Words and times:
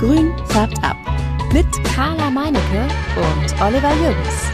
Grün 0.00 0.32
färbt 0.46 0.82
ab. 0.82 0.96
Mit 1.52 1.66
Carla 1.94 2.30
Meinecke 2.30 2.88
und 3.16 3.60
Oliver 3.60 3.94
Jürgens. 3.96 4.50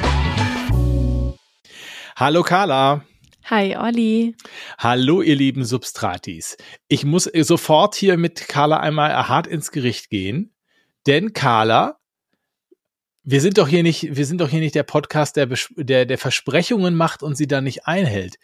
Hallo 2.16 2.42
Carla. 2.42 3.04
Hi 3.44 3.76
Olli. 3.76 4.34
Hallo 4.76 5.22
ihr 5.22 5.36
lieben 5.36 5.64
Substratis. 5.64 6.56
Ich 6.88 7.04
muss 7.04 7.30
sofort 7.32 7.94
hier 7.94 8.16
mit 8.16 8.48
Carla 8.48 8.80
einmal 8.80 9.28
hart 9.28 9.46
ins 9.46 9.70
Gericht 9.70 10.10
gehen, 10.10 10.52
denn 11.06 11.32
Carla, 11.32 12.00
wir 13.22 13.40
sind 13.40 13.58
doch 13.58 13.68
hier 13.68 13.84
nicht, 13.84 14.16
wir 14.16 14.26
sind 14.26 14.40
doch 14.40 14.48
hier 14.48 14.58
nicht 14.58 14.74
der 14.74 14.82
Podcast, 14.82 15.36
der, 15.36 15.48
der, 15.76 16.06
der 16.06 16.18
Versprechungen 16.18 16.96
macht 16.96 17.22
und 17.22 17.36
sie 17.36 17.46
dann 17.46 17.62
nicht 17.62 17.86
einhält. 17.86 18.40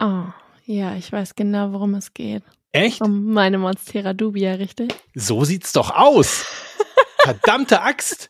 Oh, 0.00 0.24
ja, 0.64 0.96
ich 0.96 1.12
weiß 1.12 1.34
genau, 1.34 1.74
worum 1.74 1.92
es 1.92 2.14
geht. 2.14 2.44
Echt? 2.76 3.00
Um 3.00 3.32
meine 3.32 3.58
Monstera 3.58 4.12
Dubia, 4.12 4.52
richtig? 4.52 4.94
So 5.14 5.44
sieht's 5.44 5.72
doch 5.72 5.90
aus. 5.90 6.44
Verdammte 7.18 7.80
Axt. 7.80 8.28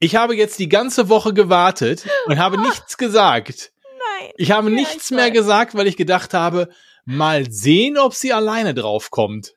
Ich 0.00 0.16
habe 0.16 0.36
jetzt 0.36 0.58
die 0.58 0.68
ganze 0.68 1.08
Woche 1.08 1.32
gewartet 1.32 2.06
und 2.26 2.38
habe 2.38 2.60
nichts 2.60 2.98
gesagt. 2.98 3.72
Nein. 3.84 4.30
Ich 4.36 4.50
habe 4.50 4.68
ja, 4.68 4.74
nichts 4.74 5.10
ich 5.10 5.16
mehr 5.16 5.30
gesagt, 5.30 5.76
weil 5.76 5.86
ich 5.86 5.96
gedacht 5.96 6.34
habe, 6.34 6.70
mal 7.04 7.50
sehen, 7.50 7.98
ob 7.98 8.14
sie 8.14 8.32
alleine 8.32 8.74
draufkommt. 8.74 9.54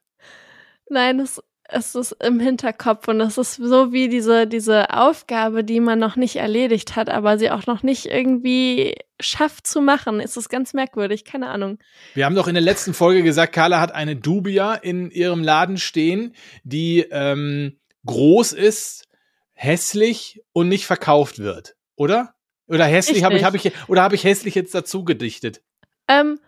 Nein, 0.87 1.19
es, 1.19 1.41
es 1.63 1.95
ist 1.95 2.11
im 2.23 2.39
Hinterkopf 2.39 3.07
und 3.07 3.21
es 3.21 3.39
ist 3.39 3.55
so 3.55 3.91
wie 3.91 4.07
diese, 4.07 4.45
diese 4.45 4.91
Aufgabe, 4.91 5.63
die 5.63 5.79
man 5.79 5.97
noch 5.97 6.15
nicht 6.15 6.35
erledigt 6.35 6.95
hat, 6.95 7.09
aber 7.09 7.39
sie 7.39 7.49
auch 7.49 7.65
noch 7.65 7.81
nicht 7.81 8.05
irgendwie 8.05 8.95
schafft 9.21 9.67
zu 9.67 9.81
machen. 9.81 10.19
Es 10.19 10.37
ist 10.37 10.49
ganz 10.49 10.73
merkwürdig, 10.73 11.25
keine 11.25 11.49
Ahnung. 11.49 11.79
Wir 12.13 12.25
haben 12.25 12.35
doch 12.35 12.47
in 12.47 12.53
der 12.53 12.63
letzten 12.63 12.93
Folge 12.93 13.23
gesagt, 13.23 13.53
Carla 13.53 13.79
hat 13.79 13.93
eine 13.93 14.15
Dubia 14.15 14.75
in 14.75 15.11
ihrem 15.11 15.43
Laden 15.43 15.77
stehen, 15.77 16.35
die 16.63 17.05
ähm, 17.11 17.79
groß 18.05 18.53
ist, 18.53 19.07
hässlich 19.53 20.41
und 20.53 20.69
nicht 20.69 20.85
verkauft 20.85 21.39
wird, 21.39 21.75
oder? 21.95 22.33
Oder 22.67 22.85
hässlich 22.85 23.23
habe 23.23 23.35
ich, 23.35 23.43
hab 23.43 23.53
ich, 23.53 23.71
oder 23.87 24.01
habe 24.01 24.15
ich 24.15 24.23
hässlich 24.23 24.55
jetzt 24.55 24.73
dazu 24.73 25.03
gedichtet? 25.03 25.61
Ähm, 26.07 26.39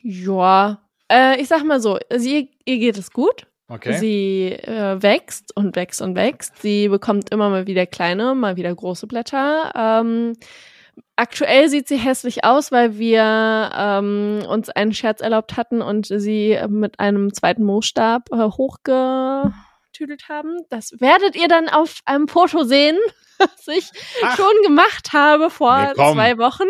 ja. 0.00 0.82
Äh, 1.10 1.40
ich 1.40 1.48
sag 1.48 1.64
mal 1.64 1.80
so, 1.80 1.98
sie, 2.14 2.50
ihr 2.64 2.78
geht 2.78 2.98
es 2.98 3.10
gut. 3.10 3.46
Okay. 3.68 3.98
Sie 3.98 4.52
äh, 4.52 5.02
wächst 5.02 5.56
und 5.56 5.76
wächst 5.76 6.02
und 6.02 6.14
wächst. 6.14 6.60
Sie 6.60 6.88
bekommt 6.88 7.30
immer 7.30 7.48
mal 7.48 7.66
wieder 7.66 7.86
kleine, 7.86 8.34
mal 8.34 8.56
wieder 8.56 8.74
große 8.74 9.06
Blätter. 9.06 9.72
Ähm, 9.74 10.34
aktuell 11.16 11.68
sieht 11.68 11.88
sie 11.88 11.96
hässlich 11.96 12.44
aus, 12.44 12.72
weil 12.72 12.98
wir 12.98 13.70
ähm, 13.76 14.44
uns 14.48 14.68
einen 14.70 14.92
Scherz 14.92 15.20
erlaubt 15.20 15.56
hatten 15.56 15.82
und 15.82 16.06
sie 16.06 16.58
mit 16.68 17.00
einem 17.00 17.32
zweiten 17.32 17.64
Moosstab 17.64 18.30
äh, 18.32 18.36
hochge 18.36 19.52
eingetüdelt 19.92 20.28
haben. 20.28 20.58
Das 20.70 20.92
werdet 21.00 21.36
ihr 21.36 21.48
dann 21.48 21.68
auf 21.68 22.00
einem 22.04 22.28
Foto 22.28 22.64
sehen, 22.64 22.98
was 23.38 23.68
ich 23.68 23.90
Ach, 24.22 24.36
schon 24.36 24.52
gemacht 24.62 25.12
habe 25.12 25.50
vor 25.50 25.92
zwei 25.94 26.38
Wochen. 26.38 26.68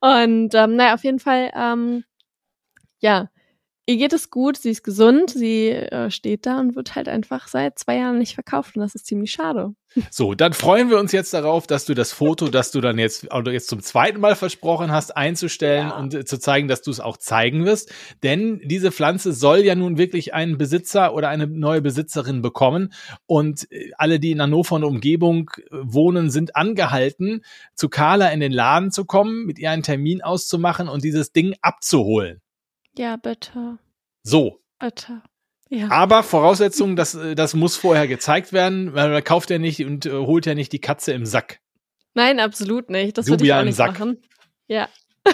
Und 0.00 0.54
ähm, 0.54 0.76
naja, 0.76 0.94
auf 0.94 1.04
jeden 1.04 1.18
Fall, 1.18 1.50
ähm, 1.54 2.04
ja, 3.00 3.28
ihr 3.90 3.96
geht 3.96 4.12
es 4.12 4.30
gut, 4.30 4.56
sie 4.56 4.70
ist 4.70 4.84
gesund, 4.84 5.30
sie 5.30 5.70
äh, 5.70 6.10
steht 6.10 6.46
da 6.46 6.60
und 6.60 6.76
wird 6.76 6.94
halt 6.94 7.08
einfach 7.08 7.48
seit 7.48 7.78
zwei 7.78 7.96
Jahren 7.96 8.18
nicht 8.18 8.34
verkauft 8.34 8.76
und 8.76 8.82
das 8.82 8.94
ist 8.94 9.06
ziemlich 9.06 9.32
schade. 9.32 9.74
So, 10.12 10.34
dann 10.34 10.52
freuen 10.52 10.88
wir 10.88 11.00
uns 11.00 11.10
jetzt 11.10 11.34
darauf, 11.34 11.66
dass 11.66 11.84
du 11.84 11.94
das 11.94 12.12
Foto, 12.12 12.48
das 12.48 12.70
du 12.70 12.80
dann 12.80 12.96
jetzt, 12.98 13.34
oder 13.34 13.50
jetzt 13.50 13.68
zum 13.68 13.82
zweiten 13.82 14.20
Mal 14.20 14.36
versprochen 14.36 14.92
hast, 14.92 15.16
einzustellen 15.16 15.88
ja. 15.88 15.98
und 15.98 16.14
äh, 16.14 16.24
zu 16.24 16.38
zeigen, 16.38 16.68
dass 16.68 16.82
du 16.82 16.92
es 16.92 17.00
auch 17.00 17.16
zeigen 17.16 17.64
wirst. 17.64 17.92
Denn 18.22 18.60
diese 18.64 18.92
Pflanze 18.92 19.32
soll 19.32 19.58
ja 19.58 19.74
nun 19.74 19.98
wirklich 19.98 20.32
einen 20.32 20.58
Besitzer 20.58 21.12
oder 21.12 21.28
eine 21.28 21.48
neue 21.48 21.82
Besitzerin 21.82 22.40
bekommen. 22.40 22.92
Und 23.26 23.66
äh, 23.72 23.90
alle, 23.98 24.20
die 24.20 24.30
in 24.30 24.40
Hannover 24.40 24.76
und 24.76 24.84
Umgebung 24.84 25.50
äh, 25.56 25.62
wohnen, 25.72 26.30
sind 26.30 26.54
angehalten, 26.54 27.42
zu 27.74 27.88
Carla 27.88 28.28
in 28.28 28.38
den 28.38 28.52
Laden 28.52 28.92
zu 28.92 29.04
kommen, 29.04 29.44
mit 29.44 29.58
ihr 29.58 29.72
einen 29.72 29.82
Termin 29.82 30.22
auszumachen 30.22 30.88
und 30.88 31.02
dieses 31.02 31.32
Ding 31.32 31.56
abzuholen. 31.62 32.40
Ja, 32.96 33.16
bitte. 33.16 33.78
So. 34.22 34.60
Bitte. 34.78 35.22
Ja. 35.68 35.90
Aber 35.90 36.22
Voraussetzung, 36.22 36.96
das, 36.96 37.14
äh, 37.14 37.34
das 37.34 37.54
muss 37.54 37.76
vorher 37.76 38.08
gezeigt 38.08 38.52
werden, 38.52 38.94
weil 38.94 39.10
man 39.10 39.22
kauft 39.22 39.50
ja 39.50 39.58
nicht 39.58 39.84
und 39.84 40.06
äh, 40.06 40.10
holt 40.10 40.46
ja 40.46 40.54
nicht 40.54 40.72
die 40.72 40.80
Katze 40.80 41.12
im 41.12 41.26
Sack. 41.26 41.60
Nein, 42.14 42.40
absolut 42.40 42.90
nicht. 42.90 43.16
Das 43.16 43.28
würde 43.28 43.44
ich 43.44 43.52
auch 43.52 43.62
nicht 43.62 43.76
Sack. 43.76 43.92
machen. 43.92 44.20
Ja. 44.66 44.88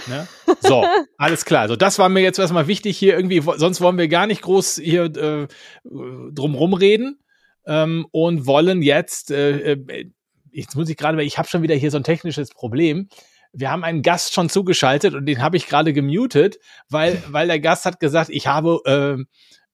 Ne? 0.09 0.29
So, 0.61 0.85
alles 1.17 1.45
klar. 1.45 1.63
Also 1.63 1.77
das 1.77 1.99
war 1.99 2.09
mir 2.11 2.21
jetzt 2.21 2.39
erstmal 2.39 2.67
wichtig 2.67 2.99
hier 2.99 3.15
irgendwie, 3.15 3.41
sonst 3.41 3.81
wollen 3.81 3.97
wir 3.97 4.09
gar 4.09 4.27
nicht 4.27 4.43
groß 4.43 4.77
hier 4.77 5.05
äh, 5.05 5.47
drumrum 5.85 6.75
reden 6.75 7.19
ähm, 7.67 8.07
und 8.11 8.47
wollen 8.47 8.83
jetzt, 8.83 9.31
äh, 9.31 9.73
äh 9.73 10.11
jetzt 10.51 10.75
muss 10.77 10.89
ich 10.89 10.97
gerade, 10.97 11.17
weil 11.17 11.27
ich 11.27 11.39
habe 11.39 11.49
schon 11.49 11.63
wieder 11.63 11.75
hier 11.75 11.91
so 11.91 11.99
ein 11.99 12.05
technisches 12.05 12.51
Problem 12.51 13.09
wir 13.57 13.71
haben 13.71 13.85
einen 13.85 14.03
Gast 14.03 14.35
schon 14.35 14.49
zugeschaltet 14.49 15.15
und 15.15 15.27
den 15.27 15.43
habe 15.43 15.57
ich 15.57 15.67
gerade 15.67 15.93
gemutet, 15.93 16.59
weil, 16.89 17.23
weil 17.29 17.49
der 17.49 17.61
Gast 17.61 17.85
hat 17.87 18.01
gesagt, 18.01 18.31
ich 18.31 18.47
habe 18.47 19.27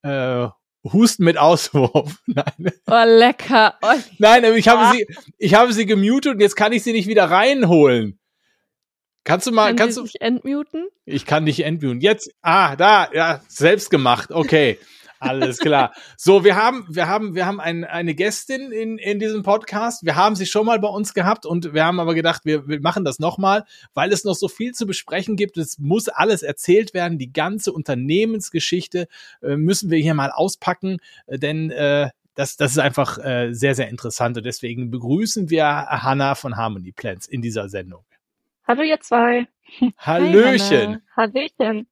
äh, 0.05 0.09
äh, 0.09 0.49
Husten 0.85 1.25
mit 1.25 1.39
Auswurf. 1.39 2.19
Nein. 2.27 2.73
Oh, 2.87 3.05
lecker. 3.05 3.75
Oh, 3.83 3.95
Nein, 4.19 4.45
ich 4.57 4.69
habe 4.69 4.83
ah. 4.83 4.93
sie, 4.93 5.07
ich 5.39 5.55
habe 5.55 5.73
sie 5.73 5.87
gemutet 5.87 6.35
und 6.35 6.41
jetzt 6.41 6.57
kann 6.57 6.73
ich 6.73 6.83
sie 6.83 6.93
nicht 6.93 7.09
wieder 7.09 7.31
reinholen. 7.31 8.19
Kannst 9.25 9.47
du 9.47 9.53
mal, 9.53 9.69
kann 9.69 9.77
kannst 9.77 9.99
du 9.99 10.03
mich 10.03 10.21
entmuten? 10.21 10.89
Ich 11.05 11.27
kann 11.27 11.47
dich 11.47 11.61
entmuten. 11.65 12.01
Jetzt, 12.01 12.33
ah, 12.43 12.75
da, 12.75 13.09
ja, 13.13 13.41
selbst 13.49 13.91
gemacht. 13.91 14.31
Okay. 14.33 14.79
Alles 15.23 15.59
klar. 15.59 15.93
So, 16.17 16.43
wir 16.43 16.57
haben, 16.57 16.85
wir 16.89 17.07
haben, 17.07 17.37
wir 17.37 17.47
haben 17.47 17.61
ein, 17.61 17.85
eine 17.85 18.15
Gästin 18.15 18.73
in, 18.73 18.99
in 18.99 19.21
diesem 19.21 19.45
Podcast. 19.45 20.05
Wir 20.05 20.17
haben 20.17 20.35
sie 20.35 20.47
schon 20.47 20.67
mal 20.67 20.81
bei 20.81 20.89
uns 20.89 21.15
gehabt 21.15 21.47
und 21.47 21.73
wir 21.75 21.85
haben 21.85 22.01
aber 22.01 22.15
gedacht, 22.15 22.45
wir, 22.45 22.67
wir 22.67 22.81
machen 22.81 23.05
das 23.05 23.21
nochmal, 23.21 23.65
weil 23.95 24.13
es 24.13 24.25
noch 24.25 24.35
so 24.35 24.49
viel 24.49 24.73
zu 24.73 24.85
besprechen 24.85 25.37
gibt. 25.37 25.57
Es 25.59 25.79
muss 25.79 26.09
alles 26.09 26.43
erzählt 26.43 26.93
werden. 26.93 27.19
Die 27.19 27.33
ganze 27.33 27.73
Unternehmensgeschichte 27.73 29.07
äh, 29.43 29.57
müssen 29.57 29.91
wir 29.91 29.99
hier 29.99 30.15
mal 30.15 30.33
auspacken, 30.33 30.99
äh, 31.27 31.39
denn 31.39 31.71
äh, 31.71 32.11
das, 32.35 32.57
das 32.57 32.73
ist 32.73 32.79
einfach 32.79 33.19
äh, 33.19 33.53
sehr, 33.53 33.77
sehr 33.77 33.91
interessant. 33.91 34.37
Und 34.37 34.45
deswegen 34.45 34.91
begrüßen 34.91 35.51
wir 35.51 35.67
Hanna 35.67 36.35
von 36.35 36.57
Harmony 36.57 36.91
Plans 36.91 37.29
in 37.29 37.43
dieser 37.43 37.69
Sendung. 37.69 38.05
Hallo 38.67 38.83
ihr 38.83 39.01
zwei. 39.01 39.47
Hallöchen. 39.99 41.03
Hi, 41.17 41.29
Hallöchen. 41.29 41.87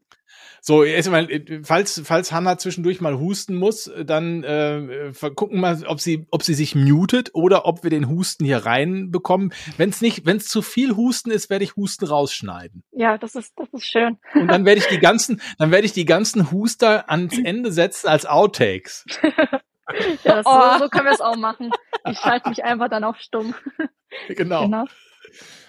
So, 0.61 0.85
erstmal, 0.85 1.29
falls, 1.63 2.03
falls 2.05 2.33
Hanna 2.33 2.59
zwischendurch 2.59 3.01
mal 3.01 3.19
husten 3.19 3.57
muss, 3.57 3.91
dann 4.05 4.45
äh, 4.45 5.13
gucken 5.35 5.61
mal, 5.61 5.85
ob 5.87 6.01
sie, 6.01 6.27
ob 6.31 6.43
sie 6.43 6.55
sich 6.55 6.75
mutet 6.75 7.31
oder 7.35 7.67
ob 7.67 7.83
wir 7.83 7.91
den 7.91 8.09
Husten 8.09 8.45
hier 8.45 8.67
reinbekommen. 8.67 9.53
Wenn 9.77 9.91
es 9.91 10.01
nicht, 10.01 10.27
wenn 10.27 10.37
es 10.37 10.49
zu 10.49 10.63
viel 10.63 10.97
Husten 10.97 11.31
ist, 11.31 11.51
werde 11.51 11.65
ich 11.65 11.77
Husten 11.77 12.07
rausschneiden. 12.07 12.83
Ja, 12.93 13.19
das 13.19 13.35
ist, 13.35 13.53
das 13.57 13.69
ist 13.73 13.87
schön. 13.87 14.19
Und 14.35 14.49
dann 14.49 14.65
werde 14.65 14.81
ich 14.81 14.87
die 14.87 14.99
ganzen, 15.01 15.41
dann 15.59 15.71
werde 15.71 15.87
ich 15.87 15.93
die 15.93 16.05
ganzen 16.05 16.51
Huster 16.51 17.11
ans 17.11 17.39
Ende 17.39 17.73
setzen 17.73 18.09
als 18.09 18.27
Outtakes. 18.27 19.05
ja, 19.23 20.37
das, 20.37 20.47
oh. 20.47 20.73
so, 20.73 20.85
so 20.85 20.89
können 20.89 21.07
wir 21.07 21.13
es 21.13 21.21
auch 21.21 21.37
machen. 21.37 21.71
Ich 22.09 22.19
schalte 22.19 22.49
mich 22.49 22.65
einfach 22.65 22.89
dann 22.89 23.05
auf 23.05 23.17
stumm. 23.19 23.55
Genau. 24.27 24.63
genau. 24.63 24.87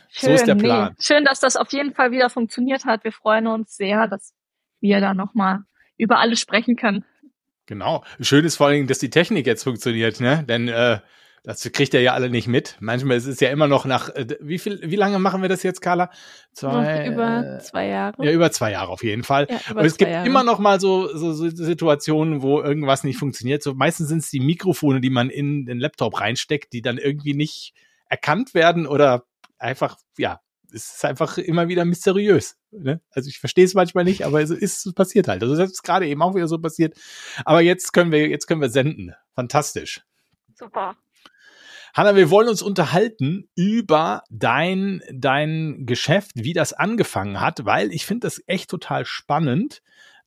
Schön, 0.10 0.30
so 0.30 0.32
ist 0.32 0.48
der 0.48 0.56
Plan. 0.56 0.90
Nee. 0.90 1.04
Schön, 1.04 1.26
dass 1.26 1.40
das 1.40 1.56
auf 1.56 1.72
jeden 1.72 1.94
Fall 1.94 2.12
wieder 2.12 2.32
funktioniert 2.32 2.86
hat. 2.86 3.04
Wir 3.04 3.12
freuen 3.12 3.46
uns 3.46 3.78
sehr, 3.78 4.08
dass 4.08 4.34
wir 4.82 5.00
da 5.00 5.14
nochmal 5.14 5.60
über 5.98 6.20
alles 6.20 6.40
sprechen 6.40 6.76
können. 6.76 7.06
Genau. 7.68 8.04
Schön 8.20 8.44
ist 8.44 8.58
vor 8.58 8.68
allen 8.68 8.76
Dingen, 8.76 8.88
dass 8.88 9.00
die 9.00 9.10
Technik 9.10 9.46
jetzt 9.48 9.64
funktioniert, 9.64 10.20
ne? 10.20 10.44
Denn 10.48 10.68
äh, 10.68 11.00
das 11.44 11.64
kriegt 11.72 11.94
ihr 11.94 12.02
ja 12.02 12.14
alle 12.14 12.30
nicht 12.30 12.48
mit. 12.48 12.78
Manchmal 12.82 13.18
ist 13.18 13.26
es 13.26 13.40
ja 13.40 13.50
immer 13.50 13.68
noch 13.68 13.86
nach 13.86 14.10
äh, 14.10 14.28
wie 14.42 14.60
viel, 14.60 14.80
wie 14.84 14.96
lange 14.96 15.18
machen 15.18 15.42
wir 15.42 15.50
das 15.50 15.64
jetzt, 15.64 15.82
Carla? 15.82 16.12
Zwei, 16.54 17.08
über 17.08 17.60
zwei 17.60 17.88
Jahre. 17.88 18.24
Ja, 18.24 18.32
über 18.32 18.52
zwei 18.52 18.72
Jahre 18.72 18.90
auf 18.92 19.04
jeden 19.04 19.24
Fall. 19.24 19.48
Ja, 19.50 19.60
Aber 19.70 19.86
es 19.86 19.98
gibt 19.98 20.12
Jahre. 20.12 20.28
immer 20.28 20.44
noch 20.44 20.60
mal 20.60 20.80
so, 20.80 21.08
so, 21.16 21.34
so 21.34 21.50
Situationen, 21.50 22.42
wo 22.42 22.62
irgendwas 22.62 23.04
nicht 23.04 23.18
funktioniert. 23.18 23.64
So 23.64 23.74
meistens 23.74 24.10
sind 24.10 24.20
es 24.20 24.30
die 24.30 24.40
Mikrofone, 24.40 25.02
die 25.02 25.10
man 25.10 25.30
in 25.30 25.66
den 25.66 25.80
Laptop 25.80 26.20
reinsteckt, 26.20 26.74
die 26.74 26.82
dann 26.82 26.98
irgendwie 26.98 27.34
nicht 27.34 27.74
erkannt 28.08 28.54
werden 28.54 28.86
oder 28.86 29.24
einfach 29.58 29.98
ja 30.18 30.42
es 30.74 30.96
ist 30.96 31.06
einfach 31.06 31.38
immer 31.38 31.68
wieder 31.68 31.86
mysteriös. 31.86 32.58
Ne? 32.72 33.02
Also 33.12 33.30
ich 33.30 33.40
verstehe 33.40 33.66
es 33.66 33.74
manchmal 33.74 34.04
nicht, 34.04 34.26
aber 34.26 34.42
es 34.42 34.50
ist 34.50 34.86
es 34.86 34.94
passiert 34.94 35.28
halt. 35.28 35.44
Also 35.44 35.56
das 35.56 35.72
ist 35.72 35.84
gerade 35.84 36.08
eben 36.08 36.22
auch 36.22 36.36
wieder 36.36 36.48
so 36.48 36.58
passiert. 36.60 36.98
Aber 37.46 37.62
jetzt 37.62 37.92
können 37.94 38.12
wir, 38.12 38.28
jetzt 38.30 38.48
können 38.48 38.62
wir 38.62 38.70
senden. 38.70 39.14
Fantastisch. 39.34 40.02
Super. 40.56 40.96
Hanna, 41.94 42.16
wir 42.16 42.30
wollen 42.30 42.48
uns 42.48 42.62
unterhalten 42.62 43.50
über 43.56 44.24
dein, 44.30 45.02
dein 45.12 45.86
Geschäft, 45.86 46.32
wie 46.36 46.54
das 46.54 46.72
angefangen 46.72 47.42
hat, 47.42 47.66
weil 47.66 47.92
ich 47.92 48.06
finde 48.06 48.28
das 48.28 48.42
echt 48.48 48.70
total 48.70 49.06
spannend, 49.06 49.82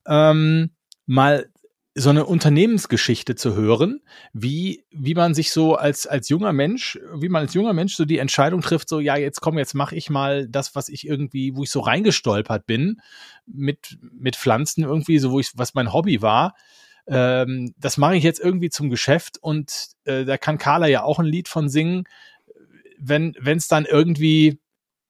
ähm, 0.06 0.74
mal 1.06 1.50
so 1.96 2.10
eine 2.10 2.26
Unternehmensgeschichte 2.26 3.36
zu 3.36 3.54
hören, 3.54 4.00
wie, 4.32 4.84
wie 4.90 5.14
man 5.14 5.32
sich 5.32 5.52
so 5.52 5.76
als, 5.76 6.08
als 6.08 6.28
junger 6.28 6.52
Mensch, 6.52 6.98
wie 7.14 7.28
man 7.28 7.42
als 7.42 7.54
junger 7.54 7.72
Mensch 7.72 7.94
so 7.94 8.04
die 8.04 8.18
Entscheidung 8.18 8.62
trifft, 8.62 8.88
so, 8.88 8.98
ja, 8.98 9.16
jetzt 9.16 9.40
komm, 9.40 9.58
jetzt 9.58 9.74
mache 9.74 9.94
ich 9.94 10.10
mal 10.10 10.48
das, 10.48 10.74
was 10.74 10.88
ich 10.88 11.06
irgendwie, 11.06 11.54
wo 11.54 11.62
ich 11.62 11.70
so 11.70 11.80
reingestolpert 11.80 12.66
bin, 12.66 13.00
mit, 13.46 13.96
mit 14.00 14.34
Pflanzen 14.34 14.82
irgendwie, 14.82 15.18
so, 15.20 15.30
wo 15.30 15.38
ich, 15.38 15.52
was 15.54 15.74
mein 15.74 15.92
Hobby 15.92 16.20
war. 16.20 16.54
ähm, 17.06 17.74
das 17.78 17.96
mache 17.96 18.16
ich 18.16 18.24
jetzt 18.24 18.40
irgendwie 18.40 18.70
zum 18.70 18.90
Geschäft 18.90 19.38
und 19.40 19.90
äh, 20.04 20.24
da 20.24 20.36
kann 20.36 20.58
Carla 20.58 20.88
ja 20.88 21.04
auch 21.04 21.20
ein 21.20 21.26
Lied 21.26 21.48
von 21.48 21.68
singen, 21.68 22.04
wenn 22.98 23.34
es 23.44 23.68
dann 23.68 23.84
irgendwie 23.84 24.58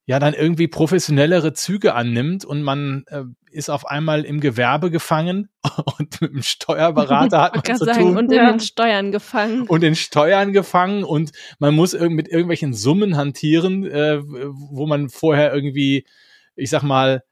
ja 0.06 0.18
dann 0.18 0.34
irgendwie 0.34 0.68
professionellere 0.68 1.54
Züge 1.54 1.94
annimmt 1.94 2.44
und 2.44 2.62
man 2.62 3.04
äh, 3.06 3.22
ist 3.50 3.70
auf 3.70 3.86
einmal 3.86 4.24
im 4.24 4.40
Gewerbe 4.40 4.90
gefangen 4.90 5.48
und 5.98 6.20
mit 6.20 6.32
dem 6.32 6.42
Steuerberater 6.42 7.42
hat 7.42 7.54
man 7.68 7.76
zu 7.76 7.84
sagen, 7.84 8.00
tun. 8.00 8.18
Und 8.18 8.30
in 8.30 8.38
ja. 8.38 8.50
den 8.50 8.60
Steuern 8.60 9.12
gefangen. 9.12 9.66
Und 9.66 9.82
in 9.82 9.96
Steuern 9.96 10.52
gefangen 10.52 11.04
und 11.04 11.32
man 11.58 11.74
muss 11.74 11.94
ir 11.94 12.10
mit 12.10 12.28
irgendwelchen 12.28 12.74
Summen 12.74 13.16
hantieren, 13.16 13.84
äh, 13.86 14.20
wo 14.22 14.86
man 14.86 15.08
vorher 15.08 15.54
irgendwie, 15.54 16.06
ich 16.54 16.68
sag 16.68 16.82
mal, 16.82 17.22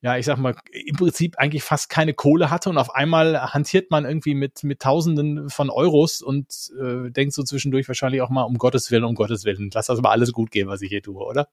ja, 0.00 0.16
ich 0.16 0.26
sag 0.26 0.36
mal, 0.38 0.56
im 0.72 0.96
Prinzip 0.96 1.38
eigentlich 1.38 1.62
fast 1.62 1.88
keine 1.88 2.12
Kohle 2.12 2.50
hatte 2.50 2.70
und 2.70 2.78
auf 2.78 2.92
einmal 2.92 3.52
hantiert 3.52 3.90
man 3.90 4.04
irgendwie 4.04 4.34
mit, 4.34 4.64
mit 4.64 4.80
Tausenden 4.80 5.48
von 5.48 5.70
Euros 5.70 6.22
und 6.22 6.46
äh, 6.80 7.10
denkt 7.10 7.34
so 7.34 7.44
zwischendurch 7.44 7.86
wahrscheinlich 7.86 8.20
auch 8.20 8.30
mal 8.30 8.42
um 8.42 8.58
Gottes 8.58 8.90
Willen, 8.90 9.04
um 9.04 9.14
Gottes 9.14 9.44
Willen, 9.44 9.70
lass 9.72 9.86
das 9.86 10.00
mal 10.00 10.10
alles 10.10 10.32
gut 10.32 10.50
gehen, 10.50 10.66
was 10.66 10.82
ich 10.82 10.88
hier 10.88 11.02
tue, 11.02 11.22
oder? 11.22 11.46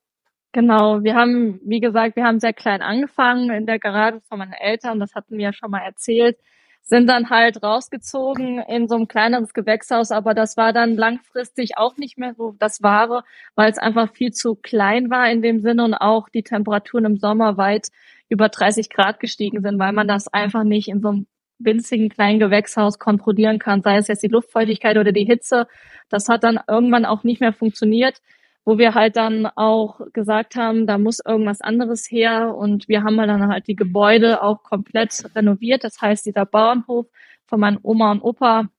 Genau, 0.52 1.04
wir 1.04 1.14
haben, 1.16 1.60
wie 1.64 1.80
gesagt, 1.80 2.16
wir 2.16 2.24
haben 2.24 2.40
sehr 2.40 2.54
klein 2.54 2.82
angefangen 2.82 3.52
in 3.52 3.68
der 3.68 3.78
Garage 3.78 4.20
von 4.28 4.40
meinen 4.40 4.54
Eltern, 4.54 5.00
das 5.00 5.14
hatten 5.14 5.38
wir 5.38 5.46
ja 5.46 5.54
schon 5.54 5.70
mal 5.70 5.82
erzählt, 5.82 6.38
sind 6.82 7.06
dann 7.08 7.30
halt 7.30 7.62
rausgezogen 7.62 8.58
in 8.68 8.88
so 8.88 8.96
ein 8.96 9.08
kleineres 9.08 9.54
Gewächshaus, 9.54 10.10
aber 10.10 10.34
das 10.34 10.58
war 10.58 10.74
dann 10.74 10.96
langfristig 10.96 11.78
auch 11.78 11.98
nicht 11.98 12.18
mehr 12.18 12.34
so 12.34 12.56
das 12.58 12.82
Wahre, 12.82 13.24
weil 13.54 13.70
es 13.70 13.78
einfach 13.78 14.12
viel 14.12 14.32
zu 14.32 14.56
klein 14.56 15.12
war 15.12 15.30
in 15.30 15.44
dem 15.44 15.60
Sinne 15.62 15.84
und 15.84 15.94
auch 15.94 16.30
die 16.30 16.42
Temperaturen 16.42 17.06
im 17.06 17.18
Sommer 17.18 17.58
weit 17.58 17.90
über 18.28 18.50
30 18.50 18.90
Grad 18.90 19.20
gestiegen 19.20 19.62
sind, 19.62 19.78
weil 19.78 19.94
man 19.94 20.08
das 20.08 20.28
einfach 20.28 20.64
nicht 20.64 20.88
in 20.88 21.00
so 21.02 21.10
einem 21.10 21.28
winzigen 21.60 22.10
kleinen 22.10 22.40
Gewächshaus 22.40 22.98
kontrollieren 22.98 23.60
kann, 23.60 23.84
sei 23.84 23.98
es 23.98 24.08
jetzt 24.08 24.24
die 24.24 24.28
Luftfeuchtigkeit 24.30 24.98
oder 24.98 25.12
die 25.12 25.26
Hitze. 25.26 25.68
Das 26.10 26.28
hat 26.28 26.44
dann 26.44 26.60
irgendwann 26.68 27.06
auch 27.06 27.24
nicht 27.24 27.40
mehr 27.42 27.54
funktioniert 27.54 28.20
wo 28.66 28.78
wir 28.78 28.94
halt 28.94 29.16
dann 29.16 29.46
auch 29.48 30.02
gesagt 30.14 30.56
haben, 30.56 30.86
da 30.86 30.98
muss 30.98 31.20
irgendwas 31.26 31.62
anderes 31.62 32.10
her 32.10 32.56
und 32.56 32.88
wir 32.88 33.04
haben 33.04 33.18
dann 33.18 33.48
halt 33.48 33.68
die 33.68 33.76
Gebäude 33.76 34.44
auch 34.44 34.64
komplett 34.64 35.24
renoviert. 35.36 35.84
Das 35.84 36.02
heißt, 36.02 36.26
dieser 36.26 36.46
Bauernhof 36.46 37.08
von 37.48 37.60
meinen 37.60 37.80
Oma 37.82 38.12
und 38.12 38.22
Opa 38.22 38.70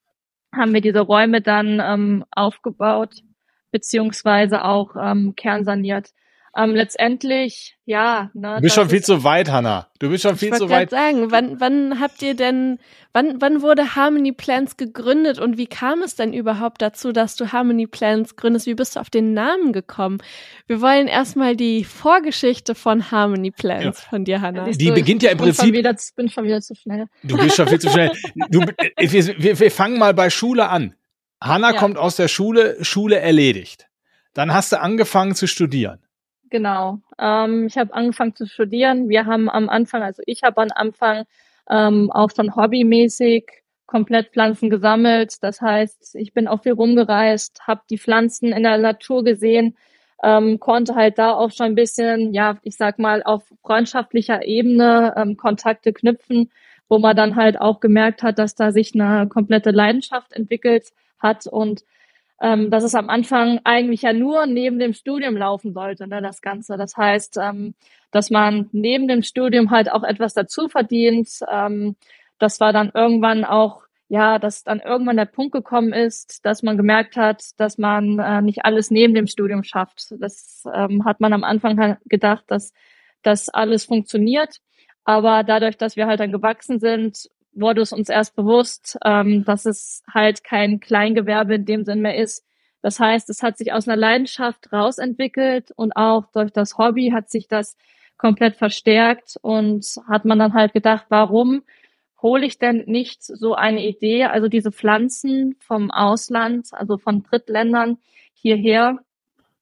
haben 0.53 0.73
wir 0.73 0.81
diese 0.81 1.01
Räume 1.01 1.41
dann 1.41 1.81
ähm, 1.83 2.25
aufgebaut 2.31 3.21
beziehungsweise 3.71 4.63
auch 4.63 4.95
ähm, 4.99 5.33
kernsaniert 5.35 6.11
ähm, 6.55 6.75
letztendlich, 6.75 7.77
ja. 7.85 8.29
Ne, 8.33 8.55
du 8.55 8.61
bist 8.61 8.75
schon 8.75 8.89
viel 8.89 9.01
zu 9.01 9.23
weit, 9.23 9.49
Hanna. 9.49 9.87
Du 9.99 10.09
bist 10.09 10.23
schon 10.23 10.35
viel 10.35 10.51
zu 10.53 10.69
weit. 10.69 10.85
Ich 10.85 10.89
sagen, 10.89 11.31
wann, 11.31 11.61
wann 11.61 12.01
habt 12.01 12.21
ihr 12.21 12.35
denn, 12.35 12.77
wann, 13.13 13.39
wann 13.39 13.61
wurde 13.61 13.95
Harmony 13.95 14.33
Plans 14.33 14.75
gegründet 14.75 15.39
und 15.39 15.57
wie 15.57 15.67
kam 15.67 16.01
es 16.01 16.15
denn 16.15 16.33
überhaupt 16.33 16.81
dazu, 16.81 17.13
dass 17.13 17.37
du 17.37 17.53
Harmony 17.53 17.87
Plans 17.87 18.35
gründest? 18.35 18.65
Wie 18.65 18.73
bist 18.73 18.95
du 18.95 18.99
auf 18.99 19.09
den 19.09 19.33
Namen 19.33 19.71
gekommen? 19.71 20.17
Wir 20.67 20.81
wollen 20.81 21.07
erstmal 21.07 21.55
die 21.55 21.85
Vorgeschichte 21.85 22.75
von 22.75 23.11
Harmony 23.11 23.51
Plans 23.51 23.83
ja. 24.03 24.09
von 24.09 24.25
dir, 24.25 24.41
Hanna. 24.41 24.69
Die 24.69 24.87
du, 24.87 24.93
beginnt 24.93 25.23
ja 25.23 25.31
im 25.31 25.37
Prinzip. 25.37 25.67
Ich 25.67 25.73
wieder, 25.73 25.95
bin 26.17 26.29
schon 26.29 26.43
wieder 26.43 26.59
zu 26.59 26.75
schnell. 26.75 27.05
Du 27.23 27.37
bist 27.37 27.55
schon 27.55 27.67
viel 27.67 27.79
zu 27.79 27.89
schnell. 27.89 28.11
Du, 28.49 28.59
wir, 28.59 29.43
wir, 29.43 29.59
wir 29.59 29.71
fangen 29.71 29.97
mal 29.97 30.13
bei 30.13 30.29
Schule 30.29 30.67
an. 30.67 30.95
Hanna 31.41 31.71
ja. 31.71 31.77
kommt 31.77 31.97
aus 31.97 32.15
der 32.17 32.27
Schule, 32.27 32.83
Schule 32.83 33.19
erledigt. 33.19 33.87
Dann 34.33 34.53
hast 34.53 34.71
du 34.71 34.79
angefangen 34.79 35.35
zu 35.35 35.47
studieren. 35.47 35.99
Genau. 36.51 36.99
Ähm, 37.17 37.65
ich 37.67 37.77
habe 37.77 37.93
angefangen 37.93 38.35
zu 38.35 38.45
studieren. 38.45 39.07
Wir 39.09 39.25
haben 39.25 39.49
am 39.49 39.69
Anfang, 39.69 40.03
also 40.03 40.21
ich 40.25 40.43
habe 40.43 40.61
am 40.61 40.67
Anfang 40.75 41.23
ähm, 41.69 42.11
auch 42.11 42.29
schon 42.35 42.55
hobbymäßig 42.55 43.45
komplett 43.85 44.31
Pflanzen 44.33 44.69
gesammelt. 44.69 45.41
Das 45.41 45.61
heißt, 45.61 46.15
ich 46.15 46.33
bin 46.33 46.47
auch 46.49 46.61
viel 46.61 46.73
rumgereist, 46.73 47.61
habe 47.67 47.81
die 47.89 47.97
Pflanzen 47.97 48.51
in 48.51 48.63
der 48.63 48.77
Natur 48.77 49.23
gesehen, 49.23 49.77
ähm, 50.23 50.59
konnte 50.59 50.93
halt 50.95 51.17
da 51.17 51.31
auch 51.33 51.51
schon 51.51 51.67
ein 51.67 51.75
bisschen, 51.75 52.33
ja, 52.33 52.57
ich 52.63 52.75
sag 52.75 52.99
mal, 52.99 53.23
auf 53.23 53.43
freundschaftlicher 53.61 54.45
Ebene 54.45 55.13
ähm, 55.15 55.37
Kontakte 55.37 55.93
knüpfen, 55.93 56.51
wo 56.89 56.99
man 56.99 57.15
dann 57.15 57.37
halt 57.37 57.59
auch 57.61 57.79
gemerkt 57.79 58.23
hat, 58.23 58.39
dass 58.39 58.55
da 58.55 58.73
sich 58.73 58.93
eine 58.93 59.27
komplette 59.29 59.71
Leidenschaft 59.71 60.33
entwickelt 60.33 60.89
hat 61.17 61.47
und 61.47 61.85
ähm, 62.41 62.71
dass 62.71 62.83
es 62.83 62.95
am 62.95 63.09
Anfang 63.09 63.61
eigentlich 63.63 64.01
ja 64.01 64.13
nur 64.13 64.47
neben 64.47 64.79
dem 64.79 64.93
Studium 64.93 65.37
laufen 65.37 65.73
sollte, 65.73 66.07
ne, 66.07 66.21
das 66.21 66.41
Ganze. 66.41 66.75
Das 66.75 66.97
heißt, 66.97 67.37
ähm, 67.41 67.75
dass 68.09 68.31
man 68.31 68.67
neben 68.71 69.07
dem 69.07 69.21
Studium 69.21 69.69
halt 69.69 69.91
auch 69.91 70.03
etwas 70.03 70.33
dazu 70.33 70.67
verdient. 70.67 71.29
Ähm, 71.49 71.95
das 72.39 72.59
war 72.59 72.73
dann 72.73 72.91
irgendwann 72.95 73.45
auch, 73.45 73.83
ja, 74.09 74.39
dass 74.39 74.63
dann 74.63 74.79
irgendwann 74.79 75.17
der 75.17 75.25
Punkt 75.25 75.53
gekommen 75.53 75.93
ist, 75.93 76.43
dass 76.43 76.63
man 76.63 76.77
gemerkt 76.77 77.15
hat, 77.15 77.43
dass 77.57 77.77
man 77.77 78.17
äh, 78.17 78.41
nicht 78.41 78.65
alles 78.65 78.89
neben 78.89 79.13
dem 79.13 79.27
Studium 79.27 79.63
schafft. 79.63 80.13
Das 80.19 80.63
ähm, 80.73 81.05
hat 81.05 81.19
man 81.21 81.33
am 81.33 81.43
Anfang 81.43 81.79
halt 81.79 81.99
gedacht, 82.05 82.45
dass 82.47 82.73
das 83.21 83.49
alles 83.49 83.85
funktioniert. 83.85 84.57
Aber 85.03 85.43
dadurch, 85.43 85.77
dass 85.77 85.95
wir 85.95 86.07
halt 86.07 86.19
dann 86.19 86.31
gewachsen 86.31 86.79
sind, 86.79 87.29
wurde 87.53 87.81
es 87.81 87.91
uns 87.91 88.09
erst 88.09 88.35
bewusst, 88.35 88.97
ähm, 89.03 89.43
dass 89.45 89.65
es 89.65 90.03
halt 90.11 90.43
kein 90.43 90.79
Kleingewerbe 90.79 91.55
in 91.55 91.65
dem 91.65 91.83
Sinn 91.83 92.01
mehr 92.01 92.15
ist. 92.15 92.45
Das 92.81 92.99
heißt, 92.99 93.29
es 93.29 93.43
hat 93.43 93.57
sich 93.57 93.73
aus 93.73 93.87
einer 93.87 93.97
Leidenschaft 93.97 94.71
rausentwickelt 94.73 95.71
und 95.75 95.95
auch 95.95 96.25
durch 96.31 96.51
das 96.51 96.77
Hobby 96.77 97.11
hat 97.11 97.29
sich 97.29 97.47
das 97.47 97.77
komplett 98.17 98.55
verstärkt 98.55 99.37
und 99.41 99.85
hat 100.07 100.25
man 100.25 100.39
dann 100.39 100.53
halt 100.53 100.73
gedacht, 100.73 101.05
warum 101.09 101.63
hole 102.21 102.45
ich 102.45 102.59
denn 102.59 102.83
nicht 102.85 103.23
so 103.23 103.55
eine 103.55 103.85
Idee, 103.85 104.25
also 104.25 104.47
diese 104.47 104.71
Pflanzen 104.71 105.55
vom 105.59 105.91
Ausland, 105.91 106.69
also 106.71 106.97
von 106.97 107.23
Drittländern 107.23 107.97
hierher 108.33 108.99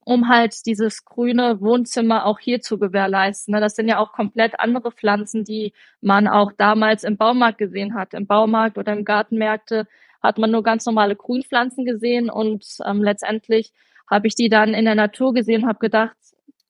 um 0.10 0.28
halt 0.28 0.66
dieses 0.66 1.06
grüne 1.06 1.62
Wohnzimmer 1.62 2.26
auch 2.26 2.40
hier 2.40 2.62
zu 2.62 2.80
gewährleisten. 2.80 3.54
Ne? 3.54 3.62
Das 3.62 3.76
sind 3.76 3.88
ja 3.88 4.00
auch 4.00 4.12
komplett 4.12 4.60
andere 4.60 4.92
Pflanzen, 4.92 5.44
die 5.44 5.72
man 6.02 6.28
auch 6.28 6.52
damals 6.52 7.04
im 7.04 7.16
Baumarkt 7.16 7.60
gesehen 7.60 7.94
hat. 7.94 8.16
Im 8.16 8.26
Baumarkt 8.26 8.80
oder 8.80 8.94
im 8.94 9.06
Gartenmärkte 9.06 9.86
hat 10.24 10.40
man 10.40 10.50
nur 10.50 10.64
ganz 10.64 10.88
normale 10.88 11.16
Grünpflanzen 11.16 11.86
gesehen 11.86 12.32
und 12.32 12.66
ähm, 12.88 13.04
letztendlich 13.04 13.72
habe 14.10 14.26
ich 14.26 14.34
die 14.34 14.50
dann 14.50 14.74
in 14.74 14.86
der 14.86 14.96
Natur 14.96 15.32
gesehen 15.32 15.62
und 15.62 15.70
habe 15.70 15.78
gedacht, 15.78 16.18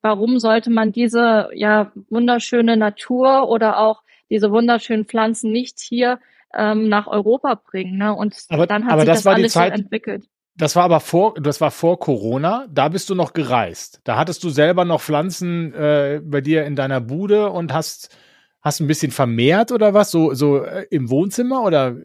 warum 0.02 0.38
sollte 0.38 0.68
man 0.68 0.92
diese 0.92 1.48
ja 1.54 1.92
wunderschöne 2.10 2.76
Natur 2.76 3.48
oder 3.48 3.78
auch 3.78 4.02
diese 4.28 4.50
wunderschönen 4.50 5.06
Pflanzen 5.06 5.50
nicht 5.50 5.80
hier 5.80 6.20
ähm, 6.54 6.90
nach 6.90 7.06
Europa 7.06 7.54
bringen? 7.54 7.96
Ne? 7.96 8.14
Und 8.14 8.36
aber, 8.50 8.66
dann 8.66 8.84
hat 8.84 8.92
aber 8.92 9.00
sich 9.00 9.08
das, 9.08 9.22
das, 9.22 9.34
alles 9.34 9.52
Zeit, 9.54 9.74
so 9.74 9.82
entwickelt. 9.82 10.28
Das 10.56 10.76
war 10.76 10.84
aber 10.84 11.00
vor, 11.00 11.34
das 11.40 11.60
war 11.60 11.70
vor 11.70 11.98
Corona. 11.98 12.66
Da 12.70 12.88
bist 12.88 13.08
du 13.08 13.14
noch 13.14 13.32
gereist. 13.32 14.00
Da 14.04 14.16
hattest 14.16 14.44
du 14.44 14.50
selber 14.50 14.84
noch 14.84 15.00
Pflanzen 15.00 15.72
äh, 15.74 16.20
bei 16.22 16.40
dir 16.40 16.64
in 16.64 16.76
deiner 16.76 17.00
Bude 17.00 17.50
und 17.50 17.72
hast 17.72 18.16
hast 18.60 18.80
ein 18.80 18.86
bisschen 18.86 19.10
vermehrt 19.10 19.72
oder 19.72 19.94
was? 19.94 20.10
So 20.10 20.34
so 20.34 20.62
äh, 20.62 20.86
im 20.90 21.08
Wohnzimmer 21.10 21.62
oder? 21.62 21.96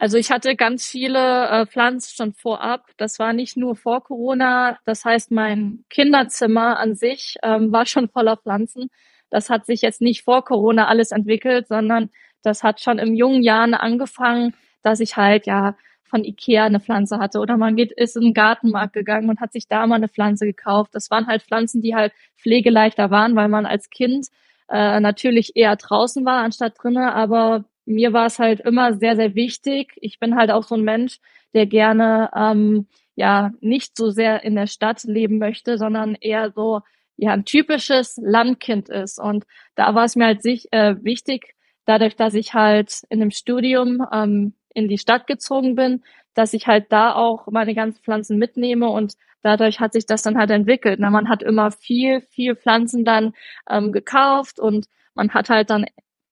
Also 0.00 0.16
ich 0.16 0.30
hatte 0.30 0.54
ganz 0.54 0.86
viele 0.86 1.48
äh, 1.48 1.66
Pflanzen 1.66 2.14
schon 2.14 2.32
vorab. 2.32 2.86
Das 2.98 3.18
war 3.18 3.32
nicht 3.32 3.56
nur 3.56 3.74
vor 3.74 4.04
Corona. 4.04 4.78
Das 4.84 5.04
heißt, 5.04 5.32
mein 5.32 5.84
Kinderzimmer 5.90 6.78
an 6.78 6.94
sich 6.94 7.36
ähm, 7.42 7.72
war 7.72 7.84
schon 7.84 8.08
voller 8.08 8.36
Pflanzen. 8.36 8.90
Das 9.28 9.50
hat 9.50 9.66
sich 9.66 9.82
jetzt 9.82 10.00
nicht 10.00 10.22
vor 10.22 10.44
Corona 10.44 10.86
alles 10.86 11.10
entwickelt, 11.10 11.66
sondern 11.66 12.10
das 12.42 12.62
hat 12.62 12.80
schon 12.80 13.00
im 13.00 13.14
jungen 13.14 13.42
Jahren 13.42 13.74
angefangen, 13.74 14.54
dass 14.82 15.00
ich 15.00 15.16
halt 15.16 15.46
ja 15.46 15.76
von 16.08 16.24
Ikea 16.24 16.64
eine 16.64 16.80
Pflanze 16.80 17.18
hatte 17.18 17.40
oder 17.40 17.56
man 17.56 17.76
geht, 17.76 17.92
ist 17.92 18.16
in 18.16 18.22
den 18.22 18.34
Gartenmarkt 18.34 18.92
gegangen 18.92 19.28
und 19.28 19.40
hat 19.40 19.52
sich 19.52 19.68
da 19.68 19.86
mal 19.86 19.96
eine 19.96 20.08
Pflanze 20.08 20.46
gekauft. 20.46 20.94
Das 20.94 21.10
waren 21.10 21.26
halt 21.26 21.42
Pflanzen, 21.42 21.82
die 21.82 21.94
halt 21.94 22.12
pflegeleichter 22.36 23.10
waren, 23.10 23.36
weil 23.36 23.48
man 23.48 23.66
als 23.66 23.90
Kind 23.90 24.28
äh, 24.68 25.00
natürlich 25.00 25.56
eher 25.56 25.76
draußen 25.76 26.24
war 26.24 26.42
anstatt 26.42 26.74
drinnen, 26.80 27.08
aber 27.08 27.64
mir 27.86 28.12
war 28.12 28.26
es 28.26 28.38
halt 28.38 28.60
immer 28.60 28.94
sehr, 28.94 29.16
sehr 29.16 29.34
wichtig. 29.34 29.92
Ich 29.96 30.18
bin 30.18 30.36
halt 30.36 30.50
auch 30.50 30.64
so 30.64 30.74
ein 30.74 30.84
Mensch, 30.84 31.20
der 31.54 31.66
gerne 31.66 32.30
ähm, 32.36 32.86
ja 33.16 33.52
nicht 33.60 33.96
so 33.96 34.10
sehr 34.10 34.44
in 34.44 34.54
der 34.54 34.66
Stadt 34.66 35.04
leben 35.04 35.38
möchte, 35.38 35.78
sondern 35.78 36.14
eher 36.14 36.52
so 36.52 36.82
ja 37.16 37.32
ein 37.32 37.44
typisches 37.44 38.18
Landkind 38.22 38.88
ist. 38.88 39.18
Und 39.18 39.44
da 39.74 39.94
war 39.94 40.04
es 40.04 40.16
mir 40.16 40.26
halt 40.26 40.42
sich, 40.42 40.72
äh, 40.72 40.96
wichtig, 41.02 41.54
dadurch, 41.84 42.16
dass 42.16 42.34
ich 42.34 42.54
halt 42.54 43.02
in 43.08 43.20
einem 43.20 43.30
Studium 43.30 44.06
ähm, 44.12 44.54
in 44.74 44.88
die 44.88 44.98
Stadt 44.98 45.26
gezogen 45.26 45.74
bin, 45.74 46.02
dass 46.34 46.54
ich 46.54 46.66
halt 46.66 46.92
da 46.92 47.14
auch 47.14 47.46
meine 47.48 47.74
ganzen 47.74 48.02
Pflanzen 48.02 48.38
mitnehme 48.38 48.88
und 48.88 49.14
dadurch 49.42 49.80
hat 49.80 49.92
sich 49.92 50.06
das 50.06 50.22
dann 50.22 50.38
halt 50.38 50.50
entwickelt. 50.50 51.00
Na, 51.00 51.10
man 51.10 51.28
hat 51.28 51.42
immer 51.42 51.70
viel, 51.70 52.20
viel 52.20 52.56
Pflanzen 52.56 53.04
dann 53.04 53.32
ähm, 53.68 53.92
gekauft 53.92 54.60
und 54.60 54.86
man 55.14 55.34
hat 55.34 55.50
halt 55.50 55.70
dann 55.70 55.86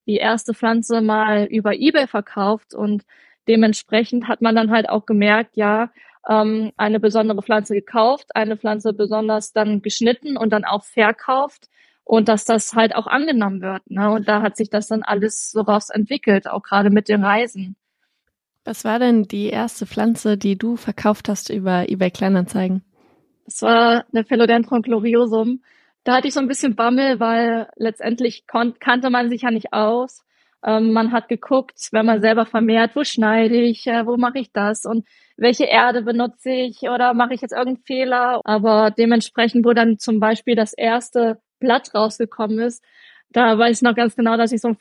die 0.07 0.17
erste 0.17 0.53
Pflanze 0.53 1.01
mal 1.01 1.45
über 1.45 1.73
eBay 1.73 2.07
verkauft 2.07 2.73
und 2.73 3.03
dementsprechend 3.47 4.27
hat 4.27 4.41
man 4.41 4.55
dann 4.55 4.71
halt 4.71 4.89
auch 4.89 5.05
gemerkt, 5.05 5.57
ja, 5.57 5.91
ähm, 6.27 6.71
eine 6.77 6.99
besondere 6.99 7.41
Pflanze 7.41 7.73
gekauft, 7.73 8.35
eine 8.35 8.57
Pflanze 8.57 8.93
besonders 8.93 9.53
dann 9.53 9.81
geschnitten 9.81 10.37
und 10.37 10.51
dann 10.51 10.65
auch 10.65 10.83
verkauft 10.83 11.69
und 12.03 12.29
dass 12.29 12.45
das 12.45 12.73
halt 12.73 12.95
auch 12.95 13.07
angenommen 13.07 13.61
wird. 13.61 13.89
Ne? 13.89 14.09
Und 14.11 14.27
da 14.27 14.41
hat 14.41 14.57
sich 14.57 14.69
das 14.69 14.87
dann 14.87 15.03
alles 15.03 15.51
so 15.51 15.61
raus 15.61 15.89
entwickelt, 15.89 16.47
auch 16.49 16.63
gerade 16.63 16.89
mit 16.89 17.09
den 17.09 17.23
Reisen. 17.23 17.75
Was 18.67 18.83
war 18.83 18.99
denn 18.99 19.23
die 19.23 19.47
erste 19.47 19.85
Pflanze, 19.85 20.37
die 20.37 20.57
du 20.57 20.75
verkauft 20.75 21.29
hast 21.29 21.49
über 21.49 21.87
eBay 21.87 22.11
Kleinanzeigen? 22.11 22.83
Das 23.45 23.61
war 23.61 24.03
eine 24.11 24.25
Philodendron 24.25 24.81
gloriosum. 24.81 25.61
Da 26.03 26.17
hatte 26.17 26.27
ich 26.27 26.33
so 26.33 26.41
ein 26.41 26.49
bisschen 26.49 26.75
Bammel, 26.75 27.21
weil 27.21 27.69
letztendlich 27.77 28.43
kannte 28.45 29.09
man 29.09 29.29
sich 29.29 29.43
ja 29.43 29.51
nicht 29.51 29.71
aus. 29.71 30.25
Ähm, 30.65 30.91
man 30.91 31.13
hat 31.13 31.29
geguckt, 31.29 31.79
wenn 31.93 32.05
man 32.05 32.19
selber 32.19 32.45
vermehrt, 32.45 32.93
wo 32.97 33.05
schneide 33.05 33.55
ich, 33.55 33.87
äh, 33.87 34.05
wo 34.05 34.17
mache 34.17 34.39
ich 34.39 34.51
das 34.51 34.83
und 34.83 35.07
welche 35.37 35.63
Erde 35.63 36.01
benutze 36.01 36.49
ich 36.49 36.81
oder 36.81 37.13
mache 37.13 37.35
ich 37.35 37.39
jetzt 37.39 37.53
irgendeinen 37.53 37.85
Fehler. 37.85 38.41
Aber 38.43 38.91
dementsprechend, 38.91 39.65
wo 39.65 39.71
dann 39.71 39.97
zum 39.97 40.19
Beispiel 40.19 40.55
das 40.55 40.73
erste 40.73 41.39
Blatt 41.61 41.95
rausgekommen 41.95 42.59
ist, 42.59 42.83
da 43.29 43.57
weiß 43.57 43.77
ich 43.77 43.81
noch 43.81 43.95
ganz 43.95 44.17
genau, 44.17 44.35
dass 44.35 44.51
ich 44.51 44.59
so 44.59 44.67
einen 44.67 44.77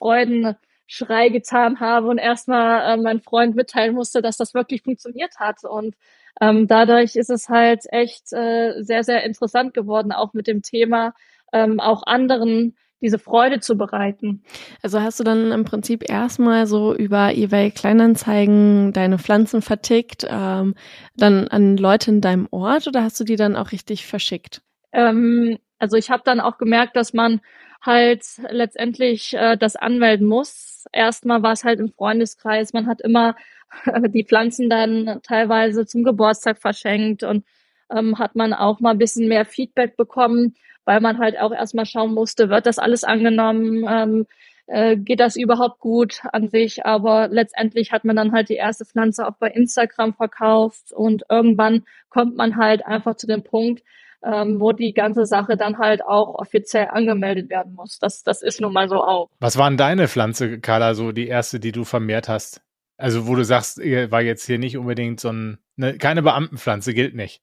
Freudenschrei 0.86 1.28
getan 1.28 1.80
habe 1.80 2.08
und 2.08 2.18
erstmal 2.18 2.94
äh, 2.94 2.96
meinen 2.96 3.20
Freund 3.20 3.54
mitteilen 3.54 3.94
musste, 3.94 4.22
dass 4.22 4.36
das 4.36 4.54
wirklich 4.54 4.82
funktioniert 4.82 5.38
hat. 5.38 5.64
Und 5.64 5.94
ähm, 6.40 6.66
dadurch 6.66 7.16
ist 7.16 7.30
es 7.30 7.48
halt 7.48 7.84
echt 7.90 8.32
äh, 8.32 8.82
sehr, 8.82 9.04
sehr 9.04 9.24
interessant 9.24 9.74
geworden, 9.74 10.12
auch 10.12 10.34
mit 10.34 10.46
dem 10.46 10.62
Thema 10.62 11.14
ähm, 11.52 11.80
auch 11.80 12.02
anderen 12.04 12.76
diese 13.02 13.18
Freude 13.18 13.60
zu 13.60 13.76
bereiten. 13.76 14.42
Also 14.82 15.00
hast 15.02 15.20
du 15.20 15.24
dann 15.24 15.52
im 15.52 15.64
Prinzip 15.64 16.08
erstmal 16.08 16.66
so 16.66 16.94
über 16.94 17.34
eBay 17.34 17.70
Kleinanzeigen 17.70 18.92
deine 18.92 19.18
Pflanzen 19.18 19.60
vertickt, 19.60 20.26
ähm, 20.28 20.74
dann 21.14 21.46
an 21.48 21.76
Leute 21.76 22.10
in 22.10 22.20
deinem 22.22 22.48
Ort 22.50 22.86
oder 22.86 23.02
hast 23.02 23.20
du 23.20 23.24
die 23.24 23.36
dann 23.36 23.54
auch 23.54 23.72
richtig 23.72 24.06
verschickt? 24.06 24.62
Ähm, 24.92 25.58
also 25.78 25.98
ich 25.98 26.10
habe 26.10 26.22
dann 26.24 26.40
auch 26.40 26.56
gemerkt, 26.56 26.96
dass 26.96 27.12
man 27.12 27.42
halt 27.82 28.24
letztendlich 28.50 29.34
äh, 29.34 29.56
das 29.56 29.76
anmelden 29.76 30.26
muss. 30.26 30.84
Erstmal 30.92 31.42
war 31.42 31.52
es 31.52 31.64
halt 31.64 31.80
im 31.80 31.92
Freundeskreis, 31.92 32.72
man 32.72 32.86
hat 32.86 33.00
immer 33.00 33.36
die 34.08 34.24
Pflanzen 34.24 34.70
dann 34.70 35.20
teilweise 35.22 35.86
zum 35.86 36.04
Geburtstag 36.04 36.58
verschenkt 36.58 37.22
und 37.22 37.44
ähm, 37.90 38.18
hat 38.18 38.34
man 38.36 38.52
auch 38.52 38.80
mal 38.80 38.90
ein 38.90 38.98
bisschen 38.98 39.28
mehr 39.28 39.44
Feedback 39.44 39.96
bekommen, 39.96 40.54
weil 40.84 41.00
man 41.00 41.18
halt 41.18 41.38
auch 41.38 41.52
erstmal 41.52 41.86
schauen 41.86 42.14
musste, 42.14 42.48
wird 42.48 42.66
das 42.66 42.78
alles 42.78 43.04
angenommen, 43.04 43.84
ähm, 43.88 44.26
äh, 44.66 44.96
geht 44.96 45.20
das 45.20 45.36
überhaupt 45.36 45.80
gut 45.80 46.22
an 46.32 46.48
sich, 46.48 46.84
aber 46.84 47.28
letztendlich 47.28 47.92
hat 47.92 48.04
man 48.04 48.16
dann 48.16 48.32
halt 48.32 48.48
die 48.48 48.54
erste 48.54 48.84
Pflanze 48.84 49.26
auch 49.26 49.36
bei 49.38 49.48
Instagram 49.48 50.14
verkauft 50.14 50.92
und 50.92 51.24
irgendwann 51.30 51.84
kommt 52.08 52.36
man 52.36 52.56
halt 52.56 52.84
einfach 52.84 53.16
zu 53.16 53.26
dem 53.26 53.44
Punkt, 53.44 53.82
ähm, 54.24 54.60
wo 54.60 54.72
die 54.72 54.92
ganze 54.92 55.26
Sache 55.26 55.56
dann 55.56 55.78
halt 55.78 56.04
auch 56.04 56.34
offiziell 56.34 56.88
angemeldet 56.88 57.50
werden 57.50 57.74
muss. 57.74 57.98
Das, 57.98 58.22
das 58.22 58.42
ist 58.42 58.60
nun 58.60 58.72
mal 58.72 58.88
so 58.88 59.02
auch. 59.02 59.28
Was 59.40 59.56
waren 59.58 59.76
deine 59.76 60.08
Pflanze, 60.08 60.60
Carla, 60.60 60.94
so 60.94 61.12
die 61.12 61.28
erste, 61.28 61.60
die 61.60 61.72
du 61.72 61.84
vermehrt 61.84 62.28
hast? 62.28 62.62
Also, 62.98 63.26
wo 63.26 63.34
du 63.34 63.44
sagst, 63.44 63.78
war 63.78 64.22
jetzt 64.22 64.46
hier 64.46 64.58
nicht 64.58 64.76
unbedingt 64.76 65.20
so 65.20 65.30
ein, 65.30 65.58
ne, 65.76 65.98
keine 65.98 66.22
Beamtenpflanze, 66.22 66.94
gilt 66.94 67.14
nicht. 67.14 67.42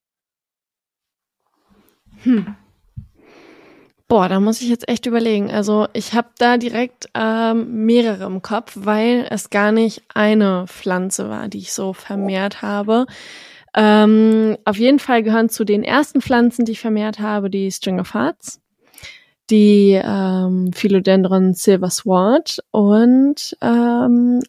Hm. 2.24 2.56
Boah, 4.08 4.30
da 4.30 4.40
muss 4.40 4.62
ich 4.62 4.70
jetzt 4.70 4.88
echt 4.90 5.06
überlegen. 5.06 5.50
Also 5.50 5.88
ich 5.94 6.14
habe 6.14 6.30
da 6.38 6.58
direkt 6.58 7.10
ähm, 7.16 7.86
mehrere 7.86 8.26
im 8.26 8.42
Kopf, 8.42 8.74
weil 8.76 9.26
es 9.30 9.50
gar 9.50 9.72
nicht 9.72 10.04
eine 10.14 10.66
Pflanze 10.68 11.30
war, 11.30 11.48
die 11.48 11.58
ich 11.58 11.74
so 11.74 11.94
vermehrt 11.94 12.62
habe. 12.62 13.08
Ähm, 13.76 14.58
auf 14.66 14.78
jeden 14.78 15.00
Fall 15.00 15.24
gehören 15.24 15.50
zu 15.50 15.64
den 15.64 15.84
ersten 15.84 16.22
Pflanzen, 16.22 16.66
die 16.66 16.74
ich 16.74 16.80
vermehrt 16.80 17.20
habe, 17.20 17.50
die 17.50 17.72
String 17.72 18.00
of 18.00 18.14
Hearts, 18.14 18.62
die 19.50 20.00
ähm, 20.04 20.72
Philodendron 20.74 21.54
Silver 21.54 21.90
Sword 21.90 22.60
und 22.72 23.58
ähm, 23.62 24.42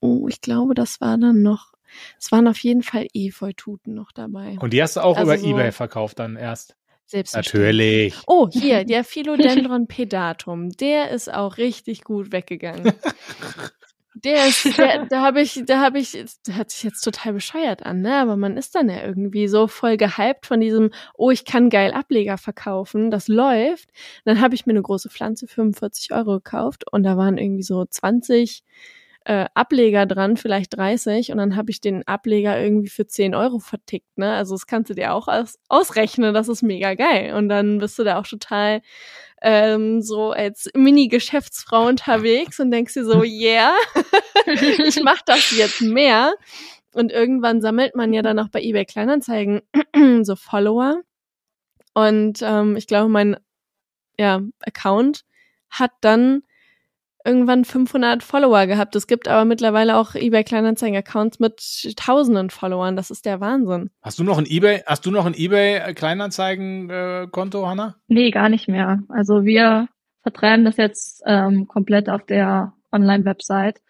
oh, 0.00 0.28
ich 0.28 0.40
glaube, 0.40 0.74
das 0.74 1.00
war 1.00 1.18
dann 1.18 1.42
noch, 1.42 1.72
es 2.18 2.30
waren 2.30 2.46
auf 2.46 2.58
jeden 2.58 2.82
Fall 2.82 3.08
Efeututen 3.14 3.94
noch 3.94 4.12
dabei. 4.12 4.56
Und 4.60 4.72
die 4.72 4.82
hast 4.82 4.96
du 4.96 5.00
auch 5.00 5.16
also 5.16 5.32
über 5.32 5.40
so, 5.40 5.46
Ebay 5.46 5.72
verkauft 5.72 6.18
dann 6.18 6.36
erst? 6.36 6.76
Natürlich. 7.32 8.14
Oh, 8.26 8.48
hier, 8.52 8.84
der 8.84 9.02
Philodendron 9.02 9.86
pedatum, 9.86 10.70
der 10.70 11.10
ist 11.10 11.32
auch 11.32 11.56
richtig 11.56 12.04
gut 12.04 12.32
weggegangen. 12.32 12.92
Der 14.24 14.46
ist, 14.48 14.64
der, 14.78 15.06
da 15.06 15.22
habe 15.22 15.40
ich, 15.40 15.62
da 15.66 15.80
habe 15.80 15.98
ich, 15.98 16.12
der 16.46 16.56
hört 16.56 16.70
sich 16.70 16.82
jetzt 16.82 17.02
total 17.02 17.32
bescheuert 17.34 17.84
an, 17.84 18.00
ne? 18.00 18.16
Aber 18.16 18.36
man 18.36 18.56
ist 18.56 18.74
dann 18.74 18.88
ja 18.88 19.04
irgendwie 19.04 19.48
so 19.48 19.66
voll 19.68 19.96
gehypt 19.96 20.46
von 20.46 20.60
diesem, 20.60 20.90
oh, 21.14 21.30
ich 21.30 21.44
kann 21.44 21.70
geil 21.70 21.92
Ableger 21.92 22.38
verkaufen, 22.38 23.10
das 23.10 23.28
läuft. 23.28 23.90
dann 24.24 24.40
habe 24.40 24.54
ich 24.54 24.66
mir 24.66 24.72
eine 24.72 24.82
große 24.82 25.10
Pflanze 25.10 25.46
45 25.46 26.12
Euro 26.12 26.34
gekauft 26.34 26.84
und 26.90 27.02
da 27.02 27.16
waren 27.16 27.38
irgendwie 27.38 27.62
so 27.62 27.84
20 27.84 28.62
äh, 29.24 29.46
Ableger 29.54 30.06
dran, 30.06 30.36
vielleicht 30.36 30.76
30 30.76 31.30
und 31.32 31.38
dann 31.38 31.54
habe 31.54 31.70
ich 31.70 31.80
den 31.80 32.06
Ableger 32.06 32.58
irgendwie 32.60 32.88
für 32.88 33.06
10 33.06 33.34
Euro 33.34 33.58
vertickt, 33.58 34.16
ne? 34.16 34.32
Also 34.32 34.54
das 34.54 34.66
kannst 34.66 34.90
du 34.90 34.94
dir 34.94 35.12
auch 35.12 35.28
aus 35.28 35.58
ausrechnen, 35.68 36.32
das 36.34 36.48
ist 36.48 36.62
mega 36.62 36.94
geil. 36.94 37.34
Und 37.34 37.48
dann 37.50 37.78
bist 37.78 37.98
du 37.98 38.04
da 38.04 38.18
auch 38.18 38.26
total 38.26 38.80
ähm, 39.42 40.02
so 40.02 40.30
als 40.30 40.68
Mini-Geschäftsfrau 40.74 41.86
unterwegs 41.86 42.58
und 42.60 42.70
denkst 42.70 42.94
dir 42.94 43.04
so, 43.04 43.22
yeah, 43.24 43.74
ich 44.46 45.02
mach 45.02 45.22
das 45.22 45.50
jetzt 45.52 45.80
mehr. 45.80 46.34
Und 46.94 47.12
irgendwann 47.12 47.60
sammelt 47.60 47.94
man 47.94 48.12
ja 48.12 48.22
dann 48.22 48.38
auch 48.38 48.48
bei 48.48 48.62
eBay 48.62 48.84
Kleinanzeigen 48.84 49.62
so 50.22 50.36
Follower. 50.36 51.02
Und 51.94 52.40
ähm, 52.42 52.76
ich 52.76 52.86
glaube, 52.86 53.08
mein 53.08 53.36
ja, 54.18 54.40
Account 54.60 55.24
hat 55.70 55.92
dann 56.00 56.42
irgendwann 57.28 57.64
500 57.64 58.22
Follower 58.22 58.66
gehabt. 58.66 58.96
Es 58.96 59.06
gibt 59.06 59.28
aber 59.28 59.44
mittlerweile 59.44 59.96
auch 59.98 60.14
eBay 60.14 60.44
Kleinanzeigen 60.44 60.96
Accounts 60.96 61.38
mit 61.38 61.94
tausenden 61.96 62.48
Followern. 62.48 62.96
Das 62.96 63.10
ist 63.10 63.26
der 63.26 63.40
Wahnsinn. 63.40 63.90
Hast 64.02 64.18
du 64.18 64.24
noch 64.24 64.38
ein 64.38 64.46
eBay, 64.46 64.82
hast 64.86 65.04
du 65.04 65.10
noch 65.10 65.26
ein 65.26 65.34
eBay 65.34 65.92
Kleinanzeigen 65.94 66.88
äh, 66.88 67.28
Konto, 67.30 67.68
Hanna? 67.68 67.96
Nee, 68.08 68.30
gar 68.30 68.48
nicht 68.48 68.66
mehr. 68.66 69.02
Also 69.10 69.44
wir 69.44 69.88
vertreiben 70.22 70.64
das 70.64 70.78
jetzt 70.78 71.22
ähm, 71.26 71.68
komplett 71.68 72.08
auf 72.08 72.24
der 72.24 72.72
Online-Website. 72.90 73.80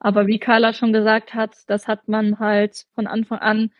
Aber 0.00 0.26
wie 0.26 0.38
Carla 0.38 0.72
schon 0.72 0.92
gesagt 0.92 1.34
hat, 1.34 1.54
das 1.68 1.86
hat 1.86 2.08
man 2.08 2.38
halt 2.40 2.86
von 2.94 3.06
Anfang 3.06 3.38
an 3.38 3.70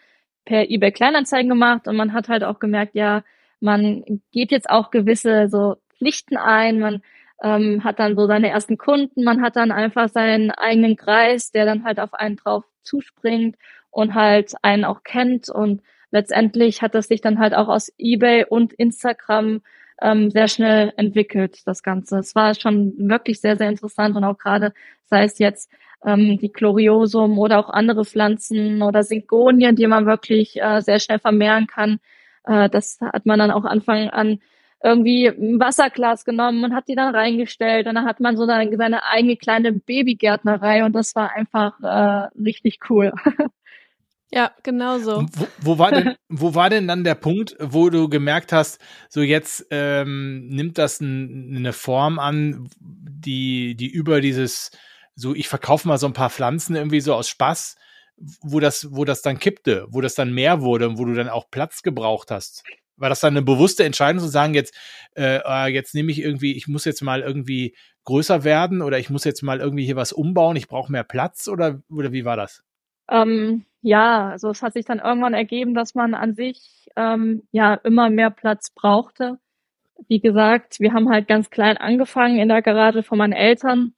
per 0.45 0.71
eBay 0.71 0.93
Kleinanzeigen 0.93 1.49
gemacht 1.49 1.89
und 1.89 1.97
man 1.97 2.13
hat 2.13 2.29
halt 2.29 2.45
auch 2.45 2.59
gemerkt, 2.61 2.95
ja, 2.95 3.23
man 3.61 4.21
geht 4.33 4.53
jetzt 4.53 4.71
auch 4.71 4.91
gewisse 4.91 5.49
so 5.49 5.77
Pflichten 5.99 6.37
ein, 6.37 6.79
man 6.79 7.03
ähm, 7.42 7.85
hat 7.85 7.99
dann 7.99 8.16
so 8.16 8.26
seine 8.26 8.50
ersten 8.50 8.78
Kunden, 8.78 9.25
man 9.25 9.42
hat 9.42 9.57
dann 9.57 9.71
einfach 9.71 10.09
seinen 10.09 10.50
eigenen 10.50 10.97
Kreis, 10.97 11.50
der 11.50 11.66
dann 11.66 11.85
halt 11.85 12.00
auf 12.00 12.14
einen 12.14 12.37
drauf 12.37 12.64
zuspringt 12.83 13.57
und 13.90 14.14
halt 14.14 14.54
einen 14.62 14.85
auch 14.85 15.02
kennt 15.04 15.49
und 15.49 15.83
letztendlich 16.11 16.83
hat 16.83 16.95
das 16.95 17.09
sich 17.09 17.21
dann 17.21 17.38
halt 17.38 17.54
auch 17.54 17.68
aus 17.68 17.92
eBay 17.99 18.45
und 18.49 18.73
Instagram 18.73 19.61
ähm, 20.00 20.30
sehr 20.30 20.49
schnell 20.49 20.92
entwickelt, 20.97 21.66
das 21.66 21.83
Ganze. 21.83 22.18
Es 22.18 22.35
war 22.35 22.54
schon 22.54 22.95
wirklich 22.97 23.40
sehr, 23.40 23.57
sehr 23.57 23.68
interessant 23.68 24.16
und 24.16 24.25
auch 24.25 24.38
gerade, 24.38 24.73
sei 25.07 25.25
es 25.25 25.38
jetzt 25.38 25.71
ähm, 26.04 26.38
die 26.38 26.50
Chloriosum 26.50 27.38
oder 27.38 27.59
auch 27.59 27.68
andere 27.68 28.04
Pflanzen 28.04 28.83
oder 28.83 29.02
Syngonien, 29.02 29.76
die 29.76 29.87
man 29.87 30.07
wirklich 30.07 30.61
äh, 30.61 30.80
sehr 30.80 31.00
schnell 31.00 31.18
vermehren 31.18 31.66
kann. 31.66 31.99
Äh, 32.45 32.68
das 32.71 33.00
hat 33.00 33.26
man 33.26 33.38
dann 33.38 33.50
auch 33.50 33.64
Anfang 33.64 34.11
an 34.11 34.40
irgendwie 34.83 35.27
ein 35.27 35.59
Wasserglas 35.59 36.25
genommen 36.25 36.65
und 36.65 36.75
hat 36.75 36.89
die 36.89 36.95
dann 36.95 37.15
reingestellt 37.15 37.87
und 37.87 37.97
dann 37.97 38.05
hat 38.05 38.21
man 38.21 38.37
so 38.37 38.47
seine, 38.47 38.77
seine 38.77 39.05
eigene 39.05 39.37
kleine 39.37 39.73
Babygärtnerei 39.73 40.85
und 40.85 40.93
das 40.93 41.15
war 41.17 41.33
einfach 41.33 41.81
äh, 41.81 42.29
richtig 42.41 42.79
cool. 42.89 43.13
Ja, 44.31 44.53
genau 44.63 44.99
so. 44.99 45.25
Wo, 45.33 45.47
wo, 45.61 45.79
war 45.79 45.91
denn, 45.91 46.15
wo 46.29 46.55
war 46.55 46.69
denn 46.69 46.87
dann 46.87 47.03
der 47.03 47.15
Punkt, 47.15 47.57
wo 47.61 47.89
du 47.89 48.11
gemerkt 48.11 48.53
hast, 48.53 48.79
so 49.09 49.23
jetzt 49.23 49.67
ähm, 49.71 50.49
nimmt 50.49 50.77
das 50.77 51.01
ein, 51.01 51.57
eine 51.57 51.73
Form 51.73 52.19
an, 52.19 52.69
die, 52.79 53.75
die 53.75 53.89
über 53.89 54.21
dieses, 54.21 54.71
so 55.15 55.35
ich 55.35 55.49
verkaufe 55.49 55.89
mal 55.89 55.97
so 55.97 56.07
ein 56.07 56.13
paar 56.13 56.29
Pflanzen 56.29 56.77
irgendwie 56.77 57.01
so 57.01 57.15
aus 57.15 57.29
Spaß, 57.31 57.77
wo 58.43 58.61
das, 58.61 58.89
wo 58.91 59.07
das 59.07 59.23
dann 59.23 59.39
kippte, 59.39 59.87
wo 59.89 60.03
das 60.03 60.15
dann 60.15 60.35
mehr 60.35 60.61
wurde 60.61 60.89
und 60.89 60.99
wo 60.99 61.07
du 61.07 61.15
dann 61.15 61.31
auch 61.31 61.51
Platz 61.51 61.83
gebraucht 61.83 62.31
hast? 62.31 62.65
War 62.99 63.09
das 63.09 63.21
dann 63.21 63.35
eine 63.35 63.43
bewusste 63.43 63.85
Entscheidung 63.85 64.21
zu 64.21 64.28
sagen, 64.28 64.55
jetzt, 64.55 64.75
äh, 65.14 65.40
ah, 65.45 65.67
jetzt 65.67 65.95
nehme 65.95 66.11
ich 66.11 66.21
irgendwie, 66.23 66.57
ich 66.57 66.69
muss 66.69 66.85
jetzt 66.85 67.02
mal 67.02 67.21
irgendwie 67.21 67.75
größer 68.05 68.45
werden 68.45 68.83
oder 68.83 68.99
ich 68.99 69.11
muss 69.11 69.25
jetzt 69.25 69.43
mal 69.43 69.61
irgendwie 69.61 69.85
hier 69.85 69.97
was 69.97 70.12
umbauen, 70.12 70.57
ich 70.57 70.69
brauche 70.69 70.90
mehr 70.90 71.05
Platz 71.05 71.49
oder, 71.49 71.81
oder 71.90 72.12
wie 72.12 72.25
war 72.25 72.37
das? 72.37 72.62
Ähm, 73.11 73.64
ja, 73.83 74.31
also 74.31 74.50
es 74.50 74.62
hat 74.62 74.73
sich 74.75 74.85
dann 74.85 74.99
irgendwann 74.99 75.35
ergeben, 75.35 75.75
dass 75.75 75.95
man 75.95 76.14
an 76.14 76.35
sich 76.35 76.88
ähm, 76.97 77.43
ja 77.52 77.75
immer 77.75 78.11
mehr 78.11 78.31
Platz 78.31 78.71
brauchte. 78.71 79.38
Wie 80.09 80.21
gesagt, 80.21 80.81
wir 80.81 80.93
haben 80.93 81.09
halt 81.09 81.28
ganz 81.28 81.50
klein 81.50 81.76
angefangen 81.76 82.38
in 82.38 82.49
der 82.49 82.62
Garage 82.62 83.02
von 83.02 83.19
meinen 83.19 83.33
Eltern 83.33 83.95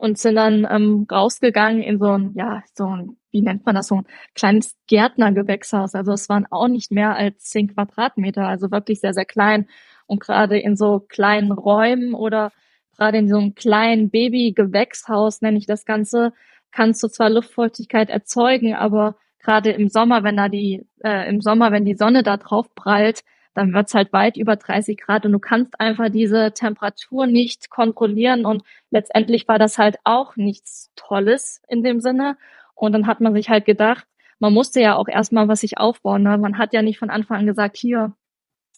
und 0.00 0.18
sind 0.18 0.36
dann 0.36 0.66
ähm, 0.70 1.06
rausgegangen 1.10 1.82
in 1.82 1.98
so 1.98 2.06
ein, 2.06 2.32
ja, 2.34 2.62
so 2.74 2.86
ein 2.86 3.16
wie 3.32 3.42
nennt 3.42 3.66
man 3.66 3.74
das, 3.74 3.88
so 3.88 3.96
ein 3.96 4.06
kleines 4.34 4.74
Gärtnergewächshaus. 4.88 5.94
Also 5.94 6.12
es 6.12 6.28
waren 6.28 6.46
auch 6.50 6.68
nicht 6.68 6.90
mehr 6.90 7.14
als 7.14 7.44
zehn 7.44 7.68
Quadratmeter, 7.72 8.48
also 8.48 8.70
wirklich 8.70 9.00
sehr, 9.00 9.12
sehr 9.12 9.26
klein. 9.26 9.68
Und 10.06 10.20
gerade 10.20 10.58
in 10.58 10.74
so 10.76 11.00
kleinen 11.00 11.52
Räumen 11.52 12.14
oder 12.14 12.50
gerade 12.96 13.18
in 13.18 13.28
so 13.28 13.36
einem 13.36 13.54
kleinen 13.54 14.10
Babygewächshaus, 14.10 15.42
nenne 15.42 15.58
ich 15.58 15.66
das 15.66 15.84
Ganze, 15.84 16.32
kannst 16.72 17.02
du 17.02 17.08
zwar 17.08 17.30
Luftfeuchtigkeit 17.30 18.08
erzeugen, 18.10 18.74
aber 18.74 19.16
gerade 19.38 19.70
im 19.70 19.88
Sommer, 19.88 20.24
wenn 20.24 20.36
da 20.36 20.48
die, 20.48 20.86
äh, 21.04 21.28
im 21.28 21.40
Sommer, 21.40 21.72
wenn 21.72 21.84
die 21.84 21.94
Sonne 21.94 22.22
da 22.22 22.36
drauf 22.38 22.74
prallt, 22.74 23.20
dann 23.60 23.74
wird's 23.74 23.92
halt 23.92 24.12
weit 24.14 24.38
über 24.38 24.56
30 24.56 24.98
Grad 24.98 25.26
und 25.26 25.32
du 25.32 25.38
kannst 25.38 25.78
einfach 25.78 26.08
diese 26.08 26.52
Temperatur 26.52 27.26
nicht 27.26 27.68
kontrollieren 27.68 28.46
und 28.46 28.62
letztendlich 28.90 29.46
war 29.48 29.58
das 29.58 29.76
halt 29.76 29.98
auch 30.04 30.34
nichts 30.36 30.90
Tolles 30.96 31.60
in 31.68 31.82
dem 31.82 32.00
Sinne. 32.00 32.38
Und 32.74 32.92
dann 32.92 33.06
hat 33.06 33.20
man 33.20 33.34
sich 33.34 33.50
halt 33.50 33.66
gedacht, 33.66 34.06
man 34.38 34.54
musste 34.54 34.80
ja 34.80 34.96
auch 34.96 35.08
erstmal 35.08 35.46
was 35.48 35.60
sich 35.60 35.76
aufbauen. 35.76 36.22
Ne? 36.22 36.38
Man 36.38 36.56
hat 36.56 36.72
ja 36.72 36.80
nicht 36.80 36.98
von 36.98 37.10
Anfang 37.10 37.40
an 37.40 37.46
gesagt, 37.46 37.76
hier, 37.76 38.14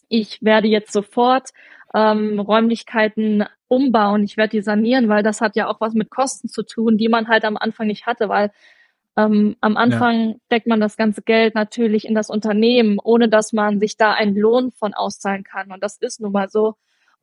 ich 0.09 0.43
werde 0.43 0.67
jetzt 0.67 0.91
sofort 0.91 1.51
ähm, 1.93 2.41
Räumlichkeiten 2.41 3.45
umbauen, 3.69 4.23
ich 4.23 4.35
werde 4.35 4.51
die 4.51 4.61
sanieren, 4.61 5.07
weil 5.07 5.23
das 5.23 5.39
hat 5.39 5.55
ja 5.55 5.67
auch 5.69 5.79
was 5.79 5.93
mit 5.93 6.09
Kosten 6.09 6.49
zu 6.49 6.63
tun, 6.63 6.97
die 6.97 7.07
man 7.07 7.29
halt 7.29 7.45
am 7.45 7.55
Anfang 7.55 7.87
nicht 7.87 8.05
hatte, 8.05 8.27
weil 8.27 8.51
ähm, 9.15 9.55
am 9.61 9.77
Anfang 9.77 10.29
ja. 10.29 10.35
deckt 10.51 10.67
man 10.67 10.79
das 10.79 10.97
ganze 10.97 11.21
Geld 11.21 11.55
natürlich 11.55 12.05
in 12.05 12.15
das 12.15 12.29
Unternehmen, 12.29 12.97
ohne 13.03 13.29
dass 13.29 13.53
man 13.53 13.79
sich 13.79 13.97
da 13.97 14.13
einen 14.13 14.35
Lohn 14.35 14.71
von 14.71 14.93
auszahlen 14.93 15.43
kann. 15.43 15.71
Und 15.71 15.83
das 15.83 15.97
ist 15.97 16.19
nun 16.19 16.31
mal 16.31 16.49
so. 16.49 16.75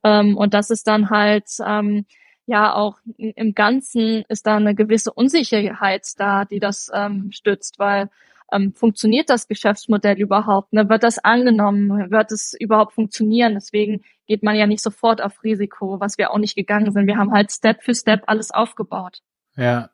Ähm, 0.05 0.37
und 0.37 0.55
das 0.55 0.71
ist 0.71 0.87
dann 0.87 1.11
halt, 1.11 1.49
ähm, 1.67 2.07
ja, 2.47 2.75
auch 2.75 2.99
im 3.17 3.55
Ganzen 3.55 4.25
ist 4.29 4.47
da 4.47 4.57
eine 4.57 4.75
gewisse 4.75 5.13
Unsicherheit 5.13 6.07
da, 6.17 6.45
die 6.45 6.61
das 6.61 6.91
ähm, 6.95 7.31
stützt, 7.33 7.79
weil 7.79 8.09
ähm, 8.53 8.73
funktioniert 8.75 9.31
das 9.31 9.49
Geschäftsmodell 9.49 10.19
überhaupt? 10.19 10.73
Ne? 10.73 10.89
Wird 10.89 11.03
das 11.03 11.19
angenommen? 11.19 12.11
Wird 12.11 12.33
es 12.33 12.55
überhaupt 12.59 12.93
funktionieren? 12.93 13.55
Deswegen 13.55 14.03
geht 14.27 14.43
man 14.43 14.57
ja 14.57 14.67
nicht 14.67 14.83
sofort 14.83 15.23
auf 15.23 15.43
Risiko, 15.45 16.01
was 16.01 16.19
wir 16.19 16.31
auch 16.31 16.39
nicht 16.39 16.57
gegangen 16.57 16.93
sind. 16.93 17.07
Wir 17.07 17.17
haben 17.17 17.33
halt 17.33 17.53
Step 17.53 17.83
für 17.83 17.95
Step 17.95 18.23
alles 18.27 18.51
aufgebaut. 18.51 19.19
Ja. 19.57 19.91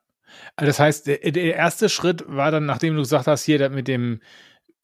Also 0.57 0.69
das 0.69 0.81
heißt, 0.81 1.07
der, 1.07 1.19
der 1.19 1.55
erste 1.55 1.89
Schritt 1.89 2.25
war 2.27 2.51
dann, 2.51 2.67
nachdem 2.67 2.95
du 2.95 3.03
gesagt 3.03 3.27
hast, 3.27 3.45
hier 3.45 3.69
mit 3.71 3.89
dem 3.89 4.21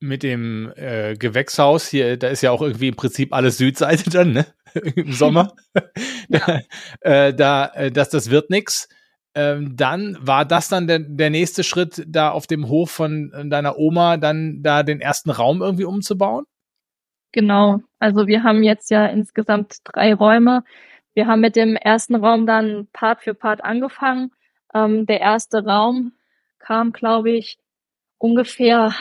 mit 0.00 0.24
dem 0.24 0.72
äh, 0.74 1.14
Gewächshaus 1.14 1.86
hier, 1.86 2.16
da 2.16 2.26
ist 2.26 2.42
ja 2.42 2.50
auch 2.50 2.60
irgendwie 2.60 2.88
im 2.88 2.96
Prinzip 2.96 3.32
alles 3.32 3.58
Südseite 3.58 4.10
dann, 4.10 4.32
ne? 4.32 4.46
Im 4.96 5.12
Sommer. 5.12 5.54
äh, 7.00 7.32
da, 7.32 7.66
äh, 7.66 7.92
dass 7.92 8.08
das 8.08 8.28
wird 8.28 8.50
nix 8.50 8.88
ähm, 9.34 9.76
dann 9.76 10.18
war 10.20 10.44
das 10.44 10.68
dann 10.68 10.86
der, 10.86 10.98
der 10.98 11.30
nächste 11.30 11.64
Schritt, 11.64 12.04
da 12.06 12.30
auf 12.30 12.46
dem 12.46 12.68
Hof 12.68 12.90
von 12.90 13.32
äh, 13.32 13.48
deiner 13.48 13.78
Oma 13.78 14.18
dann 14.18 14.62
da 14.62 14.82
den 14.82 15.00
ersten 15.00 15.30
Raum 15.30 15.62
irgendwie 15.62 15.84
umzubauen? 15.84 16.44
Genau. 17.32 17.80
Also 17.98 18.26
wir 18.26 18.42
haben 18.42 18.62
jetzt 18.62 18.90
ja 18.90 19.06
insgesamt 19.06 19.78
drei 19.84 20.12
Räume. 20.12 20.64
Wir 21.14 21.26
haben 21.26 21.40
mit 21.40 21.56
dem 21.56 21.76
ersten 21.76 22.14
Raum 22.14 22.46
dann 22.46 22.88
Part 22.92 23.22
für 23.22 23.34
Part 23.34 23.64
angefangen. 23.64 24.32
Ähm, 24.74 25.06
der 25.06 25.20
erste 25.20 25.64
Raum 25.64 26.12
kam, 26.58 26.92
glaube 26.92 27.30
ich, 27.30 27.58
ungefähr, 28.18 28.94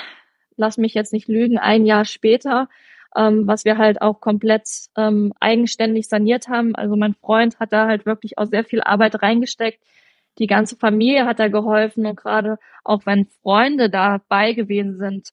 lass 0.58 0.78
mich 0.78 0.94
jetzt 0.94 1.14
nicht 1.14 1.28
lügen, 1.28 1.58
ein 1.58 1.86
Jahr 1.86 2.06
später, 2.06 2.70
ähm, 3.16 3.48
was 3.48 3.66
wir 3.66 3.78
halt 3.78 4.02
auch 4.02 4.22
komplett 4.22 4.68
ähm, 4.98 5.34
eigenständig 5.40 6.08
saniert 6.08 6.48
haben. 6.48 6.76
Also 6.76 6.96
mein 6.96 7.14
Freund 7.16 7.60
hat 7.60 7.74
da 7.74 7.88
halt 7.88 8.06
wirklich 8.06 8.38
auch 8.38 8.46
sehr 8.46 8.64
viel 8.64 8.82
Arbeit 8.82 9.22
reingesteckt 9.22 9.80
die 10.40 10.48
ganze 10.48 10.76
Familie 10.76 11.26
hat 11.26 11.40
da 11.40 11.48
geholfen 11.48 12.06
und 12.06 12.16
gerade 12.16 12.58
auch 12.84 13.06
wenn 13.06 13.26
Freunde 13.26 13.90
dabei 13.90 14.54
gewesen 14.54 14.98
sind, 14.98 15.30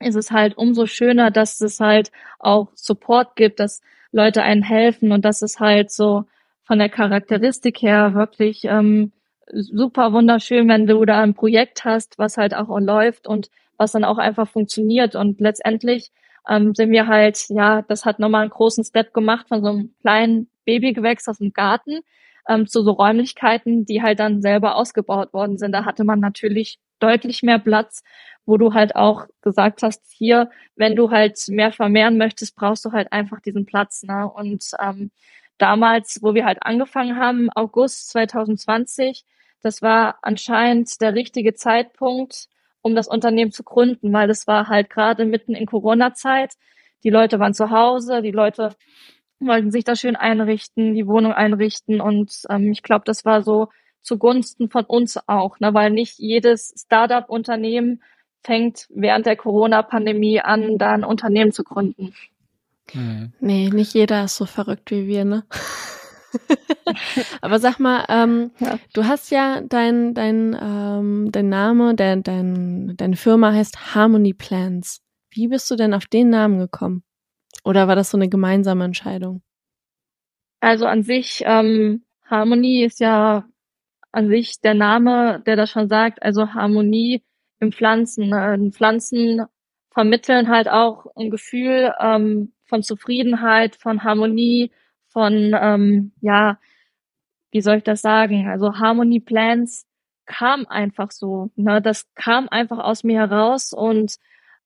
ist 0.00 0.16
es 0.16 0.30
halt 0.30 0.58
umso 0.58 0.86
schöner, 0.86 1.30
dass 1.30 1.60
es 1.60 1.80
halt 1.80 2.10
auch 2.38 2.68
Support 2.74 3.36
gibt, 3.36 3.60
dass 3.60 3.80
Leute 4.12 4.42
einen 4.42 4.62
helfen 4.62 5.12
und 5.12 5.24
dass 5.24 5.42
es 5.42 5.60
halt 5.60 5.90
so 5.90 6.24
von 6.64 6.78
der 6.78 6.88
Charakteristik 6.88 7.80
her 7.80 8.14
wirklich 8.14 8.64
ähm, 8.64 9.12
super 9.52 10.12
wunderschön, 10.12 10.68
wenn 10.68 10.86
du 10.86 11.04
da 11.04 11.22
ein 11.22 11.34
Projekt 11.34 11.84
hast, 11.84 12.18
was 12.18 12.36
halt 12.36 12.54
auch 12.54 12.68
läuft 12.78 13.26
und 13.26 13.50
was 13.76 13.92
dann 13.92 14.04
auch 14.04 14.18
einfach 14.18 14.48
funktioniert. 14.48 15.14
Und 15.14 15.40
letztendlich 15.40 16.10
ähm, 16.48 16.74
sind 16.74 16.90
wir 16.90 17.06
halt, 17.06 17.46
ja, 17.48 17.82
das 17.82 18.04
hat 18.04 18.18
nochmal 18.18 18.42
einen 18.42 18.50
großen 18.50 18.84
Step 18.84 19.12
gemacht 19.12 19.48
von 19.48 19.62
so 19.62 19.68
einem 19.68 19.94
kleinen 20.00 20.48
Babygewächs 20.64 21.28
aus 21.28 21.38
dem 21.38 21.52
Garten 21.52 22.00
ähm, 22.48 22.66
zu 22.66 22.82
so 22.82 22.92
Räumlichkeiten, 22.92 23.84
die 23.84 24.02
halt 24.02 24.20
dann 24.20 24.42
selber 24.42 24.76
ausgebaut 24.76 25.32
worden 25.32 25.58
sind. 25.58 25.72
Da 25.72 25.84
hatte 25.84 26.04
man 26.04 26.20
natürlich 26.20 26.78
deutlich 26.98 27.42
mehr 27.42 27.58
Platz, 27.58 28.02
wo 28.46 28.56
du 28.56 28.74
halt 28.74 28.94
auch 28.94 29.26
gesagt 29.42 29.82
hast, 29.82 30.02
hier, 30.08 30.50
wenn 30.76 30.96
du 30.96 31.10
halt 31.10 31.38
mehr 31.48 31.72
vermehren 31.72 32.16
möchtest, 32.16 32.56
brauchst 32.56 32.84
du 32.84 32.92
halt 32.92 33.12
einfach 33.12 33.40
diesen 33.40 33.66
Platz. 33.66 34.04
Ne? 34.04 34.28
Und 34.28 34.70
ähm, 34.80 35.10
damals, 35.58 36.20
wo 36.22 36.34
wir 36.34 36.44
halt 36.44 36.62
angefangen 36.62 37.16
haben, 37.16 37.50
August 37.50 38.10
2020, 38.10 39.24
das 39.62 39.82
war 39.82 40.18
anscheinend 40.22 41.00
der 41.00 41.14
richtige 41.14 41.54
Zeitpunkt, 41.54 42.48
um 42.82 42.94
das 42.94 43.08
Unternehmen 43.08 43.52
zu 43.52 43.64
gründen, 43.64 44.12
weil 44.12 44.28
das 44.28 44.46
war 44.46 44.68
halt 44.68 44.90
gerade 44.90 45.24
mitten 45.24 45.54
in 45.54 45.66
Corona-Zeit. 45.66 46.54
Die 47.02 47.10
Leute 47.10 47.38
waren 47.38 47.54
zu 47.54 47.70
Hause, 47.70 48.22
die 48.22 48.30
Leute 48.30 48.76
wollten 49.38 49.70
sich 49.70 49.84
da 49.84 49.96
schön 49.96 50.16
einrichten, 50.16 50.94
die 50.94 51.06
Wohnung 51.06 51.32
einrichten 51.32 52.00
und 52.00 52.42
ähm, 52.48 52.72
ich 52.72 52.82
glaube, 52.82 53.04
das 53.04 53.24
war 53.24 53.42
so 53.42 53.68
zugunsten 54.02 54.70
von 54.70 54.84
uns 54.84 55.18
auch, 55.26 55.60
ne, 55.60 55.74
weil 55.74 55.90
nicht 55.90 56.18
jedes 56.18 56.72
Startup-Unternehmen 56.76 58.02
fängt 58.42 58.86
während 58.90 59.26
der 59.26 59.36
Corona-Pandemie 59.36 60.40
an, 60.40 60.78
da 60.78 60.92
ein 60.92 61.04
Unternehmen 61.04 61.52
zu 61.52 61.64
gründen. 61.64 62.14
Mhm. 62.94 63.32
Nee, 63.40 63.70
nicht 63.70 63.94
jeder 63.94 64.24
ist 64.24 64.36
so 64.36 64.46
verrückt 64.46 64.90
wie 64.90 65.06
wir, 65.08 65.24
ne? 65.24 65.44
Aber 67.40 67.58
sag 67.58 67.78
mal, 67.78 68.04
ähm, 68.08 68.50
ja. 68.58 68.78
du 68.92 69.04
hast 69.04 69.30
ja 69.30 69.60
dein, 69.62 70.14
dein, 70.14 70.56
ähm, 70.60 71.28
dein 71.32 71.48
Name, 71.48 71.94
dein, 71.94 72.22
dein, 72.22 72.96
deine 72.96 73.16
Firma 73.16 73.52
heißt 73.52 73.94
Harmony 73.94 74.34
Plans. 74.34 75.00
Wie 75.30 75.48
bist 75.48 75.70
du 75.70 75.76
denn 75.76 75.94
auf 75.94 76.06
den 76.06 76.30
Namen 76.30 76.58
gekommen? 76.58 77.02
Oder 77.64 77.88
war 77.88 77.96
das 77.96 78.10
so 78.10 78.16
eine 78.16 78.28
gemeinsame 78.28 78.84
Entscheidung? 78.84 79.42
Also 80.60 80.86
an 80.86 81.02
sich, 81.02 81.42
ähm, 81.44 82.04
Harmonie 82.24 82.84
ist 82.84 83.00
ja 83.00 83.44
an 84.12 84.28
sich 84.28 84.60
der 84.60 84.74
Name, 84.74 85.42
der 85.46 85.56
das 85.56 85.70
schon 85.70 85.88
sagt, 85.88 86.22
also 86.22 86.54
Harmonie 86.54 87.22
im 87.60 87.72
Pflanzen. 87.72 88.32
Äh, 88.32 88.70
Pflanzen 88.70 89.44
vermitteln 89.90 90.48
halt 90.48 90.68
auch 90.68 91.06
ein 91.16 91.30
Gefühl 91.30 91.92
ähm, 92.00 92.52
von 92.64 92.82
Zufriedenheit, 92.82 93.76
von 93.76 94.04
Harmonie, 94.04 94.70
von, 95.16 95.56
ähm, 95.58 96.12
ja, 96.20 96.58
wie 97.50 97.62
soll 97.62 97.78
ich 97.78 97.84
das 97.84 98.02
sagen? 98.02 98.50
Also 98.50 98.74
Harmony 98.78 99.18
Plans 99.18 99.86
kam 100.26 100.66
einfach 100.66 101.10
so. 101.10 101.48
Ne? 101.56 101.80
Das 101.80 102.04
kam 102.14 102.50
einfach 102.50 102.78
aus 102.80 103.02
mir 103.02 103.20
heraus 103.20 103.72
und 103.72 104.16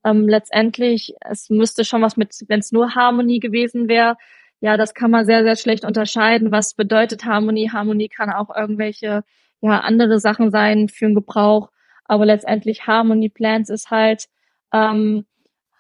ähm, 0.04 0.28
letztendlich, 0.28 1.14
es 1.20 1.50
müsste 1.50 1.84
schon 1.84 2.02
was 2.02 2.16
mit, 2.16 2.34
wenn 2.48 2.58
es 2.58 2.72
nur 2.72 2.96
Harmonie 2.96 3.38
gewesen 3.38 3.86
wäre, 3.88 4.16
ja, 4.58 4.76
das 4.76 4.92
kann 4.92 5.12
man 5.12 5.24
sehr, 5.24 5.44
sehr 5.44 5.54
schlecht 5.54 5.84
unterscheiden. 5.84 6.50
Was 6.50 6.74
bedeutet 6.74 7.24
Harmonie? 7.24 7.70
Harmonie 7.70 8.08
kann 8.08 8.30
auch 8.30 8.50
irgendwelche, 8.54 9.22
ja, 9.60 9.78
andere 9.78 10.18
Sachen 10.18 10.50
sein 10.50 10.88
für 10.88 11.06
den 11.06 11.14
Gebrauch. 11.14 11.70
Aber 12.06 12.26
letztendlich 12.26 12.88
Harmony 12.88 13.28
Plants 13.28 13.70
ist 13.70 13.92
halt 13.92 14.26
ähm, 14.72 15.26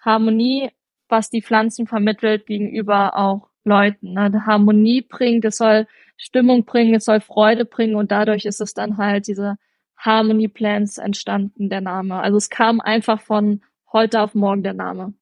Harmonie, 0.00 0.70
was 1.08 1.28
die 1.28 1.42
Pflanzen 1.42 1.88
vermittelt 1.88 2.46
gegenüber 2.46 3.16
auch 3.16 3.49
Leuten. 3.70 4.14
Ne? 4.14 4.44
Harmonie 4.44 5.02
bringt, 5.02 5.44
es 5.44 5.56
soll 5.56 5.86
Stimmung 6.16 6.64
bringen, 6.64 6.94
es 6.94 7.06
soll 7.06 7.20
Freude 7.20 7.64
bringen 7.64 7.94
und 7.94 8.10
dadurch 8.10 8.44
ist 8.44 8.60
es 8.60 8.74
dann 8.74 8.98
halt 8.98 9.26
diese 9.26 9.56
Harmony 9.96 10.48
Plants 10.48 10.98
entstanden, 10.98 11.70
der 11.70 11.80
Name. 11.80 12.16
Also 12.20 12.36
es 12.36 12.50
kam 12.50 12.80
einfach 12.80 13.20
von 13.20 13.62
heute 13.92 14.20
auf 14.20 14.34
morgen 14.34 14.62
der 14.62 14.74
Name. 14.74 15.14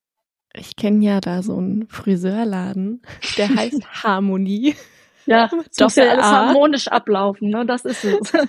Ich 0.54 0.76
kenne 0.76 1.04
ja 1.04 1.20
da 1.20 1.42
so 1.42 1.56
einen 1.56 1.86
Friseurladen, 1.88 3.02
der 3.36 3.54
heißt 3.54 3.84
Harmonie. 4.02 4.74
Ja, 5.26 5.50
muss 5.52 5.96
ja 5.96 6.04
alles 6.04 6.24
harmonisch 6.24 6.88
ablaufen, 6.88 7.50
ne? 7.50 7.66
Das 7.66 7.84
ist 7.84 8.04
es. 8.04 8.32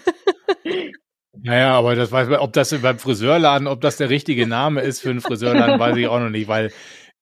Naja, 1.42 1.74
aber 1.74 1.96
das 1.96 2.12
weiß 2.12 2.28
man, 2.28 2.40
ob 2.40 2.52
das 2.54 2.76
beim 2.82 3.00
Friseurladen, 3.00 3.68
ob 3.68 3.80
das 3.80 3.96
der 3.96 4.10
richtige 4.10 4.46
Name 4.46 4.82
ist 4.82 5.00
für 5.00 5.10
einen 5.10 5.22
Friseurladen, 5.22 5.80
weiß 5.80 5.96
ich 5.96 6.08
auch 6.08 6.20
noch 6.20 6.30
nicht, 6.30 6.50
weil 6.50 6.72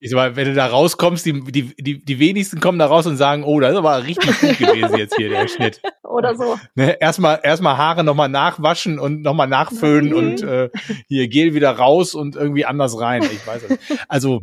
ich 0.00 0.10
sag 0.10 0.16
mal, 0.16 0.36
wenn 0.36 0.46
du 0.46 0.54
da 0.54 0.66
rauskommst, 0.66 1.26
die, 1.26 1.40
die, 1.42 1.74
die, 1.76 2.04
die 2.04 2.18
wenigsten 2.18 2.60
kommen 2.60 2.78
da 2.78 2.86
raus 2.86 3.06
und 3.06 3.16
sagen, 3.16 3.42
oh, 3.42 3.58
das 3.58 3.72
ist 3.72 3.78
aber 3.78 4.04
richtig 4.04 4.38
gut 4.40 4.58
gewesen 4.58 4.96
jetzt 4.96 5.16
hier, 5.16 5.28
der 5.28 5.48
Schnitt. 5.48 5.80
Oder 6.04 6.36
so. 6.36 6.56
Ne, 6.74 7.00
erstmal, 7.00 7.40
erstmal 7.42 7.76
Haare 7.76 8.04
nochmal 8.04 8.28
nachwaschen 8.28 8.98
und 8.98 9.22
nochmal 9.22 9.48
nachföhnen 9.48 10.10
mhm. 10.10 10.16
und 10.16 10.42
äh, 10.42 10.70
hier 11.08 11.28
Gel 11.28 11.54
wieder 11.54 11.72
raus 11.72 12.14
und 12.14 12.36
irgendwie 12.36 12.64
anders 12.64 13.00
rein. 13.00 13.22
Ich 13.24 13.44
weiß 13.44 13.62
es. 13.68 13.98
Also, 14.08 14.42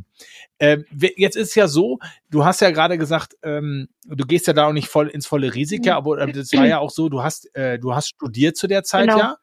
äh, 0.58 0.80
jetzt 1.16 1.38
ist 1.38 1.56
ja 1.56 1.68
so, 1.68 2.00
du 2.30 2.44
hast 2.44 2.60
ja 2.60 2.72
gerade 2.72 2.98
gesagt, 2.98 3.36
ähm, 3.44 3.88
du 4.06 4.26
gehst 4.26 4.48
ja 4.48 4.54
da 4.54 4.68
auch 4.68 4.74
nicht 4.74 4.90
voll 4.90 5.08
ins 5.08 5.26
volle 5.26 5.54
Risiko, 5.54 5.90
mhm. 5.90 5.96
aber 5.96 6.28
das 6.28 6.52
war 6.54 6.66
ja 6.66 6.80
auch 6.80 6.92
so, 6.92 7.08
du 7.08 7.24
hast, 7.24 7.54
äh, 7.56 7.80
du 7.80 7.96
hast 7.96 8.10
studiert 8.10 8.58
zu 8.58 8.68
der 8.68 8.84
Zeit, 8.84 9.08
genau. 9.08 9.20
ja. 9.20 9.38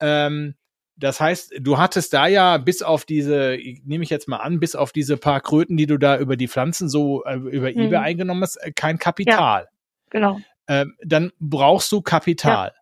Ähm, 0.00 0.54
das 1.00 1.18
heißt, 1.18 1.54
du 1.58 1.78
hattest 1.78 2.12
da 2.12 2.26
ja 2.26 2.58
bis 2.58 2.82
auf 2.82 3.04
diese, 3.04 3.58
nehme 3.84 4.04
ich 4.04 4.10
jetzt 4.10 4.28
mal 4.28 4.36
an, 4.36 4.60
bis 4.60 4.76
auf 4.76 4.92
diese 4.92 5.16
paar 5.16 5.40
Kröten, 5.40 5.76
die 5.76 5.86
du 5.86 5.98
da 5.98 6.18
über 6.18 6.36
die 6.36 6.48
Pflanzen 6.48 6.88
so 6.88 7.24
äh, 7.24 7.36
über 7.36 7.68
hm. 7.68 7.78
eBay 7.78 7.98
eingenommen 7.98 8.42
hast, 8.42 8.56
äh, 8.56 8.72
kein 8.72 8.98
Kapital. 8.98 9.62
Ja, 9.62 9.68
genau. 10.10 10.40
Ähm, 10.68 10.94
dann 11.04 11.32
brauchst 11.40 11.90
du 11.90 12.02
Kapital. 12.02 12.72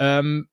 Ja. 0.00 0.20
Ähm, 0.20 0.48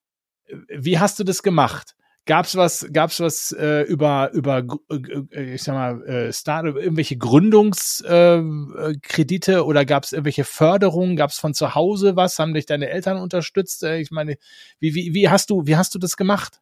wie 0.70 1.00
hast 1.00 1.20
du 1.20 1.24
das 1.24 1.44
gemacht? 1.44 1.96
Gab's 2.28 2.56
was, 2.56 2.88
gab's 2.92 3.20
was 3.20 3.52
äh, 3.52 3.82
über 3.82 4.32
über 4.34 4.64
äh, 4.90 5.54
ich 5.54 5.62
sag 5.62 5.76
mal 5.76 6.04
äh, 6.08 6.34
Start 6.34 6.66
irgendwelche 6.66 7.18
Gründungskredite 7.18 9.54
äh, 9.54 9.58
oder 9.58 9.86
gab's 9.86 10.12
irgendwelche 10.12 10.44
Förderungen? 10.44 11.18
Gab's 11.18 11.38
von 11.38 11.54
zu 11.54 11.76
Hause 11.76 12.16
was? 12.16 12.40
Haben 12.40 12.56
dich 12.56 12.66
deine 12.66 12.90
Eltern 12.90 13.18
unterstützt? 13.18 13.84
Äh, 13.84 14.00
ich 14.00 14.10
meine, 14.10 14.38
wie 14.80 14.96
wie 14.96 15.14
wie 15.14 15.30
hast 15.30 15.52
du 15.52 15.68
wie 15.68 15.76
hast 15.76 15.94
du 15.94 16.00
das 16.00 16.18
gemacht? 16.18 16.62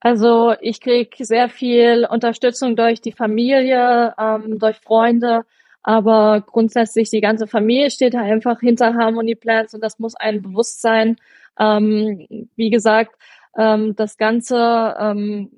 Also 0.00 0.54
ich 0.60 0.80
krieg 0.80 1.14
sehr 1.18 1.48
viel 1.48 2.06
Unterstützung 2.10 2.74
durch 2.74 3.00
die 3.02 3.12
Familie, 3.12 4.14
ähm, 4.18 4.58
durch 4.58 4.78
Freunde, 4.78 5.44
aber 5.82 6.42
grundsätzlich 6.46 7.10
die 7.10 7.20
ganze 7.20 7.46
Familie 7.46 7.90
steht 7.90 8.14
da 8.14 8.20
einfach 8.20 8.60
hinter 8.60 8.94
Harmony 8.94 9.34
Plans 9.34 9.74
und 9.74 9.82
das 9.82 9.98
muss 9.98 10.14
ein 10.14 10.42
bewusst 10.42 10.80
sein. 10.80 11.16
Ähm, 11.58 12.26
wie 12.56 12.70
gesagt, 12.70 13.14
ähm, 13.56 13.94
das 13.96 14.16
ganze 14.16 14.94
ähm, 14.98 15.50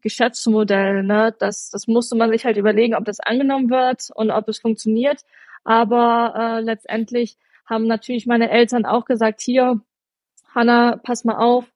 Geschäftsmodell, 0.00 1.02
ne, 1.02 1.34
das, 1.38 1.70
das 1.70 1.88
musste 1.88 2.16
man 2.16 2.30
sich 2.30 2.44
halt 2.44 2.56
überlegen, 2.56 2.94
ob 2.94 3.04
das 3.04 3.20
angenommen 3.20 3.70
wird 3.70 4.10
und 4.14 4.30
ob 4.30 4.48
es 4.48 4.58
funktioniert. 4.60 5.22
Aber 5.64 6.34
äh, 6.36 6.60
letztendlich 6.60 7.36
haben 7.66 7.86
natürlich 7.86 8.26
meine 8.26 8.50
Eltern 8.50 8.86
auch 8.86 9.04
gesagt, 9.04 9.40
hier, 9.40 9.80
Hanna, 10.54 10.96
pass 11.02 11.24
mal 11.24 11.36
auf, 11.36 11.66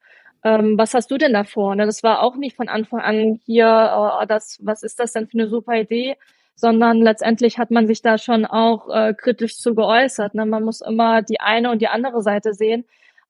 ähm, 0.44 0.76
was 0.78 0.94
hast 0.94 1.10
du 1.10 1.18
denn 1.18 1.32
davor? 1.32 1.76
Ne, 1.76 1.86
das 1.86 2.02
war 2.02 2.22
auch 2.22 2.36
nicht 2.36 2.56
von 2.56 2.68
Anfang 2.68 3.00
an 3.00 3.40
hier, 3.44 3.92
oh, 3.96 4.24
das, 4.26 4.58
was 4.62 4.82
ist 4.82 5.00
das 5.00 5.12
denn 5.12 5.28
für 5.28 5.38
eine 5.38 5.48
super 5.48 5.74
Idee? 5.74 6.16
sondern 6.54 6.98
letztendlich 6.98 7.58
hat 7.58 7.70
man 7.70 7.86
sich 7.86 8.02
da 8.02 8.18
schon 8.18 8.44
auch 8.46 8.88
äh, 8.88 9.14
kritisch 9.14 9.58
zu 9.58 9.74
geäußert. 9.74 10.34
Ne? 10.34 10.46
Man 10.46 10.62
muss 10.62 10.80
immer 10.80 11.22
die 11.22 11.40
eine 11.40 11.70
und 11.70 11.80
die 11.80 11.88
andere 11.88 12.22
Seite 12.22 12.54
sehen. 12.54 12.84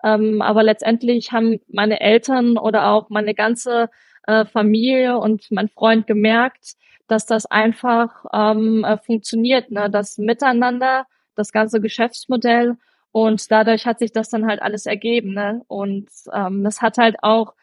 Ähm, 0.05 0.42
aber 0.42 0.62
letztendlich 0.62 1.33
haben 1.33 1.61
meine 1.68 2.01
Eltern 2.01 2.59
oder 2.59 2.88
auch 2.88 3.09
meine 3.09 3.35
ganze 3.35 3.88
äh, 4.27 4.44
Familie 4.44 5.18
und 5.18 5.51
mein 5.51 5.68
Freund 5.68 6.07
gemerkt, 6.07 6.75
dass 7.09 7.25
das 7.25 7.46
einfach 7.46 8.25
ähm, 8.33 8.85
äh, 8.85 8.98
funktioniert, 8.98 9.70
ne? 9.70 9.88
das 9.90 10.18
Miteinander, 10.18 11.07
das 11.35 11.53
ganze 11.53 11.81
Geschäftsmodell 11.81 12.77
und 13.12 13.51
dadurch 13.51 13.87
hat 13.87 13.98
sich 13.98 14.12
das 14.12 14.31
dann 14.31 14.46
halt 14.46 14.62
alles 14.62 14.87
ergeben. 14.87 15.35
Ne? 15.35 15.62
Und 15.68 16.09
ähm, 16.33 16.64
das 16.64 16.81
hat 16.81 16.98
halt 16.98 17.16
auch, 17.22 17.55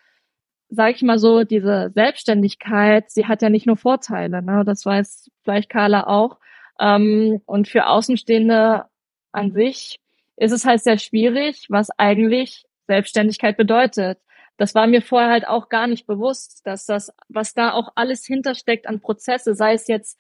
sag 0.69 0.95
ich 0.95 1.01
mal 1.01 1.17
so, 1.17 1.43
diese 1.43 1.91
Selbstständigkeit, 1.93 3.09
sie 3.09 3.25
hat 3.25 3.41
ja 3.41 3.49
nicht 3.49 3.65
nur 3.65 3.75
Vorteile, 3.75 4.43
ne? 4.43 4.63
das 4.65 4.85
weiß 4.85 5.29
vielleicht 5.43 5.69
Carla 5.69 6.05
auch. 6.07 6.37
Ähm, 6.79 7.41
und 7.45 7.67
für 7.67 7.87
Außenstehende 7.87 8.85
an 9.31 9.51
sich 9.51 9.99
ist 10.37 10.51
es 10.51 10.65
halt 10.65 10.81
sehr 10.81 10.99
schwierig, 10.99 11.65
was 11.69 11.89
eigentlich 11.97 12.65
Selbstständigkeit 12.87 13.57
bedeutet. 13.57 14.19
Das 14.57 14.75
war 14.75 14.87
mir 14.87 15.01
vorher 15.01 15.29
halt 15.29 15.47
auch 15.47 15.69
gar 15.69 15.87
nicht 15.87 16.05
bewusst, 16.05 16.61
dass 16.65 16.85
das, 16.85 17.11
was 17.27 17.53
da 17.53 17.71
auch 17.71 17.91
alles 17.95 18.25
hintersteckt 18.25 18.87
an 18.87 18.99
Prozesse, 18.99 19.55
sei 19.55 19.73
es 19.73 19.87
jetzt 19.87 20.19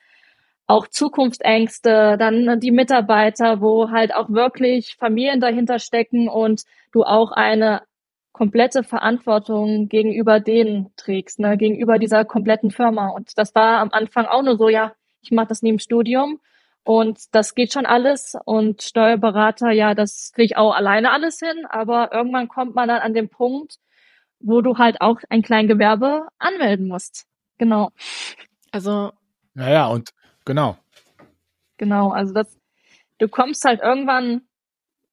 auch 0.69 0.87
Zukunftsängste, 0.87 2.15
dann 2.19 2.59
die 2.59 2.69
Mitarbeiter, 2.69 3.59
wo 3.59 3.89
halt 3.89 4.13
auch 4.13 4.29
wirklich 4.29 4.95
Familien 4.97 5.41
dahinter 5.41 5.79
stecken 5.79 6.29
und 6.29 6.61
du 6.91 7.03
auch 7.03 7.31
eine 7.31 7.81
komplette 8.33 8.83
Verantwortung 8.83 9.89
gegenüber 9.89 10.39
denen 10.39 10.91
trägst, 10.95 11.39
ne, 11.39 11.57
gegenüber 11.57 11.97
dieser 11.97 12.23
kompletten 12.23 12.69
Firma. 12.69 13.07
Und 13.09 13.35
das 13.39 13.55
war 13.55 13.79
am 13.79 13.89
Anfang 13.91 14.27
auch 14.27 14.43
nur 14.43 14.57
so, 14.57 14.69
ja, 14.69 14.93
ich 15.21 15.31
mache 15.31 15.47
das 15.47 15.63
neben 15.63 15.79
Studium 15.79 16.39
und 16.83 17.19
das 17.31 17.55
geht 17.55 17.73
schon 17.73 17.87
alles. 17.87 18.37
Und 18.45 18.83
Steuerberater, 18.83 19.71
ja, 19.71 19.95
das 19.95 20.31
kriege 20.35 20.45
ich 20.45 20.57
auch 20.57 20.75
alleine 20.75 21.11
alles 21.11 21.39
hin. 21.39 21.65
Aber 21.67 22.13
irgendwann 22.13 22.47
kommt 22.47 22.75
man 22.75 22.89
dann 22.89 22.99
an 22.99 23.15
den 23.15 23.27
Punkt, 23.27 23.77
wo 24.39 24.61
du 24.61 24.77
halt 24.77 25.01
auch 25.01 25.17
ein 25.29 25.41
Kleingewerbe 25.41 26.27
anmelden 26.37 26.87
musst. 26.87 27.25
Genau. 27.57 27.89
Also. 28.71 29.11
Naja, 29.55 29.87
und 29.87 30.11
genau. 30.49 30.77
Genau, 31.77 32.09
also 32.09 32.33
das, 32.33 32.57
du 33.19 33.27
kommst 33.27 33.63
halt 33.63 33.81
irgendwann, 33.81 34.41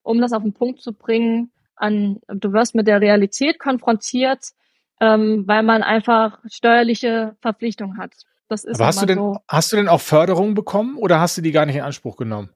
um 0.01 0.19
das 0.19 0.33
auf 0.33 0.41
den 0.41 0.53
Punkt 0.53 0.81
zu 0.81 0.93
bringen, 0.93 1.51
an, 1.75 2.19
du 2.27 2.53
wirst 2.53 2.73
mit 2.73 2.87
der 2.87 3.01
Realität 3.01 3.59
konfrontiert, 3.59 4.39
ähm, 4.99 5.43
weil 5.45 5.61
man 5.61 5.83
einfach 5.83 6.39
steuerliche 6.49 7.35
Verpflichtungen 7.39 7.99
hat. 7.99 8.13
Das 8.49 8.63
ist 8.63 8.79
Aber 8.79 8.87
hast 8.87 9.01
du 9.01 9.05
denn, 9.05 9.17
so. 9.19 9.37
hast 9.47 9.71
du 9.71 9.75
denn 9.75 9.87
auch 9.87 10.01
Förderungen 10.01 10.55
bekommen 10.55 10.97
oder 10.97 11.19
hast 11.19 11.37
du 11.37 11.43
die 11.43 11.51
gar 11.51 11.67
nicht 11.67 11.75
in 11.75 11.83
Anspruch 11.83 12.17
genommen? 12.17 12.49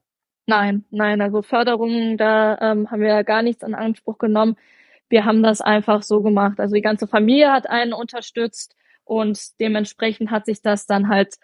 Nein, 0.46 0.84
nein, 0.90 1.20
also 1.20 1.42
Förderungen, 1.42 2.16
da 2.18 2.58
ähm, 2.58 2.90
haben 2.90 3.00
wir 3.00 3.08
ja 3.08 3.22
gar 3.22 3.42
nichts 3.42 3.62
in 3.62 3.76
Anspruch 3.76 4.18
genommen. 4.18 4.56
Wir 5.08 5.24
haben 5.24 5.44
das 5.44 5.60
einfach 5.60 6.02
so 6.02 6.20
gemacht. 6.20 6.58
Also 6.58 6.74
die 6.74 6.82
ganze 6.82 7.06
Familie 7.06 7.52
hat 7.52 7.70
einen 7.70 7.92
unterstützt 7.92 8.74
und 9.04 9.60
dementsprechend 9.60 10.32
hat 10.32 10.46
sich 10.46 10.62
das 10.62 10.86
dann 10.86 11.08
halt 11.08 11.36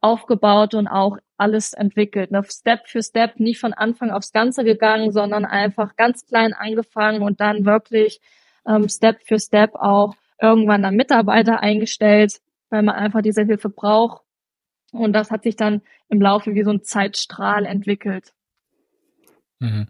aufgebaut 0.00 0.74
und 0.74 0.88
auch 0.88 1.18
alles 1.36 1.72
entwickelt. 1.72 2.30
Ne? 2.30 2.42
Step 2.48 2.86
für 2.86 3.02
Step, 3.02 3.38
nicht 3.38 3.60
von 3.60 3.72
Anfang 3.72 4.10
aufs 4.10 4.32
Ganze 4.32 4.64
gegangen, 4.64 5.12
sondern 5.12 5.44
einfach 5.44 5.96
ganz 5.96 6.24
klein 6.26 6.52
angefangen 6.54 7.22
und 7.22 7.40
dann 7.40 7.64
wirklich 7.64 8.20
ähm, 8.66 8.88
Step 8.88 9.22
für 9.22 9.38
Step 9.38 9.74
auch 9.74 10.14
irgendwann 10.40 10.82
dann 10.82 10.96
Mitarbeiter 10.96 11.60
eingestellt, 11.60 12.40
weil 12.70 12.82
man 12.82 12.94
einfach 12.94 13.22
diese 13.22 13.44
Hilfe 13.44 13.68
braucht. 13.68 14.22
Und 14.92 15.12
das 15.12 15.30
hat 15.30 15.42
sich 15.42 15.56
dann 15.56 15.82
im 16.08 16.20
Laufe 16.20 16.54
wie 16.54 16.62
so 16.62 16.70
ein 16.70 16.82
Zeitstrahl 16.82 17.66
entwickelt. 17.66 18.32
Mhm. 19.58 19.88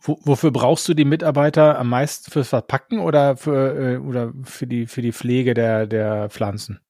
wofür 0.00 0.50
brauchst 0.50 0.88
du 0.88 0.94
die 0.94 1.04
Mitarbeiter 1.04 1.78
am 1.78 1.90
meisten 1.90 2.30
fürs 2.30 2.48
Verpacken 2.48 3.00
oder 3.00 3.36
für 3.36 3.96
äh, 3.96 3.96
oder 3.98 4.32
für 4.44 4.66
die 4.66 4.86
für 4.86 5.02
die 5.02 5.12
Pflege 5.12 5.52
der 5.52 5.86
der 5.86 6.30
Pflanzen? 6.30 6.80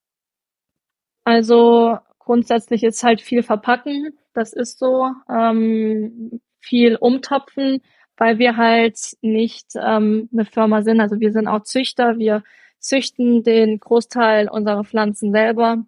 Also 1.24 1.98
grundsätzlich 2.28 2.84
ist 2.84 3.02
halt 3.02 3.22
viel 3.22 3.42
Verpacken, 3.42 4.18
das 4.34 4.52
ist 4.52 4.78
so, 4.78 5.10
ähm, 5.30 6.42
viel 6.60 6.96
umtopfen, 6.96 7.80
weil 8.18 8.38
wir 8.38 8.58
halt 8.58 8.98
nicht 9.22 9.68
ähm, 9.76 10.28
eine 10.30 10.44
Firma 10.44 10.82
sind. 10.82 11.00
Also 11.00 11.20
wir 11.20 11.32
sind 11.32 11.48
auch 11.48 11.62
Züchter, 11.62 12.18
wir 12.18 12.44
züchten 12.80 13.44
den 13.44 13.80
Großteil 13.80 14.50
unserer 14.50 14.84
Pflanzen 14.84 15.32
selber. 15.32 15.78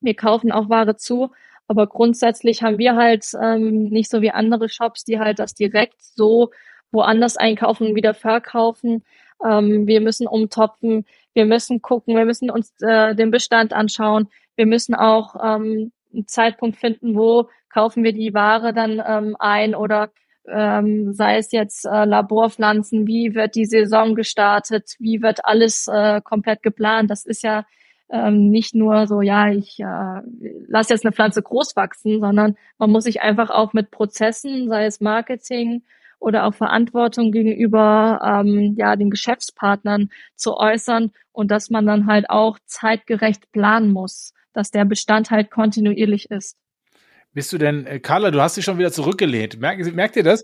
Wir 0.00 0.16
kaufen 0.16 0.50
auch 0.50 0.70
Ware 0.70 0.96
zu, 0.96 1.32
aber 1.68 1.86
grundsätzlich 1.86 2.62
haben 2.62 2.78
wir 2.78 2.96
halt 2.96 3.26
ähm, 3.38 3.90
nicht 3.90 4.10
so 4.10 4.22
wie 4.22 4.30
andere 4.30 4.70
Shops, 4.70 5.04
die 5.04 5.18
halt 5.18 5.38
das 5.38 5.52
direkt 5.52 6.00
so 6.00 6.52
woanders 6.90 7.36
einkaufen 7.36 7.88
und 7.88 7.96
wieder 7.96 8.14
verkaufen. 8.14 9.04
Ähm, 9.44 9.86
wir 9.86 10.00
müssen 10.00 10.26
umtopfen, 10.26 11.04
wir 11.34 11.44
müssen 11.44 11.82
gucken, 11.82 12.16
wir 12.16 12.24
müssen 12.24 12.50
uns 12.50 12.72
äh, 12.80 13.14
den 13.14 13.30
Bestand 13.30 13.74
anschauen. 13.74 14.30
Wir 14.56 14.66
müssen 14.66 14.94
auch 14.94 15.36
ähm, 15.42 15.92
einen 16.12 16.26
Zeitpunkt 16.26 16.76
finden, 16.76 17.16
wo 17.16 17.48
kaufen 17.72 18.04
wir 18.04 18.12
die 18.12 18.34
Ware 18.34 18.72
dann 18.72 19.02
ähm, 19.06 19.36
ein 19.38 19.74
oder 19.74 20.10
ähm, 20.48 21.12
sei 21.12 21.38
es 21.38 21.52
jetzt 21.52 21.84
äh, 21.84 22.04
Laborpflanzen, 22.04 23.06
wie 23.06 23.34
wird 23.34 23.54
die 23.54 23.66
Saison 23.66 24.14
gestartet, 24.14 24.94
wie 24.98 25.22
wird 25.22 25.44
alles 25.44 25.88
äh, 25.88 26.20
komplett 26.22 26.62
geplant. 26.62 27.10
Das 27.10 27.26
ist 27.26 27.42
ja 27.42 27.66
ähm, 28.08 28.48
nicht 28.50 28.74
nur 28.74 29.06
so, 29.06 29.20
ja, 29.20 29.50
ich 29.50 29.80
äh, 29.80 30.20
lasse 30.68 30.94
jetzt 30.94 31.04
eine 31.04 31.12
Pflanze 31.12 31.42
groß 31.42 31.74
wachsen, 31.76 32.20
sondern 32.20 32.56
man 32.78 32.90
muss 32.90 33.04
sich 33.04 33.22
einfach 33.22 33.50
auch 33.50 33.72
mit 33.72 33.90
Prozessen, 33.90 34.68
sei 34.68 34.86
es 34.86 35.00
Marketing 35.00 35.82
oder 36.18 36.44
auch 36.44 36.54
Verantwortung 36.54 37.32
gegenüber 37.32 38.20
ähm, 38.24 38.74
ja 38.76 38.96
den 38.96 39.10
Geschäftspartnern 39.10 40.08
zu 40.34 40.56
äußern 40.56 41.12
und 41.32 41.50
dass 41.50 41.70
man 41.70 41.86
dann 41.86 42.06
halt 42.06 42.30
auch 42.30 42.58
zeitgerecht 42.66 43.50
planen 43.52 43.92
muss, 43.92 44.32
dass 44.52 44.70
der 44.70 44.84
Bestand 44.84 45.30
halt 45.30 45.50
kontinuierlich 45.50 46.30
ist. 46.30 46.56
Bist 47.32 47.52
du 47.52 47.58
denn, 47.58 47.86
äh, 47.86 48.00
Carla, 48.00 48.30
du 48.30 48.40
hast 48.40 48.56
dich 48.56 48.64
schon 48.64 48.78
wieder 48.78 48.90
zurückgelehnt. 48.90 49.60
Merkt, 49.60 49.94
merkt 49.94 50.16
ihr 50.16 50.22
das? 50.22 50.42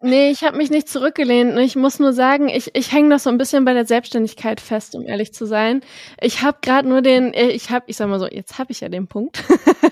Nee, 0.00 0.30
ich 0.30 0.42
habe 0.44 0.56
mich 0.56 0.70
nicht 0.70 0.88
zurückgelehnt. 0.88 1.58
Ich 1.58 1.76
muss 1.76 1.98
nur 1.98 2.12
sagen, 2.12 2.48
ich, 2.48 2.74
ich 2.74 2.92
hänge 2.92 3.08
noch 3.08 3.18
so 3.18 3.30
ein 3.30 3.38
bisschen 3.38 3.64
bei 3.64 3.72
der 3.72 3.86
Selbstständigkeit 3.86 4.60
fest, 4.60 4.94
um 4.94 5.06
ehrlich 5.06 5.32
zu 5.32 5.46
sein. 5.46 5.82
Ich 6.20 6.42
habe 6.42 6.58
gerade 6.62 6.88
nur 6.88 7.02
den, 7.02 7.32
äh, 7.34 7.48
ich 7.48 7.70
habe, 7.70 7.84
ich 7.88 7.96
sag 7.96 8.08
mal 8.08 8.18
so, 8.18 8.26
jetzt 8.26 8.58
habe 8.58 8.72
ich 8.72 8.80
ja 8.80 8.88
den 8.88 9.06
Punkt. 9.08 9.42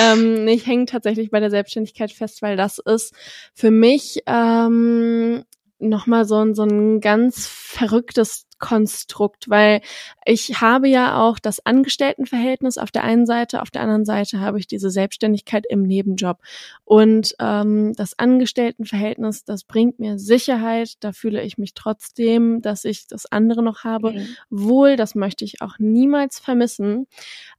ähm, 0.00 0.48
ich 0.48 0.66
hänge 0.66 0.86
tatsächlich 0.86 1.30
bei 1.30 1.40
der 1.40 1.50
Selbstständigkeit 1.50 2.12
fest, 2.12 2.42
weil 2.42 2.56
das 2.56 2.78
ist 2.78 3.14
für 3.54 3.70
mich 3.70 4.22
ähm, 4.26 5.44
nochmal 5.78 6.24
so, 6.24 6.36
ein 6.36 6.54
so 6.54 6.62
ein 6.62 7.00
ganz 7.00 7.46
verrücktes 7.46 8.46
Konstrukt, 8.58 9.48
weil 9.48 9.80
ich 10.24 10.60
habe 10.60 10.88
ja 10.88 11.20
auch 11.20 11.38
das 11.38 11.64
Angestelltenverhältnis 11.64 12.76
auf 12.76 12.90
der 12.90 13.04
einen 13.04 13.26
Seite, 13.26 13.62
auf 13.62 13.70
der 13.70 13.82
anderen 13.82 14.04
Seite 14.04 14.40
habe 14.40 14.58
ich 14.58 14.66
diese 14.66 14.90
Selbstständigkeit 14.90 15.64
im 15.68 15.82
Nebenjob. 15.82 16.38
Und 16.84 17.34
ähm, 17.38 17.92
das 17.94 18.18
Angestelltenverhältnis, 18.18 19.44
das 19.44 19.64
bringt 19.64 20.00
mir 20.00 20.18
Sicherheit, 20.18 20.94
da 21.00 21.12
fühle 21.12 21.42
ich 21.42 21.58
mich 21.58 21.74
trotzdem, 21.74 22.60
dass 22.60 22.84
ich 22.84 23.06
das 23.06 23.26
andere 23.26 23.62
noch 23.62 23.84
habe, 23.84 24.12
mhm. 24.12 24.26
wohl, 24.50 24.96
das 24.96 25.14
möchte 25.14 25.44
ich 25.44 25.62
auch 25.62 25.78
niemals 25.78 26.40
vermissen. 26.40 27.06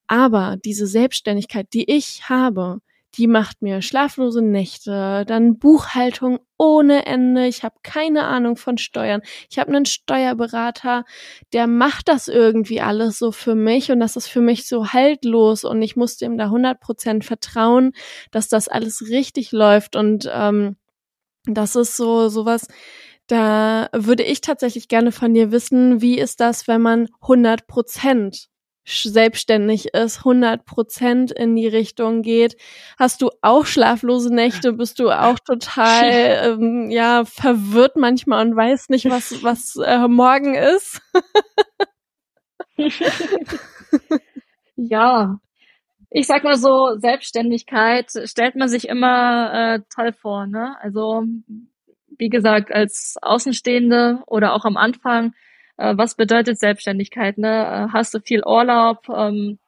Aber 0.08 0.58
diese 0.64 0.88
Selbstständigkeit, 0.88 1.68
die 1.74 1.90
ich 1.90 2.28
habe, 2.30 2.82
die 3.16 3.28
macht 3.28 3.62
mir 3.62 3.82
schlaflose 3.82 4.42
Nächte, 4.42 5.26
dann 5.28 5.58
Buchhaltung 5.58 6.40
ohne 6.58 7.06
Ende. 7.06 7.48
Ich 7.48 7.64
habe 7.64 7.76
keine 7.84 8.26
Ahnung 8.26 8.56
von 8.56 8.78
Steuern. 8.78 9.22
Ich 9.50 9.58
habe 9.58 9.70
einen 9.70 9.86
Steuerberater, 9.86 11.06
der 11.54 11.68
macht 11.68 12.08
das 12.08 12.28
irgendwie 12.28 12.82
alles 12.82 13.18
so 13.18 13.32
für 13.32 13.56
mich 13.56 13.92
und 13.92 14.00
das 14.00 14.16
ist 14.16 14.28
für 14.28 14.42
mich 14.42 14.68
so 14.68 14.88
haltlos 14.88 15.64
und 15.64 15.82
ich 15.82 15.96
musste 15.96 16.26
ihm 16.26 16.38
da 16.38 16.46
100 16.46 16.80
Prozent 16.80 17.26
vertrauen, 17.26 17.94
dass 18.32 18.48
das 18.48 18.68
alles 18.68 19.10
richtig 19.10 19.52
läuft 19.52 19.96
und 19.96 20.30
ähm, 20.32 20.78
das 21.46 21.76
ist 21.76 21.98
so 21.98 22.30
sowas, 22.30 22.68
da 23.28 23.90
würde 23.94 24.24
ich 24.24 24.42
tatsächlich 24.42 24.88
gerne 24.88 25.12
von 25.12 25.34
dir 25.34 25.52
wissen, 25.52 26.02
wie 26.02 26.20
ist 26.20 26.40
das, 26.40 26.68
wenn 26.68 26.82
man 26.82 27.08
100 27.22 27.68
Prozent 27.68 28.50
selbstständig 28.90 29.94
ist, 29.94 30.20
100 30.20 30.66
Prozent 30.66 31.32
in 31.32 31.56
die 31.56 31.68
Richtung 31.68 32.22
geht. 32.22 32.58
Hast 32.98 33.22
du 33.22 33.30
auch 33.42 33.66
schlaflose 33.66 34.34
Nächte? 34.34 34.74
Bist 34.74 35.00
du 35.00 35.10
auch 35.12 35.40
total 35.40 36.58
ähm, 36.60 36.90
ja 36.90 37.26
verwirrt 37.26 37.96
manchmal 37.96 38.46
und 38.46 38.56
weißt 38.56 38.90
nicht, 38.90 39.10
was 39.10 39.44
was 39.44 39.76
äh, 39.76 40.08
morgen 40.08 40.56
ist? 40.56 41.02
ja, 44.76 45.40
ich 46.12 46.28
sag 46.28 46.44
mal 46.44 46.58
so, 46.58 46.96
Selbstständigkeit 46.98 48.12
stellt 48.26 48.56
man 48.56 48.68
sich 48.68 48.88
immer 48.88 49.54
äh, 49.54 49.80
toll 49.94 50.14
vor. 50.14 50.48
Ne? 50.48 50.76
Also 50.82 51.24
wie 52.18 52.30
gesagt, 52.30 52.72
als 52.72 53.16
Außenstehende 53.22 54.20
oder 54.26 54.54
auch 54.54 54.66
am 54.66 54.78
Anfang 54.78 55.34
äh, 55.80 55.98
was 55.98 56.16
bedeutet 56.16 56.60
Selbstständigkeit? 56.60 57.38
Ne? 57.38 57.48
Äh, 57.90 57.94
hast 57.94 58.14
du 58.14 58.20
viel 58.20 58.44
Urlaub? 58.46 59.08
Ähm, 59.10 59.60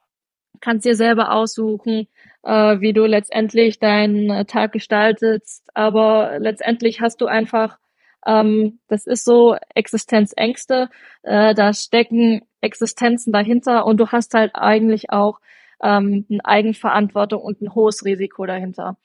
kannst 0.60 0.86
dir 0.86 0.94
selber 0.94 1.32
aussuchen, 1.32 2.06
äh, 2.44 2.80
wie 2.80 2.92
du 2.92 3.04
letztendlich 3.06 3.78
deinen 3.78 4.30
äh, 4.30 4.44
Tag 4.44 4.72
gestaltest. 4.72 5.68
Aber 5.74 6.38
letztendlich 6.38 7.00
hast 7.00 7.20
du 7.20 7.26
einfach, 7.26 7.78
ähm, 8.26 8.78
das 8.88 9.06
ist 9.06 9.24
so 9.24 9.56
Existenzängste, 9.74 10.88
äh, 11.22 11.54
da 11.54 11.72
stecken 11.72 12.42
Existenzen 12.60 13.32
dahinter 13.32 13.86
und 13.86 13.98
du 13.98 14.08
hast 14.08 14.34
halt 14.34 14.52
eigentlich 14.54 15.10
auch 15.10 15.40
ähm, 15.82 16.26
eine 16.30 16.44
Eigenverantwortung 16.44 17.42
und 17.42 17.60
ein 17.60 17.74
hohes 17.74 18.04
Risiko 18.04 18.46
dahinter. 18.46 18.96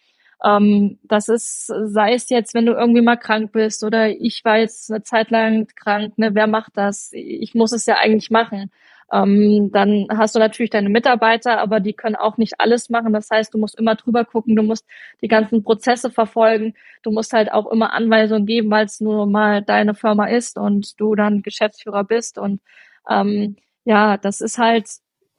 Ähm, 0.43 1.00
das 1.04 1.30
ist, 1.30 1.67
sei 1.67 2.13
es 2.13 2.30
jetzt, 2.30 2.54
wenn 2.54 2.65
du 2.65 2.73
irgendwie 2.73 3.02
mal 3.02 3.15
krank 3.17 3.52
bist 3.52 3.84
oder 3.84 4.10
ich 4.10 4.45
war 4.45 4.60
jetzt 4.60 4.91
eine 4.91 5.04
Zeit 5.04 5.32
lang 5.32 5.67
krank, 5.76 6.17
ne, 6.17 6.36
wer 6.36 6.47
macht 6.47 6.73
das? 6.76 7.10
Ich 7.13 7.56
muss 7.56 7.71
es 7.71 7.86
ja 7.86 7.95
eigentlich 7.97 8.30
machen. 8.30 8.71
Ähm, 9.12 9.71
dann 9.71 10.08
hast 10.12 10.36
du 10.36 10.39
natürlich 10.39 10.69
deine 10.69 10.89
Mitarbeiter, 10.89 11.60
aber 11.60 11.80
die 11.80 11.93
können 11.93 12.15
auch 12.15 12.38
nicht 12.38 12.60
alles 12.60 12.89
machen. 12.89 13.13
Das 13.13 13.30
heißt, 13.32 13.54
du 13.54 13.58
musst 13.58 13.80
immer 13.80 13.95
drüber 13.95 14.26
gucken, 14.26 14.56
du 14.56 14.63
musst 14.63 14.86
die 15.21 15.30
ganzen 15.30 15.63
Prozesse 15.63 16.12
verfolgen, 16.12 16.73
du 17.04 17.12
musst 17.12 17.32
halt 17.34 17.52
auch 17.52 17.67
immer 17.71 17.93
Anweisungen 17.93 18.45
geben, 18.45 18.69
weil 18.69 18.86
es 18.86 19.00
nur 19.00 19.26
mal 19.26 19.62
deine 19.62 19.95
Firma 19.95 20.28
ist 20.28 20.58
und 20.58 21.00
du 21.00 21.15
dann 21.15 21.41
Geschäftsführer 21.41 22.04
bist. 22.04 22.38
Und 22.38 22.62
ähm, 23.10 23.56
ja, 23.86 24.17
das 24.17 24.41
ist 24.41 24.58
halt 24.58 24.89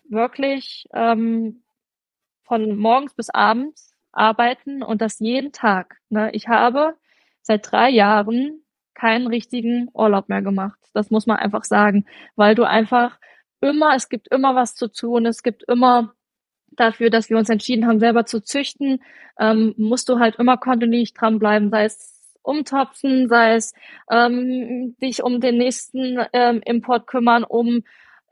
wirklich 0.08 0.86
ähm, 0.94 1.62
von 2.44 2.76
morgens 2.76 3.14
bis 3.14 3.28
abends 3.30 3.87
arbeiten 4.18 4.82
und 4.82 5.00
das 5.00 5.18
jeden 5.20 5.52
Tag. 5.52 5.96
Ne? 6.10 6.30
Ich 6.32 6.48
habe 6.48 6.94
seit 7.42 7.70
drei 7.70 7.88
Jahren 7.90 8.62
keinen 8.94 9.26
richtigen 9.26 9.88
Urlaub 9.94 10.28
mehr 10.28 10.42
gemacht. 10.42 10.78
Das 10.92 11.10
muss 11.10 11.26
man 11.26 11.36
einfach 11.36 11.64
sagen, 11.64 12.04
weil 12.36 12.54
du 12.54 12.64
einfach 12.64 13.18
immer, 13.60 13.94
es 13.94 14.08
gibt 14.08 14.28
immer 14.28 14.54
was 14.54 14.74
zu 14.74 14.88
tun, 14.88 15.26
es 15.26 15.42
gibt 15.42 15.62
immer 15.68 16.14
dafür, 16.72 17.10
dass 17.10 17.30
wir 17.30 17.38
uns 17.38 17.48
entschieden 17.48 17.86
haben, 17.86 18.00
selber 18.00 18.26
zu 18.26 18.40
züchten, 18.40 19.00
ähm, 19.38 19.74
musst 19.76 20.08
du 20.08 20.18
halt 20.18 20.36
immer 20.36 20.56
kontinuierlich 20.56 21.14
dranbleiben, 21.14 21.70
sei 21.70 21.84
es 21.84 22.36
umtopfen, 22.42 23.28
sei 23.28 23.54
es 23.54 23.74
ähm, 24.10 24.96
dich 25.02 25.22
um 25.22 25.40
den 25.40 25.58
nächsten 25.58 26.18
ähm, 26.32 26.60
Import 26.64 27.06
kümmern, 27.06 27.44
um 27.44 27.84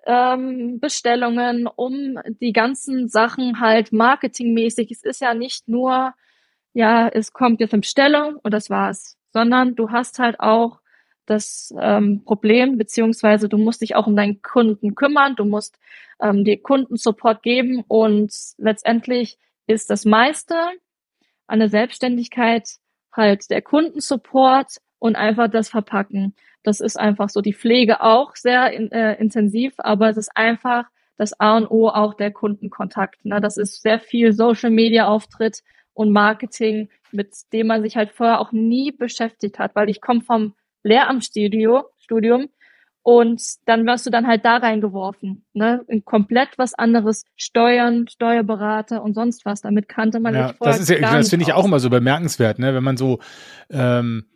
ähm, 0.06 0.78
Bestellungen, 0.80 1.66
um 1.66 2.18
die 2.40 2.52
ganzen 2.52 3.08
Sachen 3.08 3.60
halt 3.60 3.92
marketingmäßig. 3.92 4.90
Es 4.90 5.02
ist 5.02 5.20
ja 5.20 5.34
nicht 5.34 5.68
nur, 5.68 6.14
ja, 6.72 7.08
es 7.08 7.32
kommt 7.32 7.60
jetzt 7.60 7.74
eine 7.74 7.80
Bestellung 7.80 8.36
und 8.42 8.54
das 8.54 8.70
war's, 8.70 9.18
sondern 9.32 9.74
du 9.74 9.90
hast 9.90 10.18
halt 10.18 10.40
auch 10.40 10.80
das 11.26 11.74
ähm, 11.78 12.22
Problem, 12.24 12.78
beziehungsweise 12.78 13.48
du 13.48 13.58
musst 13.58 13.82
dich 13.82 13.96
auch 13.96 14.06
um 14.06 14.14
deinen 14.14 14.42
Kunden 14.42 14.94
kümmern, 14.94 15.34
du 15.34 15.44
musst 15.44 15.78
ähm, 16.20 16.44
dir 16.44 16.62
Kundensupport 16.62 17.42
geben 17.42 17.84
und 17.88 18.32
letztendlich 18.58 19.38
ist 19.66 19.90
das 19.90 20.04
meiste 20.04 20.54
an 21.48 21.58
der 21.58 21.68
Selbstständigkeit 21.68 22.78
halt 23.12 23.50
der 23.50 23.62
Kundensupport 23.62 24.76
und 24.98 25.16
einfach 25.16 25.48
das 25.48 25.68
Verpacken. 25.68 26.34
Das 26.62 26.80
ist 26.80 26.98
einfach 26.98 27.28
so. 27.28 27.40
Die 27.40 27.54
Pflege 27.54 28.00
auch 28.00 28.34
sehr 28.34 28.72
in, 28.72 28.90
äh, 28.90 29.14
intensiv, 29.14 29.74
aber 29.78 30.08
es 30.08 30.16
ist 30.16 30.30
einfach 30.34 30.84
das 31.16 31.38
A 31.40 31.56
und 31.56 31.70
O 31.70 31.88
auch 31.88 32.14
der 32.14 32.30
Kundenkontakt. 32.30 33.24
Ne? 33.24 33.40
Das 33.40 33.56
ist 33.56 33.82
sehr 33.82 34.00
viel 34.00 34.32
Social 34.32 34.70
Media 34.70 35.06
Auftritt 35.06 35.62
und 35.94 36.12
Marketing, 36.12 36.88
mit 37.12 37.34
dem 37.52 37.68
man 37.68 37.82
sich 37.82 37.96
halt 37.96 38.12
vorher 38.12 38.40
auch 38.40 38.52
nie 38.52 38.92
beschäftigt 38.92 39.58
hat, 39.58 39.74
weil 39.74 39.88
ich 39.88 40.00
komme 40.00 40.20
vom 40.20 40.54
Lehramtsstudio, 40.82 41.84
Studium 41.98 42.48
und 43.02 43.40
dann 43.66 43.86
wirst 43.86 44.04
du 44.04 44.10
dann 44.10 44.26
halt 44.26 44.44
da 44.44 44.56
reingeworfen, 44.56 45.44
ne? 45.52 45.84
In 45.86 46.04
komplett 46.04 46.58
was 46.58 46.74
anderes, 46.74 47.24
Steuern, 47.36 48.08
Steuerberater 48.08 49.00
und 49.00 49.14
sonst 49.14 49.44
was. 49.44 49.60
Damit 49.60 49.88
kannte 49.88 50.18
man 50.18 50.34
ja, 50.34 50.48
sich 50.48 50.56
vorher. 50.56 50.76
Das 50.76 50.90
ist 50.90 51.00
ja, 51.00 51.16
das 51.16 51.30
finde 51.30 51.44
ich 51.44 51.52
auch 51.52 51.64
immer 51.64 51.78
so 51.78 51.88
bemerkenswert, 51.88 52.58
ne? 52.58 52.74
Wenn 52.74 52.82
man 52.82 52.96
so 52.96 53.20
ähm, 53.70 54.26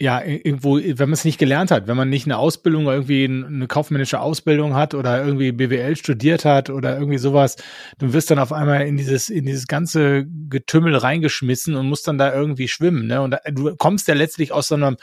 ja, 0.00 0.20
irgendwo, 0.24 0.78
wenn 0.78 0.96
man 0.96 1.12
es 1.12 1.24
nicht 1.24 1.38
gelernt 1.38 1.70
hat, 1.70 1.86
wenn 1.86 1.96
man 1.96 2.10
nicht 2.10 2.26
eine 2.26 2.36
Ausbildung 2.36 2.86
irgendwie 2.86 3.24
eine 3.24 3.68
kaufmännische 3.68 4.20
Ausbildung 4.20 4.74
hat 4.74 4.94
oder 4.94 5.24
irgendwie 5.24 5.52
BWL 5.52 5.94
studiert 5.94 6.44
hat 6.44 6.70
oder 6.70 6.98
irgendwie 6.98 7.18
sowas, 7.18 7.56
du 7.98 8.12
wirst 8.12 8.30
dann 8.30 8.40
auf 8.40 8.52
einmal 8.52 8.86
in 8.86 8.96
dieses, 8.96 9.28
in 9.28 9.46
dieses 9.46 9.68
ganze 9.68 10.26
Getümmel 10.48 10.96
reingeschmissen 10.96 11.76
und 11.76 11.88
musst 11.88 12.08
dann 12.08 12.18
da 12.18 12.34
irgendwie 12.34 12.66
schwimmen, 12.66 13.06
ne? 13.06 13.22
Und 13.22 13.36
du 13.52 13.76
kommst 13.76 14.08
ja 14.08 14.14
letztlich 14.14 14.50
aus 14.50 14.66
so 14.66 14.74
einem, 14.74 14.96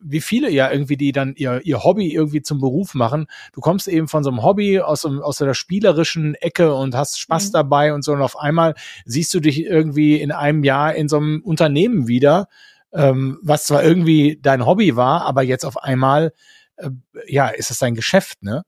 wie 0.00 0.20
viele 0.20 0.50
ja 0.50 0.70
irgendwie, 0.70 0.96
die 0.96 1.12
dann 1.12 1.34
ihr, 1.36 1.60
ihr 1.64 1.84
Hobby 1.84 2.12
irgendwie 2.12 2.42
zum 2.42 2.58
Beruf 2.58 2.94
machen. 2.94 3.26
Du 3.52 3.60
kommst 3.60 3.86
eben 3.86 4.08
von 4.08 4.24
so 4.24 4.30
einem 4.30 4.42
Hobby 4.42 4.80
aus, 4.80 5.04
aus 5.04 5.36
der 5.36 5.54
spielerischen 5.54 6.34
Ecke 6.34 6.74
und 6.74 6.96
hast 6.96 7.20
Spaß 7.20 7.48
mhm. 7.48 7.52
dabei 7.52 7.94
und 7.94 8.02
so 8.02 8.12
und 8.12 8.22
auf 8.22 8.38
einmal 8.38 8.74
siehst 9.04 9.32
du 9.34 9.40
dich 9.40 9.64
irgendwie 9.64 10.20
in 10.20 10.32
einem 10.32 10.64
Jahr 10.64 10.94
in 10.94 11.08
so 11.08 11.18
einem 11.18 11.42
Unternehmen 11.44 12.08
wieder, 12.08 12.48
ähm, 12.92 13.38
was 13.42 13.66
zwar 13.66 13.82
irgendwie 13.82 14.38
dein 14.40 14.66
Hobby 14.66 14.96
war, 14.96 15.22
aber 15.26 15.42
jetzt 15.42 15.64
auf 15.64 15.82
einmal, 15.82 16.32
äh, 16.76 16.90
ja, 17.26 17.48
ist 17.48 17.70
es 17.70 17.78
dein 17.78 17.94
Geschäft, 17.94 18.42
ne? 18.42 18.62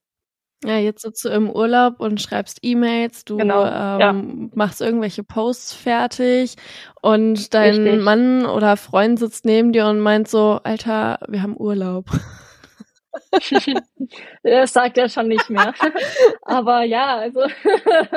Ja, 0.65 0.79
jetzt 0.79 1.03
sitzt 1.03 1.25
du 1.25 1.29
im 1.29 1.51
Urlaub 1.51 1.99
und 1.99 2.23
schreibst 2.23 2.61
E-Mails, 2.63 3.25
du 3.25 3.37
genau, 3.37 3.65
ähm, 3.65 4.01
ja. 4.01 4.13
machst 4.55 4.81
irgendwelche 4.81 5.25
Posts 5.25 5.73
fertig 5.73 6.55
und 7.01 7.53
dein 7.53 7.83
Richtig. 7.83 8.03
Mann 8.03 8.47
oder 8.47 8.77
Freund 8.77 9.19
sitzt 9.19 9.45
neben 9.45 9.73
dir 9.73 9.87
und 9.87 9.99
meint 9.99 10.29
so, 10.29 10.61
Alter, 10.63 11.19
wir 11.27 11.43
haben 11.43 11.57
Urlaub. 11.57 12.07
das 14.43 14.73
sagt 14.73 14.99
er 14.99 15.09
schon 15.09 15.29
nicht 15.29 15.51
mehr. 15.51 15.75
Aber 16.43 16.83
ja, 16.85 17.17
also 17.17 17.41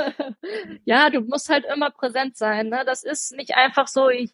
ja, 0.85 1.09
du 1.09 1.21
musst 1.21 1.49
halt 1.49 1.65
immer 1.73 1.89
präsent 1.89 2.37
sein. 2.37 2.69
Ne? 2.69 2.83
Das 2.85 3.03
ist 3.03 3.35
nicht 3.35 3.55
einfach 3.55 3.87
so, 3.87 4.09
ich 4.09 4.31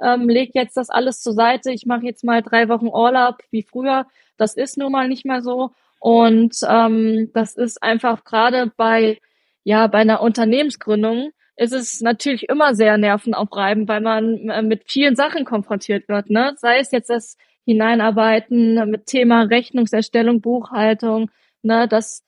ähm, 0.00 0.28
leg 0.28 0.50
jetzt 0.54 0.76
das 0.76 0.90
alles 0.90 1.20
zur 1.20 1.34
Seite, 1.34 1.72
ich 1.72 1.86
mache 1.86 2.04
jetzt 2.04 2.24
mal 2.24 2.42
drei 2.42 2.68
Wochen 2.68 2.88
Urlaub 2.88 3.38
wie 3.50 3.62
früher. 3.62 4.06
Das 4.36 4.54
ist 4.54 4.76
nun 4.76 4.92
mal 4.92 5.08
nicht 5.08 5.24
mehr 5.24 5.42
so. 5.42 5.70
Und 6.00 6.56
ähm, 6.68 7.30
das 7.32 7.54
ist 7.54 7.82
einfach 7.82 8.24
gerade 8.24 8.72
bei, 8.76 9.20
ja, 9.62 9.86
bei 9.86 9.98
einer 9.98 10.20
Unternehmensgründung 10.20 11.30
ist 11.56 11.72
es 11.72 12.00
natürlich 12.00 12.48
immer 12.48 12.74
sehr 12.74 12.98
nervenaufreibend, 12.98 13.88
weil 13.88 14.00
man 14.00 14.48
äh, 14.48 14.62
mit 14.62 14.84
vielen 14.90 15.16
Sachen 15.16 15.44
konfrontiert 15.44 16.08
wird. 16.08 16.30
Ne? 16.30 16.54
Sei 16.56 16.78
es 16.78 16.90
jetzt 16.90 17.10
das 17.10 17.36
Hineinarbeiten 17.64 18.90
mit 18.90 19.06
Thema 19.06 19.42
Rechnungserstellung, 19.42 20.40
Buchhaltung, 20.40 21.30
ne, 21.62 21.88
das, 21.88 22.22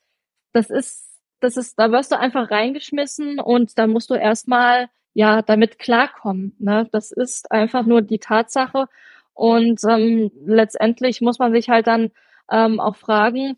das 0.53 0.69
ist, 0.69 1.19
das 1.39 1.57
ist, 1.57 1.77
da 1.77 1.91
wirst 1.91 2.11
du 2.11 2.17
einfach 2.17 2.49
reingeschmissen 2.49 3.39
und 3.39 3.77
da 3.77 3.85
musst 3.87 4.09
du 4.09 4.15
erstmal 4.15 4.89
ja 5.13 5.41
damit 5.41 5.79
klarkommen. 5.79 6.55
Ne? 6.59 6.87
Das 6.91 7.11
ist 7.11 7.51
einfach 7.51 7.85
nur 7.85 8.01
die 8.01 8.19
Tatsache. 8.19 8.87
Und 9.33 9.81
ähm, 9.87 10.31
letztendlich 10.45 11.21
muss 11.21 11.39
man 11.39 11.51
sich 11.53 11.69
halt 11.69 11.87
dann 11.87 12.11
ähm, 12.51 12.79
auch 12.79 12.95
fragen, 12.95 13.57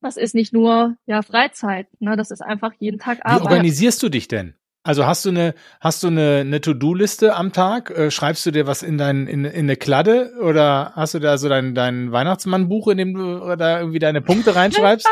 das 0.00 0.16
ist 0.16 0.34
nicht 0.34 0.52
nur 0.52 0.96
ja 1.06 1.22
Freizeit, 1.22 1.88
ne? 2.00 2.16
das 2.16 2.30
ist 2.30 2.42
einfach 2.42 2.72
jeden 2.78 2.98
Tag 2.98 3.20
Arbeit. 3.24 3.40
Wie 3.40 3.52
organisierst 3.54 4.02
du 4.02 4.08
dich 4.08 4.28
denn? 4.28 4.54
Also 4.86 5.06
hast 5.06 5.24
du 5.24 5.30
eine, 5.30 5.54
hast 5.80 6.02
du 6.02 6.08
eine, 6.08 6.40
eine 6.40 6.60
To-Do-Liste 6.60 7.34
am 7.34 7.54
Tag? 7.54 7.90
Äh, 7.90 8.10
schreibst 8.10 8.44
du 8.44 8.50
dir 8.50 8.66
was 8.66 8.82
in 8.82 8.98
dein, 8.98 9.26
in, 9.26 9.46
in 9.46 9.64
eine 9.64 9.76
Kladde 9.76 10.34
oder 10.42 10.92
hast 10.94 11.14
du 11.14 11.20
da 11.20 11.38
so 11.38 11.48
dein, 11.48 11.74
dein 11.74 12.12
Weihnachtsmannbuch, 12.12 12.88
in 12.88 12.98
dem 12.98 13.14
du 13.14 13.56
da 13.56 13.80
irgendwie 13.80 13.98
deine 13.98 14.20
Punkte 14.20 14.54
reinschreibst? 14.54 15.08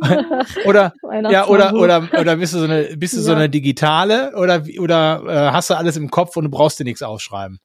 oder 0.66 0.92
ja 1.30 1.46
oder 1.46 1.74
oder 1.74 2.08
oder 2.18 2.36
bist 2.36 2.52
du 2.52 2.58
so 2.58 2.64
eine 2.64 2.96
bist 2.96 3.14
du 3.14 3.18
ja. 3.18 3.22
so 3.22 3.32
eine 3.32 3.48
digitale 3.48 4.32
oder 4.36 4.62
oder 4.78 5.22
äh, 5.26 5.52
hast 5.52 5.70
du 5.70 5.74
alles 5.74 5.96
im 5.96 6.10
Kopf 6.10 6.36
und 6.36 6.44
du 6.44 6.50
brauchst 6.50 6.78
dir 6.80 6.84
nichts 6.84 7.02
aufschreiben? 7.02 7.60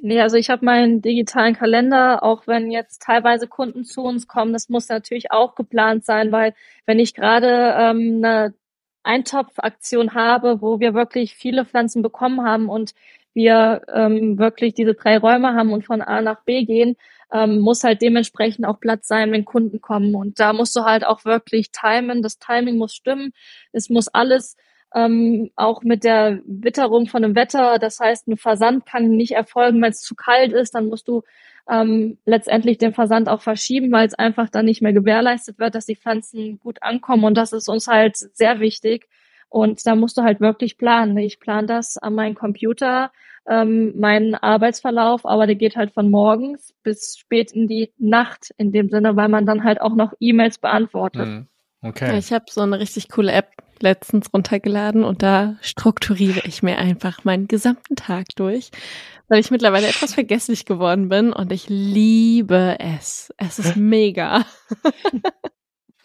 Nee, 0.00 0.20
also 0.20 0.36
ich 0.36 0.50
habe 0.50 0.64
meinen 0.64 1.02
digitalen 1.02 1.54
Kalender, 1.54 2.22
auch 2.22 2.46
wenn 2.46 2.70
jetzt 2.70 3.02
teilweise 3.02 3.48
Kunden 3.48 3.84
zu 3.84 4.02
uns 4.02 4.28
kommen, 4.28 4.52
das 4.52 4.68
muss 4.68 4.88
natürlich 4.88 5.32
auch 5.32 5.54
geplant 5.54 6.04
sein, 6.04 6.30
weil 6.30 6.54
wenn 6.86 7.00
ich 7.00 7.14
gerade 7.14 7.74
ähm, 7.76 8.22
eine 8.22 8.54
Eintopfaktion 9.08 10.14
habe, 10.14 10.60
wo 10.60 10.80
wir 10.80 10.94
wirklich 10.94 11.34
viele 11.34 11.64
Pflanzen 11.64 12.02
bekommen 12.02 12.42
haben 12.42 12.68
und 12.68 12.92
wir 13.34 13.82
ähm, 13.92 14.38
wirklich 14.38 14.74
diese 14.74 14.94
drei 14.94 15.16
Räume 15.18 15.54
haben 15.54 15.72
und 15.72 15.86
von 15.86 16.02
A 16.02 16.20
nach 16.20 16.42
B 16.44 16.64
gehen, 16.64 16.96
ähm, 17.32 17.60
muss 17.60 17.84
halt 17.84 18.02
dementsprechend 18.02 18.66
auch 18.66 18.80
Platz 18.80 19.08
sein, 19.08 19.32
wenn 19.32 19.44
Kunden 19.44 19.80
kommen. 19.80 20.14
Und 20.14 20.40
da 20.40 20.52
musst 20.52 20.76
du 20.76 20.84
halt 20.84 21.06
auch 21.06 21.24
wirklich 21.24 21.70
timen. 21.72 22.22
Das 22.22 22.38
Timing 22.38 22.76
muss 22.76 22.94
stimmen. 22.94 23.32
Es 23.72 23.88
muss 23.88 24.08
alles 24.08 24.56
ähm, 24.94 25.50
auch 25.56 25.82
mit 25.82 26.04
der 26.04 26.40
Witterung 26.46 27.06
von 27.06 27.22
dem 27.22 27.34
Wetter. 27.34 27.78
Das 27.78 28.00
heißt, 28.00 28.28
ein 28.28 28.36
Versand 28.36 28.86
kann 28.86 29.10
nicht 29.10 29.32
erfolgen, 29.32 29.82
wenn 29.82 29.90
es 29.90 30.00
zu 30.00 30.14
kalt 30.14 30.52
ist. 30.52 30.74
Dann 30.74 30.88
musst 30.88 31.08
du 31.08 31.22
ähm, 31.68 32.18
letztendlich 32.24 32.78
den 32.78 32.94
Versand 32.94 33.28
auch 33.28 33.42
verschieben, 33.42 33.92
weil 33.92 34.06
es 34.06 34.14
einfach 34.14 34.48
dann 34.48 34.64
nicht 34.64 34.80
mehr 34.80 34.92
gewährleistet 34.92 35.58
wird, 35.58 35.74
dass 35.74 35.86
die 35.86 35.96
Pflanzen 35.96 36.58
gut 36.58 36.82
ankommen. 36.82 37.24
Und 37.24 37.36
das 37.36 37.52
ist 37.52 37.68
uns 37.68 37.86
halt 37.86 38.16
sehr 38.16 38.60
wichtig. 38.60 39.08
Und 39.50 39.86
da 39.86 39.94
musst 39.94 40.16
du 40.16 40.22
halt 40.22 40.40
wirklich 40.40 40.78
planen. 40.78 41.16
Ich 41.18 41.40
plane 41.40 41.66
das 41.66 41.96
an 41.98 42.14
meinem 42.14 42.34
Computer, 42.34 43.12
ähm, 43.46 43.98
meinen 43.98 44.34
Arbeitsverlauf, 44.34 45.24
aber 45.24 45.46
der 45.46 45.56
geht 45.56 45.76
halt 45.76 45.92
von 45.92 46.10
morgens 46.10 46.74
bis 46.82 47.16
spät 47.18 47.52
in 47.52 47.66
die 47.66 47.92
Nacht 47.96 48.50
in 48.58 48.72
dem 48.72 48.90
Sinne, 48.90 49.16
weil 49.16 49.28
man 49.28 49.46
dann 49.46 49.64
halt 49.64 49.80
auch 49.80 49.94
noch 49.94 50.12
E-Mails 50.20 50.58
beantwortet. 50.58 51.26
Mhm. 51.26 51.46
Okay. 51.80 52.08
Ja, 52.08 52.18
ich 52.18 52.32
habe 52.32 52.44
so 52.48 52.60
eine 52.60 52.78
richtig 52.78 53.08
coole 53.08 53.32
App 53.32 53.52
letztens 53.82 54.32
runtergeladen 54.32 55.04
und 55.04 55.22
da 55.22 55.56
strukturiere 55.60 56.40
ich 56.44 56.62
mir 56.62 56.78
einfach 56.78 57.24
meinen 57.24 57.48
gesamten 57.48 57.96
Tag 57.96 58.26
durch, 58.36 58.70
weil 59.28 59.40
ich 59.40 59.50
mittlerweile 59.50 59.88
etwas 59.88 60.14
vergesslich 60.14 60.64
geworden 60.64 61.08
bin 61.08 61.32
und 61.32 61.52
ich 61.52 61.68
liebe 61.68 62.76
es. 62.78 63.32
Es 63.36 63.58
ist 63.58 63.76
mega. 63.76 64.44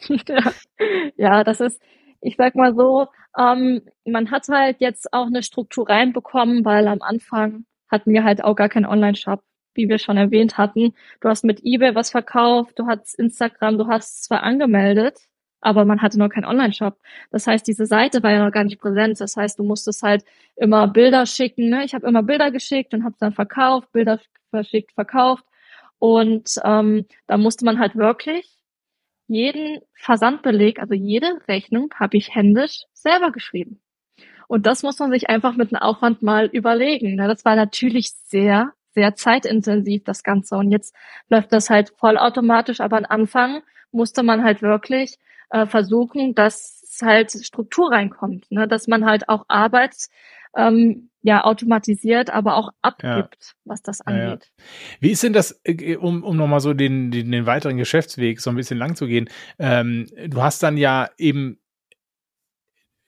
ja. 1.18 1.44
das 1.44 1.60
ist, 1.60 1.82
ich 2.22 2.36
sag 2.38 2.56
mal 2.56 2.76
so, 2.76 3.08
ähm, 3.38 3.82
man 4.06 4.32
hat 4.32 4.48
halt 4.50 4.78
jetzt 4.80 5.14
auch 5.14 5.28
eine 5.28 5.44
Struktur 5.44 5.90
reinbekommen, 5.90 6.66
weil 6.66 6.88
am 6.88 7.02
Anfang 7.02 7.66
hatten 7.90 8.14
wir 8.14 8.24
halt 8.24 8.44
auch 8.44 8.56
gar 8.56 8.70
keinen 8.70 8.86
Online-Shop, 8.86 9.42
wie 9.74 9.88
wir 9.88 10.00
schon 10.00 10.18
erwähnt 10.18 10.58
hatten. 10.58 10.94
Du 11.22 11.30
hast 11.30 11.44
mit 11.44 11.62
eBay 11.64 11.96
was 11.96 12.12
verkauft, 12.12 12.78
du 12.80 12.88
hast 12.88 13.18
Instagram, 13.18 13.78
du 13.78 13.88
hast 13.88 14.24
zwar 14.24 14.44
angemeldet, 14.44 15.20
aber 15.64 15.86
man 15.86 16.02
hatte 16.02 16.20
noch 16.20 16.30
keinen 16.30 16.46
Online-Shop. 16.46 16.98
Das 17.32 17.48
heißt, 17.48 17.68
diese 17.68 17.86
Seite 17.86 18.22
war 18.24 18.32
ja 18.32 18.44
noch 18.44 18.52
gar 18.52 18.64
nicht 18.64 18.80
präsent. 18.80 19.20
Das 19.20 19.38
heißt, 19.38 19.58
du 19.60 19.64
musstest 19.64 20.04
halt 20.04 20.26
immer 20.56 20.88
Bilder 20.88 21.26
schicken. 21.26 21.70
Ne? 21.70 21.84
Ich 21.86 21.94
habe 21.94 22.08
immer 22.08 22.24
Bilder 22.24 22.52
geschickt 22.52 22.94
und 22.94 23.04
habe 23.04 23.16
dann 23.20 23.34
verkauft, 23.34 23.92
Bilder 23.92 24.20
verschickt, 24.50 24.92
verkauft. 24.94 25.46
Und 26.00 26.60
ähm, 26.64 27.06
da 27.28 27.38
musste 27.38 27.66
man 27.66 27.80
halt 27.80 27.96
wirklich 27.96 28.58
jeden 29.28 29.80
Versandbeleg, 29.94 30.80
also 30.80 30.94
jede 30.94 31.40
Rechnung, 31.48 31.94
habe 31.98 32.18
ich 32.18 32.36
händisch 32.36 32.84
selber 32.94 33.32
geschrieben. 33.32 33.82
Und 34.48 34.66
das 34.66 34.84
muss 34.84 35.00
man 35.00 35.12
sich 35.12 35.30
einfach 35.30 35.56
mit 35.56 35.74
einem 35.74 35.82
Aufwand 35.82 36.22
mal 36.22 36.48
überlegen. 36.48 37.16
Ne? 37.16 37.28
Das 37.28 37.46
war 37.46 37.56
natürlich 37.56 38.12
sehr, 38.12 38.74
sehr 38.94 39.16
zeitintensiv, 39.16 40.04
das 40.04 40.24
Ganze. 40.24 40.56
Und 40.58 40.72
jetzt 40.72 40.94
läuft 41.30 41.52
das 41.54 41.70
halt 41.70 41.94
vollautomatisch, 41.98 42.82
aber 42.82 42.98
am 42.98 43.06
Anfang 43.06 43.64
musste 43.92 44.24
man 44.24 44.44
halt 44.44 44.62
wirklich 44.62 45.18
äh, 45.50 45.66
versuchen, 45.66 46.36
dass 46.36 46.84
halt 47.02 47.32
Struktur 47.32 47.92
reinkommt, 47.92 48.52
ne? 48.52 48.68
dass 48.68 48.88
man 48.88 49.06
halt 49.06 49.30
auch 49.30 49.46
Arbeit 49.48 49.96
ähm, 50.56 51.10
ja 51.24 51.44
automatisiert, 51.44 52.30
aber 52.30 52.58
auch 52.58 52.70
abgibt, 52.82 53.38
ja. 53.40 53.54
was 53.66 53.82
das 53.82 54.02
angeht. 54.02 54.52
Ja, 54.58 54.64
ja. 54.64 54.98
Wie 55.00 55.12
ist 55.12 55.24
denn 55.24 55.34
das, 55.34 55.60
äh, 55.64 55.96
um, 55.96 56.24
um 56.24 56.38
nochmal 56.38 56.60
so 56.60 56.74
den, 56.74 57.12
den, 57.12 57.32
den 57.32 57.46
weiteren 57.46 57.78
Geschäftsweg 57.78 58.42
so 58.42 58.50
ein 58.50 58.56
bisschen 58.56 58.78
lang 58.78 58.96
zu 58.96 59.08
gehen? 59.08 59.30
Ähm, 59.58 60.08
du 60.28 60.44
hast 60.44 60.62
dann 60.62 60.78
ja 60.78 61.10
eben 61.18 61.60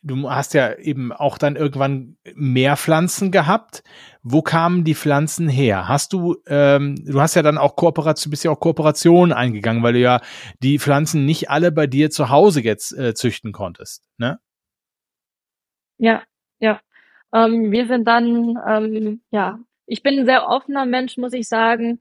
du 0.06 0.30
hast 0.30 0.54
ja 0.54 0.74
eben 0.78 1.12
auch 1.12 1.38
dann 1.38 1.56
irgendwann 1.56 2.18
mehr 2.36 2.78
Pflanzen 2.78 3.32
gehabt. 3.32 3.84
Wo 4.22 4.41
kamen 4.41 4.84
die 4.84 4.96
Pflanzen 4.96 5.50
her? 5.50 5.88
Hast 5.88 6.13
du, 6.13 6.38
ähm, 6.48 6.96
du 7.06 7.20
hast 7.20 7.36
ja 7.36 7.41
dann 7.41 7.58
auch 7.58 7.76
Kooperation, 7.76 8.32
bist 8.32 8.44
ja 8.44 8.52
auch 8.52 8.60
Kooperationen 8.60 9.34
eingegangen, 9.34 9.84
weil 9.84 9.94
du 9.94 10.00
ja 10.00 10.22
die 10.62 10.80
Pflanzen 10.80 11.26
nicht 11.26 11.50
alle 11.50 11.72
bei 11.72 11.88
dir 11.88 12.12
zu 12.12 12.30
Hause 12.30 12.62
jetzt 12.62 12.98
äh, 12.98 13.13
züchten 13.13 13.52
konntest, 13.52 14.04
ne? 14.18 14.39
Ja, 15.98 16.24
ja. 16.60 16.80
Ähm, 17.34 17.72
wir 17.72 17.88
sind 17.88 18.08
dann, 18.08 18.58
ähm, 18.68 19.22
ja, 19.32 19.60
ich 19.88 20.04
bin 20.04 20.20
ein 20.20 20.26
sehr 20.26 20.48
offener 20.48 20.86
Mensch, 20.86 21.18
muss 21.18 21.34
ich 21.34 21.48
sagen. 21.48 22.00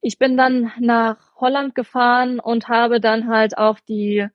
Ich 0.00 0.18
bin 0.18 0.36
dann 0.36 0.72
nach 0.78 1.34
Holland 1.36 1.74
gefahren 1.74 2.40
und 2.40 2.68
habe 2.68 3.00
dann 3.00 3.28
halt 3.28 3.56
auch 3.58 3.78
die 3.80 4.28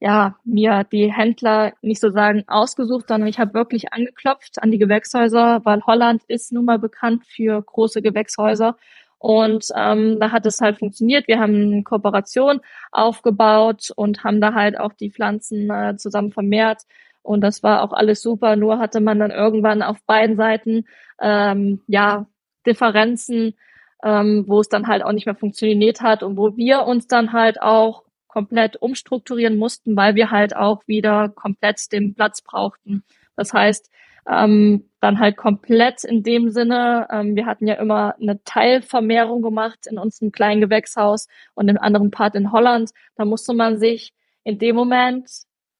ja, 0.00 0.36
mir 0.44 0.84
die 0.84 1.12
Händler 1.12 1.72
nicht 1.80 2.00
so 2.00 2.10
sagen 2.10 2.44
ausgesucht, 2.46 3.08
sondern 3.08 3.28
ich 3.28 3.38
habe 3.38 3.54
wirklich 3.54 3.92
angeklopft 3.92 4.62
an 4.62 4.70
die 4.70 4.78
Gewächshäuser, 4.78 5.62
weil 5.64 5.82
Holland 5.86 6.22
ist 6.28 6.52
nun 6.52 6.64
mal 6.64 6.78
bekannt 6.78 7.24
für 7.26 7.62
große 7.62 8.02
Gewächshäuser. 8.02 8.76
Und 9.18 9.68
ähm, 9.74 10.18
da 10.20 10.32
hat 10.32 10.44
es 10.44 10.60
halt 10.60 10.78
funktioniert. 10.78 11.28
Wir 11.28 11.38
haben 11.40 11.54
eine 11.54 11.82
Kooperation 11.82 12.60
aufgebaut 12.92 13.90
und 13.96 14.22
haben 14.22 14.40
da 14.40 14.52
halt 14.52 14.78
auch 14.78 14.92
die 14.92 15.10
Pflanzen 15.10 15.70
äh, 15.70 15.96
zusammen 15.96 16.30
vermehrt. 16.32 16.82
Und 17.22 17.40
das 17.40 17.62
war 17.62 17.82
auch 17.82 17.94
alles 17.94 18.20
super. 18.20 18.56
Nur 18.56 18.78
hatte 18.78 19.00
man 19.00 19.18
dann 19.18 19.30
irgendwann 19.30 19.80
auf 19.80 20.02
beiden 20.04 20.36
Seiten 20.36 20.84
ähm, 21.20 21.80
ja 21.86 22.26
Differenzen, 22.66 23.54
ähm, 24.02 24.44
wo 24.46 24.60
es 24.60 24.68
dann 24.68 24.86
halt 24.86 25.02
auch 25.02 25.12
nicht 25.12 25.24
mehr 25.24 25.34
funktioniert 25.34 26.02
hat 26.02 26.22
und 26.22 26.36
wo 26.36 26.56
wir 26.58 26.82
uns 26.84 27.06
dann 27.06 27.32
halt 27.32 27.62
auch 27.62 28.03
komplett 28.34 28.74
umstrukturieren 28.82 29.56
mussten, 29.56 29.96
weil 29.96 30.16
wir 30.16 30.32
halt 30.32 30.56
auch 30.56 30.82
wieder 30.88 31.28
komplett 31.28 31.92
den 31.92 32.14
Platz 32.14 32.42
brauchten. 32.42 33.04
Das 33.36 33.54
heißt, 33.54 33.92
ähm, 34.28 34.90
dann 35.00 35.20
halt 35.20 35.36
komplett 35.36 36.02
in 36.02 36.24
dem 36.24 36.50
Sinne, 36.50 37.06
ähm, 37.12 37.36
wir 37.36 37.46
hatten 37.46 37.68
ja 37.68 37.74
immer 37.74 38.16
eine 38.20 38.42
Teilvermehrung 38.42 39.40
gemacht 39.40 39.86
in 39.88 39.98
unserem 39.98 40.32
kleinen 40.32 40.60
Gewächshaus 40.60 41.28
und 41.54 41.68
im 41.68 41.78
anderen 41.78 42.10
Part 42.10 42.34
in 42.34 42.50
Holland. 42.50 42.90
Da 43.14 43.24
musste 43.24 43.54
man 43.54 43.78
sich 43.78 44.12
in 44.42 44.58
dem 44.58 44.74
Moment 44.74 45.30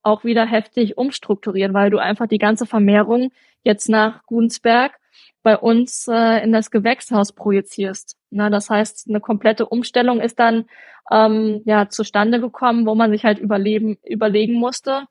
auch 0.04 0.22
wieder 0.22 0.46
heftig 0.46 0.96
umstrukturieren, 0.96 1.74
weil 1.74 1.90
du 1.90 1.98
einfach 1.98 2.28
die 2.28 2.38
ganze 2.38 2.66
Vermehrung 2.66 3.32
jetzt 3.64 3.88
nach 3.88 4.24
Gunsberg 4.26 4.92
bei 5.42 5.56
uns 5.56 6.08
äh, 6.08 6.42
in 6.42 6.52
das 6.52 6.70
Gewächshaus 6.70 7.32
projizierst. 7.32 8.16
Na, 8.30 8.50
das 8.50 8.70
heißt, 8.70 9.08
eine 9.08 9.20
komplette 9.20 9.66
Umstellung 9.66 10.20
ist 10.20 10.38
dann 10.38 10.66
ähm, 11.10 11.62
ja 11.64 11.88
zustande 11.88 12.40
gekommen, 12.40 12.86
wo 12.86 12.94
man 12.94 13.10
sich 13.10 13.24
halt 13.24 13.38
überleben, 13.38 13.98
überlegen 14.04 14.54
musste, 14.54 15.06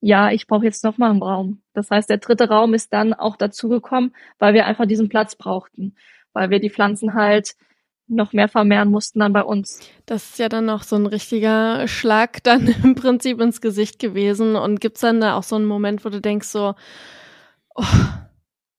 ja, 0.00 0.30
ich 0.30 0.46
brauche 0.46 0.64
jetzt 0.64 0.84
noch 0.84 0.98
mal 0.98 1.10
einen 1.10 1.22
Raum. 1.22 1.62
Das 1.74 1.90
heißt, 1.90 2.08
der 2.08 2.18
dritte 2.18 2.48
Raum 2.48 2.74
ist 2.74 2.92
dann 2.92 3.14
auch 3.14 3.36
dazugekommen, 3.36 4.14
weil 4.38 4.54
wir 4.54 4.66
einfach 4.66 4.86
diesen 4.86 5.08
Platz 5.08 5.34
brauchten, 5.34 5.96
weil 6.32 6.50
wir 6.50 6.60
die 6.60 6.70
Pflanzen 6.70 7.14
halt 7.14 7.54
noch 8.06 8.32
mehr 8.32 8.48
vermehren 8.48 8.90
mussten 8.90 9.18
dann 9.20 9.32
bei 9.32 9.42
uns. 9.42 9.80
Das 10.06 10.30
ist 10.30 10.38
ja 10.38 10.48
dann 10.48 10.64
noch 10.64 10.82
so 10.82 10.96
ein 10.96 11.06
richtiger 11.06 11.86
Schlag 11.88 12.42
dann 12.42 12.68
im 12.82 12.94
Prinzip 12.94 13.40
ins 13.40 13.60
Gesicht 13.60 13.98
gewesen. 13.98 14.56
Und 14.56 14.80
gibt's 14.80 15.00
dann 15.00 15.20
da 15.20 15.36
auch 15.36 15.42
so 15.42 15.56
einen 15.56 15.66
Moment, 15.66 16.04
wo 16.04 16.08
du 16.08 16.20
denkst 16.20 16.48
so, 16.48 16.74
oh, 17.74 17.84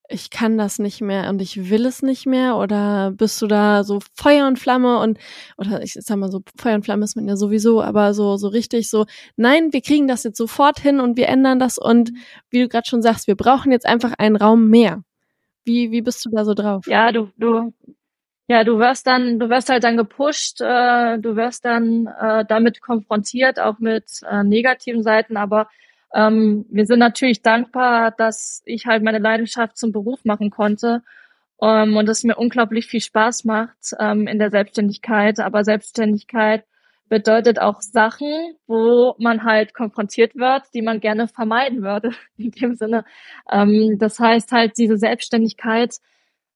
ich 0.09 0.29
kann 0.29 0.57
das 0.57 0.79
nicht 0.79 1.01
mehr 1.01 1.29
und 1.29 1.41
ich 1.41 1.69
will 1.69 1.85
es 1.85 2.01
nicht 2.01 2.25
mehr? 2.25 2.57
Oder 2.57 3.11
bist 3.11 3.41
du 3.41 3.47
da 3.47 3.83
so 3.83 3.99
Feuer 4.15 4.47
und 4.47 4.57
Flamme 4.57 4.99
und, 4.99 5.19
oder 5.57 5.83
ich 5.83 5.93
sag 5.93 6.17
mal 6.17 6.31
so, 6.31 6.41
Feuer 6.57 6.75
und 6.75 6.83
Flamme 6.83 7.05
ist 7.05 7.15
man 7.15 7.27
ja 7.27 7.35
sowieso, 7.35 7.81
aber 7.81 8.13
so, 8.13 8.35
so 8.37 8.47
richtig 8.47 8.89
so, 8.89 9.05
nein, 9.35 9.71
wir 9.71 9.81
kriegen 9.81 10.07
das 10.07 10.23
jetzt 10.23 10.37
sofort 10.37 10.79
hin 10.79 10.99
und 10.99 11.15
wir 11.15 11.27
ändern 11.27 11.59
das 11.59 11.77
und 11.77 12.11
wie 12.49 12.61
du 12.61 12.67
gerade 12.67 12.87
schon 12.87 13.01
sagst, 13.01 13.27
wir 13.27 13.35
brauchen 13.35 13.71
jetzt 13.71 13.85
einfach 13.85 14.13
einen 14.17 14.35
Raum 14.35 14.67
mehr. 14.69 15.03
Wie, 15.63 15.91
wie 15.91 16.01
bist 16.01 16.25
du 16.25 16.31
da 16.31 16.43
so 16.43 16.55
drauf? 16.55 16.87
Ja, 16.87 17.11
du, 17.11 17.29
du, 17.37 17.73
ja, 18.47 18.63
du 18.63 18.79
wirst 18.79 19.05
dann, 19.05 19.37
du 19.37 19.49
wirst 19.49 19.69
halt 19.69 19.83
dann 19.83 19.95
gepusht, 19.95 20.59
äh, 20.59 21.19
du 21.19 21.35
wirst 21.35 21.65
dann 21.65 22.07
äh, 22.07 22.43
damit 22.45 22.81
konfrontiert, 22.81 23.59
auch 23.59 23.77
mit 23.77 24.05
äh, 24.27 24.43
negativen 24.43 25.03
Seiten, 25.03 25.37
aber 25.37 25.69
ähm, 26.13 26.65
wir 26.69 26.85
sind 26.85 26.99
natürlich 26.99 27.41
dankbar, 27.41 28.11
dass 28.11 28.61
ich 28.65 28.85
halt 28.85 29.03
meine 29.03 29.19
Leidenschaft 29.19 29.77
zum 29.77 29.91
Beruf 29.91 30.25
machen 30.25 30.49
konnte 30.49 31.03
ähm, 31.61 31.95
und 31.97 32.09
es 32.09 32.23
mir 32.23 32.35
unglaublich 32.35 32.87
viel 32.87 33.01
Spaß 33.01 33.45
macht 33.45 33.93
ähm, 33.99 34.27
in 34.27 34.39
der 34.39 34.49
Selbstständigkeit. 34.49 35.39
Aber 35.39 35.63
Selbstständigkeit 35.63 36.65
bedeutet 37.09 37.59
auch 37.59 37.81
Sachen, 37.81 38.55
wo 38.67 39.15
man 39.19 39.43
halt 39.43 39.73
konfrontiert 39.73 40.35
wird, 40.35 40.63
die 40.73 40.81
man 40.81 40.99
gerne 40.99 41.27
vermeiden 41.27 41.81
würde. 41.81 42.11
In 42.37 42.51
dem 42.51 42.75
Sinne. 42.75 43.03
Ähm, 43.51 43.97
das 43.99 44.19
heißt 44.19 44.51
halt 44.51 44.77
diese 44.77 44.97
Selbstständigkeit, 44.97 45.95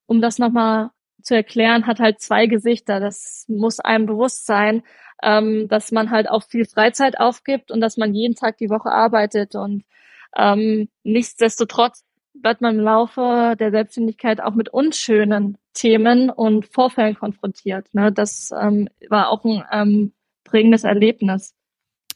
um 0.05 0.21
das 0.21 0.39
nochmal 0.39 0.91
zu 1.23 1.35
erklären, 1.35 1.87
hat 1.87 1.99
halt 1.99 2.21
zwei 2.21 2.47
Gesichter. 2.47 2.99
Das 2.99 3.45
muss 3.47 3.79
einem 3.79 4.05
bewusst 4.05 4.45
sein, 4.45 4.83
ähm, 5.23 5.67
dass 5.69 5.91
man 5.91 6.11
halt 6.11 6.29
auch 6.29 6.43
viel 6.43 6.65
Freizeit 6.65 7.19
aufgibt 7.19 7.71
und 7.71 7.81
dass 7.81 7.97
man 7.97 8.13
jeden 8.13 8.35
Tag 8.35 8.57
die 8.57 8.69
Woche 8.69 8.91
arbeitet. 8.91 9.55
Und 9.55 9.83
ähm, 10.37 10.89
nichtsdestotrotz 11.03 12.03
wird 12.33 12.61
man 12.61 12.77
im 12.77 12.83
Laufe 12.83 13.55
der 13.59 13.71
Selbstständigkeit 13.71 14.41
auch 14.41 14.53
mit 14.53 14.69
unschönen 14.69 15.57
Themen 15.73 16.29
und 16.29 16.65
Vorfällen 16.65 17.15
konfrontiert. 17.15 17.87
Ne? 17.93 18.11
Das 18.11 18.51
ähm, 18.59 18.89
war 19.09 19.29
auch 19.29 19.45
ein 19.45 19.63
ähm, 19.71 20.13
prägendes 20.43 20.83
Erlebnis. 20.83 21.55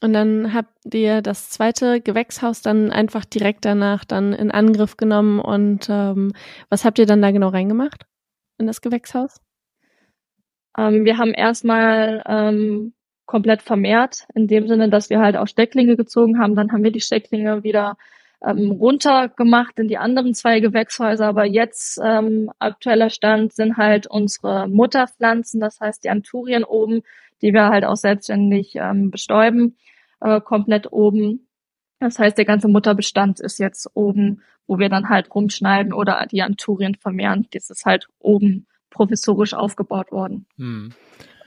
Und 0.02 0.14
dann 0.14 0.54
habt 0.54 0.94
ihr 0.94 1.24
das 1.24 1.50
zweite 1.50 2.02
Gewächshaus 2.02 2.62
dann 2.62 2.92
einfach 2.92 3.26
direkt 3.26 3.66
danach 3.66 4.06
dann 4.06 4.34
in 4.34 4.52
Angriff 4.52 4.98
genommen. 4.98 5.40
Und 5.40 5.88
ähm, 5.90 6.34
was 6.70 6.86
habt 6.86 7.00
ihr 7.00 7.08
dann 7.08 7.22
da 7.22 7.32
genau 7.32 7.48
reingemacht 7.48 8.06
in 8.58 8.68
das 8.68 8.82
Gewächshaus? 8.82 9.42
Ähm, 10.78 11.06
wir 11.06 11.18
haben 11.18 11.34
erstmal 11.34 12.24
ähm, 12.28 12.94
komplett 13.26 13.62
vermehrt, 13.62 14.26
in 14.36 14.48
dem 14.48 14.68
Sinne, 14.68 14.90
dass 14.90 15.10
wir 15.10 15.20
halt 15.20 15.36
auch 15.38 15.48
Stecklinge 15.48 15.98
gezogen 15.98 16.40
haben. 16.40 16.56
Dann 16.56 16.72
haben 16.72 16.84
wir 16.84 16.92
die 16.92 17.02
Stecklinge 17.02 17.64
wieder 17.64 17.98
ähm, 18.46 18.72
runtergemacht 18.72 19.80
in 19.80 19.88
die 19.88 19.98
anderen 19.98 20.34
zwei 20.34 20.60
Gewächshäuser. 20.60 21.28
Aber 21.28 21.46
jetzt 21.46 22.00
ähm, 22.04 22.52
aktueller 22.60 23.10
Stand 23.10 23.54
sind 23.54 23.78
halt 23.78 24.08
unsere 24.08 24.68
Mutterpflanzen, 24.68 25.60
das 25.60 25.80
heißt 25.80 26.04
die 26.04 26.10
Anturien 26.10 26.64
oben, 26.64 27.02
die 27.42 27.54
wir 27.54 27.70
halt 27.70 27.86
auch 27.86 27.96
selbstständig 27.96 28.76
ähm, 28.76 29.12
bestäuben, 29.12 29.78
äh, 30.22 30.42
komplett 30.42 30.92
oben. 30.92 31.47
Das 32.00 32.20
heißt, 32.20 32.38
der 32.38 32.46
ganze 32.46 32.68
Mutterbestand 32.68 33.40
ist 33.40 33.60
jetzt 33.60 33.90
oben, 33.94 34.42
wo 34.68 34.78
wir 34.80 34.90
dann 34.90 35.10
halt 35.10 35.34
rumschneiden 35.34 35.94
oder 35.94 36.26
die 36.32 36.42
Anturien 36.42 36.96
vermehren. 36.96 37.48
Das 37.52 37.70
ist 37.70 37.86
halt 37.86 38.08
oben 38.20 38.68
provisorisch 38.90 39.54
aufgebaut 39.54 40.12
worden. 40.12 40.46
Hm. 40.58 40.92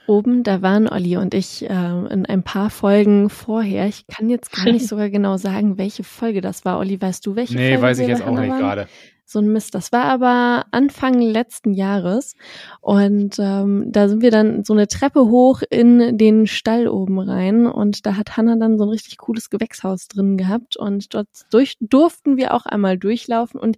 Oben, 0.07 0.43
da 0.43 0.61
waren 0.61 0.89
Olli 0.89 1.15
und 1.15 1.33
ich 1.33 1.63
äh, 1.63 1.67
in 1.69 2.25
ein 2.25 2.43
paar 2.43 2.69
Folgen 2.69 3.29
vorher. 3.29 3.87
Ich 3.87 4.07
kann 4.07 4.29
jetzt 4.29 4.51
gar 4.51 4.65
nicht 4.71 4.87
sogar 4.87 5.09
genau 5.09 5.37
sagen, 5.37 5.77
welche 5.77 6.03
Folge 6.03 6.41
das 6.41 6.65
war. 6.65 6.79
Olli, 6.79 6.99
weißt 6.99 7.25
du, 7.25 7.35
welche 7.35 7.55
nee, 7.55 7.69
Folge? 7.69 7.77
Nee, 7.77 7.83
weiß 7.83 7.99
ich 7.99 8.07
jetzt 8.07 8.23
auch 8.23 8.37
nicht 8.37 8.57
gerade 8.57 8.87
so 9.31 9.39
ein 9.39 9.51
Mist. 9.51 9.75
Das 9.75 9.91
war 9.91 10.05
aber 10.05 10.65
Anfang 10.71 11.19
letzten 11.19 11.73
Jahres 11.73 12.35
und 12.81 13.37
ähm, 13.39 13.85
da 13.87 14.09
sind 14.09 14.21
wir 14.21 14.31
dann 14.31 14.63
so 14.63 14.73
eine 14.73 14.87
Treppe 14.87 15.21
hoch 15.21 15.61
in 15.69 16.17
den 16.17 16.47
Stall 16.47 16.87
oben 16.87 17.19
rein 17.19 17.67
und 17.67 18.05
da 18.05 18.17
hat 18.17 18.37
Hanna 18.37 18.55
dann 18.55 18.77
so 18.77 18.85
ein 18.85 18.89
richtig 18.89 19.17
cooles 19.17 19.49
Gewächshaus 19.49 20.07
drin 20.07 20.37
gehabt 20.37 20.77
und 20.77 21.13
dort 21.13 21.29
durch, 21.51 21.77
durften 21.79 22.37
wir 22.37 22.53
auch 22.53 22.65
einmal 22.65 22.97
durchlaufen 22.97 23.59
und 23.59 23.77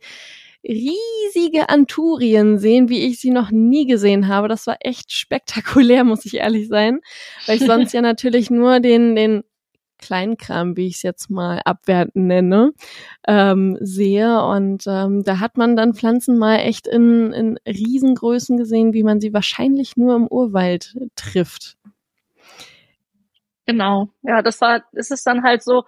riesige 0.63 1.69
Anturien 1.69 2.57
sehen, 2.57 2.87
wie 2.89 3.05
ich 3.05 3.19
sie 3.19 3.31
noch 3.31 3.51
nie 3.51 3.85
gesehen 3.85 4.27
habe. 4.27 4.47
Das 4.47 4.65
war 4.65 4.77
echt 4.79 5.11
spektakulär, 5.11 6.03
muss 6.05 6.25
ich 6.25 6.35
ehrlich 6.35 6.67
sein, 6.67 7.01
weil 7.45 7.57
ich 7.57 7.65
sonst 7.65 7.93
ja 7.93 8.01
natürlich 8.01 8.49
nur 8.49 8.79
den, 8.79 9.15
den 9.15 9.43
Kleinkram, 10.03 10.75
wie 10.75 10.87
ich 10.87 10.95
es 10.95 11.03
jetzt 11.03 11.29
mal 11.29 11.61
abwertend 11.63 12.27
nenne, 12.27 12.73
ähm, 13.27 13.77
sehe. 13.79 14.43
Und 14.43 14.85
ähm, 14.87 15.23
da 15.23 15.39
hat 15.39 15.57
man 15.57 15.75
dann 15.75 15.93
Pflanzen 15.93 16.37
mal 16.37 16.57
echt 16.57 16.87
in, 16.87 17.31
in 17.31 17.57
Riesengrößen 17.65 18.57
gesehen, 18.57 18.93
wie 18.93 19.03
man 19.03 19.21
sie 19.21 19.33
wahrscheinlich 19.33 19.95
nur 19.95 20.15
im 20.15 20.27
Urwald 20.27 20.97
trifft. 21.15 21.77
Genau, 23.65 24.09
ja, 24.23 24.41
das 24.41 24.59
war, 24.59 24.83
es 24.91 25.09
ist 25.09 25.25
dann 25.25 25.43
halt 25.43 25.63
so, 25.63 25.83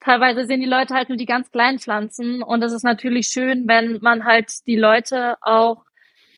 teilweise 0.00 0.46
sehen 0.46 0.60
die 0.60 0.66
Leute 0.66 0.94
halt 0.94 1.10
nur 1.10 1.18
die 1.18 1.26
ganz 1.26 1.50
kleinen 1.50 1.78
Pflanzen 1.78 2.42
und 2.42 2.62
es 2.62 2.72
ist 2.72 2.84
natürlich 2.84 3.26
schön, 3.26 3.68
wenn 3.68 3.98
man 4.00 4.24
halt 4.24 4.66
die 4.66 4.76
Leute 4.76 5.36
auch 5.42 5.84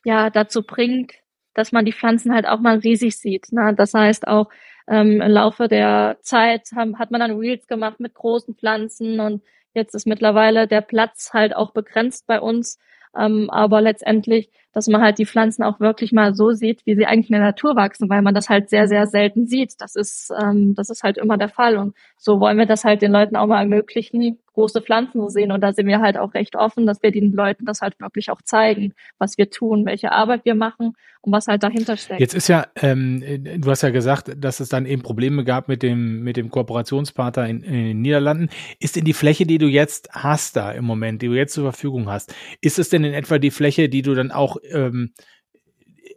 ja 0.03 0.29
dazu 0.29 0.63
bringt, 0.63 1.13
dass 1.53 1.71
man 1.71 1.85
die 1.85 1.93
Pflanzen 1.93 2.33
halt 2.33 2.45
auch 2.45 2.59
mal 2.59 2.77
riesig 2.77 3.17
sieht. 3.17 3.51
Ne? 3.51 3.73
Das 3.75 3.93
heißt 3.93 4.27
auch, 4.27 4.49
ähm, 4.87 5.21
im 5.21 5.31
Laufe 5.31 5.67
der 5.67 6.17
Zeit 6.21 6.69
haben, 6.75 6.99
hat 6.99 7.11
man 7.11 7.21
dann 7.21 7.37
Reels 7.37 7.67
gemacht 7.67 7.99
mit 7.99 8.13
großen 8.13 8.55
Pflanzen 8.55 9.19
und 9.19 9.43
jetzt 9.73 9.95
ist 9.95 10.07
mittlerweile 10.07 10.67
der 10.67 10.81
Platz 10.81 11.31
halt 11.33 11.55
auch 11.55 11.71
begrenzt 11.71 12.27
bei 12.27 12.39
uns. 12.39 12.79
Ähm, 13.17 13.49
aber 13.49 13.81
letztendlich, 13.81 14.49
dass 14.75 14.87
man 14.87 15.01
halt 15.01 15.17
die 15.17 15.25
Pflanzen 15.25 15.63
auch 15.63 15.79
wirklich 15.79 16.11
mal 16.11 16.35
so 16.35 16.51
sieht, 16.51 16.85
wie 16.85 16.95
sie 16.95 17.05
eigentlich 17.05 17.29
in 17.29 17.35
der 17.35 17.45
Natur 17.45 17.77
wachsen, 17.77 18.09
weil 18.09 18.21
man 18.21 18.35
das 18.35 18.49
halt 18.49 18.69
sehr, 18.69 18.89
sehr 18.89 19.07
selten 19.07 19.47
sieht. 19.47 19.79
Das 19.79 19.95
ist, 19.95 20.33
ähm, 20.37 20.75
das 20.75 20.89
ist 20.89 21.01
halt 21.01 21.17
immer 21.17 21.37
der 21.37 21.47
Fall. 21.47 21.77
Und 21.77 21.95
so 22.17 22.41
wollen 22.41 22.57
wir 22.57 22.65
das 22.65 22.83
halt 22.83 23.01
den 23.01 23.13
Leuten 23.13 23.37
auch 23.37 23.47
mal 23.47 23.61
ermöglichen, 23.61 24.37
große 24.55 24.81
Pflanzen 24.81 25.21
zu 25.21 25.29
sehen. 25.29 25.51
Und 25.51 25.61
da 25.61 25.71
sind 25.71 25.87
wir 25.87 26.01
halt 26.01 26.17
auch 26.17 26.33
recht 26.33 26.55
offen, 26.55 26.85
dass 26.85 27.03
wir 27.03 27.11
den 27.11 27.31
Leuten 27.31 27.65
das 27.65 27.81
halt 27.81 27.99
wirklich 27.99 28.31
auch 28.31 28.41
zeigen, 28.41 28.93
was 29.17 29.37
wir 29.37 29.49
tun, 29.49 29.85
welche 29.85 30.11
Arbeit 30.11 30.43
wir 30.43 30.55
machen 30.55 30.93
und 31.21 31.31
was 31.31 31.47
halt 31.47 31.63
dahinter 31.63 31.97
steckt. 31.97 32.19
Jetzt 32.19 32.33
ist 32.33 32.47
ja, 32.47 32.67
ähm, 32.81 33.21
du 33.59 33.69
hast 33.69 33.81
ja 33.81 33.89
gesagt, 33.89 34.31
dass 34.37 34.59
es 34.59 34.69
dann 34.69 34.85
eben 34.85 35.01
Probleme 35.01 35.43
gab 35.43 35.67
mit 35.67 35.83
dem, 35.83 36.23
mit 36.23 36.37
dem 36.37 36.49
Kooperationspartner 36.49 37.47
in, 37.47 37.63
in 37.63 37.73
den 37.73 38.01
Niederlanden. 38.01 38.49
Ist 38.79 38.95
denn 38.95 39.05
die 39.05 39.13
Fläche, 39.13 39.45
die 39.45 39.57
du 39.57 39.67
jetzt 39.67 40.09
hast 40.11 40.55
da 40.55 40.71
im 40.71 40.85
Moment, 40.85 41.21
die 41.21 41.27
du 41.27 41.33
jetzt 41.33 41.53
zur 41.53 41.63
Verfügung 41.63 42.09
hast, 42.09 42.33
ist 42.61 42.79
es 42.79 42.89
denn 42.89 43.03
in 43.03 43.13
etwa 43.13 43.39
die 43.39 43.51
Fläche, 43.51 43.89
die 43.89 44.01
du 44.01 44.13
dann 44.13 44.31
auch 44.31 44.57
ähm, 44.71 45.13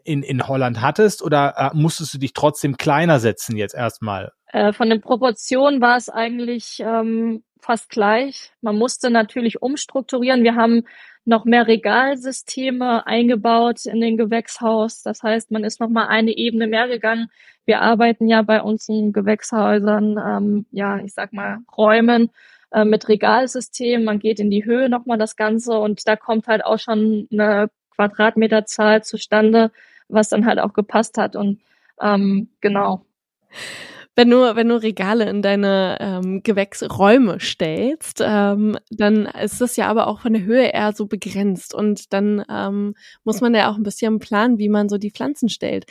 in, 0.05 0.23
in 0.23 0.47
Holland 0.49 0.81
hattest 0.81 1.23
oder 1.23 1.55
äh, 1.57 1.77
musstest 1.77 2.15
du 2.15 2.19
dich 2.19 2.33
trotzdem 2.33 2.77
kleiner 2.77 3.21
setzen 3.21 3.57
jetzt 3.57 3.75
erstmal? 3.75 4.33
Äh, 4.53 4.73
von 4.73 4.89
den 4.89 5.01
Proportionen 5.01 5.81
war 5.81 5.97
es 5.97 6.09
eigentlich 6.09 6.81
ähm, 6.81 7.43
fast 7.61 7.91
gleich. 7.91 8.53
Man 8.61 8.77
musste 8.77 9.11
natürlich 9.11 9.61
umstrukturieren. 9.61 10.45
Wir 10.45 10.55
haben 10.55 10.85
noch 11.25 11.45
mehr 11.45 11.67
Regalsysteme 11.67 13.07
eingebaut 13.07 13.85
in 13.85 14.01
den 14.01 14.17
Gewächshaus. 14.17 15.03
Das 15.03 15.23
heißt, 15.23 15.51
man 15.51 15.63
ist 15.63 15.79
noch 15.79 15.91
mal 15.91 16.07
eine 16.07 16.35
Ebene 16.35 16.67
mehr 16.67 16.89
gegangen. 16.89 17.29
Wir 17.67 17.83
arbeiten 17.83 18.29
ja 18.29 18.41
bei 18.41 18.63
unseren 18.63 19.13
Gewächshäusern, 19.13 20.17
ähm, 20.17 20.67
ja, 20.71 20.99
ich 21.01 21.13
sag 21.13 21.35
mal 21.35 21.59
Räumen 21.77 22.31
äh, 22.71 22.87
mit 22.87 23.09
Regalsystem. 23.09 24.05
Man 24.05 24.21
geht 24.21 24.41
in 24.41 24.51
die 24.51 24.65
Höhe 24.65 24.89
noch 24.89 25.05
mal 25.05 25.19
das 25.19 25.37
Ganze 25.37 25.79
und 25.79 26.09
da 26.09 26.17
kommt 26.17 26.47
halt 26.47 26.65
auch 26.65 26.79
schon 26.79 27.29
eine 27.31 27.69
Quadratmeterzahl 27.99 29.03
zustande, 29.03 29.73
was 30.09 30.29
dann 30.29 30.47
halt 30.47 30.61
auch 30.61 30.73
gepasst 30.73 31.19
hat 31.19 31.35
und 31.35 31.61
ähm, 32.01 32.49
genau 32.61 33.05
wenn 34.19 34.31
du, 34.31 34.57
wenn 34.57 34.69
du 34.69 34.83
Regale 34.83 35.31
in 35.31 35.43
deine 35.43 35.97
ähm, 36.01 36.43
Gewächsräume 36.43 37.39
stellst, 37.39 38.21
ähm, 38.21 38.77
dann 38.91 39.27
ist 39.27 39.61
das 39.61 39.77
ja 39.77 39.87
aber 39.87 40.09
auch 40.09 40.23
von 40.23 40.33
der 40.33 40.43
Höhe 40.43 40.67
eher 40.73 40.93
so 40.93 41.07
begrenzt 41.07 41.73
und 41.73 42.13
dann 42.13 42.45
ähm, 42.51 42.97
muss 43.23 43.41
man 43.41 43.55
ja 43.55 43.71
auch 43.71 43.77
ein 43.77 43.85
bisschen 43.85 44.19
planen, 44.19 44.59
wie 44.59 44.69
man 44.69 44.89
so 44.89 44.99
die 44.99 45.13
Pflanzen 45.13 45.49
stellt. 45.49 45.87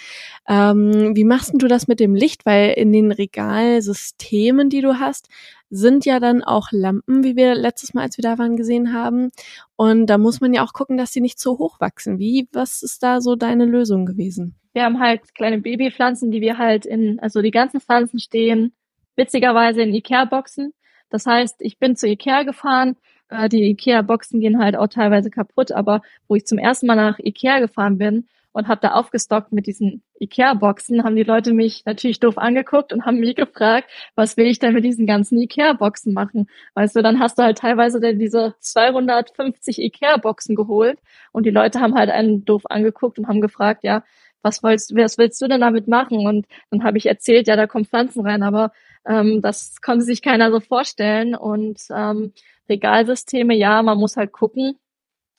Ähm, 0.45 1.16
wie 1.16 1.24
machst 1.24 1.53
du 1.55 1.70
das 1.70 1.88
mit 1.88 2.01
dem 2.01 2.16
Licht? 2.16 2.45
Weil 2.45 2.72
in 2.72 2.91
den 2.91 3.14
Regalsystemen, 3.14 4.70
die 4.70 4.82
du 4.82 4.99
hast, 4.99 5.30
sind 5.70 6.05
ja 6.05 6.20
dann 6.20 6.43
auch 6.43 6.70
Lampen, 6.72 7.24
wie 7.24 7.36
wir 7.36 7.55
letztes 7.55 7.93
Mal, 7.93 8.03
als 8.03 8.18
wir 8.18 8.24
da 8.24 8.38
waren, 8.38 8.55
gesehen 8.55 8.93
haben. 8.93 9.32
Und 9.76 10.07
da 10.07 10.18
muss 10.18 10.41
man 10.41 10.53
ja 10.53 10.63
auch 10.63 10.74
gucken, 10.74 10.97
dass 10.97 11.11
sie 11.11 11.22
nicht 11.22 11.39
zu 11.39 11.57
hoch 11.57 11.80
wachsen. 11.80 12.20
Wie, 12.20 12.47
was 12.51 12.84
ist 12.84 13.03
da 13.03 13.22
so 13.22 13.36
deine 13.36 13.65
Lösung 13.65 14.05
gewesen? 14.05 14.55
Wir 14.74 14.84
haben 14.84 14.99
halt 14.99 15.34
kleine 15.36 15.59
Babypflanzen, 15.59 16.32
die 16.32 16.41
wir 16.41 16.57
halt 16.57 16.86
in, 16.86 17.20
also 17.20 17.41
die 17.41 17.51
ganzen 17.51 17.82
Pflanzen 17.82 18.20
stehen 18.20 18.74
witzigerweise 19.15 19.82
in 19.82 19.93
Ikea-Boxen. 19.93 20.74
Das 21.09 21.26
heißt, 21.26 21.55
ich 21.59 21.80
bin 21.80 21.95
zu 21.95 22.07
Ikea 22.07 22.43
gefahren, 22.43 22.95
äh, 23.30 23.49
die 23.49 23.63
Ikea-Boxen 23.72 24.39
gehen 24.39 24.59
halt 24.59 24.76
auch 24.76 24.88
teilweise 24.88 25.30
kaputt, 25.30 25.72
aber 25.72 26.01
wo 26.28 26.36
ich 26.36 26.45
zum 26.45 26.57
ersten 26.57 26.88
Mal 26.88 26.95
nach 26.95 27.20
Ikea 27.20 27.59
gefahren 27.59 27.97
bin 27.97 28.28
und 28.58 28.68
habe 28.68 28.82
da 28.82 28.93
aufgestockt 28.93 29.51
mit 29.51 29.68
diesen 29.68 30.01
Ikea-Boxen, 30.20 31.03
haben 31.03 31.16
die 31.16 31.22
Leute 31.22 31.53
mich 31.53 31.86
natürlich 31.86 32.20
doof 32.20 32.39
angeguckt 32.39 32.91
und 32.91 33.05
haben 33.05 33.20
mich 33.20 33.36
gefragt, 33.36 33.88
was 34.16 34.36
will 34.36 34.47
ich 34.47 34.58
denn 34.58 34.74
mit 34.74 34.84
diesen 34.84 35.05
ganzen 35.05 35.39
Ikea-Boxen 35.39 36.12
machen? 36.12 36.49
Weißt 36.74 36.95
du, 36.95 37.03
dann 37.03 37.20
hast 37.20 37.38
du 37.38 37.43
halt 37.43 37.60
teilweise 37.60 37.99
diese 38.16 38.55
250 38.60 39.80
Ikea-Boxen 39.80 40.55
geholt 40.55 40.97
und 41.32 41.45
die 41.45 41.51
Leute 41.51 41.82
haben 41.82 41.93
halt 41.93 42.10
einen 42.10 42.45
doof 42.45 42.64
angeguckt 42.66 43.20
und 43.20 43.28
haben 43.28 43.41
gefragt, 43.41 43.84
ja, 43.84 44.03
was 44.41 44.64
willst, 44.64 44.95
was 44.95 45.20
willst 45.20 45.39
du 45.39 45.47
denn 45.47 45.62
damit 45.62 45.88
machen? 45.88 46.26
Und 46.26 46.47
dann 46.72 46.84
habe 46.84 46.97
ich 46.97 47.05
erzählt, 47.05 47.47
ja, 47.47 47.55
da 47.55 47.68
kommen 47.68 47.86
Pflanzen 47.86 48.26
rein, 48.26 48.41
aber 48.41 48.72
ähm, 49.08 49.43
das 49.43 49.82
konnte 49.84 50.03
sich 50.03 50.24
keiner 50.24 50.49
so 50.49 50.62
vorstellen. 50.62 51.36
Und 51.36 51.80
ähm, 51.95 52.34
Regalsysteme, 52.68 53.53
ja, 53.53 53.84
man 53.84 53.99
muss 53.99 54.18
halt 54.18 54.32
gucken. 54.32 54.80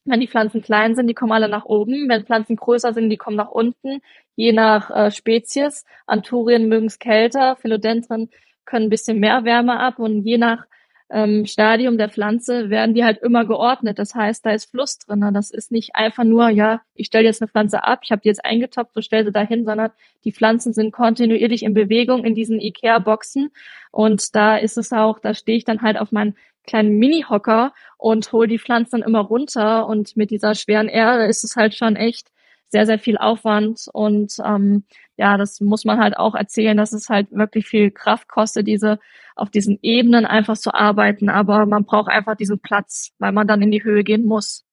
Wenn 0.08 0.20
die 0.20 0.28
Pflanzen 0.28 0.62
klein 0.62 0.94
sind, 0.94 1.06
die 1.06 1.14
kommen 1.14 1.32
alle 1.32 1.48
nach 1.48 1.64
oben. 1.64 2.08
Wenn 2.08 2.24
Pflanzen 2.24 2.56
größer 2.56 2.92
sind, 2.94 3.10
die 3.10 3.16
kommen 3.16 3.36
nach 3.36 3.50
unten, 3.50 4.00
je 4.36 4.52
nach 4.52 4.90
äh, 4.90 5.10
Spezies. 5.10 5.84
Anturien 6.06 6.68
mögen 6.68 6.86
es 6.86 6.98
kälter, 6.98 7.56
Philodendren 7.56 8.30
können 8.64 8.86
ein 8.86 8.90
bisschen 8.90 9.18
mehr 9.18 9.44
Wärme 9.44 9.80
ab 9.80 9.98
und 9.98 10.24
je 10.24 10.38
nach 10.38 10.66
ähm, 11.10 11.46
Stadium 11.46 11.96
der 11.96 12.10
Pflanze 12.10 12.70
werden 12.70 12.94
die 12.94 13.04
halt 13.04 13.18
immer 13.18 13.44
geordnet. 13.46 13.98
Das 13.98 14.14
heißt, 14.14 14.44
da 14.44 14.50
ist 14.50 14.70
Fluss 14.70 14.98
drin. 14.98 15.28
Das 15.32 15.50
ist 15.50 15.72
nicht 15.72 15.94
einfach 15.94 16.24
nur, 16.24 16.50
ja, 16.50 16.82
ich 16.94 17.06
stelle 17.06 17.24
jetzt 17.24 17.40
eine 17.40 17.48
Pflanze 17.48 17.84
ab, 17.84 18.00
ich 18.04 18.10
habe 18.10 18.20
die 18.22 18.28
jetzt 18.28 18.44
eingetopft 18.44 18.94
und 18.94 19.02
stelle 19.02 19.24
sie 19.24 19.32
dahin, 19.32 19.64
sondern 19.64 19.90
die 20.24 20.32
Pflanzen 20.32 20.72
sind 20.72 20.92
kontinuierlich 20.92 21.62
in 21.62 21.74
Bewegung 21.74 22.24
in 22.24 22.34
diesen 22.34 22.60
Ikea-Boxen. 22.60 23.50
Und 23.90 24.34
da 24.34 24.56
ist 24.56 24.76
es 24.76 24.92
auch, 24.92 25.18
da 25.18 25.34
stehe 25.34 25.56
ich 25.56 25.64
dann 25.64 25.82
halt 25.82 25.98
auf 25.98 26.12
meinen 26.12 26.36
kleinen 26.66 26.98
Mini-Hocker 26.98 27.72
und 27.96 28.32
hole 28.32 28.48
die 28.48 28.58
Pflanzen 28.58 29.02
immer 29.02 29.20
runter. 29.20 29.86
Und 29.86 30.16
mit 30.16 30.30
dieser 30.30 30.54
schweren 30.54 30.88
Erde 30.88 31.24
ist 31.26 31.44
es 31.44 31.56
halt 31.56 31.74
schon 31.74 31.96
echt 31.96 32.30
sehr, 32.68 32.86
sehr 32.86 32.98
viel 32.98 33.16
Aufwand 33.16 33.88
und 33.92 34.36
ähm, 34.44 34.84
ja, 35.16 35.36
das 35.36 35.60
muss 35.60 35.84
man 35.84 35.98
halt 35.98 36.16
auch 36.16 36.34
erzählen, 36.34 36.76
dass 36.76 36.92
es 36.92 37.08
halt 37.08 37.32
wirklich 37.32 37.66
viel 37.66 37.90
Kraft 37.90 38.28
kostet, 38.28 38.66
diese 38.66 38.98
auf 39.36 39.50
diesen 39.50 39.78
Ebenen 39.82 40.26
einfach 40.26 40.56
zu 40.56 40.74
arbeiten, 40.74 41.30
aber 41.30 41.66
man 41.66 41.84
braucht 41.84 42.10
einfach 42.10 42.36
diesen 42.36 42.60
Platz, 42.60 43.12
weil 43.18 43.32
man 43.32 43.48
dann 43.48 43.62
in 43.62 43.70
die 43.70 43.84
Höhe 43.84 44.04
gehen 44.04 44.26
muss. 44.26 44.67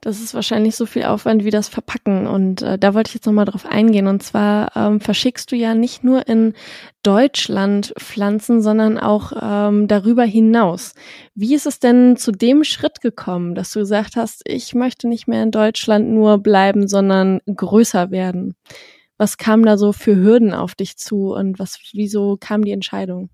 Das 0.00 0.20
ist 0.20 0.34
wahrscheinlich 0.34 0.76
so 0.76 0.86
viel 0.86 1.04
Aufwand 1.04 1.44
wie 1.44 1.50
das 1.50 1.68
Verpacken. 1.68 2.26
Und 2.26 2.62
äh, 2.62 2.78
da 2.78 2.94
wollte 2.94 3.08
ich 3.08 3.14
jetzt 3.14 3.26
nochmal 3.26 3.44
drauf 3.44 3.66
eingehen. 3.66 4.06
Und 4.06 4.22
zwar 4.22 4.76
ähm, 4.76 5.00
verschickst 5.00 5.50
du 5.50 5.56
ja 5.56 5.74
nicht 5.74 6.04
nur 6.04 6.28
in 6.28 6.54
Deutschland 7.02 7.94
Pflanzen, 7.98 8.62
sondern 8.62 8.98
auch 8.98 9.32
ähm, 9.40 9.88
darüber 9.88 10.24
hinaus. 10.24 10.94
Wie 11.34 11.54
ist 11.54 11.66
es 11.66 11.80
denn 11.80 12.16
zu 12.16 12.32
dem 12.32 12.64
Schritt 12.64 13.00
gekommen, 13.00 13.54
dass 13.54 13.72
du 13.72 13.80
gesagt 13.80 14.16
hast, 14.16 14.42
ich 14.46 14.74
möchte 14.74 15.08
nicht 15.08 15.28
mehr 15.28 15.42
in 15.42 15.50
Deutschland 15.50 16.08
nur 16.08 16.38
bleiben, 16.38 16.88
sondern 16.88 17.40
größer 17.46 18.10
werden? 18.10 18.54
Was 19.18 19.38
kam 19.38 19.64
da 19.64 19.78
so 19.78 19.92
für 19.92 20.16
Hürden 20.16 20.52
auf 20.52 20.74
dich 20.74 20.96
zu 20.98 21.32
und 21.32 21.58
was, 21.58 21.78
wieso 21.92 22.36
kam 22.38 22.64
die 22.64 22.72
Entscheidung? 22.72 23.30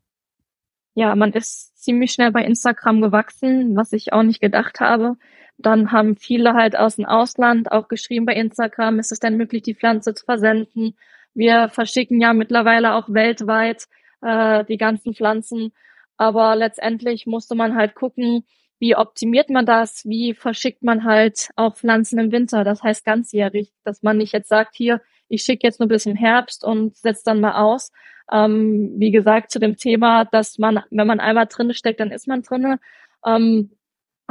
Ja, 0.94 1.14
man 1.16 1.32
ist 1.32 1.76
ziemlich 1.82 2.12
schnell 2.12 2.30
bei 2.32 2.44
Instagram 2.44 3.00
gewachsen, 3.00 3.74
was 3.76 3.92
ich 3.92 4.12
auch 4.12 4.22
nicht 4.22 4.40
gedacht 4.40 4.80
habe. 4.80 5.16
Dann 5.58 5.92
haben 5.92 6.16
viele 6.16 6.54
halt 6.54 6.76
aus 6.76 6.96
dem 6.96 7.04
Ausland 7.04 7.70
auch 7.70 7.88
geschrieben 7.88 8.26
bei 8.26 8.34
Instagram, 8.34 8.98
ist 8.98 9.12
es 9.12 9.20
denn 9.20 9.36
möglich, 9.36 9.62
die 9.62 9.74
Pflanze 9.74 10.14
zu 10.14 10.24
versenden? 10.24 10.96
Wir 11.34 11.68
verschicken 11.68 12.20
ja 12.20 12.32
mittlerweile 12.32 12.94
auch 12.94 13.08
weltweit 13.08 13.86
äh, 14.22 14.64
die 14.64 14.78
ganzen 14.78 15.14
Pflanzen. 15.14 15.72
Aber 16.16 16.56
letztendlich 16.56 17.26
musste 17.26 17.54
man 17.54 17.74
halt 17.74 17.94
gucken, 17.94 18.44
wie 18.78 18.96
optimiert 18.96 19.48
man 19.48 19.64
das? 19.64 20.04
Wie 20.04 20.34
verschickt 20.34 20.82
man 20.82 21.04
halt 21.04 21.50
auch 21.56 21.76
Pflanzen 21.76 22.18
im 22.18 22.32
Winter? 22.32 22.64
Das 22.64 22.82
heißt 22.82 23.04
ganzjährig, 23.04 23.72
dass 23.84 24.02
man 24.02 24.18
nicht 24.18 24.32
jetzt 24.32 24.48
sagt, 24.48 24.74
hier, 24.74 25.00
ich 25.28 25.44
schicke 25.44 25.66
jetzt 25.66 25.78
nur 25.78 25.88
bis 25.88 26.04
im 26.04 26.16
Herbst 26.16 26.64
und 26.64 26.96
setze 26.96 27.22
dann 27.24 27.40
mal 27.40 27.62
aus. 27.62 27.92
Ähm, 28.30 28.94
wie 28.96 29.12
gesagt, 29.12 29.50
zu 29.50 29.60
dem 29.60 29.76
Thema, 29.76 30.24
dass 30.24 30.58
man, 30.58 30.82
wenn 30.90 31.06
man 31.06 31.20
einmal 31.20 31.46
drinne 31.46 31.74
steckt, 31.74 32.00
dann 32.00 32.10
ist 32.10 32.26
man 32.26 32.42
drinne. 32.42 32.80
Ähm, 33.24 33.70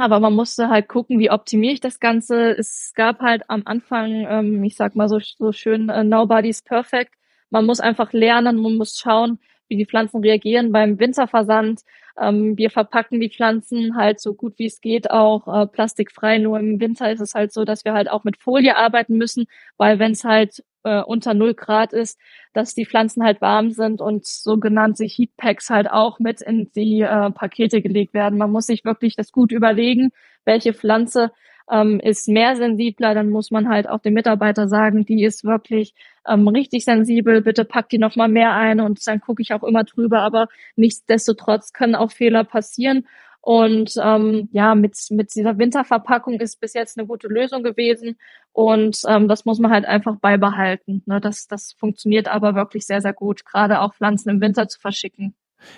aber 0.02 0.18
man 0.20 0.34
musste 0.34 0.68
halt 0.68 0.88
gucken, 0.88 1.18
wie 1.20 1.30
optimiere 1.30 1.74
ich 1.74 1.80
das 1.80 2.00
Ganze. 2.00 2.50
Es 2.58 2.92
gab 2.94 3.20
halt 3.20 3.48
am 3.48 3.62
Anfang, 3.64 4.26
ähm, 4.28 4.64
ich 4.64 4.76
sag 4.76 4.96
mal 4.96 5.08
so, 5.08 5.20
so 5.20 5.52
schön, 5.52 5.90
uh, 5.90 6.02
nobody's 6.02 6.62
perfect. 6.62 7.14
Man 7.50 7.66
muss 7.66 7.80
einfach 7.80 8.12
lernen, 8.12 8.56
man 8.60 8.76
muss 8.76 8.98
schauen, 8.98 9.38
wie 9.68 9.76
die 9.76 9.86
Pflanzen 9.86 10.20
reagieren 10.20 10.72
beim 10.72 10.98
Winterversand. 10.98 11.82
Ähm, 12.20 12.58
wir 12.58 12.70
verpacken 12.70 13.20
die 13.20 13.30
Pflanzen 13.30 13.96
halt 13.96 14.20
so 14.20 14.34
gut 14.34 14.58
wie 14.58 14.66
es 14.66 14.80
geht 14.80 15.10
auch 15.10 15.46
äh, 15.46 15.66
plastikfrei. 15.66 16.38
Nur 16.38 16.58
im 16.58 16.80
Winter 16.80 17.10
ist 17.12 17.20
es 17.20 17.34
halt 17.34 17.52
so, 17.52 17.64
dass 17.64 17.84
wir 17.84 17.92
halt 17.92 18.10
auch 18.10 18.24
mit 18.24 18.36
Folie 18.36 18.76
arbeiten 18.76 19.16
müssen, 19.16 19.46
weil 19.76 19.98
wenn 19.98 20.12
es 20.12 20.24
halt 20.24 20.64
äh, 20.84 21.02
unter 21.02 21.34
null 21.34 21.54
Grad 21.54 21.92
ist, 21.92 22.18
dass 22.52 22.74
die 22.74 22.86
Pflanzen 22.86 23.24
halt 23.24 23.40
warm 23.40 23.70
sind 23.70 24.00
und 24.00 24.26
sogenannte 24.26 25.04
Heatpacks 25.04 25.70
halt 25.70 25.90
auch 25.90 26.18
mit 26.18 26.42
in 26.42 26.70
die 26.72 27.00
äh, 27.00 27.30
Pakete 27.30 27.82
gelegt 27.82 28.14
werden. 28.14 28.38
Man 28.38 28.50
muss 28.50 28.66
sich 28.66 28.84
wirklich 28.84 29.16
das 29.16 29.32
gut 29.32 29.52
überlegen, 29.52 30.10
welche 30.44 30.74
Pflanze 30.74 31.30
ähm, 31.70 32.00
ist 32.00 32.28
mehr 32.28 32.56
sensibler, 32.56 33.14
dann 33.14 33.30
muss 33.30 33.50
man 33.50 33.68
halt 33.68 33.88
auch 33.88 34.00
dem 34.00 34.14
Mitarbeiter 34.14 34.68
sagen, 34.68 35.04
die 35.04 35.24
ist 35.24 35.44
wirklich 35.44 35.94
ähm, 36.26 36.48
richtig 36.48 36.84
sensibel, 36.84 37.42
bitte 37.42 37.64
pack 37.64 37.88
die 37.88 37.98
nochmal 37.98 38.28
mehr 38.28 38.52
ein 38.52 38.80
und 38.80 39.06
dann 39.06 39.20
gucke 39.20 39.42
ich 39.42 39.52
auch 39.52 39.62
immer 39.62 39.84
drüber, 39.84 40.20
aber 40.20 40.48
nichtsdestotrotz 40.76 41.72
können 41.72 41.94
auch 41.94 42.12
Fehler 42.12 42.44
passieren 42.44 43.06
und 43.44 43.94
ähm, 44.00 44.48
ja, 44.52 44.76
mit, 44.76 44.96
mit 45.10 45.34
dieser 45.34 45.58
Winterverpackung 45.58 46.38
ist 46.38 46.60
bis 46.60 46.74
jetzt 46.74 46.96
eine 46.96 47.08
gute 47.08 47.26
Lösung 47.26 47.64
gewesen. 47.64 48.16
Und 48.52 49.02
ähm, 49.08 49.26
das 49.26 49.44
muss 49.44 49.58
man 49.58 49.72
halt 49.72 49.84
einfach 49.84 50.14
beibehalten. 50.16 51.02
Ne? 51.06 51.20
Das, 51.20 51.48
das 51.48 51.72
funktioniert 51.72 52.28
aber 52.28 52.54
wirklich 52.54 52.86
sehr, 52.86 53.00
sehr 53.00 53.12
gut, 53.12 53.44
gerade 53.44 53.80
auch 53.80 53.94
Pflanzen 53.94 54.30
im 54.30 54.40
Winter 54.40 54.68
zu 54.68 54.78
verschicken. 54.78 55.34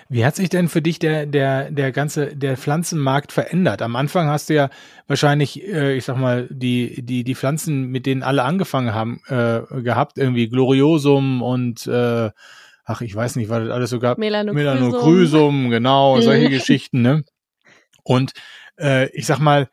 Wie 0.09 0.23
hat 0.23 0.35
sich 0.35 0.49
denn 0.49 0.67
für 0.67 0.83
dich 0.83 0.99
der, 0.99 1.25
der, 1.25 1.71
der 1.71 1.91
ganze, 1.91 2.35
der 2.35 2.55
Pflanzenmarkt 2.55 3.31
verändert? 3.31 3.81
Am 3.81 3.95
Anfang 3.95 4.27
hast 4.27 4.49
du 4.49 4.53
ja 4.53 4.69
wahrscheinlich, 5.07 5.67
äh, 5.67 5.95
ich 5.97 6.05
sag 6.05 6.17
mal, 6.17 6.47
die, 6.51 7.03
die, 7.03 7.23
die 7.23 7.35
Pflanzen, 7.35 7.87
mit 7.87 8.05
denen 8.05 8.21
alle 8.21 8.43
angefangen 8.43 8.93
haben, 8.93 9.21
äh, 9.27 9.81
gehabt, 9.81 10.19
irgendwie 10.19 10.49
Gloriosum 10.49 11.41
und 11.41 11.87
äh, 11.87 12.29
ach, 12.83 13.01
ich 13.01 13.15
weiß 13.15 13.37
nicht, 13.37 13.49
was 13.49 13.63
das 13.63 13.71
alles 13.71 13.89
so 13.89 13.99
gab. 13.99 14.19
Melanochrysum. 14.19 14.55
Melanochrysum, 14.55 15.69
genau, 15.71 16.21
solche 16.21 16.49
Geschichten, 16.49 17.01
ne? 17.01 17.23
Und 18.05 18.31
äh, 18.79 19.09
ich 19.09 19.25
sag 19.25 19.39
mal, 19.39 19.69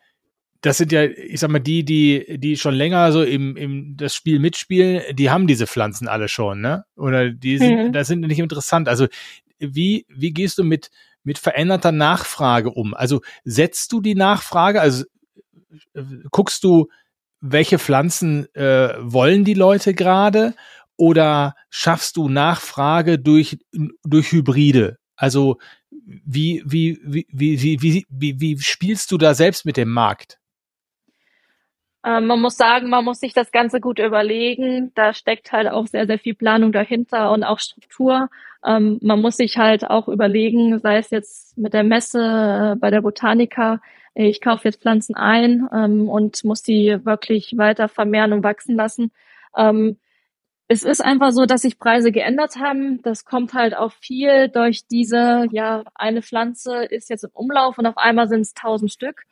das 0.62 0.78
sind 0.78 0.93
ja, 0.93 1.05
ich 1.05 1.41
sag 1.41 1.51
mal, 1.51 1.59
die, 1.59 1.85
die, 1.85 2.39
die 2.39 2.57
schon 2.57 2.74
länger 2.74 3.12
so 3.12 3.22
im, 3.22 3.57
im 3.57 3.97
das 3.97 4.14
Spiel 4.14 4.39
mitspielen, 4.39 5.03
die 5.14 5.30
haben 5.30 5.47
diese 5.47 5.66
Pflanzen 5.66 6.09
alle 6.09 6.28
schon, 6.28 6.61
ne? 6.61 6.85
Oder 6.97 7.30
die 7.30 7.59
sind, 7.59 7.87
mhm. 7.89 7.93
das 7.93 8.07
sind 8.07 8.20
nicht 8.20 8.39
interessant. 8.39 8.89
Also 8.89 9.09
wie, 9.59 10.07
wie 10.09 10.33
gehst 10.33 10.59
du 10.59 10.64
mit, 10.64 10.91
mit 11.24 11.39
veränderter 11.39 11.93
Nachfrage 11.93 12.70
um? 12.70 12.95
Also 12.95 13.20
setzt 13.45 13.93
du 13.93 14.01
die 14.01 14.14
Nachfrage, 14.14 14.80
also 14.80 15.05
äh, 15.95 16.03
guckst 16.30 16.62
du, 16.64 16.89
welche 17.41 17.80
Pflanzen 17.80 18.47
äh, 18.55 18.95
wollen 19.01 19.45
die 19.45 19.55
Leute 19.55 19.95
gerade? 19.95 20.55
Oder 20.97 21.57
schaffst 21.70 22.16
du 22.16 22.28
Nachfrage 22.28 23.18
durch, 23.18 23.59
durch 24.05 24.30
Hybride? 24.30 24.99
Also 25.16 25.59
wie, 26.24 26.62
wie, 26.64 26.98
wie, 27.04 27.26
wie, 27.30 27.82
wie, 27.82 28.06
wie, 28.08 28.40
wie 28.40 28.58
spielst 28.60 29.10
du 29.12 29.18
da 29.18 29.34
selbst 29.34 29.64
mit 29.64 29.76
dem 29.76 29.90
Markt? 29.90 30.38
Ähm, 32.04 32.26
man 32.26 32.40
muss 32.40 32.56
sagen, 32.56 32.90
man 32.90 33.04
muss 33.04 33.20
sich 33.20 33.32
das 33.32 33.52
Ganze 33.52 33.80
gut 33.80 33.98
überlegen. 33.98 34.92
Da 34.94 35.14
steckt 35.14 35.52
halt 35.52 35.68
auch 35.68 35.86
sehr, 35.86 36.06
sehr 36.06 36.18
viel 36.18 36.34
Planung 36.34 36.72
dahinter 36.72 37.30
und 37.30 37.44
auch 37.44 37.60
Struktur. 37.60 38.28
Ähm, 38.64 38.98
man 39.02 39.20
muss 39.20 39.36
sich 39.36 39.56
halt 39.56 39.88
auch 39.88 40.08
überlegen, 40.08 40.78
sei 40.80 40.98
es 40.98 41.10
jetzt 41.10 41.56
mit 41.56 41.74
der 41.74 41.84
Messe 41.84 42.74
äh, 42.74 42.76
bei 42.76 42.90
der 42.90 43.02
Botanica, 43.02 43.80
ich 44.14 44.40
kaufe 44.40 44.68
jetzt 44.68 44.82
Pflanzen 44.82 45.14
ein 45.14 45.68
ähm, 45.72 46.08
und 46.08 46.44
muss 46.44 46.62
die 46.62 46.98
wirklich 47.04 47.56
weiter 47.56 47.88
vermehren 47.88 48.32
und 48.32 48.42
wachsen 48.44 48.76
lassen. 48.76 49.10
Es 50.73 50.85
ist 50.85 51.03
einfach 51.05 51.33
so, 51.33 51.45
dass 51.45 51.62
sich 51.62 51.79
Preise 51.79 52.12
geändert 52.12 52.57
haben. 52.57 53.03
Das 53.03 53.27
kommt 53.27 53.53
halt 53.53 53.77
auch 53.77 53.93
viel 53.93 54.49
durch 54.49 54.87
diese, 54.87 55.47
ja, 55.51 55.85
eine 55.95 56.23
Pflanze 56.23 56.85
ist 56.85 57.11
jetzt 57.11 57.25
im 57.25 57.31
Umlauf 57.35 57.77
und 57.77 57.87
auf 57.87 57.99
einmal 57.99 58.27
sind 58.27 58.41
es 58.41 58.55
tausend 58.55 58.91
Stück. 58.91 59.25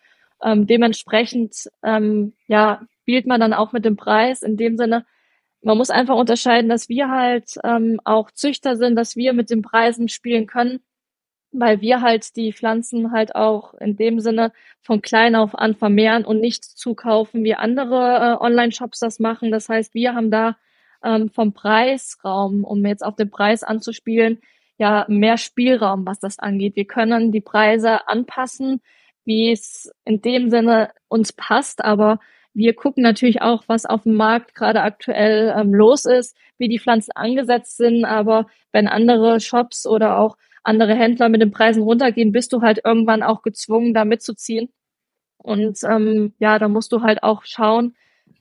Ähm, 0.43 0.67
dementsprechend, 0.67 1.71
ähm, 1.83 2.35
ja, 2.47 2.83
spielt 3.03 3.27
man 3.27 3.41
dann 3.41 3.55
auch 3.55 3.73
mit 3.73 3.87
dem 3.87 3.97
Preis. 3.97 4.43
In 4.43 4.59
dem 4.59 4.77
Sinne, 4.77 5.07
man 5.63 5.79
muss 5.79 5.89
einfach 5.89 6.17
unterscheiden, 6.17 6.69
dass 6.69 6.91
wir 6.91 7.09
halt 7.11 7.55
ähm, 7.65 8.01
auch 8.05 8.31
Züchter 8.31 8.77
sind, 8.77 8.97
dass 8.97 9.17
wir 9.17 9.33
mit 9.33 9.49
den 9.49 9.63
Preisen 9.63 10.09
spielen 10.09 10.47
können, 10.47 10.81
weil 11.53 11.81
wir 11.81 12.03
halt 12.03 12.37
die 12.37 12.53
Pflanzen 12.53 13.13
halt 13.13 13.35
auch 13.35 13.73
in 13.75 13.97
dem 13.97 14.21
Sinne 14.21 14.53
von 14.83 15.01
klein 15.01 15.37
auf 15.37 15.55
an 15.59 15.75
vermehren 15.75 16.27
und 16.27 16.41
nicht 16.41 16.65
zukaufen, 16.65 17.45
wie 17.45 17.55
andere 17.55 18.37
äh, 18.39 18.45
Online-Shops 18.45 18.99
das 19.01 19.21
machen. 19.21 19.51
Das 19.51 19.71
heißt, 19.71 19.95
wir 19.95 20.15
haben 20.15 20.31
da 20.31 20.57
ähm, 21.05 21.31
vom 21.31 21.53
Preisraum, 21.53 22.65
um 22.65 22.85
jetzt 22.85 23.05
auf 23.05 23.17
den 23.17 23.31
Preis 23.31 23.63
anzuspielen, 23.63 24.41
ja 24.79 25.05
mehr 25.09 25.37
Spielraum, 25.37 26.07
was 26.07 26.21
das 26.21 26.39
angeht. 26.39 26.77
Wir 26.77 26.87
können 26.87 27.33
die 27.33 27.41
Preise 27.41 28.09
anpassen, 28.09 28.81
wie 29.25 29.53
es 29.53 29.93
in 30.05 30.23
dem 30.23 30.51
Sinne 30.51 30.91
uns 31.09 31.33
passt, 31.33 31.85
aber 31.85 32.19
wir 32.53 32.75
gucken 32.75 33.03
natürlich 33.03 33.43
auch, 33.43 33.65
was 33.69 33.87
auf 33.87 34.03
dem 34.03 34.15
Markt 34.15 34.55
gerade 34.55 34.83
aktuell 34.83 35.55
ähm, 35.57 35.73
los 35.73 36.05
ist, 36.05 36.37
wie 36.59 36.69
die 36.69 36.81
Pflanzen 36.81 37.13
angesetzt 37.13 37.77
sind. 37.77 38.05
Aber 38.05 38.47
wenn 38.73 38.89
andere 38.89 39.41
Shops 39.41 39.87
oder 39.87 40.19
auch 40.19 40.37
andere 40.65 40.95
Händler 40.95 41.29
mit 41.29 41.41
den 41.41 41.53
Preisen 41.53 41.83
runtergehen, 41.83 42.33
bist 42.33 42.53
du 42.53 42.61
halt 42.63 42.81
irgendwann 42.85 43.23
auch 43.23 43.43
gezwungen, 43.43 43.95
da 43.95 44.05
mitzuziehen. 44.05 44.73
Und 45.39 45.79
ähm, 45.85 46.35
ja, 46.39 46.59
da 46.59 46.69
musst 46.69 46.93
du 46.93 47.03
halt 47.03 47.23
auch 47.23 47.45
schauen, 47.45 47.95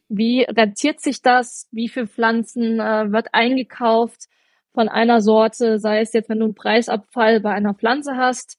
wie 0.10 0.44
rentiert 0.44 1.00
sich 1.00 1.22
das? 1.22 1.68
Wie 1.72 1.90
viel 1.90 2.08
Pflanzen 2.08 2.80
äh, 2.80 3.12
wird 3.12 3.34
eingekauft 3.34 4.28
von 4.74 4.90
einer 4.90 5.22
Sorte? 5.22 5.80
Sei 5.80 6.02
es 6.02 6.14
jetzt, 6.14 6.30
wenn 6.30 6.40
du 6.40 6.46
einen 6.46 6.56
Preisabfall 6.56 7.40
bei 7.40 7.52
einer 7.52 7.74
Pflanze 7.74 8.18
hast, 8.18 8.58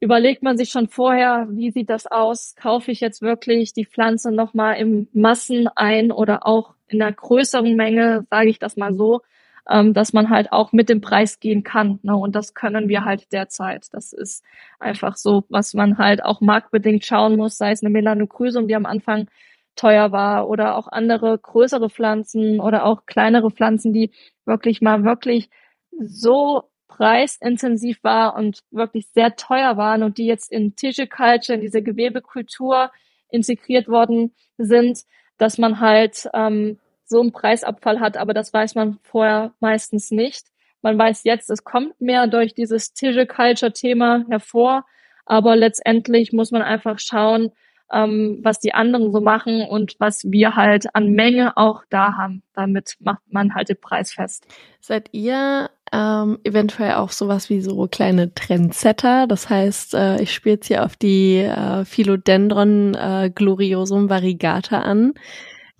überlegt 0.00 0.42
man 0.42 0.56
sich 0.56 0.70
schon 0.70 0.88
vorher, 0.88 1.46
wie 1.50 1.70
sieht 1.70 1.90
das 1.90 2.06
aus? 2.06 2.54
Kaufe 2.56 2.90
ich 2.90 3.00
jetzt 3.00 3.22
wirklich 3.22 3.72
die 3.72 3.86
Pflanze 3.86 4.32
nochmal 4.32 4.76
im 4.76 5.08
Massen 5.12 5.68
ein 5.74 6.10
oder 6.12 6.46
auch 6.46 6.74
in 6.88 7.00
einer 7.00 7.12
größeren 7.12 7.74
Menge, 7.74 8.26
sage 8.30 8.50
ich 8.50 8.58
das 8.58 8.76
mal 8.76 8.94
so, 8.94 9.22
ähm, 9.68 9.94
dass 9.94 10.12
man 10.12 10.30
halt 10.30 10.52
auch 10.52 10.72
mit 10.72 10.88
dem 10.88 11.00
Preis 11.00 11.40
gehen 11.40 11.62
kann. 11.62 11.98
Ne? 12.02 12.16
Und 12.16 12.34
das 12.34 12.54
können 12.54 12.88
wir 12.88 13.04
halt 13.04 13.32
derzeit. 13.32 13.86
Das 13.92 14.12
ist 14.12 14.44
einfach 14.80 15.16
so, 15.16 15.44
was 15.48 15.74
man 15.74 15.98
halt 15.98 16.24
auch 16.24 16.40
marktbedingt 16.40 17.04
schauen 17.04 17.36
muss, 17.36 17.56
sei 17.56 17.70
es 17.70 17.82
eine 17.82 17.90
Melanochrysum, 17.90 18.68
die 18.68 18.74
am 18.74 18.86
Anfang 18.86 19.28
teuer 19.76 20.12
war 20.12 20.48
oder 20.48 20.76
auch 20.76 20.88
andere 20.88 21.38
größere 21.38 21.90
Pflanzen 21.90 22.60
oder 22.60 22.84
auch 22.84 23.06
kleinere 23.06 23.50
Pflanzen, 23.50 23.92
die 23.92 24.10
wirklich 24.44 24.80
mal 24.80 25.04
wirklich 25.04 25.50
so 25.98 26.64
preisintensiv 26.88 28.02
war 28.04 28.36
und 28.36 28.60
wirklich 28.70 29.08
sehr 29.08 29.36
teuer 29.36 29.76
waren 29.76 30.02
und 30.02 30.18
die 30.18 30.26
jetzt 30.26 30.52
in 30.52 30.76
Tissue 30.76 31.06
Culture, 31.06 31.54
in 31.56 31.62
diese 31.62 31.82
Gewebekultur 31.82 32.90
integriert 33.30 33.88
worden 33.88 34.34
sind, 34.58 35.00
dass 35.38 35.58
man 35.58 35.80
halt 35.80 36.28
ähm, 36.34 36.78
so 37.04 37.20
einen 37.20 37.32
Preisabfall 37.32 38.00
hat, 38.00 38.16
aber 38.16 38.34
das 38.34 38.52
weiß 38.52 38.74
man 38.74 38.98
vorher 39.02 39.52
meistens 39.60 40.10
nicht. 40.10 40.46
Man 40.82 40.98
weiß 40.98 41.24
jetzt, 41.24 41.50
es 41.50 41.64
kommt 41.64 42.00
mehr 42.00 42.26
durch 42.26 42.54
dieses 42.54 42.92
Tissue 42.92 43.26
Culture 43.26 43.72
Thema 43.72 44.24
hervor, 44.28 44.84
aber 45.24 45.56
letztendlich 45.56 46.32
muss 46.32 46.50
man 46.50 46.62
einfach 46.62 46.98
schauen, 46.98 47.52
ähm, 47.92 48.40
was 48.42 48.58
die 48.58 48.74
anderen 48.74 49.12
so 49.12 49.20
machen 49.20 49.62
und 49.68 49.96
was 49.98 50.24
wir 50.24 50.56
halt 50.56 50.94
an 50.94 51.10
Menge 51.10 51.56
auch 51.56 51.84
da 51.90 52.16
haben. 52.16 52.42
Damit 52.54 52.96
macht 53.00 53.22
man 53.30 53.54
halt 53.54 53.68
den 53.68 53.80
Preis 53.80 54.12
fest. 54.12 54.46
Seid 54.80 55.10
ihr 55.12 55.70
ähm, 55.92 56.38
eventuell 56.44 56.94
auch 56.94 57.10
sowas 57.10 57.50
wie 57.50 57.60
so 57.60 57.86
kleine 57.86 58.34
Trendsetter? 58.34 59.26
Das 59.26 59.50
heißt, 59.50 59.94
äh, 59.94 60.22
ich 60.22 60.32
spiele 60.32 60.54
jetzt 60.54 60.68
hier 60.68 60.84
auf 60.84 60.96
die 60.96 61.38
äh, 61.38 61.84
Philodendron 61.84 62.94
äh, 62.94 63.30
gloriosum 63.34 64.08
variegata 64.08 64.80
an. 64.80 65.14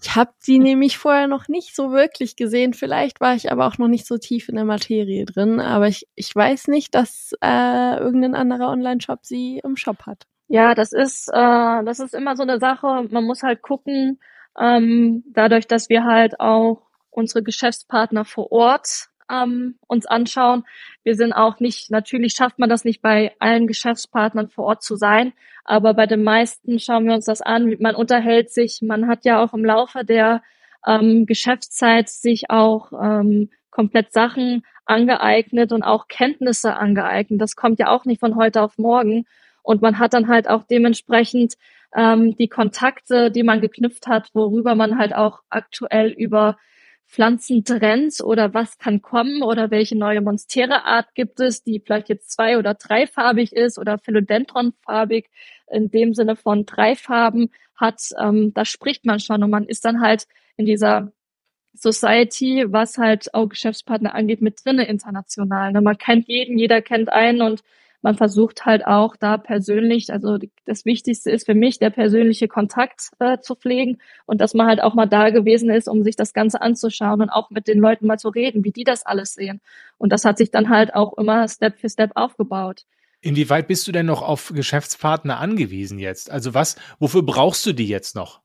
Ich 0.03 0.15
habe 0.15 0.33
sie 0.39 0.59
nämlich 0.59 0.99
vorher 0.99 1.29
noch 1.29 1.49
nicht 1.49 1.75
so 1.75 1.93
wirklich 1.93 2.37
gesehen. 2.37 2.75
Vielleicht 2.75 3.21
war 3.21 3.35
ich 3.35 3.51
aber 3.51 3.67
auch 3.67 3.79
noch 3.79 3.89
nicht 3.89 4.07
so 4.07 4.19
tief 4.19 4.49
in 4.49 4.57
der 4.57 4.65
Materie 4.65 5.25
drin. 5.25 5.61
Aber 5.61 5.89
ich, 5.89 6.07
ich 6.15 6.35
weiß 6.35 6.69
nicht, 6.69 6.95
dass 6.95 7.33
äh, 7.41 7.97
irgendein 7.97 8.35
anderer 8.35 8.69
Online-Shop 8.69 9.21
sie 9.23 9.61
im 9.65 9.77
Shop 9.77 10.03
hat. 10.03 10.27
Ja, 10.53 10.75
das 10.75 10.93
ist, 10.93 11.29
äh, 11.33 11.33
das 11.85 11.99
ist 11.99 12.15
immer 12.15 12.37
so 12.37 12.43
eine 12.43 12.59
Sache. 12.59 13.09
Man 13.11 13.25
muss 13.25 13.43
halt 13.43 13.63
gucken, 13.63 14.21
ähm, 14.61 15.25
dadurch, 15.29 15.67
dass 15.67 15.89
wir 15.89 16.05
halt 16.05 16.41
auch 16.41 16.83
unsere 17.09 17.43
Geschäftspartner 17.43 18.27
vor 18.27 18.53
Ort 18.53 19.09
ähm, 19.31 19.79
uns 19.87 20.05
anschauen. 20.05 20.65
Wir 21.05 21.15
sind 21.15 21.33
auch 21.33 21.59
nicht, 21.59 21.91
natürlich 21.91 22.35
schafft 22.35 22.59
man 22.59 22.69
das 22.69 22.85
nicht 22.85 23.01
bei 23.01 23.35
allen 23.39 23.67
Geschäftspartnern 23.67 24.51
vor 24.51 24.67
Ort 24.67 24.83
zu 24.83 24.97
sein, 24.97 25.33
aber 25.65 25.95
bei 25.95 26.05
den 26.05 26.23
meisten 26.23 26.79
schauen 26.79 27.07
wir 27.07 27.15
uns 27.15 27.25
das 27.25 27.41
an. 27.41 27.75
Man 27.81 27.95
unterhält 27.95 28.51
sich, 28.51 28.81
man 28.83 29.09
hat 29.09 29.25
ja 29.25 29.43
auch 29.43 29.55
im 29.55 29.65
Laufe 29.65 30.05
der 30.05 30.43
ähm, 30.87 31.25
Geschäftszeit 31.25 32.11
sich 32.11 32.51
auch 32.51 32.93
ähm, 32.93 33.49
komplett 33.71 34.13
Sachen 34.13 34.65
angeeignet 34.85 35.73
und 35.73 35.83
auch 35.83 36.09
Kenntnisse 36.09 36.77
angeeignet. 36.77 37.41
Das 37.41 37.57
kommt 37.57 37.79
ja 37.79 37.89
auch 37.89 38.05
nicht 38.05 38.21
von 38.21 38.37
heute 38.37 38.61
auf 38.61 38.77
morgen. 38.77 39.25
Und 39.63 39.83
man 39.83 39.99
hat 39.99 40.15
dann 40.15 40.29
halt 40.29 40.49
auch 40.49 40.65
dementsprechend 40.65 41.55
ähm, 41.95 42.37
die 42.37 42.49
Kontakte, 42.49 43.31
die 43.31 43.43
man 43.43 43.61
geknüpft 43.61 44.07
hat, 44.07 44.31
worüber 44.35 44.75
man 44.75 44.99
halt 44.99 45.15
auch 45.15 45.41
aktuell 45.51 46.09
über 46.11 46.57
Pflanzentrends 47.07 48.23
oder 48.23 48.55
was 48.55 48.79
kann 48.79 49.03
kommen 49.03 49.43
oder 49.43 49.71
welche 49.71 49.99
neue 49.99 50.23
Monstera-Art 50.23 51.15
gibt 51.15 51.41
es, 51.41 51.63
die 51.63 51.79
vielleicht 51.79 52.09
jetzt 52.09 52.31
zwei- 52.31 52.57
oder 52.57 52.73
dreifarbig 52.73 53.53
ist 53.53 53.79
oder 53.79 53.99
Philodendron-farbig 53.99 55.29
in 55.71 55.91
dem 55.91 56.15
Sinne 56.15 56.37
von 56.37 56.65
drei 56.65 56.97
Farben 56.97 57.51
hat, 57.77 58.01
ähm, 58.19 58.55
da 58.55 58.65
spricht 58.65 59.05
man 59.05 59.21
schon 59.21 59.43
und 59.43 59.51
man 59.51 59.67
ist 59.67 59.85
dann 59.85 60.01
halt 60.01 60.27
in 60.57 60.65
dieser 60.65 61.13
Society, 61.75 62.67
was 62.69 62.97
halt 62.97 63.35
auch 63.35 63.49
Geschäftspartner 63.49 64.15
angeht, 64.15 64.41
mit 64.41 64.65
drinne 64.65 64.87
international. 64.87 65.73
Ne? 65.73 65.81
Man 65.81 65.99
kennt 65.99 66.29
jeden, 66.29 66.59
jeder 66.59 66.81
kennt 66.81 67.13
einen 67.13 67.43
und 67.43 67.63
man 68.03 68.17
versucht 68.17 68.67
halt 68.67 68.87
auch 68.87 69.17
da 69.17 69.39
persönlich, 69.39 70.13
also 70.13 70.39
das 70.67 70.85
Wichtigste 70.85 71.31
ist 71.31 71.47
für 71.47 71.55
mich, 71.55 71.79
der 71.79 71.91
persönliche 71.91 72.49
Kontakt 72.49 73.11
äh, 73.21 73.39
zu 73.39 73.55
pflegen 73.55 73.99
und 74.27 74.41
dass 74.41 74.55
man 74.55 74.67
halt 74.67 74.83
auch 74.83 74.95
mal 74.95 75.07
da 75.07 75.31
gewesen 75.31 75.71
ist, 75.71 75.89
um 75.89 76.03
sich 76.03 76.17
das 76.17 76.35
Ganze 76.35 76.61
anzuschauen 76.61 77.23
und 77.23 77.31
auch 77.31 77.51
mit 77.51 77.69
den 77.69 77.79
Leuten 77.79 78.07
mal 78.07 78.19
zu 78.19 78.29
reden, 78.29 78.65
wie 78.65 78.73
die 78.73 78.85
das 78.85 79.07
alles 79.07 79.35
sehen. 79.35 79.61
Und 79.99 80.13
das 80.13 80.25
hat 80.25 80.37
sich 80.37 80.51
dann 80.51 80.69
halt 80.69 80.95
auch 80.95 81.17
immer 81.17 81.49
Step 81.49 81.79
für 81.79 81.89
Step 81.89 82.11
aufgebaut. 82.17 82.85
Inwieweit 83.21 83.69
bist 83.69 83.87
du 83.87 83.93
denn 83.93 84.07
noch 84.07 84.21
auf 84.21 84.53
Geschäftspartner 84.53 85.39
angewiesen 85.39 86.01
jetzt? 86.01 86.31
Also 86.31 86.55
was, 86.55 86.77
wofür 86.99 87.23
brauchst 87.23 87.65
du 87.65 87.73
die 87.73 87.87
jetzt 87.87 88.17
noch? 88.17 88.42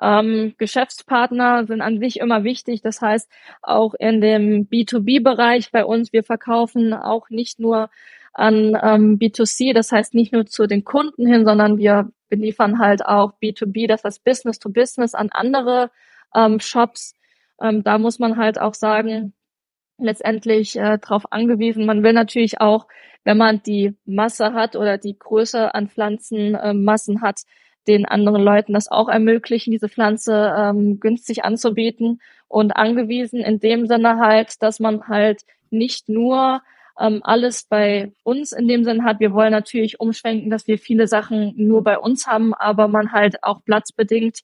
Ähm, 0.00 0.54
Geschäftspartner 0.58 1.66
sind 1.66 1.80
an 1.80 1.98
sich 1.98 2.20
immer 2.20 2.44
wichtig. 2.44 2.82
Das 2.82 3.00
heißt, 3.00 3.30
auch 3.62 3.94
in 3.94 4.20
dem 4.20 4.68
B2B-Bereich 4.68 5.70
bei 5.72 5.84
uns, 5.84 6.12
wir 6.12 6.24
verkaufen 6.24 6.94
auch 6.94 7.28
nicht 7.30 7.60
nur 7.60 7.90
an 8.32 8.78
ähm, 8.82 9.18
B2C, 9.18 9.74
das 9.74 9.92
heißt 9.92 10.14
nicht 10.14 10.32
nur 10.32 10.46
zu 10.46 10.66
den 10.66 10.84
Kunden 10.84 11.26
hin, 11.26 11.44
sondern 11.44 11.78
wir 11.78 12.10
beliefern 12.28 12.78
halt 12.78 13.04
auch 13.04 13.32
B2B, 13.42 13.88
das 13.88 14.04
heißt 14.04 14.24
Business 14.24 14.58
to 14.58 14.70
Business 14.70 15.14
an 15.14 15.30
andere 15.32 15.90
ähm, 16.34 16.60
Shops. 16.60 17.14
Ähm, 17.60 17.82
da 17.82 17.98
muss 17.98 18.18
man 18.18 18.36
halt 18.36 18.60
auch 18.60 18.74
sagen, 18.74 19.34
letztendlich 19.98 20.76
äh, 20.76 20.98
darauf 20.98 21.32
angewiesen. 21.32 21.86
Man 21.86 22.02
will 22.02 22.12
natürlich 22.12 22.60
auch, 22.60 22.86
wenn 23.24 23.36
man 23.36 23.62
die 23.62 23.96
Masse 24.06 24.54
hat 24.54 24.76
oder 24.76 24.96
die 24.96 25.18
Größe 25.18 25.74
an 25.74 25.88
Pflanzenmassen 25.88 27.16
äh, 27.16 27.20
hat, 27.20 27.42
den 27.90 28.06
anderen 28.06 28.42
Leuten 28.42 28.72
das 28.72 28.90
auch 28.90 29.08
ermöglichen, 29.08 29.72
diese 29.72 29.88
Pflanze 29.88 30.54
ähm, 30.56 31.00
günstig 31.00 31.44
anzubieten 31.44 32.20
und 32.48 32.76
angewiesen 32.76 33.40
in 33.40 33.60
dem 33.60 33.86
Sinne 33.86 34.18
halt, 34.18 34.62
dass 34.62 34.80
man 34.80 35.08
halt 35.08 35.42
nicht 35.70 36.08
nur 36.08 36.62
ähm, 36.98 37.20
alles 37.22 37.64
bei 37.64 38.12
uns 38.22 38.52
in 38.52 38.68
dem 38.68 38.84
Sinn 38.84 39.04
hat. 39.04 39.20
Wir 39.20 39.32
wollen 39.32 39.52
natürlich 39.52 40.00
umschwenken, 40.00 40.50
dass 40.50 40.66
wir 40.66 40.78
viele 40.78 41.06
Sachen 41.06 41.54
nur 41.56 41.82
bei 41.82 41.98
uns 41.98 42.26
haben, 42.26 42.54
aber 42.54 42.88
man 42.88 43.12
halt 43.12 43.42
auch 43.42 43.64
platzbedingt 43.64 44.40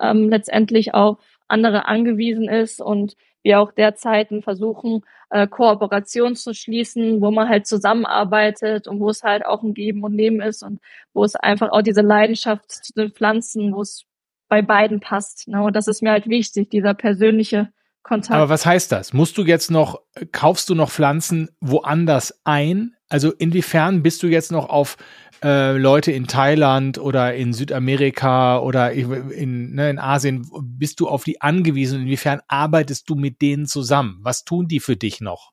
ähm, 0.00 0.28
letztendlich 0.28 0.94
auf 0.94 1.18
andere 1.48 1.86
angewiesen 1.86 2.48
ist 2.48 2.80
und 2.80 3.16
wir 3.48 3.60
auch 3.60 3.72
derzeit 3.72 4.28
versuchen, 4.44 5.00
äh, 5.30 5.46
Kooperation 5.46 6.36
zu 6.36 6.52
schließen, 6.54 7.20
wo 7.22 7.30
man 7.30 7.48
halt 7.48 7.66
zusammenarbeitet 7.66 8.86
und 8.86 9.00
wo 9.00 9.08
es 9.08 9.24
halt 9.24 9.44
auch 9.44 9.62
ein 9.62 9.72
Geben 9.74 10.04
und 10.04 10.14
Nehmen 10.14 10.40
ist 10.40 10.62
und 10.62 10.80
wo 11.14 11.24
es 11.24 11.34
einfach 11.34 11.70
auch 11.70 11.82
diese 11.82 12.02
Leidenschaft 12.02 12.70
zu 12.70 12.92
den 12.92 13.10
Pflanzen, 13.10 13.74
wo 13.74 13.80
es 13.80 14.04
bei 14.48 14.60
beiden 14.60 15.00
passt. 15.00 15.48
Ne? 15.48 15.62
Und 15.62 15.74
das 15.74 15.88
ist 15.88 16.02
mir 16.02 16.10
halt 16.10 16.28
wichtig, 16.28 16.70
dieser 16.70 16.92
persönliche 16.92 17.72
Kontakt. 18.02 18.34
Aber 18.34 18.50
was 18.50 18.66
heißt 18.66 18.92
das? 18.92 19.14
Musst 19.14 19.38
du 19.38 19.42
jetzt 19.42 19.70
noch, 19.70 20.02
kaufst 20.30 20.68
du 20.68 20.74
noch 20.74 20.90
Pflanzen 20.90 21.48
woanders 21.60 22.40
ein? 22.44 22.94
Also 23.08 23.32
inwiefern 23.32 24.02
bist 24.02 24.22
du 24.22 24.26
jetzt 24.26 24.52
noch 24.52 24.68
auf 24.68 24.96
äh, 25.42 25.76
Leute 25.76 26.12
in 26.12 26.26
Thailand 26.26 26.98
oder 26.98 27.34
in 27.34 27.52
Südamerika 27.52 28.58
oder 28.58 28.92
in, 28.92 29.74
ne, 29.74 29.90
in 29.90 29.98
Asien, 29.98 30.46
bist 30.62 31.00
du 31.00 31.08
auf 31.08 31.24
die 31.24 31.40
angewiesen? 31.40 32.02
Inwiefern 32.02 32.40
arbeitest 32.48 33.08
du 33.08 33.14
mit 33.14 33.40
denen 33.40 33.66
zusammen? 33.66 34.18
Was 34.22 34.44
tun 34.44 34.68
die 34.68 34.80
für 34.80 34.96
dich 34.96 35.20
noch? 35.20 35.52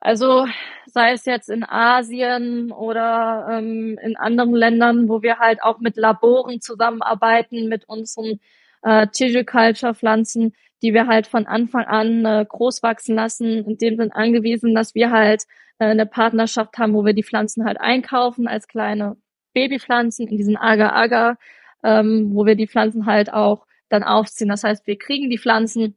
Also 0.00 0.46
sei 0.86 1.12
es 1.12 1.26
jetzt 1.26 1.48
in 1.48 1.62
Asien 1.62 2.72
oder 2.72 3.46
ähm, 3.50 3.98
in 4.02 4.16
anderen 4.16 4.54
Ländern, 4.54 5.08
wo 5.08 5.22
wir 5.22 5.38
halt 5.38 5.62
auch 5.62 5.78
mit 5.78 5.96
Laboren 5.96 6.60
zusammenarbeiten, 6.60 7.68
mit 7.68 7.88
unseren 7.88 8.40
äh, 8.82 9.06
Tissue 9.08 9.44
Culture 9.44 9.94
Pflanzen, 9.94 10.54
die 10.82 10.92
wir 10.92 11.06
halt 11.06 11.28
von 11.28 11.46
Anfang 11.46 11.84
an 11.84 12.24
äh, 12.24 12.44
groß 12.48 12.82
wachsen 12.82 13.14
lassen. 13.14 13.64
In 13.64 13.78
dem 13.78 13.96
sind 13.96 14.12
angewiesen, 14.12 14.74
dass 14.74 14.94
wir 14.96 15.12
halt 15.12 15.44
eine 15.90 16.06
Partnerschaft 16.06 16.78
haben, 16.78 16.94
wo 16.94 17.04
wir 17.04 17.14
die 17.14 17.22
Pflanzen 17.22 17.64
halt 17.64 17.80
einkaufen 17.80 18.48
als 18.48 18.68
kleine 18.68 19.16
Babypflanzen 19.54 20.28
in 20.28 20.36
diesen 20.36 20.56
Agar-Agar, 20.56 21.38
ähm, 21.82 22.30
wo 22.34 22.46
wir 22.46 22.54
die 22.54 22.68
Pflanzen 22.68 23.06
halt 23.06 23.32
auch 23.32 23.66
dann 23.88 24.02
aufziehen. 24.02 24.48
Das 24.48 24.64
heißt, 24.64 24.86
wir 24.86 24.98
kriegen 24.98 25.30
die 25.30 25.38
Pflanzen, 25.38 25.96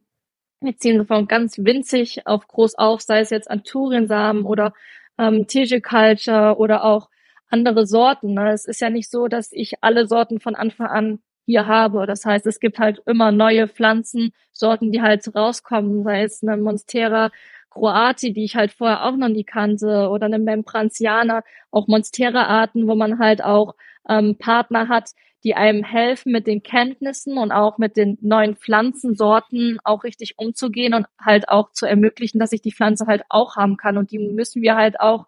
wir 0.60 0.76
ziehen 0.76 1.00
sie 1.00 1.06
von 1.06 1.26
ganz 1.28 1.58
winzig 1.58 2.26
auf 2.26 2.46
groß 2.48 2.76
auf, 2.76 3.00
sei 3.00 3.20
es 3.20 3.30
jetzt 3.30 3.50
Anturiensamen 3.50 4.44
oder 4.44 4.74
ähm, 5.18 5.46
Tissue 5.46 5.80
Culture 5.80 6.56
oder 6.58 6.84
auch 6.84 7.08
andere 7.48 7.86
Sorten. 7.86 8.34
Ne? 8.34 8.52
Es 8.52 8.66
ist 8.66 8.80
ja 8.80 8.90
nicht 8.90 9.10
so, 9.10 9.28
dass 9.28 9.52
ich 9.52 9.82
alle 9.82 10.06
Sorten 10.06 10.40
von 10.40 10.54
Anfang 10.54 10.88
an 10.88 11.18
hier 11.46 11.66
habe. 11.66 12.06
Das 12.06 12.24
heißt, 12.24 12.46
es 12.46 12.60
gibt 12.60 12.78
halt 12.78 13.00
immer 13.06 13.32
neue 13.32 13.68
Pflanzensorten, 13.68 14.90
die 14.92 15.00
halt 15.00 15.22
rauskommen, 15.34 16.02
sei 16.02 16.24
es 16.24 16.42
eine 16.42 16.56
Monstera 16.56 17.30
Croati, 17.76 18.32
die 18.32 18.44
ich 18.44 18.56
halt 18.56 18.72
vorher 18.72 19.04
auch 19.04 19.16
noch 19.16 19.28
nie 19.28 19.44
kannte, 19.44 20.08
oder 20.08 20.26
eine 20.26 20.38
Membrantiana, 20.38 21.42
auch 21.70 21.86
Monstera-Arten, 21.88 22.88
wo 22.88 22.94
man 22.94 23.18
halt 23.18 23.44
auch 23.44 23.74
ähm, 24.08 24.36
Partner 24.38 24.88
hat, 24.88 25.10
die 25.44 25.54
einem 25.54 25.84
helfen, 25.84 26.32
mit 26.32 26.46
den 26.46 26.62
Kenntnissen 26.62 27.36
und 27.38 27.52
auch 27.52 27.78
mit 27.78 27.96
den 27.96 28.18
neuen 28.22 28.56
Pflanzensorten 28.56 29.78
auch 29.84 30.04
richtig 30.04 30.38
umzugehen 30.38 30.94
und 30.94 31.06
halt 31.20 31.48
auch 31.48 31.70
zu 31.72 31.86
ermöglichen, 31.86 32.38
dass 32.38 32.52
ich 32.52 32.62
die 32.62 32.72
Pflanze 32.72 33.06
halt 33.06 33.24
auch 33.28 33.56
haben 33.56 33.76
kann. 33.76 33.98
Und 33.98 34.10
die 34.10 34.18
müssen 34.18 34.62
wir 34.62 34.74
halt 34.74 34.98
auch 34.98 35.26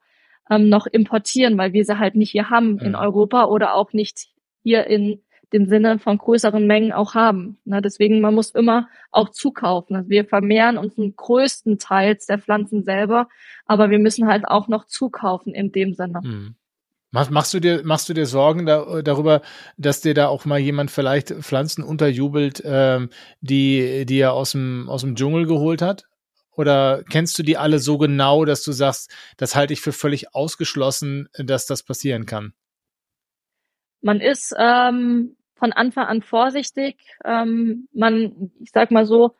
ähm, 0.50 0.68
noch 0.70 0.86
importieren, 0.86 1.58
weil 1.58 1.74
wir 1.74 1.84
sie 1.84 1.98
halt 1.98 2.14
nicht 2.14 2.30
hier 2.30 2.50
haben 2.50 2.78
in 2.78 2.94
Europa 2.94 3.44
oder 3.44 3.74
auch 3.74 3.92
nicht 3.92 4.28
hier 4.62 4.86
in 4.86 5.20
dem 5.52 5.66
Sinne 5.66 5.98
von 5.98 6.18
größeren 6.18 6.66
Mengen 6.66 6.92
auch 6.92 7.14
haben. 7.14 7.58
Ne? 7.64 7.80
Deswegen, 7.80 8.20
man 8.20 8.34
muss 8.34 8.50
immer 8.50 8.88
auch 9.10 9.30
zukaufen. 9.30 9.96
Also 9.96 10.10
wir 10.10 10.24
vermehren 10.24 10.78
uns 10.78 10.96
den 10.96 11.16
größten 11.16 11.78
Teils 11.78 12.26
der 12.26 12.38
Pflanzen 12.38 12.84
selber, 12.84 13.28
aber 13.66 13.90
wir 13.90 13.98
müssen 13.98 14.26
halt 14.26 14.46
auch 14.46 14.68
noch 14.68 14.86
zukaufen 14.86 15.54
in 15.54 15.72
dem 15.72 15.94
Sinne. 15.94 16.20
Mhm. 16.22 16.54
Machst 17.10 17.54
du 17.54 17.60
dir, 17.60 17.80
machst 17.84 18.10
du 18.10 18.12
dir 18.12 18.26
Sorgen 18.26 18.66
da, 18.66 19.00
darüber, 19.00 19.40
dass 19.78 20.02
dir 20.02 20.12
da 20.12 20.28
auch 20.28 20.44
mal 20.44 20.58
jemand 20.58 20.90
vielleicht 20.90 21.30
Pflanzen 21.30 21.82
unterjubelt, 21.82 22.62
ähm, 22.66 23.08
die, 23.40 24.04
die 24.04 24.18
er 24.18 24.34
aus 24.34 24.52
dem, 24.52 24.90
aus 24.90 25.00
dem 25.00 25.16
Dschungel 25.16 25.46
geholt 25.46 25.80
hat? 25.80 26.04
Oder 26.52 27.04
kennst 27.08 27.38
du 27.38 27.42
die 27.42 27.56
alle 27.56 27.78
so 27.78 27.96
genau, 27.96 28.44
dass 28.44 28.62
du 28.62 28.72
sagst, 28.72 29.10
das 29.38 29.54
halte 29.54 29.72
ich 29.72 29.80
für 29.80 29.92
völlig 29.92 30.34
ausgeschlossen, 30.34 31.28
dass 31.32 31.64
das 31.64 31.82
passieren 31.82 32.26
kann? 32.26 32.52
Man 34.02 34.20
ist 34.20 34.54
ähm, 34.58 35.36
von 35.58 35.72
Anfang 35.72 36.06
an 36.06 36.22
vorsichtig. 36.22 36.96
Ähm, 37.24 37.88
man, 37.92 38.50
ich 38.60 38.70
sag 38.72 38.90
mal 38.90 39.04
so, 39.04 39.34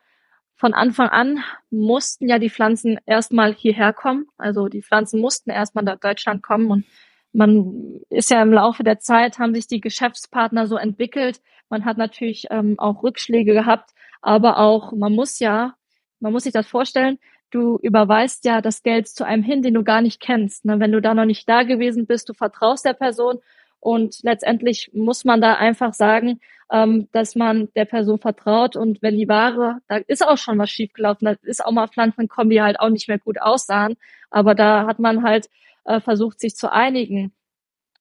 von 0.55 0.73
Anfang 0.73 1.07
an 1.07 1.39
mussten 1.69 2.27
ja 2.27 2.37
die 2.37 2.49
Pflanzen 2.49 2.99
erstmal 3.05 3.53
hierher 3.53 3.93
kommen. 3.93 4.27
Also 4.37 4.67
die 4.67 4.81
Pflanzen 4.81 5.21
mussten 5.21 5.49
erstmal 5.49 5.85
nach 5.85 5.99
Deutschland 5.99 6.43
kommen 6.43 6.69
und 6.69 6.85
man 7.31 8.01
ist 8.09 8.29
ja 8.31 8.41
im 8.41 8.51
Laufe 8.51 8.83
der 8.83 8.99
Zeit, 8.99 9.39
haben 9.39 9.53
sich 9.53 9.67
die 9.67 9.81
Geschäftspartner 9.81 10.67
so 10.67 10.75
entwickelt. 10.75 11.41
Man 11.69 11.85
hat 11.85 11.97
natürlich 11.97 12.47
ähm, 12.49 12.75
auch 12.77 13.03
Rückschläge 13.03 13.53
gehabt, 13.53 13.91
aber 14.21 14.57
auch, 14.57 14.91
man 14.91 15.13
muss 15.13 15.39
ja, 15.39 15.75
man 16.19 16.33
muss 16.33 16.43
sich 16.43 16.53
das 16.53 16.67
vorstellen, 16.67 17.19
du 17.51 17.77
überweist 17.81 18.45
ja 18.45 18.61
das 18.61 18.83
Geld 18.83 19.07
zu 19.07 19.25
einem 19.25 19.43
hin, 19.43 19.61
den 19.61 19.75
du 19.75 19.83
gar 19.83 20.01
nicht 20.01 20.19
kennst. 20.19 20.65
Ne? 20.65 20.79
Wenn 20.79 20.91
du 20.91 21.01
da 21.01 21.13
noch 21.13 21.25
nicht 21.25 21.47
da 21.47 21.63
gewesen 21.63 22.05
bist, 22.05 22.27
du 22.29 22.33
vertraust 22.33 22.83
der 22.83 22.93
Person 22.93 23.39
und 23.79 24.17
letztendlich 24.23 24.91
muss 24.93 25.25
man 25.25 25.41
da 25.41 25.55
einfach 25.55 25.93
sagen, 25.93 26.39
ähm, 26.71 27.07
dass 27.11 27.35
man 27.35 27.69
der 27.75 27.85
Person 27.85 28.19
vertraut 28.19 28.75
und 28.75 29.01
wenn 29.01 29.17
die 29.17 29.27
Ware, 29.27 29.79
da 29.87 29.97
ist 29.97 30.25
auch 30.25 30.37
schon 30.37 30.57
was 30.59 30.69
schiefgelaufen, 30.69 31.25
da 31.25 31.35
ist 31.43 31.65
auch 31.65 31.71
mal 31.71 31.87
Pflanzen 31.87 32.21
gekommen, 32.21 32.49
die 32.49 32.61
halt 32.61 32.79
auch 32.79 32.89
nicht 32.89 33.07
mehr 33.07 33.19
gut 33.19 33.41
aussahen, 33.41 33.95
aber 34.29 34.55
da 34.55 34.85
hat 34.85 34.99
man 34.99 35.23
halt 35.23 35.49
äh, 35.85 35.99
versucht, 35.99 36.39
sich 36.39 36.55
zu 36.55 36.71
einigen. 36.71 37.33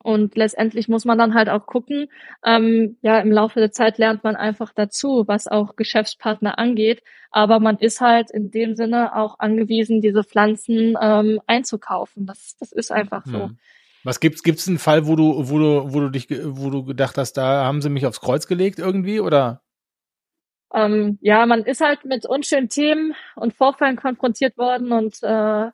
Und 0.00 0.36
letztendlich 0.36 0.88
muss 0.88 1.04
man 1.04 1.18
dann 1.18 1.34
halt 1.34 1.48
auch 1.48 1.66
gucken, 1.66 2.06
ähm, 2.44 2.96
ja, 3.02 3.18
im 3.18 3.32
Laufe 3.32 3.58
der 3.58 3.72
Zeit 3.72 3.98
lernt 3.98 4.22
man 4.22 4.36
einfach 4.36 4.72
dazu, 4.72 5.24
was 5.26 5.48
auch 5.48 5.74
Geschäftspartner 5.74 6.58
angeht. 6.58 7.02
Aber 7.30 7.58
man 7.58 7.78
ist 7.78 8.00
halt 8.00 8.30
in 8.30 8.50
dem 8.52 8.76
Sinne 8.76 9.16
auch 9.16 9.40
angewiesen, 9.40 10.00
diese 10.00 10.22
Pflanzen 10.22 10.96
ähm, 11.00 11.40
einzukaufen. 11.46 12.26
Das, 12.26 12.56
das 12.58 12.70
ist 12.70 12.92
einfach 12.92 13.26
so. 13.26 13.48
Hm. 13.48 13.58
Was 14.04 14.20
gibt's? 14.20 14.42
Gibt's 14.42 14.68
einen 14.68 14.78
Fall, 14.78 15.06
wo 15.06 15.16
du, 15.16 15.50
wo 15.50 15.58
du, 15.58 15.92
wo 15.92 16.00
du 16.00 16.10
dich, 16.10 16.28
wo 16.30 16.70
du 16.70 16.84
gedacht 16.84 17.18
hast, 17.18 17.34
da 17.34 17.64
haben 17.64 17.82
sie 17.82 17.90
mich 17.90 18.06
aufs 18.06 18.20
Kreuz 18.20 18.46
gelegt 18.46 18.78
irgendwie 18.78 19.20
oder? 19.20 19.62
Ähm, 20.72 21.18
ja, 21.22 21.46
man 21.46 21.64
ist 21.64 21.80
halt 21.80 22.04
mit 22.04 22.26
unschönen 22.26 22.68
Themen 22.68 23.14
und 23.36 23.54
Vorfällen 23.54 23.96
konfrontiert 23.96 24.56
worden 24.58 24.92
und 24.92 25.22
äh, 25.22 25.70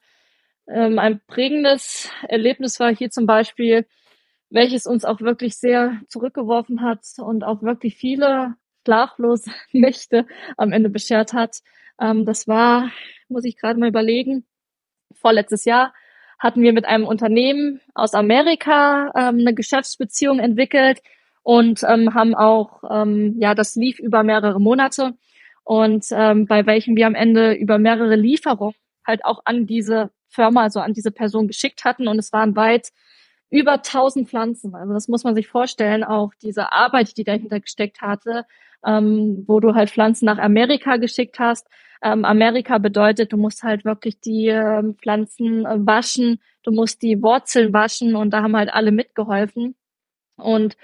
ähm, 0.68 0.98
ein 0.98 1.20
prägendes 1.26 2.10
Erlebnis 2.28 2.78
war 2.80 2.94
hier 2.94 3.10
zum 3.10 3.26
Beispiel, 3.26 3.86
welches 4.50 4.86
uns 4.86 5.04
auch 5.04 5.20
wirklich 5.20 5.56
sehr 5.56 6.00
zurückgeworfen 6.08 6.80
hat 6.80 7.04
und 7.18 7.44
auch 7.44 7.62
wirklich 7.62 7.96
viele 7.96 8.54
schlaflose 8.84 9.50
Nächte 9.72 10.26
am 10.56 10.72
Ende 10.72 10.90
beschert 10.90 11.32
hat. 11.32 11.58
Ähm, 12.00 12.24
das 12.24 12.46
war, 12.46 12.90
muss 13.28 13.44
ich 13.44 13.56
gerade 13.56 13.80
mal 13.80 13.88
überlegen, 13.88 14.46
vorletztes 15.12 15.64
Jahr 15.64 15.92
hatten 16.44 16.60
wir 16.60 16.74
mit 16.74 16.84
einem 16.84 17.06
Unternehmen 17.06 17.80
aus 17.94 18.12
Amerika 18.12 19.10
ähm, 19.16 19.38
eine 19.38 19.54
Geschäftsbeziehung 19.54 20.40
entwickelt 20.40 21.00
und 21.42 21.82
ähm, 21.88 22.12
haben 22.12 22.34
auch, 22.34 22.82
ähm, 22.90 23.36
ja, 23.38 23.54
das 23.54 23.76
lief 23.76 23.98
über 23.98 24.22
mehrere 24.22 24.60
Monate 24.60 25.14
und 25.64 26.04
ähm, 26.10 26.44
bei 26.44 26.66
welchem 26.66 26.96
wir 26.96 27.06
am 27.06 27.14
Ende 27.14 27.54
über 27.54 27.78
mehrere 27.78 28.14
Lieferungen 28.14 28.74
halt 29.06 29.24
auch 29.24 29.40
an 29.46 29.66
diese 29.66 30.10
Firma, 30.28 30.64
also 30.64 30.80
an 30.80 30.92
diese 30.92 31.12
Person 31.12 31.48
geschickt 31.48 31.86
hatten 31.86 32.08
und 32.08 32.18
es 32.18 32.30
waren 32.34 32.54
weit 32.56 32.90
über 33.48 33.74
1000 33.74 34.28
Pflanzen. 34.28 34.74
Also 34.74 34.92
das 34.92 35.08
muss 35.08 35.24
man 35.24 35.34
sich 35.34 35.48
vorstellen, 35.48 36.04
auch 36.04 36.32
diese 36.42 36.72
Arbeit, 36.72 37.16
die 37.16 37.24
dahinter 37.24 37.60
gesteckt 37.60 38.02
hatte, 38.02 38.44
ähm, 38.84 39.44
wo 39.46 39.60
du 39.60 39.74
halt 39.74 39.88
Pflanzen 39.88 40.26
nach 40.26 40.38
Amerika 40.38 40.98
geschickt 40.98 41.38
hast, 41.38 41.68
ähm, 42.04 42.24
Amerika 42.26 42.76
bedeutet, 42.78 43.32
du 43.32 43.38
musst 43.38 43.62
halt 43.62 43.84
wirklich 43.86 44.20
die 44.20 44.48
ähm, 44.48 44.94
Pflanzen 44.96 45.64
äh, 45.64 45.86
waschen, 45.86 46.38
du 46.62 46.70
musst 46.70 47.02
die 47.02 47.22
Wurzeln 47.22 47.72
waschen 47.72 48.14
und 48.14 48.30
da 48.30 48.42
haben 48.42 48.56
halt 48.56 48.72
alle 48.72 48.92
mitgeholfen. 48.92 49.74
Und 50.36 50.76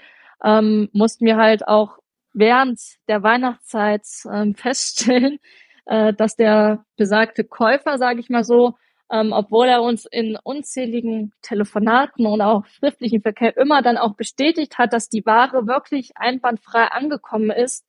ähm, 0.43 0.89
mussten 0.93 1.25
wir 1.25 1.37
halt 1.37 1.67
auch 1.67 1.99
während 2.33 2.79
der 3.07 3.21
Weihnachtszeit 3.21 4.03
ähm, 4.31 4.55
feststellen, 4.55 5.39
äh, 5.85 6.13
dass 6.13 6.35
der 6.35 6.85
besagte 6.97 7.43
Käufer, 7.43 7.99
sage 7.99 8.19
ich 8.19 8.29
mal 8.29 8.43
so, 8.43 8.75
ähm, 9.11 9.31
obwohl 9.31 9.67
er 9.67 9.83
uns 9.83 10.05
in 10.05 10.37
unzähligen 10.43 11.33
Telefonaten 11.43 12.25
und 12.25 12.41
auch 12.41 12.65
schriftlichen 12.65 13.21
Verkehr 13.21 13.55
immer 13.57 13.83
dann 13.83 13.97
auch 13.97 14.15
bestätigt 14.15 14.79
hat, 14.79 14.93
dass 14.93 15.09
die 15.09 15.25
Ware 15.25 15.67
wirklich 15.67 16.13
einwandfrei 16.15 16.85
angekommen 16.85 17.51
ist, 17.51 17.85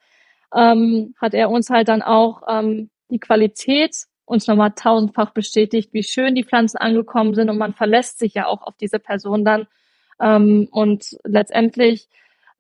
ähm, 0.55 1.15
hat 1.19 1.33
er 1.33 1.49
uns 1.49 1.71
halt 1.71 1.89
dann 1.89 2.03
auch 2.03 2.43
ähm, 2.49 2.91
die 3.13 3.21
Qualität 3.21 4.07
uns 4.25 4.47
nochmal 4.47 4.73
tausendfach 4.73 5.31
bestätigt, 5.31 5.93
wie 5.93 6.03
schön 6.03 6.35
die 6.35 6.45
Pflanzen 6.45 6.79
angekommen 6.79 7.35
sind 7.35 7.51
und 7.51 7.59
man 7.59 7.75
verlässt 7.75 8.19
sich 8.19 8.35
ja 8.35 8.47
auch 8.47 8.63
auf 8.63 8.77
diese 8.79 8.99
Person 8.99 9.45
dann. 9.45 9.67
Ähm, 10.21 10.69
und 10.71 11.19
letztendlich 11.25 12.09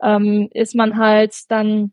ähm, 0.03 0.48
ist 0.53 0.74
man 0.74 0.98
halt 0.98 1.50
dann 1.50 1.92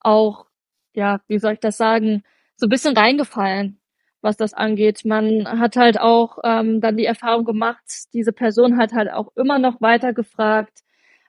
auch, 0.00 0.46
ja, 0.94 1.20
wie 1.28 1.38
soll 1.38 1.54
ich 1.54 1.60
das 1.60 1.76
sagen, 1.76 2.24
so 2.56 2.66
ein 2.66 2.70
bisschen 2.70 2.96
reingefallen, 2.96 3.78
was 4.20 4.36
das 4.36 4.54
angeht. 4.54 5.04
Man 5.04 5.60
hat 5.60 5.76
halt 5.76 6.00
auch 6.00 6.38
ähm, 6.44 6.80
dann 6.80 6.96
die 6.96 7.06
Erfahrung 7.06 7.44
gemacht, 7.44 7.84
diese 8.12 8.32
Person 8.32 8.78
hat 8.78 8.92
halt 8.92 9.12
auch 9.12 9.32
immer 9.36 9.58
noch 9.58 9.80
weiter 9.80 10.12
gefragt, 10.12 10.80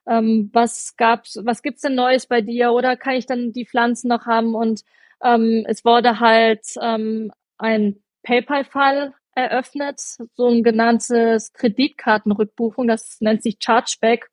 ähm, 0.07 0.49
was 0.53 0.95
gab's, 0.97 1.39
was 1.43 1.61
gibt's 1.61 1.81
denn 1.81 1.95
Neues 1.95 2.25
bei 2.27 2.41
dir 2.41 2.71
oder 2.71 2.97
kann 2.97 3.15
ich 3.15 3.25
dann 3.25 3.53
die 3.53 3.65
Pflanzen 3.65 4.07
noch 4.07 4.25
haben 4.25 4.55
und 4.55 4.83
ähm, 5.23 5.65
es 5.67 5.85
wurde 5.85 6.19
halt 6.19 6.65
ähm, 6.81 7.31
ein 7.57 7.97
PayPal-Fall 8.23 9.13
eröffnet, 9.35 9.99
so 9.99 10.47
ein 10.47 10.63
genanntes 10.63 11.53
Kreditkartenrückbuchung, 11.53 12.87
das 12.87 13.17
nennt 13.19 13.41
sich 13.41 13.57
Chargeback. 13.59 14.29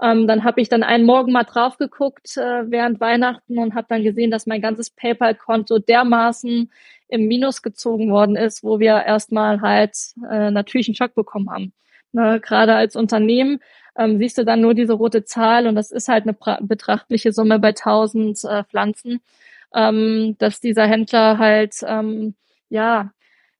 Ähm, 0.00 0.26
dann 0.26 0.44
habe 0.44 0.60
ich 0.60 0.68
dann 0.68 0.82
einen 0.82 1.06
Morgen 1.06 1.32
mal 1.32 1.44
drauf 1.44 1.78
geguckt 1.78 2.36
äh, 2.36 2.70
während 2.70 3.00
Weihnachten 3.00 3.58
und 3.58 3.74
habe 3.74 3.86
dann 3.88 4.02
gesehen, 4.02 4.30
dass 4.30 4.46
mein 4.46 4.60
ganzes 4.60 4.90
PayPal-Konto 4.90 5.78
dermaßen 5.78 6.70
im 7.08 7.28
Minus 7.28 7.62
gezogen 7.62 8.10
worden 8.10 8.36
ist, 8.36 8.62
wo 8.62 8.78
wir 8.78 9.02
erstmal 9.04 9.62
halt 9.62 9.96
äh, 10.30 10.50
natürlich 10.50 10.88
einen 10.88 10.96
Schock 10.96 11.14
bekommen 11.14 11.50
haben. 11.50 11.72
Ne, 12.12 12.40
Gerade 12.40 12.74
als 12.74 12.94
Unternehmen 12.94 13.60
ähm, 13.96 14.18
siehst 14.18 14.36
du 14.38 14.44
dann 14.44 14.60
nur 14.60 14.74
diese 14.74 14.92
rote 14.92 15.24
Zahl 15.24 15.66
und 15.66 15.74
das 15.76 15.90
ist 15.90 16.08
halt 16.08 16.24
eine 16.24 16.36
betrachtliche 16.60 17.32
Summe 17.32 17.58
bei 17.58 17.68
1000 17.68 18.44
äh, 18.44 18.64
Pflanzen 18.64 19.20
ähm, 19.76 20.36
dass 20.38 20.60
dieser 20.60 20.86
Händler 20.86 21.38
halt, 21.38 21.74
ähm, 21.86 22.34
ja, 22.70 23.10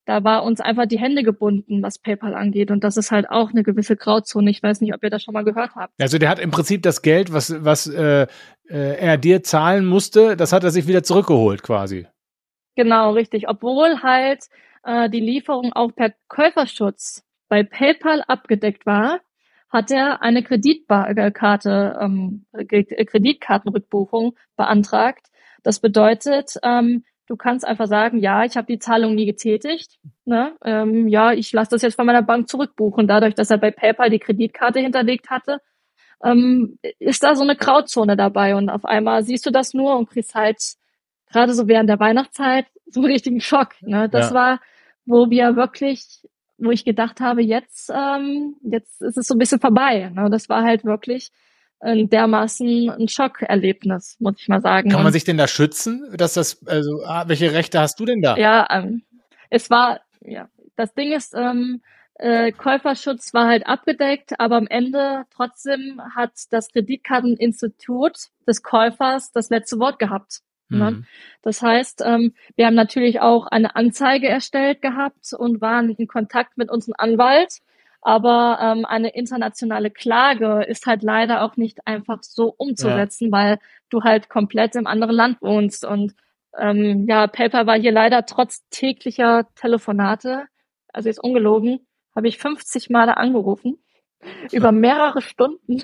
da 0.06 0.24
war 0.24 0.44
uns 0.44 0.60
einfach 0.60 0.86
die 0.86 0.98
Hände 0.98 1.22
gebunden, 1.22 1.82
was 1.82 1.98
PayPal 1.98 2.34
angeht. 2.34 2.70
Und 2.70 2.84
das 2.84 2.96
ist 2.96 3.10
halt 3.10 3.28
auch 3.28 3.50
eine 3.50 3.64
gewisse 3.64 3.96
Grauzone. 3.96 4.50
Ich 4.50 4.62
weiß 4.62 4.80
nicht, 4.80 4.94
ob 4.94 5.02
ihr 5.02 5.10
das 5.10 5.22
schon 5.22 5.34
mal 5.34 5.44
gehört 5.44 5.74
habt. 5.74 5.92
Also 6.00 6.18
der 6.18 6.28
hat 6.28 6.38
im 6.38 6.52
Prinzip 6.52 6.82
das 6.82 7.02
Geld, 7.02 7.32
was, 7.32 7.64
was 7.64 7.88
äh, 7.88 8.26
äh 8.68 8.96
er 8.98 9.18
dir 9.18 9.42
zahlen 9.42 9.84
musste, 9.84 10.36
das 10.36 10.52
hat 10.52 10.64
er 10.64 10.70
sich 10.70 10.86
wieder 10.86 11.02
zurückgeholt 11.02 11.62
quasi. 11.62 12.06
Genau, 12.76 13.12
richtig. 13.12 13.48
Obwohl 13.48 14.02
halt 14.02 14.44
äh, 14.84 15.10
die 15.10 15.20
Lieferung 15.20 15.72
auch 15.72 15.90
per 15.94 16.12
Käuferschutz 16.28 17.24
bei 17.48 17.64
PayPal 17.64 18.22
abgedeckt 18.26 18.86
war, 18.86 19.20
hat 19.70 19.90
er 19.90 20.22
eine 20.22 20.44
Kreditkarte, 20.44 21.98
ähm, 22.00 22.46
Kreditkartenrückbuchung 22.54 24.36
beantragt, 24.56 25.26
das 25.66 25.80
bedeutet, 25.80 26.58
ähm, 26.62 27.02
du 27.26 27.36
kannst 27.36 27.66
einfach 27.66 27.88
sagen, 27.88 28.20
ja, 28.20 28.44
ich 28.44 28.56
habe 28.56 28.68
die 28.68 28.78
Zahlung 28.78 29.16
nie 29.16 29.26
getätigt. 29.26 29.98
Ne? 30.24 30.54
Ähm, 30.64 31.08
ja, 31.08 31.32
ich 31.32 31.52
lasse 31.52 31.72
das 31.72 31.82
jetzt 31.82 31.96
von 31.96 32.06
meiner 32.06 32.22
Bank 32.22 32.48
zurückbuchen. 32.48 33.08
Dadurch, 33.08 33.34
dass 33.34 33.50
er 33.50 33.58
bei 33.58 33.72
PayPal 33.72 34.08
die 34.08 34.20
Kreditkarte 34.20 34.78
hinterlegt 34.78 35.28
hatte, 35.28 35.60
ähm, 36.22 36.78
ist 37.00 37.24
da 37.24 37.34
so 37.34 37.42
eine 37.42 37.56
Grauzone 37.56 38.16
dabei. 38.16 38.54
Und 38.54 38.70
auf 38.70 38.84
einmal 38.84 39.24
siehst 39.24 39.44
du 39.44 39.50
das 39.50 39.74
nur 39.74 39.96
und 39.96 40.08
kriegst 40.08 40.36
halt 40.36 40.62
gerade 41.32 41.52
so 41.52 41.66
während 41.66 41.90
der 41.90 41.98
Weihnachtszeit 41.98 42.66
so 42.86 43.00
einen 43.00 43.10
richtigen 43.10 43.40
Schock. 43.40 43.70
Ne? 43.80 44.08
Das 44.08 44.30
ja. 44.30 44.34
war, 44.36 44.60
wo 45.04 45.30
wir 45.30 45.56
wirklich, 45.56 46.22
wo 46.58 46.70
ich 46.70 46.84
gedacht 46.84 47.20
habe, 47.20 47.42
jetzt, 47.42 47.90
ähm, 47.92 48.54
jetzt 48.62 49.02
ist 49.02 49.18
es 49.18 49.26
so 49.26 49.34
ein 49.34 49.38
bisschen 49.38 49.58
vorbei. 49.58 50.12
Ne? 50.14 50.30
Das 50.30 50.48
war 50.48 50.62
halt 50.62 50.84
wirklich 50.84 51.32
ein 51.80 52.08
dermaßen 52.08 52.90
ein 52.90 53.08
Schockerlebnis, 53.08 54.16
muss 54.18 54.34
ich 54.38 54.48
mal 54.48 54.60
sagen. 54.60 54.90
Kann 54.90 55.02
man 55.02 55.12
sich 55.12 55.24
denn 55.24 55.36
da 55.36 55.46
schützen, 55.46 56.14
dass 56.16 56.34
das, 56.34 56.66
also 56.66 57.02
ah, 57.04 57.24
welche 57.28 57.52
Rechte 57.52 57.80
hast 57.80 58.00
du 58.00 58.04
denn 58.06 58.22
da? 58.22 58.36
Ja, 58.36 58.66
ähm, 58.70 59.02
es 59.50 59.70
war, 59.70 60.00
ja, 60.20 60.48
das 60.76 60.94
Ding 60.94 61.12
ist, 61.12 61.34
ähm, 61.34 61.82
äh, 62.14 62.50
Käuferschutz 62.52 63.34
war 63.34 63.46
halt 63.46 63.66
abgedeckt, 63.66 64.40
aber 64.40 64.56
am 64.56 64.66
Ende 64.66 65.24
trotzdem 65.34 66.00
hat 66.14 66.32
das 66.50 66.72
Kreditkarteninstitut 66.72 68.30
des 68.48 68.62
Käufers 68.62 69.32
das 69.32 69.50
letzte 69.50 69.78
Wort 69.78 69.98
gehabt. 69.98 70.40
Ne? 70.68 70.90
Mhm. 70.90 71.06
Das 71.42 71.62
heißt, 71.62 72.02
ähm, 72.04 72.34
wir 72.56 72.66
haben 72.66 72.74
natürlich 72.74 73.20
auch 73.20 73.46
eine 73.46 73.76
Anzeige 73.76 74.28
erstellt 74.28 74.82
gehabt 74.82 75.32
und 75.36 75.60
waren 75.60 75.90
in 75.90 76.08
Kontakt 76.08 76.56
mit 76.56 76.70
unserem 76.70 76.94
Anwalt 76.98 77.60
aber 78.02 78.58
ähm, 78.60 78.84
eine 78.84 79.10
internationale 79.10 79.90
Klage 79.90 80.64
ist 80.64 80.86
halt 80.86 81.02
leider 81.02 81.42
auch 81.42 81.56
nicht 81.56 81.86
einfach 81.86 82.22
so 82.22 82.54
umzusetzen, 82.56 83.26
ja. 83.26 83.32
weil 83.32 83.58
du 83.90 84.02
halt 84.02 84.28
komplett 84.28 84.76
im 84.76 84.86
anderen 84.86 85.16
Land 85.16 85.42
wohnst. 85.42 85.84
Und 85.84 86.14
ähm, 86.58 87.06
ja, 87.08 87.26
Paper 87.26 87.66
war 87.66 87.78
hier 87.78 87.92
leider 87.92 88.26
trotz 88.26 88.68
täglicher 88.70 89.46
Telefonate, 89.54 90.44
also 90.92 91.08
jetzt 91.08 91.22
ungelogen, 91.22 91.86
habe 92.14 92.28
ich 92.28 92.38
50 92.38 92.90
Male 92.90 93.16
angerufen 93.16 93.78
über 94.52 94.72
mehrere 94.72 95.20
Stunden. 95.20 95.82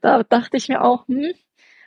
Da 0.00 0.22
dachte 0.22 0.56
ich 0.56 0.68
mir 0.68 0.82
auch, 0.82 1.06
hm, 1.06 1.32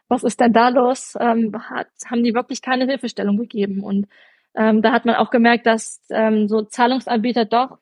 was 0.08 0.24
ist 0.24 0.40
denn 0.40 0.54
da 0.54 0.70
los? 0.70 1.18
Ähm, 1.20 1.54
hat, 1.70 1.88
haben 2.06 2.24
die 2.24 2.34
wirklich 2.34 2.62
keine 2.62 2.86
Hilfestellung 2.86 3.38
gegeben. 3.38 3.84
Und 3.84 4.08
ähm, 4.56 4.82
da 4.82 4.92
hat 4.92 5.06
man 5.06 5.16
auch 5.16 5.30
gemerkt, 5.30 5.66
dass 5.66 6.02
ähm, 6.10 6.48
so 6.48 6.64
Zahlungsanbieter 6.64 7.46
doch, 7.46 7.78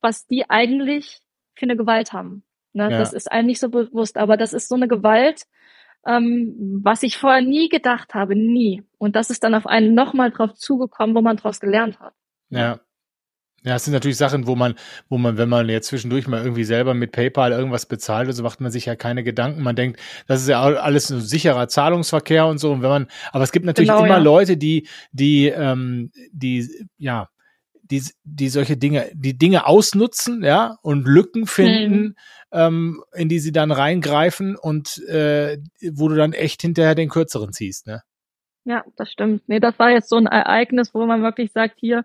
was 0.00 0.26
die 0.26 0.48
eigentlich 0.48 1.20
für 1.54 1.64
eine 1.64 1.76
Gewalt 1.76 2.12
haben. 2.12 2.44
Ne? 2.72 2.90
Ja. 2.90 2.98
Das 2.98 3.12
ist 3.12 3.30
einem 3.30 3.46
nicht 3.46 3.60
so 3.60 3.68
bewusst, 3.68 4.16
aber 4.16 4.36
das 4.36 4.52
ist 4.52 4.68
so 4.68 4.74
eine 4.74 4.88
Gewalt, 4.88 5.44
ähm, 6.06 6.80
was 6.82 7.02
ich 7.02 7.18
vorher 7.18 7.42
nie 7.42 7.68
gedacht 7.68 8.14
habe, 8.14 8.36
nie. 8.36 8.82
Und 8.98 9.16
das 9.16 9.30
ist 9.30 9.42
dann 9.44 9.54
auf 9.54 9.66
einen 9.66 9.94
nochmal 9.94 10.30
drauf 10.30 10.54
zugekommen, 10.54 11.14
wo 11.14 11.20
man 11.20 11.36
draus 11.36 11.60
gelernt 11.60 12.00
hat. 12.00 12.14
Ja. 12.50 12.80
Ja, 13.64 13.74
es 13.74 13.84
sind 13.84 13.92
natürlich 13.92 14.16
Sachen, 14.16 14.46
wo 14.46 14.54
man, 14.54 14.76
wo 15.08 15.18
man, 15.18 15.36
wenn 15.36 15.48
man 15.48 15.68
jetzt 15.68 15.88
zwischendurch 15.88 16.28
mal 16.28 16.40
irgendwie 16.40 16.62
selber 16.62 16.94
mit 16.94 17.10
PayPal 17.10 17.50
irgendwas 17.50 17.86
bezahlt, 17.86 18.28
also 18.28 18.44
macht 18.44 18.60
man 18.60 18.70
sich 18.70 18.86
ja 18.86 18.94
keine 18.94 19.24
Gedanken. 19.24 19.62
Man 19.62 19.74
denkt, 19.74 19.98
das 20.28 20.42
ist 20.42 20.48
ja 20.48 20.62
alles 20.62 21.10
ein 21.10 21.20
sicherer 21.20 21.66
Zahlungsverkehr 21.66 22.46
und 22.46 22.58
so. 22.58 22.70
Und 22.70 22.82
wenn 22.82 22.88
man, 22.88 23.06
aber 23.32 23.42
es 23.42 23.50
gibt 23.50 23.66
natürlich 23.66 23.90
genau, 23.90 24.04
immer 24.04 24.18
ja. 24.18 24.22
Leute, 24.22 24.56
die, 24.56 24.86
die, 25.10 25.48
ähm, 25.48 26.12
die, 26.30 26.68
ja, 26.98 27.28
die, 27.90 28.02
die 28.24 28.48
solche 28.48 28.76
Dinge, 28.76 29.10
die 29.14 29.36
Dinge 29.36 29.66
ausnutzen, 29.66 30.42
ja, 30.42 30.76
und 30.82 31.06
Lücken 31.06 31.46
finden, 31.46 31.94
hm. 31.94 32.14
ähm, 32.52 33.04
in 33.14 33.28
die 33.28 33.38
sie 33.38 33.52
dann 33.52 33.70
reingreifen 33.70 34.56
und 34.56 34.98
äh, 35.08 35.58
wo 35.92 36.08
du 36.08 36.16
dann 36.16 36.32
echt 36.32 36.62
hinterher 36.62 36.94
den 36.94 37.08
kürzeren 37.08 37.52
ziehst, 37.52 37.86
ne? 37.86 38.02
Ja, 38.64 38.84
das 38.96 39.10
stimmt. 39.10 39.48
Nee, 39.48 39.60
das 39.60 39.78
war 39.78 39.90
jetzt 39.90 40.10
so 40.10 40.16
ein 40.16 40.26
Ereignis, 40.26 40.92
wo 40.92 41.06
man 41.06 41.22
wirklich 41.22 41.52
sagt, 41.52 41.78
hier, 41.78 42.04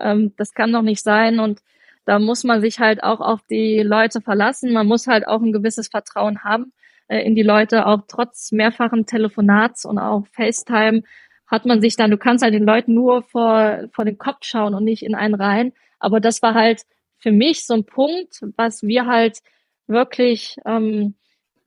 ähm, 0.00 0.32
das 0.38 0.54
kann 0.54 0.72
doch 0.72 0.82
nicht 0.82 1.02
sein 1.02 1.38
und 1.38 1.60
da 2.06 2.18
muss 2.18 2.44
man 2.44 2.62
sich 2.62 2.80
halt 2.80 3.02
auch 3.02 3.20
auf 3.20 3.40
die 3.50 3.80
Leute 3.80 4.22
verlassen. 4.22 4.72
Man 4.72 4.86
muss 4.86 5.06
halt 5.06 5.28
auch 5.28 5.42
ein 5.42 5.52
gewisses 5.52 5.88
Vertrauen 5.88 6.42
haben 6.42 6.72
äh, 7.08 7.20
in 7.20 7.34
die 7.34 7.42
Leute, 7.42 7.86
auch 7.86 8.00
trotz 8.08 8.52
mehrfachen 8.52 9.04
Telefonats 9.04 9.84
und 9.84 9.98
auch 9.98 10.26
FaceTime 10.28 11.02
hat 11.48 11.64
man 11.66 11.80
sich 11.80 11.96
dann, 11.96 12.10
du 12.10 12.18
kannst 12.18 12.44
halt 12.44 12.54
den 12.54 12.66
Leuten 12.66 12.94
nur 12.94 13.22
vor, 13.22 13.88
vor 13.92 14.04
den 14.04 14.18
Kopf 14.18 14.38
schauen 14.42 14.74
und 14.74 14.84
nicht 14.84 15.02
in 15.02 15.14
einen 15.14 15.34
rein. 15.34 15.72
Aber 15.98 16.20
das 16.20 16.42
war 16.42 16.54
halt 16.54 16.82
für 17.16 17.32
mich 17.32 17.66
so 17.66 17.74
ein 17.74 17.84
Punkt, 17.84 18.40
was 18.56 18.82
wir 18.82 19.06
halt 19.06 19.40
wirklich 19.86 20.56
ähm, 20.66 21.14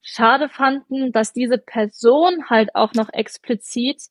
schade 0.01 0.49
fanden, 0.49 1.11
dass 1.11 1.33
diese 1.33 1.57
Person 1.57 2.49
halt 2.49 2.75
auch 2.75 2.93
noch 2.93 3.11
explizit 3.11 4.03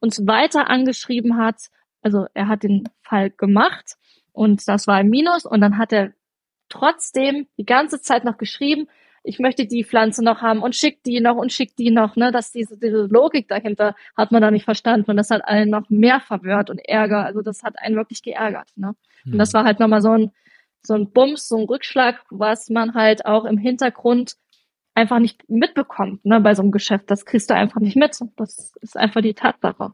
uns 0.00 0.26
weiter 0.26 0.70
angeschrieben 0.70 1.36
hat. 1.36 1.56
Also 2.02 2.26
er 2.34 2.48
hat 2.48 2.62
den 2.62 2.88
Fall 3.02 3.30
gemacht 3.30 3.96
und 4.32 4.66
das 4.68 4.86
war 4.86 4.96
ein 4.96 5.08
Minus 5.08 5.44
und 5.44 5.60
dann 5.60 5.76
hat 5.76 5.92
er 5.92 6.12
trotzdem 6.68 7.48
die 7.58 7.66
ganze 7.66 8.00
Zeit 8.00 8.24
noch 8.24 8.38
geschrieben, 8.38 8.88
ich 9.26 9.38
möchte 9.38 9.66
die 9.66 9.84
Pflanze 9.84 10.24
noch 10.24 10.40
haben 10.40 10.62
und 10.62 10.76
schick 10.76 11.02
die 11.02 11.20
noch 11.20 11.36
und 11.36 11.52
schick 11.52 11.74
die 11.76 11.90
noch, 11.90 12.16
ne, 12.16 12.30
dass 12.30 12.52
diese, 12.52 12.78
diese 12.78 13.06
Logik 13.06 13.48
dahinter 13.48 13.94
hat 14.16 14.32
man 14.32 14.40
da 14.40 14.50
nicht 14.50 14.64
verstanden 14.64 15.10
und 15.10 15.16
das 15.16 15.30
hat 15.30 15.44
einen 15.44 15.70
noch 15.70 15.90
mehr 15.90 16.20
verwirrt 16.20 16.70
und 16.70 16.78
Ärger, 16.78 17.24
also 17.24 17.42
das 17.42 17.62
hat 17.62 17.78
einen 17.78 17.96
wirklich 17.96 18.22
geärgert, 18.22 18.70
ne. 18.76 18.94
Mhm. 19.24 19.32
Und 19.32 19.38
das 19.38 19.52
hm. 19.52 19.58
war 19.58 19.64
halt 19.64 19.80
nochmal 19.80 20.00
so 20.00 20.12
ein, 20.12 20.32
so 20.82 20.94
ein 20.94 21.10
Bums, 21.10 21.48
so 21.48 21.56
ein 21.56 21.64
Rückschlag, 21.64 22.24
was 22.30 22.70
man 22.70 22.94
halt 22.94 23.26
auch 23.26 23.44
im 23.44 23.58
Hintergrund 23.58 24.36
einfach 24.94 25.18
nicht 25.18 25.48
mitbekommt, 25.48 26.24
ne, 26.24 26.40
bei 26.40 26.54
so 26.54 26.62
einem 26.62 26.72
Geschäft. 26.72 27.10
Das 27.10 27.26
kriegst 27.26 27.50
du 27.50 27.54
einfach 27.54 27.80
nicht 27.80 27.96
mit. 27.96 28.18
Das 28.36 28.72
ist 28.80 28.96
einfach 28.96 29.20
die 29.20 29.34
Tatsache. 29.34 29.92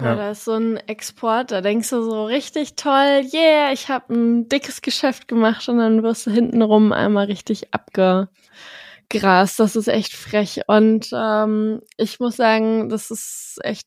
Ja. 0.00 0.14
Oder 0.14 0.30
ist 0.32 0.44
so 0.44 0.54
ein 0.54 0.76
Export, 0.76 1.50
da 1.50 1.60
denkst 1.60 1.90
du 1.90 2.02
so 2.02 2.24
richtig 2.24 2.74
toll, 2.76 3.22
yeah, 3.32 3.72
ich 3.72 3.88
habe 3.88 4.14
ein 4.14 4.48
dickes 4.48 4.82
Geschäft 4.82 5.28
gemacht 5.28 5.68
und 5.68 5.78
dann 5.78 6.02
wirst 6.02 6.26
du 6.26 6.30
hintenrum 6.30 6.92
einmal 6.92 7.26
richtig 7.26 7.68
abgegrast. 7.72 9.60
Das 9.60 9.76
ist 9.76 9.88
echt 9.88 10.14
frech. 10.14 10.62
Und 10.66 11.10
ähm, 11.12 11.82
ich 11.96 12.20
muss 12.20 12.36
sagen, 12.36 12.88
das 12.88 13.10
ist 13.10 13.58
echt 13.62 13.86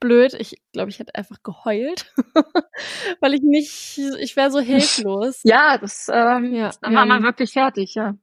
blöd. 0.00 0.34
Ich 0.34 0.60
glaube, 0.72 0.90
ich 0.90 0.98
hätte 0.98 1.14
einfach 1.14 1.42
geheult, 1.42 2.12
weil 3.20 3.34
ich 3.34 3.42
nicht, 3.42 3.98
ich 4.20 4.36
wäre 4.36 4.50
so 4.50 4.60
hilflos. 4.60 5.40
Ja, 5.44 5.78
das, 5.78 6.10
ähm, 6.12 6.54
ja, 6.54 6.70
da 6.80 6.92
war 6.92 7.06
man 7.06 7.22
wirklich 7.22 7.52
fertig, 7.52 7.94
ja. 7.94 8.14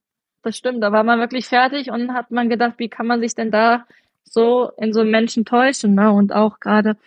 Das 0.43 0.57
stimmt, 0.57 0.83
da 0.83 0.91
war 0.91 1.03
man 1.03 1.19
wirklich 1.19 1.47
fertig 1.47 1.91
und 1.91 2.13
hat 2.13 2.31
man 2.31 2.49
gedacht, 2.49 2.75
wie 2.77 2.89
kann 2.89 3.07
man 3.07 3.19
sich 3.19 3.35
denn 3.35 3.51
da 3.51 3.85
so 4.23 4.71
in 4.77 4.93
so 4.93 5.01
einen 5.01 5.11
Menschen 5.11 5.45
täuschen, 5.45 5.95
ne? 5.95 6.11
Und 6.11 6.33
auch 6.33 6.59
gerade 6.59 6.97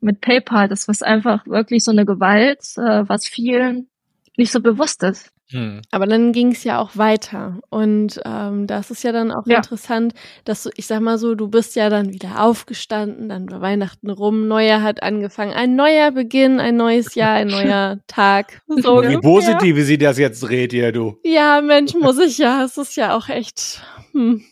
mit 0.00 0.20
PayPal, 0.20 0.68
das 0.68 0.88
war 0.88 1.06
einfach 1.06 1.46
wirklich 1.46 1.84
so 1.84 1.90
eine 1.90 2.04
Gewalt, 2.04 2.60
äh, 2.76 3.08
was 3.08 3.26
vielen 3.26 3.88
nicht 4.36 4.52
so 4.52 4.60
bewusst 4.60 5.02
ist. 5.02 5.30
Hm. 5.50 5.82
Aber 5.90 6.06
dann 6.06 6.32
ging 6.32 6.52
es 6.52 6.64
ja 6.64 6.80
auch 6.80 6.96
weiter. 6.96 7.60
Und 7.68 8.20
ähm, 8.24 8.66
das 8.66 8.90
ist 8.90 9.04
ja 9.04 9.12
dann 9.12 9.30
auch 9.30 9.46
ja. 9.46 9.58
interessant, 9.58 10.14
dass 10.44 10.62
du, 10.62 10.70
ich 10.76 10.86
sag 10.86 11.00
mal 11.00 11.18
so, 11.18 11.34
du 11.34 11.48
bist 11.48 11.76
ja 11.76 11.90
dann 11.90 12.12
wieder 12.12 12.42
aufgestanden, 12.42 13.28
dann 13.28 13.50
war 13.50 13.60
Weihnachten 13.60 14.10
rum, 14.10 14.48
Neujahr 14.48 14.82
hat 14.82 15.02
angefangen, 15.02 15.52
ein 15.52 15.76
neuer 15.76 16.10
Beginn, 16.12 16.60
ein 16.60 16.76
neues 16.76 17.14
Jahr, 17.14 17.34
ein 17.34 17.48
neuer 17.48 17.98
Tag. 18.06 18.62
So 18.66 19.02
Wie 19.02 19.18
positiv, 19.18 19.76
wie 19.76 19.82
sie 19.82 19.98
das 19.98 20.18
jetzt 20.18 20.40
dreht, 20.40 20.72
ihr, 20.72 20.92
du. 20.92 21.18
Ja, 21.24 21.60
Mensch, 21.60 21.94
muss 21.94 22.18
ich 22.18 22.38
ja. 22.38 22.64
Es 22.64 22.78
ist 22.78 22.96
ja 22.96 23.14
auch 23.14 23.28
echt. 23.28 23.82
Hm. 24.12 24.42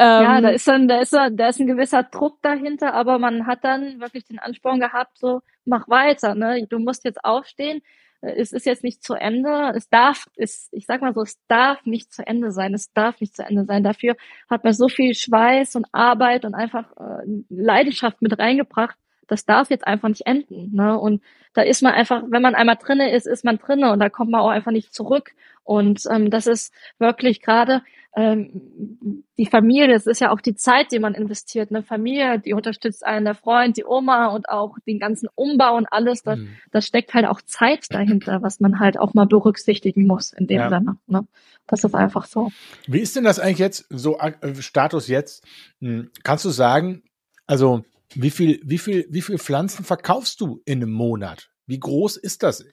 Ähm, 0.00 0.22
ja, 0.22 0.40
da 0.40 0.50
ist 0.50 0.68
dann, 0.68 0.86
da 0.86 1.00
ist, 1.00 1.12
da 1.12 1.48
ist 1.48 1.58
ein 1.58 1.66
gewisser 1.66 2.04
Druck 2.04 2.40
dahinter, 2.40 2.94
aber 2.94 3.18
man 3.18 3.48
hat 3.48 3.64
dann 3.64 4.00
wirklich 4.00 4.24
den 4.24 4.38
Ansporn 4.38 4.78
gehabt, 4.78 5.18
so, 5.18 5.40
mach 5.64 5.88
weiter, 5.88 6.36
ne? 6.36 6.64
Du 6.68 6.78
musst 6.78 7.04
jetzt 7.04 7.24
aufstehen. 7.24 7.82
Es 8.20 8.52
ist 8.52 8.64
jetzt 8.64 8.84
nicht 8.84 9.02
zu 9.02 9.14
Ende. 9.14 9.72
Es 9.76 9.88
darf, 9.88 10.26
es, 10.36 10.68
ich 10.72 10.86
sag 10.86 11.00
mal 11.00 11.14
so, 11.14 11.22
es 11.22 11.38
darf 11.48 11.84
nicht 11.84 12.12
zu 12.12 12.24
Ende 12.24 12.52
sein. 12.52 12.74
Es 12.74 12.92
darf 12.92 13.20
nicht 13.20 13.34
zu 13.34 13.44
Ende 13.44 13.64
sein. 13.64 13.82
Dafür 13.82 14.16
hat 14.48 14.62
man 14.64 14.72
so 14.72 14.88
viel 14.88 15.14
Schweiß 15.14 15.74
und 15.76 15.86
Arbeit 15.92 16.44
und 16.44 16.54
einfach 16.54 16.84
äh, 16.96 17.24
Leidenschaft 17.48 18.22
mit 18.22 18.38
reingebracht. 18.38 18.96
Das 19.28 19.44
darf 19.44 19.70
jetzt 19.70 19.86
einfach 19.86 20.08
nicht 20.08 20.26
enden. 20.26 20.74
Ne? 20.74 20.98
Und 20.98 21.22
da 21.54 21.62
ist 21.62 21.82
man 21.82 21.94
einfach, 21.94 22.22
wenn 22.28 22.42
man 22.42 22.54
einmal 22.54 22.76
drinne 22.76 23.12
ist, 23.12 23.26
ist 23.26 23.44
man 23.44 23.58
drinne 23.58 23.92
und 23.92 24.00
da 24.00 24.08
kommt 24.08 24.30
man 24.30 24.40
auch 24.40 24.48
einfach 24.48 24.72
nicht 24.72 24.94
zurück. 24.94 25.32
Und 25.64 26.02
ähm, 26.10 26.30
das 26.30 26.46
ist 26.46 26.72
wirklich 26.98 27.40
gerade 27.42 27.82
ähm, 28.16 29.22
die 29.36 29.46
Familie, 29.46 29.88
das 29.88 30.06
ist 30.06 30.20
ja 30.20 30.32
auch 30.32 30.40
die 30.40 30.54
Zeit, 30.54 30.92
die 30.92 30.98
man 30.98 31.14
investiert. 31.14 31.70
Eine 31.70 31.82
Familie, 31.82 32.40
die 32.40 32.52
unterstützt 32.52 33.06
einen, 33.06 33.24
der 33.24 33.34
Freund, 33.34 33.76
die 33.76 33.84
Oma 33.84 34.28
und 34.28 34.48
auch 34.48 34.76
den 34.86 34.98
ganzen 34.98 35.28
Umbau 35.34 35.76
und 35.76 35.86
alles. 35.86 36.22
Da, 36.22 36.36
mhm. 36.36 36.48
da 36.72 36.80
steckt 36.80 37.14
halt 37.14 37.26
auch 37.26 37.42
Zeit 37.42 37.86
dahinter, 37.90 38.42
was 38.42 38.60
man 38.60 38.80
halt 38.80 38.98
auch 38.98 39.14
mal 39.14 39.26
berücksichtigen 39.26 40.06
muss 40.06 40.32
in 40.32 40.46
dem 40.46 40.58
ja. 40.58 40.68
Sinne. 40.68 40.96
Ne? 41.06 41.26
Das 41.66 41.84
ist 41.84 41.94
einfach 41.94 42.24
so. 42.24 42.50
Wie 42.86 43.00
ist 43.00 43.14
denn 43.14 43.24
das 43.24 43.38
eigentlich 43.38 43.58
jetzt, 43.58 43.86
so 43.90 44.18
äh, 44.18 44.32
Status 44.54 45.06
jetzt? 45.06 45.46
Hm, 45.80 46.10
kannst 46.24 46.44
du 46.44 46.50
sagen, 46.50 47.02
also 47.46 47.84
wie 48.14 48.30
viel, 48.30 48.60
wie 48.64 48.78
viel, 48.78 49.06
wie 49.10 49.22
viel 49.22 49.38
Pflanzen 49.38 49.84
verkaufst 49.84 50.40
du 50.40 50.62
in 50.64 50.82
einem 50.82 50.92
Monat? 50.92 51.50
Wie 51.66 51.78
groß 51.78 52.16
ist 52.16 52.42
das? 52.42 52.64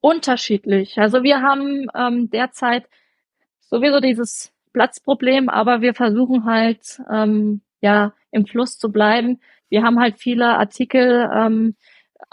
Unterschiedlich. 0.00 0.98
Also 0.98 1.22
wir 1.22 1.42
haben 1.42 1.88
ähm, 1.94 2.30
derzeit 2.30 2.86
sowieso 3.60 4.00
dieses 4.00 4.52
Platzproblem, 4.72 5.48
aber 5.48 5.80
wir 5.80 5.94
versuchen 5.94 6.44
halt 6.44 7.00
ähm, 7.12 7.62
ja 7.80 8.14
im 8.30 8.46
Fluss 8.46 8.78
zu 8.78 8.90
bleiben. 8.90 9.40
Wir 9.68 9.82
haben 9.82 9.98
halt 9.98 10.18
viele 10.18 10.56
Artikel 10.56 11.28
ähm, 11.34 11.76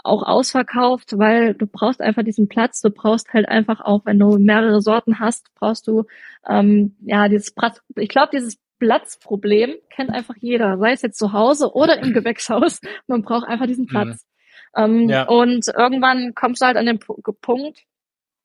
auch 0.04 0.22
ausverkauft, 0.22 1.18
weil 1.18 1.54
du 1.54 1.66
brauchst 1.66 2.00
einfach 2.00 2.22
diesen 2.22 2.48
Platz. 2.48 2.80
Du 2.80 2.90
brauchst 2.90 3.32
halt 3.32 3.48
einfach 3.48 3.80
auch, 3.80 4.04
wenn 4.06 4.18
du 4.18 4.38
mehrere 4.38 4.80
Sorten 4.80 5.18
hast, 5.18 5.52
brauchst 5.54 5.86
du 5.88 6.04
ähm, 6.48 6.96
ja 7.00 7.28
dieses 7.28 7.52
Platz. 7.52 7.82
Ich 7.96 8.08
glaube, 8.08 8.30
dieses 8.32 8.58
Platzproblem 8.78 9.74
kennt 9.90 10.10
einfach 10.10 10.34
jeder, 10.38 10.78
sei 10.78 10.92
es 10.92 11.02
jetzt 11.02 11.18
zu 11.18 11.32
Hause 11.32 11.72
oder 11.74 11.98
im 11.98 12.12
Gewächshaus. 12.12 12.80
Man 13.06 13.22
braucht 13.22 13.48
einfach 13.48 13.66
diesen 13.66 13.84
mhm. 13.84 13.88
Platz. 13.88 14.26
Mhm. 14.76 14.82
Ähm, 14.84 15.08
ja. 15.08 15.22
Und 15.24 15.66
irgendwann 15.68 16.34
kommst 16.34 16.62
du 16.62 16.66
halt 16.66 16.76
an 16.76 16.86
den 16.86 16.98
P 16.98 17.12
Punkt, 17.40 17.84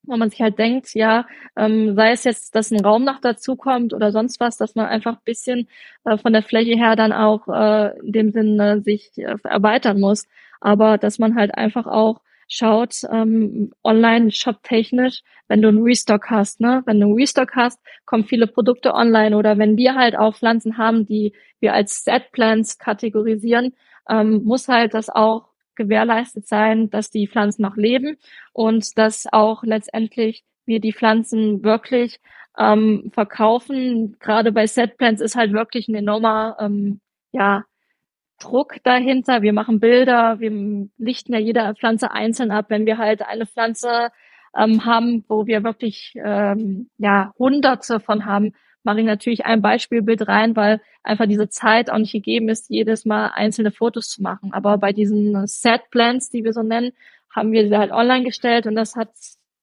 wo 0.04 0.18
man 0.18 0.30
sich 0.30 0.42
halt 0.42 0.60
denkt, 0.60 0.94
ja, 0.94 1.26
ähm, 1.56 1.96
sei 1.96 2.12
es 2.12 2.24
jetzt, 2.24 2.56
dass 2.56 2.72
ein 2.72 2.84
Raum 2.84 3.06
noch 3.06 3.20
dazukommt 3.22 3.94
oder 3.94 4.12
sonst 4.12 4.40
was, 4.40 4.58
dass 4.58 4.76
man 4.76 4.86
einfach 4.86 5.14
ein 5.14 5.24
bisschen 5.26 5.68
äh, 6.04 6.18
von 6.18 6.34
der 6.34 6.44
Fläche 6.44 6.76
her 6.76 6.96
dann 6.96 7.14
auch 7.14 7.48
äh, 7.48 7.98
in 8.00 8.12
dem 8.12 8.32
Sinne 8.32 8.82
sich 8.82 9.12
äh, 9.18 9.36
erweitern 9.44 10.00
muss. 10.00 10.28
Aber 10.60 10.98
dass 10.98 11.20
man 11.20 11.36
halt 11.36 11.56
einfach 11.56 11.88
auch 11.88 12.22
schaut, 12.48 12.96
ähm, 13.12 13.72
online 13.84 14.32
shop-technisch, 14.32 15.22
wenn 15.48 15.62
du 15.62 15.70
einen 15.70 15.84
Restock 15.84 16.30
hast, 16.30 16.62
ne? 16.62 16.84
Wenn 16.86 17.00
du 17.00 17.08
einen 17.08 17.16
Restock 17.16 17.56
hast, 17.56 17.80
kommen 18.06 18.26
viele 18.26 18.48
Produkte 18.48 18.94
online 18.94 19.36
oder 19.38 19.58
wenn 19.58 19.78
wir 19.78 19.96
halt 19.96 20.16
auch 20.18 20.36
Pflanzen 20.36 20.78
haben, 20.78 21.06
die 21.06 21.34
wir 21.60 21.74
als 21.74 22.04
Set-Plants 22.04 22.78
kategorisieren, 22.78 23.74
ähm, 24.10 24.44
muss 24.44 24.68
halt 24.68 24.94
das 24.94 25.10
auch 25.10 25.50
gewährleistet 25.76 26.48
sein, 26.48 26.90
dass 26.90 27.10
die 27.10 27.28
Pflanzen 27.28 27.64
noch 27.64 27.76
leben 27.76 28.18
und 28.54 28.98
dass 28.98 29.26
auch 29.32 29.64
letztendlich 29.64 30.44
wir 30.66 30.80
die 30.80 30.94
Pflanzen 30.94 31.64
wirklich 31.64 32.20
ähm, 32.58 33.12
verkaufen. 33.14 34.18
Gerade 34.20 34.52
bei 34.52 34.68
Setplants 34.68 35.22
ist 35.22 35.36
halt 35.36 35.54
wirklich 35.54 35.88
ein 35.88 35.96
enormer 35.96 36.58
ähm, 36.60 37.02
ja, 37.32 37.64
Druck 38.44 38.76
dahinter. 38.84 39.42
Wir 39.42 39.54
machen 39.54 39.80
Bilder, 39.80 40.40
wir 40.40 40.52
lichten 40.98 41.34
ja 41.34 41.40
jede 41.40 41.74
Pflanze 41.76 42.12
einzeln 42.12 42.52
ab. 42.52 42.66
Wenn 42.70 42.86
wir 42.86 42.98
halt 42.98 43.22
eine 43.22 43.46
Pflanze 43.46 44.10
ähm, 44.56 44.86
haben, 44.86 45.24
wo 45.28 45.48
wir 45.48 45.64
wirklich 45.64 46.14
ähm, 46.16 46.90
ja 46.98 47.34
Hunderte 47.40 48.00
von 48.00 48.26
haben, 48.26 48.54
mache 48.84 49.00
ich 49.00 49.06
natürlich 49.06 49.46
ein 49.46 49.62
Beispielbild 49.62 50.28
rein, 50.28 50.56
weil 50.56 50.82
einfach 51.04 51.26
diese 51.26 51.50
Zeit 51.50 51.90
auch 51.90 51.98
nicht 51.98 52.12
gegeben 52.12 52.50
ist, 52.50 52.70
jedes 52.70 53.06
Mal 53.06 53.32
einzelne 53.34 53.72
Fotos 53.72 54.10
zu 54.10 54.22
machen. 54.22 54.52
Aber 54.54 54.78
bei 54.78 54.92
diesen 54.92 55.48
Set 55.48 55.90
Plans, 55.90 56.30
die 56.30 56.44
wir 56.44 56.54
so 56.54 56.64
nennen, 56.64 56.92
haben 57.34 57.52
wir 57.52 57.68
sie 57.68 57.78
halt 57.78 57.92
online 57.92 58.26
gestellt 58.26 58.68
und 58.68 58.76
das 58.76 58.96
hat 58.96 59.10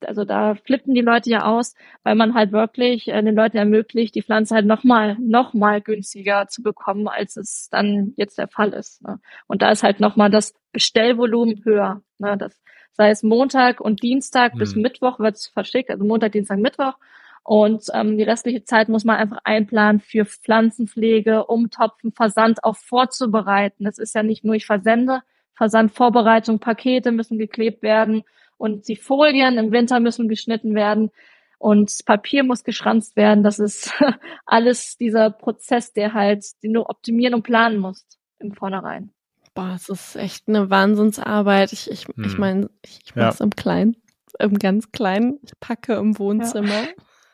also 0.06 0.24
da 0.24 0.54
flippen 0.54 0.94
die 0.94 1.00
Leute 1.00 1.30
ja 1.30 1.44
aus, 1.44 1.74
weil 2.02 2.14
man 2.14 2.34
halt 2.34 2.52
wirklich 2.52 3.08
äh, 3.08 3.22
den 3.22 3.34
Leuten 3.34 3.56
ermöglicht, 3.56 4.14
die 4.14 4.22
Pflanze 4.22 4.54
halt 4.54 4.66
nochmal, 4.66 5.16
nochmal 5.20 5.80
günstiger 5.80 6.46
zu 6.48 6.62
bekommen, 6.62 7.08
als 7.08 7.36
es 7.36 7.68
dann 7.70 8.12
jetzt 8.16 8.38
der 8.38 8.48
Fall 8.48 8.72
ist. 8.72 9.02
Ne? 9.02 9.20
Und 9.46 9.62
da 9.62 9.70
ist 9.70 9.82
halt 9.82 10.00
nochmal 10.00 10.30
das 10.30 10.54
Bestellvolumen 10.72 11.64
höher. 11.64 12.02
Ne? 12.18 12.36
Das 12.36 12.60
sei 12.92 13.10
es 13.10 13.22
Montag 13.22 13.80
und 13.80 14.02
Dienstag 14.02 14.52
hm. 14.52 14.58
bis 14.58 14.74
Mittwoch 14.74 15.18
wird 15.18 15.36
es 15.36 15.46
verschickt, 15.46 15.90
also 15.90 16.04
Montag, 16.04 16.32
Dienstag, 16.32 16.58
Mittwoch. 16.58 16.94
Und 17.42 17.86
ähm, 17.94 18.18
die 18.18 18.22
restliche 18.22 18.64
Zeit 18.64 18.88
muss 18.88 19.04
man 19.04 19.16
einfach 19.16 19.38
einplanen 19.44 20.00
für 20.00 20.24
Pflanzenpflege, 20.24 21.46
Umtopfen, 21.46 22.12
Versand 22.12 22.62
auch 22.64 22.76
vorzubereiten. 22.76 23.84
Das 23.84 23.98
ist 23.98 24.14
ja 24.14 24.22
nicht 24.22 24.44
nur 24.44 24.54
ich 24.54 24.66
versende, 24.66 25.22
Versandvorbereitung, 25.54 26.58
Pakete 26.58 27.12
müssen 27.12 27.38
geklebt 27.38 27.82
werden 27.82 28.24
und 28.60 28.88
die 28.88 28.96
Folien 28.96 29.56
im 29.56 29.72
Winter 29.72 30.00
müssen 30.00 30.28
geschnitten 30.28 30.74
werden 30.74 31.10
und 31.58 31.90
Papier 32.04 32.44
muss 32.44 32.62
geschranzt 32.62 33.16
werden. 33.16 33.42
Das 33.42 33.58
ist 33.58 33.90
alles 34.46 34.98
dieser 34.98 35.30
Prozess, 35.30 35.94
der 35.94 36.12
halt, 36.12 36.44
den 36.62 36.74
du 36.74 36.84
optimieren 36.84 37.34
und 37.34 37.42
planen 37.42 37.78
musst 37.78 38.18
im 38.38 38.52
Vornherein. 38.52 39.12
Boah, 39.54 39.72
es 39.74 39.88
ist 39.88 40.14
echt 40.16 40.46
eine 40.46 40.68
Wahnsinnsarbeit. 40.68 41.72
Ich, 41.72 41.90
ich, 41.90 42.06
hm. 42.06 42.24
ich 42.24 42.36
meine, 42.36 42.70
ich, 42.84 43.00
ich 43.02 43.16
mache 43.16 43.30
es 43.30 43.38
ja. 43.38 43.44
im 43.46 43.50
Kleinen, 43.56 43.96
im 44.38 44.58
ganz 44.58 44.92
Kleinen. 44.92 45.40
Ich 45.42 45.58
packe 45.58 45.94
im 45.94 46.18
Wohnzimmer. 46.18 46.84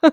Ja. 0.03 0.11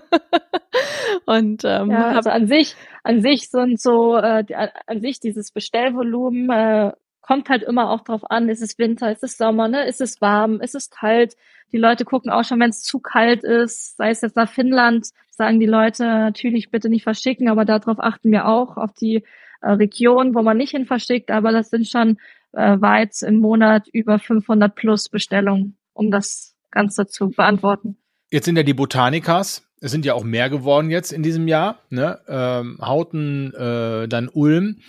und 1.26 1.62
ähm, 1.64 1.92
ja, 1.92 2.08
also 2.08 2.30
an 2.30 2.48
sich, 2.48 2.74
an 3.04 3.22
sich 3.22 3.50
sind 3.50 3.80
so, 3.80 4.16
äh, 4.16 4.44
an 4.86 5.00
sich 5.00 5.20
dieses 5.20 5.52
Bestellvolumen 5.52 6.50
äh, 6.50 6.92
kommt 7.26 7.48
halt 7.48 7.62
immer 7.62 7.90
auch 7.90 8.02
drauf 8.02 8.30
an, 8.30 8.50
ist 8.50 8.60
es 8.60 8.78
Winter, 8.78 9.10
ist 9.10 9.24
es 9.24 9.38
Sommer, 9.38 9.66
ne? 9.66 9.86
ist 9.86 10.02
es 10.02 10.20
warm, 10.20 10.60
ist 10.60 10.74
es 10.74 10.90
kalt. 10.90 11.36
Die 11.72 11.78
Leute 11.78 12.04
gucken 12.04 12.30
auch 12.30 12.44
schon, 12.44 12.60
wenn 12.60 12.68
es 12.68 12.82
zu 12.82 13.00
kalt 13.00 13.44
ist, 13.44 13.96
sei 13.96 14.10
es 14.10 14.20
jetzt 14.20 14.36
nach 14.36 14.50
Finnland, 14.50 15.06
sagen 15.30 15.58
die 15.58 15.66
Leute 15.66 16.04
natürlich 16.04 16.70
bitte 16.70 16.90
nicht 16.90 17.02
verschicken, 17.02 17.48
aber 17.48 17.64
darauf 17.64 17.98
achten 17.98 18.30
wir 18.30 18.46
auch, 18.46 18.76
auf 18.76 18.92
die 18.92 19.24
äh, 19.62 19.70
Region, 19.70 20.34
wo 20.34 20.42
man 20.42 20.58
nicht 20.58 20.72
hin 20.72 20.84
verschickt, 20.84 21.30
aber 21.30 21.50
das 21.50 21.70
sind 21.70 21.88
schon 21.88 22.18
äh, 22.52 22.78
weit 22.80 23.22
im 23.22 23.36
Monat 23.40 23.88
über 23.88 24.18
500 24.18 24.74
plus 24.74 25.08
Bestellungen, 25.08 25.78
um 25.94 26.10
das 26.10 26.54
Ganze 26.70 27.06
zu 27.06 27.30
beantworten. 27.30 27.96
Jetzt 28.30 28.44
sind 28.44 28.56
ja 28.56 28.64
die 28.64 28.74
Botanikas, 28.74 29.66
es 29.80 29.90
sind 29.90 30.04
ja 30.04 30.12
auch 30.12 30.24
mehr 30.24 30.50
geworden 30.50 30.90
jetzt 30.90 31.10
in 31.10 31.22
diesem 31.22 31.48
Jahr, 31.48 31.78
ne? 31.88 32.20
Ähm, 32.28 32.78
Hauten, 32.82 33.54
äh, 33.54 34.08
dann 34.08 34.28
Ulm. 34.28 34.80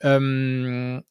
Ähm, 0.00 1.04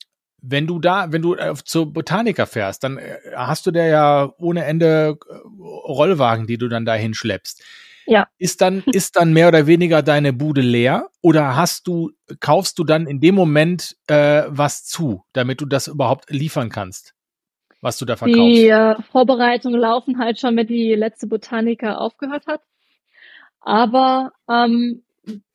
wenn 0.43 0.67
du 0.67 0.79
da, 0.79 1.11
wenn 1.11 1.21
du 1.21 1.35
äh, 1.35 1.53
zur 1.63 1.91
Botaniker 1.91 2.45
fährst, 2.45 2.83
dann 2.83 2.97
äh, 2.97 3.17
hast 3.35 3.65
du 3.65 3.71
da 3.71 3.85
ja 3.85 4.33
ohne 4.37 4.65
Ende 4.65 5.17
äh, 5.27 5.33
Rollwagen, 5.61 6.45
die 6.47 6.57
du 6.57 6.67
dann 6.67 6.85
dahin 6.85 7.13
schleppst. 7.13 7.63
Ja. 8.05 8.27
Ist 8.37 8.59
dann, 8.59 8.83
ist 8.91 9.15
dann 9.15 9.31
mehr 9.31 9.47
oder 9.47 9.65
weniger 9.65 10.01
deine 10.01 10.33
Bude 10.33 10.59
leer 10.59 11.09
oder 11.21 11.55
hast 11.55 11.87
du, 11.87 12.11
kaufst 12.41 12.77
du 12.77 12.83
dann 12.83 13.07
in 13.07 13.21
dem 13.21 13.35
Moment 13.35 13.95
äh, 14.07 14.43
was 14.47 14.83
zu, 14.83 15.23
damit 15.31 15.61
du 15.61 15.65
das 15.65 15.87
überhaupt 15.87 16.29
liefern 16.29 16.67
kannst, 16.67 17.15
was 17.79 17.97
du 17.97 18.03
da 18.03 18.17
verkaufst? 18.17 18.41
Die 18.41 18.67
äh, 18.67 18.95
Vorbereitungen 19.13 19.79
laufen 19.79 20.19
halt 20.19 20.37
schon, 20.41 20.57
wenn 20.57 20.67
die 20.67 20.93
letzte 20.95 21.27
Botaniker 21.27 22.01
aufgehört 22.01 22.45
hat. 22.47 22.61
Aber 23.61 24.33
ähm, 24.49 25.03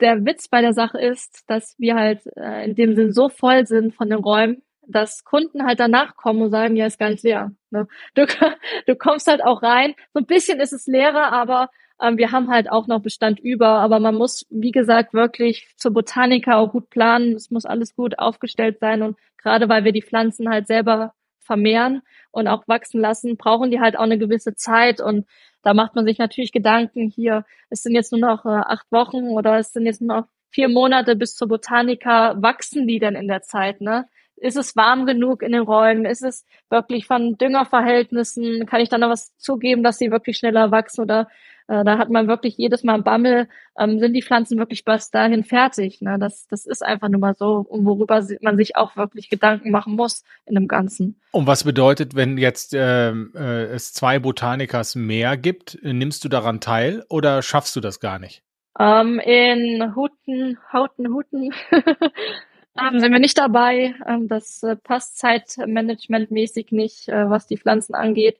der 0.01 0.25
Witz 0.25 0.49
bei 0.49 0.63
der 0.63 0.73
Sache 0.73 0.99
ist, 0.99 1.45
dass 1.47 1.75
wir 1.79 1.97
halt 1.97 2.23
äh, 2.37 2.65
in 2.65 2.75
dem 2.75 2.95
Sinn 2.95 3.13
so 3.13 3.29
voll 3.29 3.67
sind 3.67 3.95
von 3.95 4.09
den 4.09 4.21
Räumen, 4.21 4.63
dass 4.89 5.25
Kunden 5.25 5.65
halt 5.65 5.81
danach 5.81 6.17
kommen 6.17 6.43
und 6.43 6.51
sagen, 6.51 6.77
ja, 6.77 6.87
ist 6.87 7.01
nicht 7.01 7.23
leer. 7.23 7.53
Ne? 7.71 7.87
Du, 8.15 8.27
du 8.87 8.97
kommst 8.97 9.27
halt 9.27 9.43
auch 9.45 9.63
rein. 9.63 9.95
So 10.13 10.21
ein 10.21 10.27
bisschen 10.27 10.61
ist 10.61 10.73
es 10.73 10.87
leerer, 10.87 11.33
aber 11.33 11.71
ähm, 12.01 12.17
wir 12.17 12.33
haben 12.33 12.49
halt 12.49 12.71
auch 12.71 12.87
noch 12.87 13.01
Bestand 13.01 13.41
über. 13.41 13.69
Aber 13.69 14.01
man 14.01 14.15
muss, 14.15 14.47
wie 14.51 14.73
gesagt, 14.73 15.15
wirklich 15.15 15.69
zur 15.77 15.93
Botaniker 15.93 16.57
auch 16.57 16.73
gut 16.73 16.91
planen. 16.91 17.35
Es 17.35 17.51
muss 17.51 17.67
alles 17.67 17.95
gut 17.95 18.19
aufgestellt 18.19 18.79
sein. 18.81 19.03
Und 19.03 19.19
gerade 19.37 19.69
weil 19.69 19.85
wir 19.85 19.93
die 19.93 20.03
Pflanzen 20.03 20.49
halt 20.49 20.67
selber 20.67 21.15
vermehren 21.41 22.03
und 22.31 22.47
auch 22.49 22.69
wachsen 22.69 23.01
lassen, 23.01 23.37
brauchen 23.37 23.71
die 23.71 23.81
halt 23.81 23.97
auch 23.97 24.03
eine 24.03 24.19
gewisse 24.19 24.55
Zeit. 24.55 25.01
Und 25.01 25.27
da 25.63 25.75
macht 25.75 25.95
man 25.95 26.05
sich 26.07 26.19
natürlich 26.19 26.53
Gedanken, 26.53 27.09
hier, 27.09 27.45
es 27.71 27.83
sind 27.83 27.95
jetzt 27.95 28.13
nur 28.13 28.21
noch 28.21 28.45
äh, 28.45 28.49
acht 28.49 28.91
Wochen 28.93 29.29
oder 29.29 29.59
es 29.59 29.73
sind 29.73 29.87
jetzt 29.87 30.01
nur 30.01 30.17
noch 30.17 30.29
vier 30.51 30.69
Monate 30.69 31.17
bis 31.17 31.35
zur 31.35 31.49
Botaniker. 31.49 32.41
Wachsen 32.41 32.87
die 32.87 32.99
denn 32.99 33.15
in 33.15 33.29
der 33.29 33.43
Zeit, 33.43 33.81
ne? 33.81 34.07
Ist 34.41 34.57
es 34.57 34.77
warm 34.77 35.07
genug 35.07 35.43
in 35.43 35.53
den 35.53 35.63
Räumen? 35.63 36.05
Ist 36.05 36.23
es 36.23 36.45
wirklich 36.71 37.07
von 37.07 37.37
Düngerverhältnissen? 37.37 38.67
Kann 38.67 38.81
ich 38.81 38.89
da 38.89 38.99
noch 38.99 39.11
was 39.11 39.37
zugeben, 39.37 39.83
dass 39.83 39.99
sie 39.99 40.11
wirklich 40.11 40.39
schneller 40.39 40.71
wachsen? 40.71 41.03
Oder 41.03 41.29
äh, 41.69 41.85
da 41.85 41.99
hat 41.99 42.09
man 42.09 42.29
wirklich 42.29 42.57
jedes 42.57 42.83
Mal 42.83 42.95
einen 42.95 43.05
Bammel, 43.05 43.49
ähm, 43.79 43.99
sind 44.01 44.15
die 44.15 44.23
Pflanzen 44.23 44.59
wirklich 44.59 44.85
bis 44.85 45.11
dahin 45.11 45.45
fertig? 45.45 46.01
Ne? 46.01 46.17
Das, 46.19 46.47
das 46.49 46.67
ist 46.67 46.83
einfach 46.83 47.09
nur 47.09 47.21
mal 47.21 47.35
so, 47.35 47.67
und 47.69 47.85
worüber 47.85 48.27
man 48.41 48.57
sich 48.57 48.77
auch 48.77 48.97
wirklich 48.97 49.29
Gedanken 49.29 49.71
machen 49.71 49.95
muss 49.95 50.25
in 50.47 50.55
dem 50.55 50.67
Ganzen. 50.67 51.21
Und 51.31 51.47
was 51.47 51.65
bedeutet, 51.65 52.17
wenn 52.17 52.39
jetzt 52.39 52.75
äh, 52.75 53.11
äh, 53.11 53.65
es 53.75 53.93
zwei 53.93 54.19
Botanikers 54.19 54.97
mehr 54.97 55.37
gibt, 55.37 55.79
nimmst 55.83 56.25
du 56.25 56.29
daran 56.29 56.61
teil 56.61 57.05
oder 57.11 57.43
schaffst 57.43 57.77
du 57.77 57.81
das 57.81 58.01
gar 58.01 58.19
nicht? 58.19 58.43
Ähm, 58.81 59.19
in 59.19 59.95
Huten, 59.95 60.57
Hauten, 60.73 61.13
Huten 61.13 61.53
ähm, 62.81 63.01
sind 63.01 63.13
wir 63.13 63.19
nicht 63.19 63.39
dabei. 63.39 63.95
Ähm, 64.07 64.29
das 64.29 64.63
äh, 64.63 64.77
passt 64.77 65.19
zeitmanagementmäßig 65.19 66.73
nicht, 66.73 67.09
äh, 67.09 67.29
was 67.29 67.47
die 67.47 67.59
Pflanzen 67.59 67.95
angeht. 67.95 68.39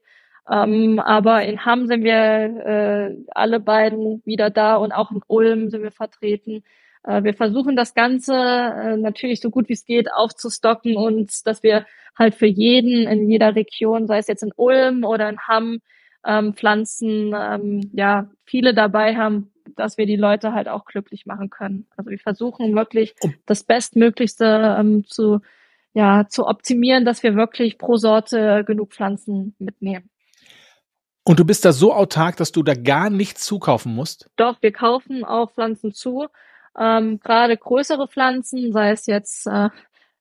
Ähm, 0.51 0.99
aber 0.99 1.45
in 1.45 1.65
Hamm 1.65 1.87
sind 1.87 2.05
wir 2.05 2.15
äh, 2.15 3.17
alle 3.35 3.61
beiden 3.61 4.23
wieder 4.25 4.51
da 4.51 4.77
und 4.77 4.93
auch 4.93 5.11
in 5.11 5.21
Ulm 5.27 5.71
sind 5.71 5.83
wir 5.83 5.91
vertreten. 5.91 6.65
Äh, 7.05 7.23
wir 7.25 7.35
versuchen 7.35 7.77
das 7.77 7.95
Ganze 7.95 8.35
äh, 8.35 8.97
natürlich 8.97 9.41
so 9.41 9.51
gut 9.51 9.69
wie 9.69 9.75
es 9.75 9.85
geht 9.85 10.13
aufzustocken 10.13 10.97
und 10.97 11.47
dass 11.47 11.63
wir 11.63 11.87
halt 12.19 12.35
für 12.35 12.47
jeden 12.47 13.07
in 13.07 13.31
jeder 13.31 13.55
Region, 13.55 14.07
sei 14.07 14.19
es 14.19 14.27
jetzt 14.27 14.43
in 14.43 14.53
Ulm 14.57 15.05
oder 15.05 15.29
in 15.29 15.39
Hamm, 15.41 15.81
ähm, 16.27 16.55
Pflanzen, 16.55 17.33
ähm, 17.37 17.91
ja, 17.93 18.31
viele 18.45 18.75
dabei 18.75 19.17
haben, 19.17 19.53
dass 19.79 19.99
wir 19.99 20.07
die 20.07 20.17
Leute 20.17 20.53
halt 20.53 20.69
auch 20.69 20.85
glücklich 20.85 21.27
machen 21.27 21.51
können. 21.51 21.87
Also 21.97 22.11
wir 22.11 22.19
versuchen 22.19 22.75
wirklich 22.75 23.15
das 23.47 23.65
Bestmöglichste 23.65 24.77
ähm, 24.79 25.05
zu, 25.07 25.41
ja, 25.95 26.27
zu 26.29 26.47
optimieren, 26.47 27.05
dass 27.05 27.23
wir 27.23 27.35
wirklich 27.35 27.79
pro 27.79 27.97
Sorte 27.97 28.65
genug 28.67 28.93
Pflanzen 28.93 29.55
mitnehmen. 29.59 30.11
Und 31.25 31.39
du 31.39 31.45
bist 31.45 31.65
da 31.65 31.73
so 31.73 31.93
autark, 31.93 32.37
dass 32.37 32.53
du 32.53 32.63
da 32.63 32.75
gar 32.75 33.11
nichts 33.11 33.45
zukaufen 33.45 33.95
musst? 33.95 34.31
Doch, 34.37 34.63
wir 34.63 34.73
kaufen 34.73 35.25
auch 35.25 35.53
Pflanzen 35.53 35.93
zu. 35.93 36.27
Ähm, 36.79 37.21
Gerade 37.21 37.57
größere 37.57 38.09
Pflanzen, 38.09 38.73
sei 38.73 38.93
es 38.93 39.07
jetzt 39.07 39.47
äh, 39.47 39.69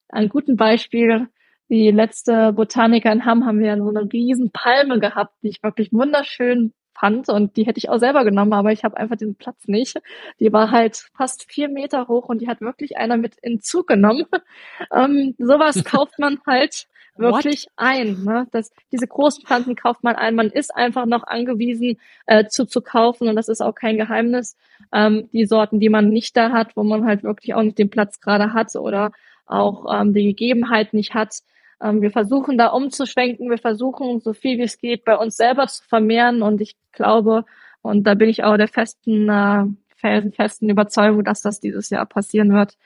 ein 0.09 0.29
guten 0.29 0.57
Beispiel, 0.57 1.29
die 1.69 1.91
letzte 1.91 2.53
Botaniker 2.53 3.11
in 3.11 3.25
Hamm 3.25 3.45
haben 3.45 3.59
wir 3.59 3.75
so 3.77 3.89
eine 3.89 4.11
riesen 4.11 4.51
Palme 4.51 4.99
gehabt, 4.99 5.35
die 5.43 5.49
ich 5.49 5.63
wirklich 5.63 5.91
wunderschön 5.91 6.73
fand 6.99 7.29
und 7.29 7.57
die 7.57 7.65
hätte 7.65 7.77
ich 7.77 7.89
auch 7.89 7.99
selber 7.99 8.23
genommen, 8.23 8.53
aber 8.53 8.71
ich 8.71 8.83
habe 8.83 8.97
einfach 8.97 9.17
den 9.17 9.35
Platz 9.35 9.67
nicht. 9.67 9.97
Die 10.39 10.51
war 10.51 10.71
halt 10.71 11.09
fast 11.15 11.51
vier 11.51 11.69
Meter 11.69 12.07
hoch 12.07 12.29
und 12.29 12.41
die 12.41 12.47
hat 12.47 12.61
wirklich 12.61 12.97
einer 12.97 13.17
mit 13.17 13.35
in 13.41 13.61
Zug 13.61 13.87
genommen. 13.87 14.25
ähm, 14.93 15.35
sowas 15.37 15.83
kauft 15.83 16.19
man 16.19 16.39
halt 16.47 16.87
wirklich 17.17 17.65
What? 17.65 17.73
ein. 17.77 18.23
Ne? 18.23 18.47
Das, 18.51 18.71
diese 18.91 19.07
großen 19.07 19.45
Pflanzen 19.45 19.75
kauft 19.75 20.03
man 20.03 20.15
ein. 20.15 20.35
Man 20.35 20.49
ist 20.49 20.75
einfach 20.75 21.05
noch 21.05 21.23
angewiesen 21.23 21.97
äh, 22.25 22.45
zu, 22.45 22.65
zu 22.65 22.81
kaufen 22.81 23.27
und 23.27 23.35
das 23.35 23.49
ist 23.49 23.61
auch 23.61 23.73
kein 23.73 23.97
Geheimnis. 23.97 24.55
Ähm, 24.93 25.29
die 25.33 25.45
Sorten, 25.45 25.79
die 25.79 25.89
man 25.89 26.09
nicht 26.09 26.37
da 26.37 26.51
hat, 26.51 26.75
wo 26.75 26.83
man 26.83 27.05
halt 27.05 27.23
wirklich 27.23 27.53
auch 27.53 27.63
nicht 27.63 27.77
den 27.77 27.89
Platz 27.89 28.19
gerade 28.19 28.53
hat 28.53 28.75
oder 28.75 29.11
auch 29.45 29.85
ähm, 29.91 30.13
die 30.13 30.25
Gegebenheit 30.25 30.93
nicht 30.93 31.13
hat, 31.13 31.41
wir 31.79 32.11
versuchen 32.11 32.57
da 32.57 32.67
umzuschwenken, 32.67 33.49
wir 33.49 33.59
versuchen 33.59 34.19
so 34.19 34.33
viel 34.33 34.57
wie 34.57 34.63
es 34.63 34.77
geht 34.77 35.05
bei 35.05 35.15
uns 35.15 35.37
selber 35.37 35.67
zu 35.67 35.83
vermehren 35.83 36.41
und 36.41 36.59
ich 36.61 36.75
glaube, 36.91 37.45
und 37.81 38.03
da 38.03 38.15
bin 38.15 38.29
ich 38.29 38.43
auch 38.43 38.57
der 38.57 38.67
festen, 38.67 39.29
äh, 39.29 39.65
felsenfesten 39.95 40.69
Überzeugung, 40.69 41.23
dass 41.23 41.41
das 41.41 41.59
dieses 41.59 41.89
Jahr 41.89 42.05
passieren 42.05 42.53
wird, 42.53 42.77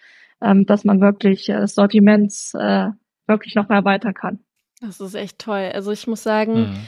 ähm, 0.42 0.66
dass 0.66 0.84
man 0.84 1.02
wirklich 1.02 1.50
äh, 1.50 1.54
das 1.54 1.76
Sortiment 1.76 2.34
äh, 2.54 2.90
wirklich 3.28 3.56
noch 3.56 3.70
erweitern 3.70 4.14
kann. 4.14 4.40
Das 4.82 5.00
ist 5.00 5.16
echt 5.16 5.40
toll. 5.40 5.72
Also 5.74 5.92
ich 5.92 6.08
muss 6.08 6.24
sagen, 6.24 6.72
mhm. 6.72 6.88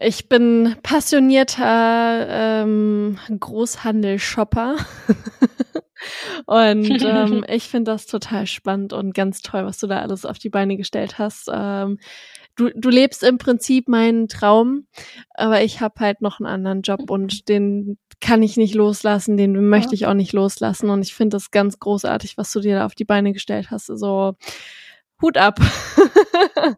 ich 0.00 0.28
bin 0.28 0.76
passionierter 0.82 2.26
ähm, 2.28 3.18
Großhandel-Shopper. 3.40 4.76
Und 6.46 7.02
ähm, 7.02 7.44
ich 7.48 7.64
finde 7.64 7.92
das 7.92 8.06
total 8.06 8.46
spannend 8.46 8.92
und 8.92 9.14
ganz 9.14 9.42
toll, 9.42 9.64
was 9.64 9.78
du 9.78 9.86
da 9.86 10.00
alles 10.00 10.24
auf 10.24 10.38
die 10.38 10.50
Beine 10.50 10.76
gestellt 10.76 11.18
hast. 11.18 11.48
Ähm, 11.52 11.98
du, 12.56 12.70
du 12.74 12.88
lebst 12.88 13.22
im 13.22 13.38
Prinzip 13.38 13.88
meinen 13.88 14.28
Traum, 14.28 14.86
aber 15.34 15.62
ich 15.62 15.80
habe 15.80 16.00
halt 16.00 16.20
noch 16.20 16.40
einen 16.40 16.46
anderen 16.46 16.82
Job 16.82 17.10
und 17.10 17.48
den 17.48 17.98
kann 18.20 18.42
ich 18.42 18.56
nicht 18.56 18.74
loslassen, 18.74 19.36
den 19.36 19.68
möchte 19.68 19.94
ich 19.94 20.06
auch 20.06 20.14
nicht 20.14 20.32
loslassen. 20.32 20.90
Und 20.90 21.02
ich 21.02 21.14
finde 21.14 21.36
das 21.36 21.50
ganz 21.50 21.78
großartig, 21.78 22.38
was 22.38 22.52
du 22.52 22.60
dir 22.60 22.76
da 22.76 22.86
auf 22.86 22.94
die 22.94 23.04
Beine 23.04 23.32
gestellt 23.32 23.70
hast. 23.70 23.86
So, 23.86 24.34
Hut 25.20 25.36
ab. 25.36 25.58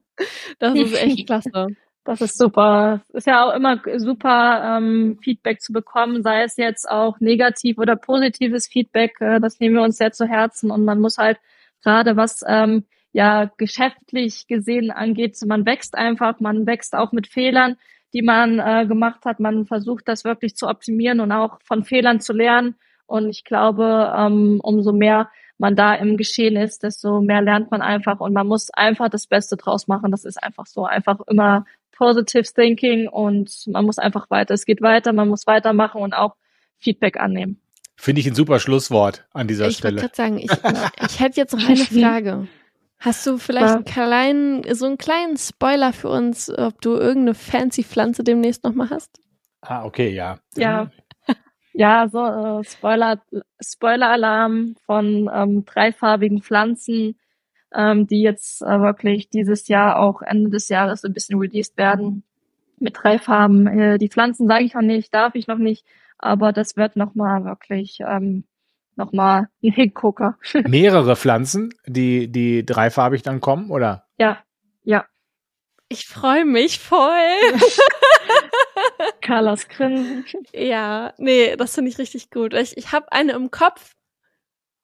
das 0.59 0.75
ist 0.75 0.95
echt 0.95 1.27
klasse. 1.27 1.69
Das 2.07 2.21
ist 2.21 2.39
super. 2.39 3.01
Ist 3.13 3.27
ja 3.27 3.45
auch 3.45 3.55
immer 3.55 3.83
super, 3.97 4.79
ähm, 4.79 5.19
Feedback 5.21 5.61
zu 5.61 5.73
bekommen, 5.73 6.23
sei 6.23 6.45
es 6.45 6.57
jetzt 6.57 6.89
auch 6.89 7.19
negativ 7.19 7.79
oder 7.79 7.97
positives 7.97 8.69
Feedback. 8.69 9.21
Äh, 9.21 9.41
das 9.41 9.59
nehmen 9.59 9.75
wir 9.75 9.83
uns 9.83 9.97
sehr 9.97 10.13
zu 10.13 10.25
Herzen 10.25 10.71
und 10.71 10.85
man 10.85 11.01
muss 11.01 11.19
halt 11.19 11.39
gerade 11.83 12.17
was 12.17 12.45
ähm, 12.47 12.85
ja 13.13 13.51
geschäftlich 13.57 14.47
gesehen 14.47 14.93
angeht, 14.93 15.37
man 15.47 15.67
wächst 15.67 15.97
einfach, 15.97 16.39
man 16.39 16.65
wächst 16.67 16.95
auch 16.95 17.11
mit 17.11 17.27
Fehlern, 17.27 17.77
die 18.13 18.23
man 18.23 18.61
äh, 18.61 18.87
gemacht 18.87 19.25
hat. 19.25 19.41
Man 19.41 19.67
versucht 19.67 20.07
das 20.07 20.25
wirklich 20.25 20.55
zu 20.55 20.69
optimieren 20.69 21.19
und 21.19 21.33
auch 21.33 21.59
von 21.65 21.83
Fehlern 21.85 22.21
zu 22.21 22.33
lernen. 22.33 22.77
Und 23.07 23.29
ich 23.31 23.45
glaube, 23.45 24.15
ähm, 24.17 24.61
umso 24.63 24.93
mehr 24.93 25.29
man 25.59 25.75
da 25.75 25.95
im 25.95 26.17
Geschehen 26.17 26.57
ist, 26.57 26.83
desto 26.83 27.21
mehr 27.21 27.41
lernt 27.41 27.71
man 27.71 27.83
einfach 27.83 28.21
und 28.21 28.33
man 28.33 28.47
muss 28.47 28.71
einfach 28.71 29.09
das 29.09 29.27
Beste 29.27 29.57
draus 29.57 29.89
machen. 29.89 30.11
Das 30.11 30.25
ist 30.25 30.43
einfach 30.43 30.67
so, 30.67 30.85
einfach 30.85 31.21
immer 31.27 31.65
Positive 31.97 32.45
Thinking 32.45 33.09
und 33.09 33.51
man 33.67 33.85
muss 33.85 33.99
einfach 33.99 34.31
weiter. 34.31 34.55
Es 34.55 34.65
geht 34.65 34.83
weiter, 34.83 35.13
man 35.13 35.29
muss 35.29 35.47
weitermachen 35.47 36.01
und 36.01 36.15
auch 36.15 36.37
Feedback 36.79 37.19
annehmen. 37.19 37.61
Finde 37.97 38.21
ich 38.21 38.27
ein 38.27 38.35
super 38.35 38.61
Schlusswort 38.61 39.27
an 39.33 39.49
dieser 39.49 39.69
ich 39.69 39.79
Stelle. 39.79 39.97
Ich 39.97 40.03
wollte 40.03 40.17
sagen, 40.17 40.39
ich, 40.39 40.51
ich 41.11 41.21
hätte 41.21 41.41
jetzt 41.41 41.55
noch 41.55 41.67
eine 41.67 41.77
Frage. 41.77 42.49
Hast 42.99 43.27
du 43.27 43.39
vielleicht 43.39 43.75
einen 43.75 43.85
kleinen, 43.85 44.75
so 44.75 44.87
einen 44.87 44.99
kleinen 44.99 45.37
Spoiler 45.37 45.93
für 45.93 46.09
uns, 46.09 46.51
ob 46.51 46.81
du 46.81 46.95
irgendeine 46.95 47.35
fancy 47.35 47.83
Pflanze 47.83 48.25
demnächst 48.25 48.65
nochmal 48.65 48.91
hast? 48.91 49.21
Ah, 49.61 49.85
okay, 49.85 50.11
ja. 50.11 50.39
Ja. 50.57 50.91
Ja, 51.79 52.09
so 52.09 52.25
äh, 52.25 52.65
Spoiler, 52.65 53.21
Spoiler-Alarm 53.61 54.77
von 54.87 55.31
ähm, 55.31 55.67
dreifarbigen 55.67 56.41
Pflanzen 56.41 57.19
ähm, 57.77 58.07
die 58.07 58.23
jetzt 58.23 58.63
äh, 58.63 58.81
wirklich 58.81 59.29
dieses 59.29 59.69
Jahr 59.69 59.99
auch 59.99 60.23
Ende 60.23 60.51
des 60.51 60.69
Jahres 60.69 61.05
ein 61.05 61.13
bisschen 61.13 61.39
released 61.39 61.77
werden. 61.77 62.25
Mit 62.79 62.97
drei 63.03 63.19
Farben. 63.19 63.67
Äh, 63.67 63.99
die 63.99 64.09
Pflanzen 64.09 64.49
sage 64.49 64.65
ich 64.65 64.75
noch 64.75 64.83
nicht, 64.83 65.15
darf 65.15 65.35
ich 65.35 65.47
noch 65.47 65.59
nicht, 65.59 65.87
aber 66.19 66.53
das 66.53 66.77
wird 66.77 66.97
nochmal 66.97 67.45
wirklich 67.45 67.99
ähm, 68.01 68.45
nochmal 68.97 69.49
ein 69.63 69.73
Hingucker. 69.73 70.39
Mehrere 70.67 71.17
Pflanzen, 71.17 71.75
die, 71.87 72.33
die 72.33 72.65
dreifarbig 72.65 73.23
dann 73.23 73.41
kommen, 73.41 73.71
oder? 73.71 74.07
Ja, 74.19 74.39
ja. 74.83 75.05
Ich 75.89 76.07
freue 76.07 76.45
mich 76.45 76.81
voll. 76.81 77.11
Carlos 79.21 79.69
Grinsen. 79.69 80.25
Ja, 80.53 81.13
nee, 81.19 81.55
das 81.57 81.75
finde 81.75 81.91
ich 81.91 81.99
richtig 81.99 82.31
gut. 82.31 82.55
Ich, 82.55 82.77
ich 82.77 82.91
habe 82.91 83.13
eine 83.13 83.33
im 83.33 83.53
Kopf, 83.53 83.95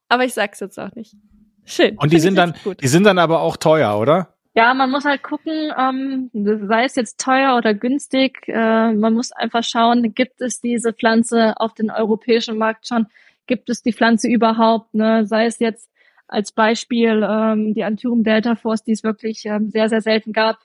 aber 0.09 0.25
ich 0.25 0.35
sag's 0.35 0.61
jetzt 0.61 0.79
auch 0.79 0.95
nicht. 0.95 1.17
Schön. 1.65 1.97
Und 1.97 2.13
die 2.13 2.21
sind 2.21 2.37
dann, 2.37 2.55
die 2.81 2.89
sind 2.89 3.05
dann 3.05 3.19
aber 3.19 3.41
auch 3.41 3.57
teuer, 3.57 3.99
oder? 3.99 4.35
Ja, 4.55 4.75
man 4.75 4.91
muss 4.91 5.07
halt 5.07 5.23
gucken, 5.23 5.73
ähm, 5.79 6.31
sei 6.35 6.85
es 6.85 6.95
jetzt 6.95 7.19
teuer 7.19 7.57
oder 7.57 7.73
günstig. 7.73 8.47
Äh, 8.49 8.93
man 8.93 9.15
muss 9.15 9.33
einfach 9.33 9.65
schauen, 9.65 10.15
gibt 10.15 10.43
es 10.43 10.61
diese 10.61 10.93
Pflanze 10.93 11.55
auf 11.59 11.73
dem 11.73 11.89
europäischen 11.89 12.59
Markt 12.59 12.87
schon? 12.87 13.07
Gibt 13.47 13.71
es 13.71 13.83
die 13.83 13.95
Pflanze 13.95 14.29
überhaupt? 14.29 14.93
Ne? 14.95 15.27
Sei 15.27 15.47
es 15.47 15.59
jetzt 15.59 15.89
als 16.29 16.53
Beispiel 16.53 17.27
ähm, 17.29 17.73
die 17.75 17.85
Anthurium 17.85 18.25
Delta 18.25 18.55
Force, 18.55 18.85
die 18.85 18.93
es 18.93 19.03
wirklich 19.03 19.45
ähm, 19.47 19.71
sehr, 19.71 19.89
sehr 19.89 20.03
selten 20.03 20.33
gab 20.33 20.59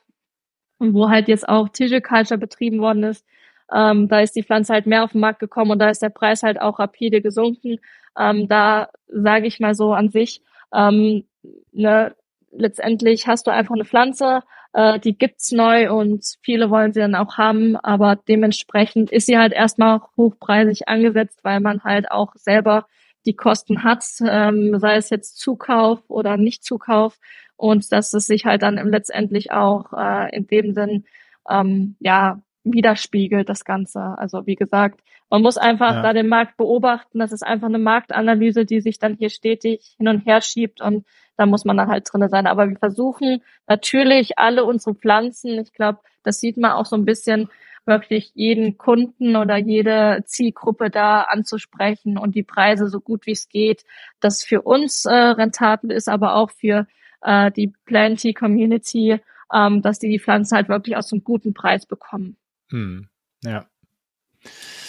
und 0.78 0.92
wo 0.92 1.08
halt 1.08 1.28
jetzt 1.28 1.48
auch 1.48 1.68
Tissue 1.70 2.02
Culture 2.02 2.38
betrieben 2.38 2.80
worden 2.80 3.04
ist. 3.04 3.24
Ähm, 3.72 4.08
da 4.08 4.20
ist 4.20 4.36
die 4.36 4.42
Pflanze 4.42 4.72
halt 4.74 4.86
mehr 4.86 5.04
auf 5.04 5.12
den 5.12 5.20
Markt 5.20 5.40
gekommen 5.40 5.70
und 5.72 5.78
da 5.78 5.88
ist 5.88 6.02
der 6.02 6.08
Preis 6.10 6.42
halt 6.42 6.60
auch 6.60 6.78
rapide 6.78 7.20
gesunken. 7.22 7.78
Ähm, 8.18 8.48
da 8.48 8.88
sage 9.08 9.46
ich 9.46 9.60
mal 9.60 9.74
so 9.74 9.92
an 9.92 10.08
sich, 10.10 10.42
ähm, 10.74 11.24
ne, 11.72 12.14
letztendlich 12.50 13.26
hast 13.26 13.46
du 13.46 13.52
einfach 13.52 13.74
eine 13.74 13.84
Pflanze, 13.84 14.42
äh, 14.72 14.98
die 14.98 15.16
gibt's 15.16 15.52
neu 15.52 15.92
und 15.92 16.24
viele 16.42 16.70
wollen 16.70 16.92
sie 16.92 17.00
dann 17.00 17.14
auch 17.14 17.38
haben, 17.38 17.76
aber 17.76 18.16
dementsprechend 18.16 19.10
ist 19.10 19.26
sie 19.26 19.38
halt 19.38 19.52
erstmal 19.52 20.00
hochpreisig 20.16 20.88
angesetzt, 20.88 21.40
weil 21.42 21.60
man 21.60 21.84
halt 21.84 22.10
auch 22.10 22.34
selber 22.34 22.86
die 23.26 23.34
Kosten 23.34 23.84
hat, 23.84 24.04
ähm, 24.26 24.78
sei 24.78 24.96
es 24.96 25.10
jetzt 25.10 25.38
Zukauf 25.38 26.00
oder 26.08 26.36
Nicht-Zukauf 26.36 27.18
und 27.56 27.90
dass 27.92 28.14
es 28.14 28.26
sich 28.26 28.46
halt 28.46 28.62
dann 28.62 28.76
letztendlich 28.88 29.52
auch 29.52 29.92
äh, 29.92 30.34
in 30.34 30.46
dem 30.46 30.72
Sinn 30.74 31.04
ähm, 31.48 31.96
ja 32.00 32.40
widerspiegelt, 32.64 33.48
das 33.48 33.64
Ganze. 33.64 34.00
Also 34.18 34.46
wie 34.46 34.54
gesagt, 34.54 35.00
man 35.30 35.42
muss 35.42 35.58
einfach 35.58 35.94
ja. 35.94 36.02
da 36.02 36.12
den 36.12 36.28
Markt 36.28 36.56
beobachten. 36.56 37.18
Das 37.18 37.32
ist 37.32 37.42
einfach 37.42 37.68
eine 37.68 37.78
Marktanalyse, 37.78 38.64
die 38.64 38.80
sich 38.80 38.98
dann 38.98 39.16
hier 39.16 39.30
stetig 39.30 39.94
hin 39.98 40.08
und 40.08 40.26
her 40.26 40.40
schiebt 40.40 40.80
und 40.80 41.06
da 41.36 41.46
muss 41.46 41.64
man 41.64 41.76
dann 41.76 41.88
halt 41.88 42.08
drinne 42.10 42.28
sein. 42.28 42.46
Aber 42.46 42.68
wir 42.68 42.76
versuchen 42.78 43.42
natürlich 43.66 44.38
alle 44.38 44.64
unsere 44.64 44.94
Pflanzen, 44.94 45.58
ich 45.58 45.72
glaube, 45.72 46.00
das 46.24 46.40
sieht 46.40 46.56
man 46.56 46.72
auch 46.72 46.86
so 46.86 46.96
ein 46.96 47.04
bisschen, 47.04 47.48
wirklich 47.88 48.30
jeden 48.34 48.78
Kunden 48.78 49.34
oder 49.34 49.56
jede 49.56 50.22
Zielgruppe 50.26 50.90
da 50.90 51.22
anzusprechen 51.22 52.18
und 52.18 52.36
die 52.36 52.44
Preise 52.44 52.86
so 52.86 53.00
gut 53.00 53.26
wie 53.26 53.32
es 53.32 53.48
geht, 53.48 53.84
das 54.20 54.44
für 54.44 54.62
uns 54.62 55.06
äh, 55.06 55.12
rentabel 55.12 55.90
ist, 55.90 56.08
aber 56.08 56.36
auch 56.36 56.50
für 56.50 56.86
äh, 57.22 57.50
die 57.50 57.72
Planty 57.86 58.34
Community, 58.34 59.18
ähm, 59.52 59.82
dass 59.82 59.98
die 59.98 60.08
die 60.08 60.20
Pflanzen 60.20 60.54
halt 60.54 60.68
wirklich 60.68 60.96
aus 60.96 61.10
einem 61.12 61.24
guten 61.24 61.54
Preis 61.54 61.86
bekommen. 61.86 62.36
Hm. 62.70 63.08
Ja. 63.42 63.66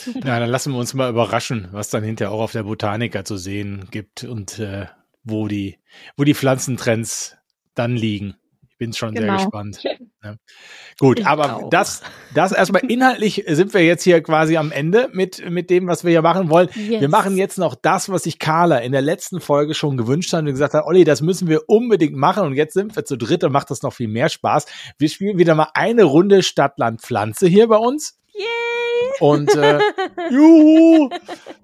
Super. 0.05 0.27
Ja, 0.27 0.39
dann 0.39 0.49
lassen 0.49 0.71
wir 0.73 0.79
uns 0.79 0.93
mal 0.93 1.09
überraschen, 1.09 1.67
was 1.71 1.89
dann 1.89 2.03
hinterher 2.03 2.31
auch 2.31 2.41
auf 2.41 2.51
der 2.51 2.63
Botanica 2.63 3.25
zu 3.25 3.37
sehen 3.37 3.87
gibt 3.91 4.23
und 4.23 4.59
äh, 4.59 4.85
wo 5.23 5.47
die, 5.47 5.77
wo 6.15 6.23
die 6.23 6.33
Pflanzentrends 6.33 7.35
dann 7.75 7.95
liegen. 7.95 8.35
Ich 8.69 8.77
bin 8.77 8.93
schon 8.93 9.13
genau. 9.13 9.37
sehr 9.37 9.45
gespannt. 9.45 9.83
Ja. 10.23 10.35
Gut, 10.99 11.19
ich 11.19 11.27
aber 11.27 11.55
auch. 11.55 11.69
das, 11.69 12.01
das 12.33 12.51
erstmal 12.51 12.81
inhaltlich 12.89 13.45
sind 13.47 13.73
wir 13.73 13.83
jetzt 13.83 14.03
hier 14.03 14.21
quasi 14.21 14.57
am 14.57 14.71
Ende 14.71 15.09
mit, 15.13 15.49
mit 15.49 15.69
dem, 15.69 15.87
was 15.87 16.03
wir 16.03 16.11
hier 16.11 16.21
machen 16.21 16.49
wollen. 16.49 16.69
Yes. 16.75 17.01
Wir 17.01 17.09
machen 17.09 17.37
jetzt 17.37 17.57
noch 17.57 17.75
das, 17.75 18.09
was 18.09 18.23
sich 18.23 18.37
Carla 18.39 18.79
in 18.79 18.91
der 18.91 19.01
letzten 19.01 19.39
Folge 19.39 19.73
schon 19.73 19.97
gewünscht 19.97 20.31
hat 20.33 20.41
und 20.41 20.47
gesagt 20.47 20.73
hat, 20.73 20.85
Olli, 20.85 21.03
das 21.05 21.21
müssen 21.21 21.47
wir 21.47 21.67
unbedingt 21.67 22.15
machen 22.15 22.43
und 22.43 22.53
jetzt 22.53 22.73
sind 22.73 22.95
wir 22.95 23.05
zu 23.05 23.17
dritt 23.17 23.43
und 23.43 23.51
macht 23.51 23.71
das 23.71 23.81
noch 23.81 23.93
viel 23.93 24.09
mehr 24.09 24.29
Spaß. 24.29 24.65
Wir 24.97 25.09
spielen 25.09 25.37
wieder 25.37 25.55
mal 25.55 25.69
eine 25.73 26.03
Runde 26.03 26.43
Stadtland 26.43 27.01
Pflanze 27.01 27.47
hier 27.47 27.67
bei 27.67 27.77
uns. 27.77 28.18
Und 29.19 29.53
äh, 29.55 29.79
juhu. 30.31 31.09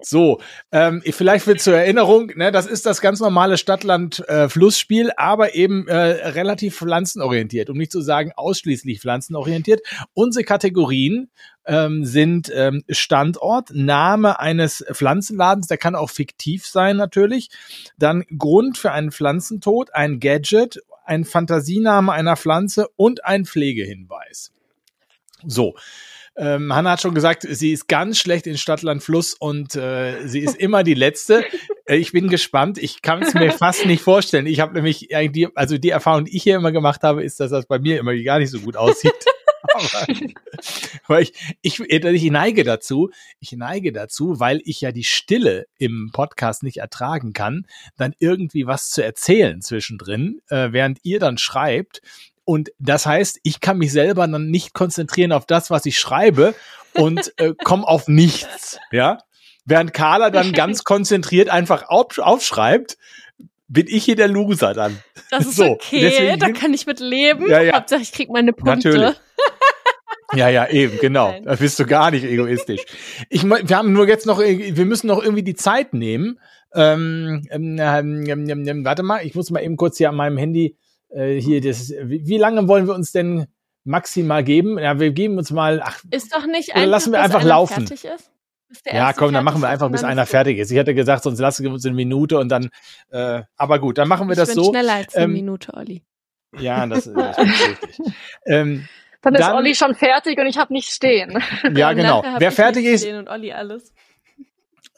So, 0.00 0.40
ähm, 0.72 1.02
vielleicht 1.04 1.46
wird 1.46 1.60
zur 1.60 1.74
Erinnerung, 1.74 2.32
ne, 2.36 2.52
das 2.52 2.66
ist 2.66 2.86
das 2.86 3.00
ganz 3.00 3.20
normale 3.20 3.58
Stadtland-Flussspiel, 3.58 5.08
äh, 5.08 5.12
aber 5.16 5.54
eben 5.54 5.88
äh, 5.88 5.96
relativ 5.96 6.76
pflanzenorientiert, 6.76 7.70
um 7.70 7.76
nicht 7.76 7.92
zu 7.92 8.00
sagen 8.00 8.32
ausschließlich 8.36 9.00
pflanzenorientiert. 9.00 9.80
Unsere 10.14 10.44
Kategorien 10.44 11.30
ähm, 11.66 12.04
sind 12.04 12.50
ähm, 12.54 12.82
Standort, 12.88 13.70
Name 13.72 14.38
eines 14.40 14.84
Pflanzenladens, 14.92 15.66
der 15.66 15.78
kann 15.78 15.94
auch 15.94 16.10
fiktiv 16.10 16.66
sein 16.66 16.96
natürlich, 16.96 17.50
dann 17.98 18.24
Grund 18.38 18.78
für 18.78 18.92
einen 18.92 19.10
Pflanzentod, 19.10 19.94
ein 19.94 20.20
Gadget, 20.20 20.80
ein 21.04 21.24
Fantasiename 21.24 22.12
einer 22.12 22.36
Pflanze 22.36 22.88
und 22.96 23.24
ein 23.24 23.44
Pflegehinweis. 23.44 24.52
So, 25.44 25.74
ähm, 26.36 26.74
Hanna 26.74 26.92
hat 26.92 27.00
schon 27.00 27.14
gesagt, 27.14 27.46
sie 27.48 27.72
ist 27.72 27.88
ganz 27.88 28.18
schlecht 28.18 28.46
in 28.46 28.58
Stadtland 28.58 29.02
Fluss 29.02 29.34
und 29.34 29.74
äh, 29.74 30.26
sie 30.26 30.40
ist 30.40 30.56
immer 30.56 30.82
die 30.82 30.94
Letzte. 30.94 31.44
Ich 31.88 32.10
bin 32.10 32.26
gespannt. 32.26 32.78
Ich 32.78 33.00
kann 33.00 33.22
es 33.22 33.32
mir 33.32 33.52
fast 33.52 33.86
nicht 33.86 34.02
vorstellen. 34.02 34.46
Ich 34.46 34.58
habe 34.58 34.74
nämlich 34.74 35.14
eigentlich, 35.14 35.46
also 35.54 35.78
die 35.78 35.90
Erfahrung, 35.90 36.24
die 36.24 36.36
ich 36.36 36.42
hier 36.42 36.56
immer 36.56 36.72
gemacht 36.72 37.04
habe, 37.04 37.22
ist, 37.22 37.38
dass 37.38 37.52
das 37.52 37.66
bei 37.66 37.78
mir 37.78 38.00
immer 38.00 38.12
gar 38.16 38.40
nicht 38.40 38.50
so 38.50 38.58
gut 38.58 38.76
aussieht. 38.76 39.14
aber, 39.72 40.06
aber 41.04 41.20
ich, 41.20 41.32
ich, 41.62 41.78
ich 41.78 42.30
neige 42.30 42.64
dazu, 42.64 43.10
ich 43.38 43.52
neige 43.52 43.92
dazu, 43.92 44.40
weil 44.40 44.60
ich 44.64 44.80
ja 44.80 44.90
die 44.90 45.04
Stille 45.04 45.66
im 45.78 46.10
Podcast 46.12 46.64
nicht 46.64 46.78
ertragen 46.78 47.32
kann, 47.32 47.66
dann 47.96 48.14
irgendwie 48.18 48.66
was 48.66 48.90
zu 48.90 49.04
erzählen 49.04 49.62
zwischendrin, 49.62 50.40
äh, 50.48 50.72
während 50.72 50.98
ihr 51.04 51.20
dann 51.20 51.38
schreibt. 51.38 52.02
Und 52.46 52.70
das 52.78 53.06
heißt, 53.06 53.40
ich 53.42 53.60
kann 53.60 53.76
mich 53.76 53.90
selber 53.90 54.26
dann 54.28 54.50
nicht 54.50 54.72
konzentrieren 54.72 55.32
auf 55.32 55.46
das, 55.46 55.68
was 55.68 55.84
ich 55.84 55.98
schreibe 55.98 56.54
und 56.94 57.32
äh, 57.38 57.54
komme 57.64 57.86
auf 57.86 58.06
nichts. 58.06 58.78
Ja, 58.92 59.18
während 59.64 59.92
Carla 59.92 60.30
dann 60.30 60.52
ganz 60.54 60.84
konzentriert 60.84 61.50
einfach 61.50 61.88
auf, 61.88 62.16
aufschreibt, 62.18 62.98
bin 63.66 63.86
ich 63.88 64.04
hier 64.04 64.14
der 64.14 64.28
Loser 64.28 64.74
dann. 64.74 64.96
Das 65.30 65.44
ist 65.44 65.56
so, 65.56 65.64
okay, 65.64 66.02
deswegen, 66.02 66.38
da 66.38 66.50
kann 66.52 66.72
ich 66.72 66.86
mit 66.86 67.00
leben. 67.00 67.50
Ja, 67.50 67.60
ja. 67.60 67.74
Hauptsache 67.74 68.02
ich 68.02 68.12
krieg 68.12 68.30
meine 68.30 68.52
Punkte. 68.52 68.90
Natürlich. 68.90 69.16
Ja, 70.34 70.48
ja, 70.48 70.68
eben, 70.68 70.98
genau. 70.98 71.30
Nein. 71.30 71.44
Da 71.44 71.54
bist 71.54 71.78
du 71.78 71.86
gar 71.86 72.10
nicht 72.10 72.24
egoistisch. 72.24 72.84
Ich, 73.30 73.44
wir 73.44 73.76
haben 73.76 73.92
nur 73.92 74.08
jetzt 74.08 74.26
noch, 74.26 74.40
wir 74.40 74.84
müssen 74.84 75.06
noch 75.06 75.22
irgendwie 75.22 75.44
die 75.44 75.54
Zeit 75.54 75.94
nehmen. 75.94 76.40
Ähm, 76.74 77.46
ähm, 77.48 77.78
ähm, 77.78 78.26
ähm, 78.26 78.68
ähm 78.68 78.84
warte 78.84 79.04
mal, 79.04 79.24
ich 79.24 79.36
muss 79.36 79.50
mal 79.50 79.62
eben 79.62 79.76
kurz 79.76 79.98
hier 79.98 80.08
an 80.08 80.16
meinem 80.16 80.36
Handy 80.36 80.76
äh, 81.10 81.40
hier 81.40 81.60
das, 81.60 81.90
wie, 81.90 82.26
wie 82.26 82.38
lange 82.38 82.66
wollen 82.68 82.86
wir 82.86 82.94
uns 82.94 83.12
denn 83.12 83.46
maximal 83.84 84.42
geben? 84.44 84.78
Ja, 84.78 84.98
wir 84.98 85.10
geben 85.12 85.38
uns 85.38 85.50
mal, 85.50 85.80
ach, 85.82 86.00
Ist 86.10 86.34
doch 86.34 86.46
nicht 86.46 86.70
Oder 86.74 86.86
lassen 86.86 87.12
wir 87.12 87.18
bis 87.18 87.24
einfach 87.24 87.40
einer 87.40 87.48
laufen. 87.48 87.86
Fertig 87.86 88.04
ist? 88.04 88.30
Bis 88.68 88.82
der 88.82 88.94
ja, 88.96 89.12
komm, 89.12 89.32
dann 89.32 89.44
machen 89.44 89.60
wir 89.60 89.68
ist 89.68 89.72
einfach, 89.74 89.90
bis 89.90 90.02
einer 90.02 90.24
ist- 90.24 90.30
fertig 90.30 90.58
ist. 90.58 90.72
Ich 90.72 90.76
hätte 90.76 90.92
gesagt, 90.94 91.22
sonst 91.22 91.38
lassen 91.38 91.62
wir 91.62 91.70
uns 91.72 91.86
eine 91.86 91.94
Minute 91.94 92.38
und 92.38 92.48
dann, 92.48 92.68
äh, 93.10 93.42
aber 93.56 93.78
gut, 93.78 93.96
dann 93.98 94.08
machen 94.08 94.26
wir 94.26 94.32
Ich 94.32 94.38
das 94.38 94.48
bin 94.54 94.64
so. 94.64 94.70
schneller 94.70 94.94
als 94.94 95.14
eine 95.14 95.26
Ähm, 95.26 95.32
Minute, 95.34 95.72
Olli. 95.74 96.02
Ja, 96.58 96.84
das, 96.86 97.04
das 97.12 97.38
ist 97.38 97.48
richtig. 97.60 98.12
ähm, 98.46 98.88
Dann 99.22 99.34
ist 99.36 99.40
Dann- 99.40 99.54
Olli 99.56 99.74
schon 99.76 99.94
fertig 99.94 100.36
und 100.38 100.46
ich 100.46 100.58
habe 100.58 100.72
nicht 100.72 100.88
stehen. 100.90 101.40
ja, 101.76 101.92
genau. 101.94 102.24
Wer 102.38 102.48
ich 102.48 102.54
fertig 102.54 102.84
ist, 102.86 103.02
stehen 103.02 103.18
Und 103.18 103.28
Olli 103.28 103.52
alles. 103.52 103.92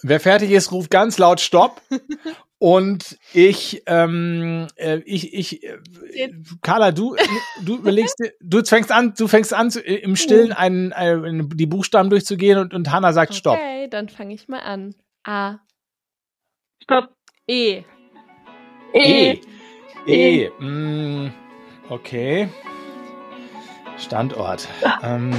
wer 0.03 0.21
fertig 0.21 0.51
ist, 0.51 0.73
ruft 0.73 0.91
ganz 0.91 1.19
laut 1.19 1.41
Stopp. 1.41 1.83
Und 2.61 3.19
ich, 3.35 3.83
ähm, 3.87 4.67
äh, 4.75 4.99
ich, 5.05 5.33
ich, 5.33 5.63
äh, 5.65 5.79
Carla, 6.61 6.91
du, 6.91 7.15
du 7.65 7.77
überlegst, 7.77 8.19
dir- 8.19 8.33
du 8.41 8.65
fängst 8.65 8.91
an, 8.91 9.15
du 9.17 9.29
fängst 9.29 9.55
an, 9.55 9.71
im 9.71 10.17
Stillen 10.17 10.53
einen, 10.53 10.93
einen, 10.93 11.51
die 11.51 11.67
Buchstaben 11.67 12.11
durchzugehen 12.11 12.59
und, 12.59 12.75
und 12.75 12.91
Hannah 12.91 13.13
sagt 13.13 13.35
Stopp. 13.35 13.57
Okay, 13.59 13.87
dann 13.89 14.09
fange 14.09 14.35
ich 14.35 14.49
mal 14.49 14.59
an. 14.59 14.95
A, 15.25 15.59
Stopp. 16.83 17.11
E. 17.47 17.83
E. 18.93 19.39
E. 20.07 20.45
E. 20.47 20.51
Mm, 20.59 21.31
okay. 21.91 22.49
Standort. 23.99 24.67
Ähm, 25.03 25.31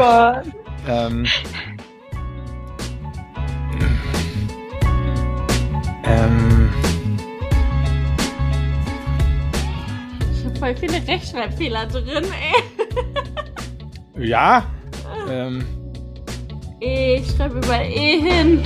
Gott. 0.00 0.44
ähm, 0.88 1.26
ähm, 6.04 6.70
Ich 10.32 10.44
habe 10.44 10.56
voll 10.58 10.76
viele 10.76 11.06
Rechtschreibfehler 11.06 11.86
drin, 11.86 12.24
ey. 14.16 14.28
ja. 14.28 14.64
Ähm, 15.28 15.64
E, 16.80 17.16
ich 17.16 17.30
schreibe 17.36 17.58
überall 17.58 17.84
E 17.86 18.20
hin. 18.20 18.62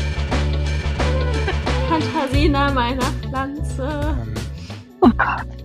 Fantasiename 1.89 2.81
einer 2.81 3.03
Pflanze. 3.29 4.17
ähm, 4.23 4.35
Oh 5.01 5.09
Gott. 5.17 5.64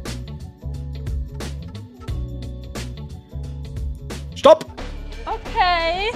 Okay. 5.59 6.11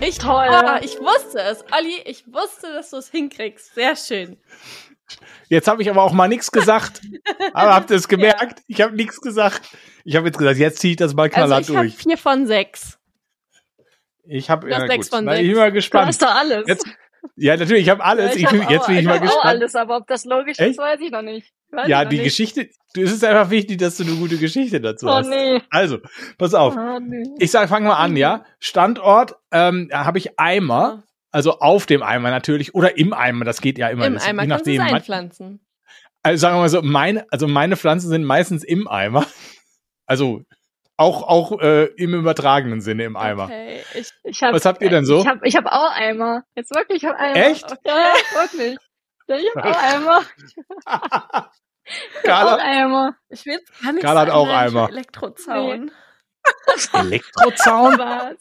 Ich, 0.00 0.18
Toll. 0.18 0.48
Oh, 0.50 0.78
ich 0.82 0.98
wusste 1.00 1.40
es. 1.40 1.64
Olli, 1.72 2.00
ich 2.04 2.24
wusste, 2.26 2.72
dass 2.72 2.90
du 2.90 2.96
es 2.98 3.10
hinkriegst. 3.10 3.74
Sehr 3.74 3.96
schön. 3.96 4.36
Jetzt 5.48 5.68
habe 5.68 5.82
ich 5.82 5.90
aber 5.90 6.02
auch 6.02 6.12
mal 6.12 6.28
nichts 6.28 6.50
gesagt. 6.50 7.00
aber 7.52 7.74
habt 7.74 7.90
ihr 7.90 7.96
es 7.96 8.08
gemerkt? 8.08 8.62
Ich 8.66 8.80
habe 8.80 8.94
nichts 8.94 9.20
gesagt. 9.20 9.62
Ich 10.04 10.16
habe 10.16 10.26
jetzt 10.26 10.38
gesagt, 10.38 10.58
jetzt 10.58 10.78
ziehe 10.80 10.92
ich 10.92 10.96
das 10.96 11.14
mal 11.14 11.24
Also 11.24 11.34
knallhart 11.34 11.62
ich 11.62 11.68
habe 11.76 11.88
durch. 11.88 11.96
vier 11.96 12.18
von 12.18 12.46
sechs. 12.46 12.98
Ich 14.26 14.48
habe 14.50 14.66
Du 14.68 14.72
ja, 14.72 14.86
sechs 14.86 15.10
gut. 15.10 15.16
von 15.18 15.24
Na, 15.26 15.32
ich 15.34 15.38
sechs. 15.38 15.48
bin 15.48 15.56
mal 15.58 15.68
Du 15.68 15.74
gespannt. 15.74 16.06
hast 16.08 16.22
doch 16.22 16.34
alles. 16.34 16.64
Jetzt, 16.66 16.86
ja, 17.36 17.56
natürlich, 17.56 17.82
ich 17.82 17.90
habe 17.90 18.02
alles. 18.04 18.32
Ja, 18.32 18.36
ich 18.38 18.44
hab 18.46 18.52
bin, 18.52 18.68
jetzt 18.68 18.82
auch- 18.82 18.86
bin 18.88 18.96
ich 18.98 19.04
mal 19.04 19.14
hab 19.14 19.20
auch 19.20 19.26
gespannt. 19.26 19.44
alles, 19.46 19.74
aber 19.74 19.96
ob 19.98 20.06
das 20.06 20.24
logisch 20.24 20.58
Echt? 20.58 20.70
ist, 20.72 20.78
weiß 20.78 21.00
ich 21.00 21.10
noch 21.10 21.22
nicht. 21.22 21.52
Weiß 21.74 21.88
Ja, 21.88 22.04
die 22.04 22.16
nicht. 22.16 22.24
Geschichte, 22.24 22.68
es 22.96 23.12
ist 23.12 23.24
einfach 23.24 23.50
wichtig, 23.50 23.78
dass 23.78 23.96
du 23.96 24.04
eine 24.04 24.14
gute 24.16 24.36
Geschichte 24.38 24.80
dazu 24.80 25.06
Oh 25.06 25.10
hast. 25.14 25.28
nee. 25.28 25.60
Also, 25.70 25.98
pass 26.38 26.54
auf. 26.54 26.76
Oh 26.76 26.98
nee. 27.00 27.24
Ich 27.38 27.50
sage, 27.50 27.68
fangen 27.68 27.86
wir 27.86 27.96
an, 27.98 28.16
ja. 28.16 28.44
Standort, 28.60 29.34
ähm, 29.50 29.88
da 29.90 30.04
habe 30.04 30.18
ich 30.18 30.38
Eimer, 30.38 31.02
also 31.30 31.58
auf 31.58 31.86
dem 31.86 32.02
Eimer 32.02 32.30
natürlich, 32.30 32.74
oder 32.74 32.96
im 32.96 33.12
Eimer, 33.12 33.44
das 33.44 33.60
geht 33.60 33.78
ja 33.78 33.88
immer. 33.88 34.06
Im 34.06 34.14
das, 34.14 34.26
Eimer 34.26 34.42
je 34.44 34.48
kannst 34.48 34.66
du 34.66 34.70
nachdem. 34.76 34.94
Einpflanzen. 34.94 35.60
Also 36.22 36.40
sagen 36.40 36.56
wir 36.56 36.60
mal 36.60 36.68
so, 36.68 36.80
meine, 36.82 37.26
also 37.30 37.46
meine 37.48 37.76
Pflanzen 37.76 38.08
sind 38.08 38.24
meistens 38.24 38.64
im 38.64 38.88
Eimer. 38.88 39.26
Also 40.06 40.42
auch, 40.96 41.22
auch 41.22 41.60
äh, 41.60 41.86
im 41.96 42.14
übertragenen 42.14 42.80
Sinne 42.80 43.04
im 43.04 43.16
Eimer. 43.16 43.44
Okay, 43.44 43.80
ich, 43.94 44.10
Ich 44.22 44.42
hab, 44.42 44.54
Was 44.54 44.64
habt 44.64 44.80
ihr 44.82 44.90
denn 44.90 45.04
so? 45.04 45.20
Ich 45.22 45.26
habe 45.26 45.40
ich 45.46 45.56
hab 45.56 45.66
auch 45.66 45.90
Eimer. 45.92 46.44
Jetzt 46.54 46.74
wirklich, 46.74 47.02
ich 47.02 47.08
habe 47.08 47.18
Eimer. 47.18 47.36
Echt? 47.36 47.68
Ja, 47.84 48.12
wirklich. 48.34 48.78
Ja, 49.26 49.36
Ich 49.36 49.56
habe 49.56 49.70
auch 49.70 49.82
Eimer. 49.82 50.24
Auch 50.86 52.22
Carla, 52.22 52.56
Eimer. 52.56 53.16
ich 53.28 53.44
will 53.44 53.60
gar 53.82 53.92
nicht 53.92 54.02
Carla 54.02 54.20
hat 54.22 54.30
auch 54.30 54.48
Eimer. 54.48 54.88
Elektrozaun. 54.88 55.90
Elektrozaun 56.92 57.98
Was? 57.98 58.36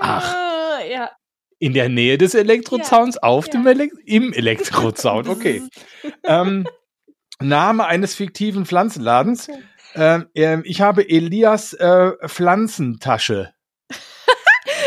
Ach. 0.00 0.80
Ja. 0.88 1.10
in 1.58 1.74
der 1.74 1.88
Nähe 1.88 2.18
des 2.18 2.34
Elektrozauns, 2.34 3.18
auf 3.18 3.46
ja. 3.46 3.52
dem 3.52 3.66
Elek 3.66 3.92
im 4.04 4.32
Elektrozaun. 4.32 5.28
Okay. 5.28 5.62
ähm, 6.24 6.68
Name 7.40 7.86
eines 7.86 8.14
fiktiven 8.14 8.66
Pflanzenladens. 8.66 9.48
Ähm, 9.94 10.28
ähm, 10.34 10.62
ich 10.64 10.80
habe 10.80 11.08
Elias 11.08 11.72
äh, 11.74 12.12
Pflanzentasche. 12.26 13.52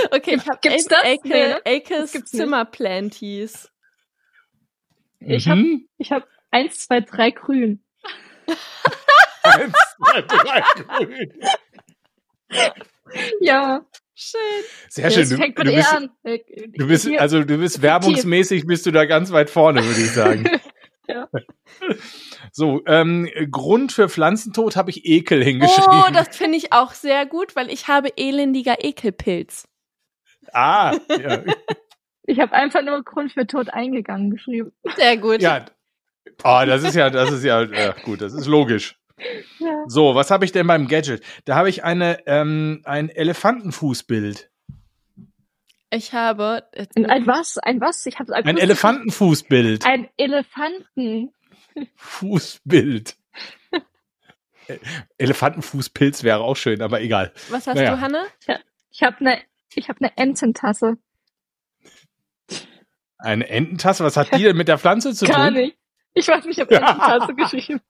Okay, 0.09 0.35
ich 0.35 0.47
habe 0.47 0.59
das? 0.63 1.03
Nee, 1.23 1.29
ne? 1.29 1.61
Akes 1.65 2.11
Das 2.11 2.13
nicht. 2.13 2.27
Zimmerplanties. 2.27 3.71
Ich 5.21 5.47
hab- 5.47 5.57
Mhm. 5.57 5.87
Ich 5.97 6.11
habe 6.11 6.25
eins, 6.51 6.79
zwei, 6.79 7.01
drei 7.01 7.31
grün. 7.31 7.83
Eins, 9.43 9.73
zwei, 9.97 10.21
drei, 10.21 10.61
grün. 11.05 11.33
Ja. 13.39 13.85
Schön. 14.13 14.39
Sehr 14.89 15.09
schön. 15.09 15.29
Du, 15.29 15.35
fängt 15.37 15.57
du, 15.57 15.63
mit 15.63 15.73
E 15.73 15.75
bist, 15.77 15.93
an. 15.93 16.09
Äh, 16.23 16.39
du 16.77 16.87
bist, 16.87 17.07
also 17.17 17.43
du 17.43 17.57
bist 17.57 17.81
werbungsmäßig 17.81 18.67
bist 18.67 18.85
du 18.85 18.91
da 18.91 19.05
ganz 19.05 19.31
weit 19.31 19.49
vorne, 19.49 19.83
würde 19.83 20.01
ich 20.01 20.11
sagen. 20.11 20.49
Ja. 21.07 21.27
So, 22.53 22.81
ähm, 22.85 23.29
Grund 23.49 23.91
für 23.91 24.07
Pflanzentod 24.07 24.75
habe 24.77 24.89
ich 24.91 25.05
Ekel 25.05 25.43
hingeschrieben. 25.43 26.03
Oh, 26.07 26.11
das 26.13 26.35
finde 26.37 26.57
ich 26.57 26.71
auch 26.73 26.93
sehr 26.93 27.25
gut, 27.25 27.55
weil 27.55 27.69
ich 27.71 27.87
habe 27.87 28.09
elendiger 28.17 28.83
Ekelpilz. 28.83 29.67
ah, 30.53 30.95
ja. 31.09 31.43
Ich 32.23 32.39
habe 32.39 32.53
einfach 32.53 32.81
nur 32.83 33.03
Grund 33.03 33.31
für 33.31 33.47
Tod 33.47 33.73
eingegangen 33.73 34.31
geschrieben. 34.31 34.71
Sehr 34.95 35.17
gut. 35.17 35.41
ja. 35.41 35.65
Oh, 36.43 36.61
das 36.65 36.83
ist 36.83 36.95
ja, 36.95 37.09
das 37.09 37.31
ist 37.31 37.43
ja, 37.43 37.63
ja 37.63 37.93
gut, 38.03 38.21
das 38.21 38.33
ist 38.33 38.45
logisch. 38.47 38.97
Ja. 39.59 39.83
So, 39.87 40.15
was 40.15 40.31
habe 40.31 40.45
ich 40.45 40.51
denn 40.51 40.65
beim 40.67 40.87
Gadget? 40.87 41.23
Da 41.45 41.55
habe 41.55 41.69
ich 41.69 41.83
eine, 41.83 42.25
ähm, 42.27 42.81
ein 42.85 43.09
Elefantenfußbild. 43.09 44.49
Ich 45.91 46.13
habe 46.13 46.63
Ein, 46.95 47.05
ein 47.07 47.27
was? 47.27 47.57
Ein 47.57 47.81
was? 47.81 48.05
Ich 48.05 48.17
habe 48.19 48.33
Ein 48.33 48.57
Elefantenfußbild. 48.57 49.85
Ein 49.85 50.07
Elefanten. 50.17 51.33
Fußbild. 51.95 53.17
Äh, 54.67 54.77
Elefantenfußpilz 55.17 56.23
wäre 56.23 56.39
auch 56.39 56.55
schön, 56.55 56.81
aber 56.81 57.01
egal. 57.01 57.33
was 57.49 57.67
hast 57.67 57.75
Naja. 57.75 57.95
du, 57.95 58.01
Hanne? 58.01 58.21
Ich 58.91 59.03
habe 59.03 59.17
eine 59.19 59.39
ich 59.75 59.89
habe 59.89 59.99
eine 59.99 60.17
Ententasse. 60.17 60.97
Eine 63.21 63.47
Ententasse, 63.49 64.03
was 64.03 64.17
hat 64.17 64.35
die 64.35 64.43
denn 64.43 64.57
mit 64.57 64.67
der 64.67 64.77
Pflanze 64.77 65.13
zu 65.13 65.25
Gar 65.27 65.47
tun? 65.47 65.53
nicht. 65.55 65.77
Ich 66.13 66.27
weiß 66.27 66.45
nicht, 66.45 66.57
ich 66.57 66.61
habe 66.61 66.75
Ententasse 66.75 67.33
geschrieben. 67.35 67.81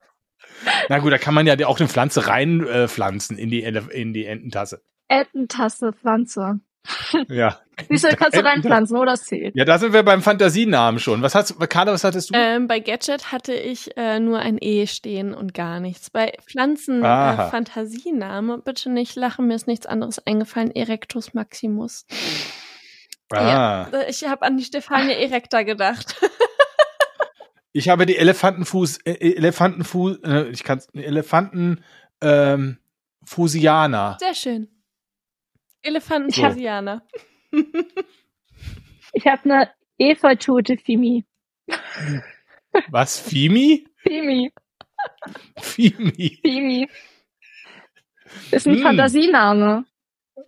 Na 0.90 1.00
gut, 1.00 1.12
da 1.12 1.18
kann 1.18 1.34
man 1.34 1.48
ja 1.48 1.56
auch 1.66 1.80
eine 1.80 1.90
Pflanze 1.90 2.28
reinpflanzen 2.28 2.84
äh, 2.84 2.88
pflanzen 2.88 3.38
in, 3.38 3.50
die, 3.50 3.62
in 3.64 4.14
die 4.14 4.26
Ententasse. 4.26 4.82
Ententasse, 5.08 5.94
Pflanze. 5.94 6.60
Ja. 7.30 7.60
Siehst 7.90 8.04
du, 8.04 8.16
kannst 8.16 8.38
du 8.38 8.44
reinpflanzen, 8.44 8.96
oder? 8.98 9.12
Das 9.12 9.24
zählt. 9.24 9.56
Ja, 9.56 9.66
da 9.66 9.80
sind 9.80 9.94
wir 9.94 10.04
beim 10.04 10.22
Fantasienamen 10.22 11.00
schon. 11.00 11.22
Was 11.22 11.34
hast 11.36 11.60
Carla, 11.70 11.92
was 11.94 12.04
hattest 12.04 12.30
du? 12.30 12.34
Ähm, 12.36 12.68
bei 12.68 12.80
Gadget 12.80 13.32
hatte 13.32 13.54
ich 13.54 13.96
äh, 13.98 14.20
nur 14.20 14.40
ein 14.40 14.58
E 14.60 14.86
stehen 14.88 15.34
und 15.34 15.54
gar 15.54 15.80
nichts. 15.80 16.10
Bei 16.10 16.34
Pflanzen 16.46 17.04
äh, 17.04 17.50
Fantasiename, 17.50 18.60
bitte 18.60 18.92
nicht 18.92 19.16
lachen, 19.16 19.48
mir 19.48 19.56
ist 19.56 19.68
nichts 19.68 19.86
anderes 19.86 20.26
eingefallen. 20.26 20.72
Erectus 20.72 21.34
Maximus. 21.34 22.06
Ah. 23.40 23.90
Äh, 23.92 24.10
Ich 24.10 24.24
habe 24.26 24.44
an 24.46 24.58
die 24.58 24.64
Stefanie 24.64 25.14
Erecta 25.14 25.64
gedacht. 25.64 26.16
Ich 27.74 27.88
habe 27.88 28.06
die 28.06 28.18
Elefantenfuß, 28.18 28.98
äh, 29.06 29.14
Elefantenfuß, 29.38 30.18
äh, 30.26 30.50
ich 30.50 30.66
kann 30.66 30.82
Elefanten, 30.94 31.82
ähm, 32.20 32.80
Fusianer. 33.24 34.18
Sehr 34.20 34.36
schön. 34.36 34.68
Elefanten 35.82 36.32
So. 36.32 36.42
Fasianer. 36.42 37.02
Ich 39.14 39.26
habe 39.26 39.44
eine 39.46 39.72
Efeutute 39.98 40.76
Fimi. 40.78 41.26
Was? 42.90 43.18
Fimi? 43.20 43.88
Fimi. 43.98 44.52
Fimi. 45.60 46.40
Fimi. 46.42 46.90
Ist 48.52 48.68
ein 48.68 48.76
Hm. 48.76 48.82
Fantasiename. 48.82 49.86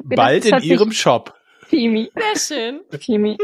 Bald 0.04 0.46
in 0.46 0.62
ihrem 0.62 0.92
Shop. 0.92 1.34
Fimi. 1.68 2.12
Sehr 2.16 2.58
schön. 2.58 2.82
Fimi. 3.00 3.38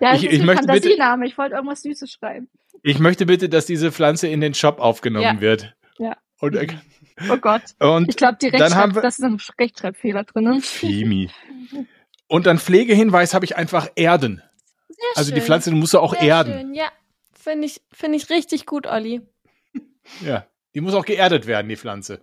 Ja, 0.00 0.14
Ich- 0.14 0.24
ich, 0.24 0.26
ist 0.28 0.32
ich 0.34 0.40
ein 0.40 0.46
möchte 0.46 0.66
bitte- 0.66 0.80
Fantasiename. 0.88 1.26
Ich 1.26 1.38
wollte 1.38 1.54
irgendwas 1.54 1.82
Süßes 1.82 2.12
schreiben. 2.12 2.48
Ich 2.82 2.98
möchte 2.98 3.26
bitte, 3.26 3.48
dass 3.48 3.66
diese 3.66 3.90
Pflanze 3.92 4.28
in 4.28 4.40
den 4.40 4.54
Shop 4.54 4.78
aufgenommen 4.78 5.24
Ja. 5.36 5.40
wird. 5.40 5.74
Ja. 5.98 6.16
Und, 6.40 6.54
äh, 6.56 6.66
Oh 7.30 7.38
Gott. 7.38 7.62
Und 7.80 8.10
Ich 8.10 8.16
glaube, 8.16 8.36
die 8.40 8.50
dann 8.50 8.74
haben 8.74 8.94
wir 8.94 9.00
das 9.00 9.18
ist 9.18 9.24
ein 9.24 9.38
Rechtschreibfehler 9.58 10.24
drin. 10.24 10.60
Fimi. 10.60 11.30
Und 12.28 12.46
dann 12.46 12.58
Pflegehinweis 12.58 13.32
habe 13.32 13.46
ich 13.46 13.56
einfach 13.56 13.88
Erden. 13.96 14.42
Sehr 14.88 14.96
Also 15.14 15.30
die 15.30 15.38
schön. 15.38 15.46
Pflanze 15.46 15.70
musst 15.72 15.94
du 15.94 15.98
auch 16.00 16.12
Sehr 16.14 16.22
erden. 16.28 16.52
Schön. 16.52 16.74
Ja, 16.74 16.88
finde 17.32 17.66
ich, 17.66 17.80
finde 17.90 18.18
ich 18.18 18.28
richtig 18.28 18.66
gut, 18.66 18.86
Olli. 18.86 19.22
Ja, 20.22 20.46
die 20.74 20.82
muss 20.82 20.92
auch 20.94 21.06
geerdet 21.06 21.46
werden, 21.46 21.68
die 21.70 21.76
Pflanze. 21.76 22.22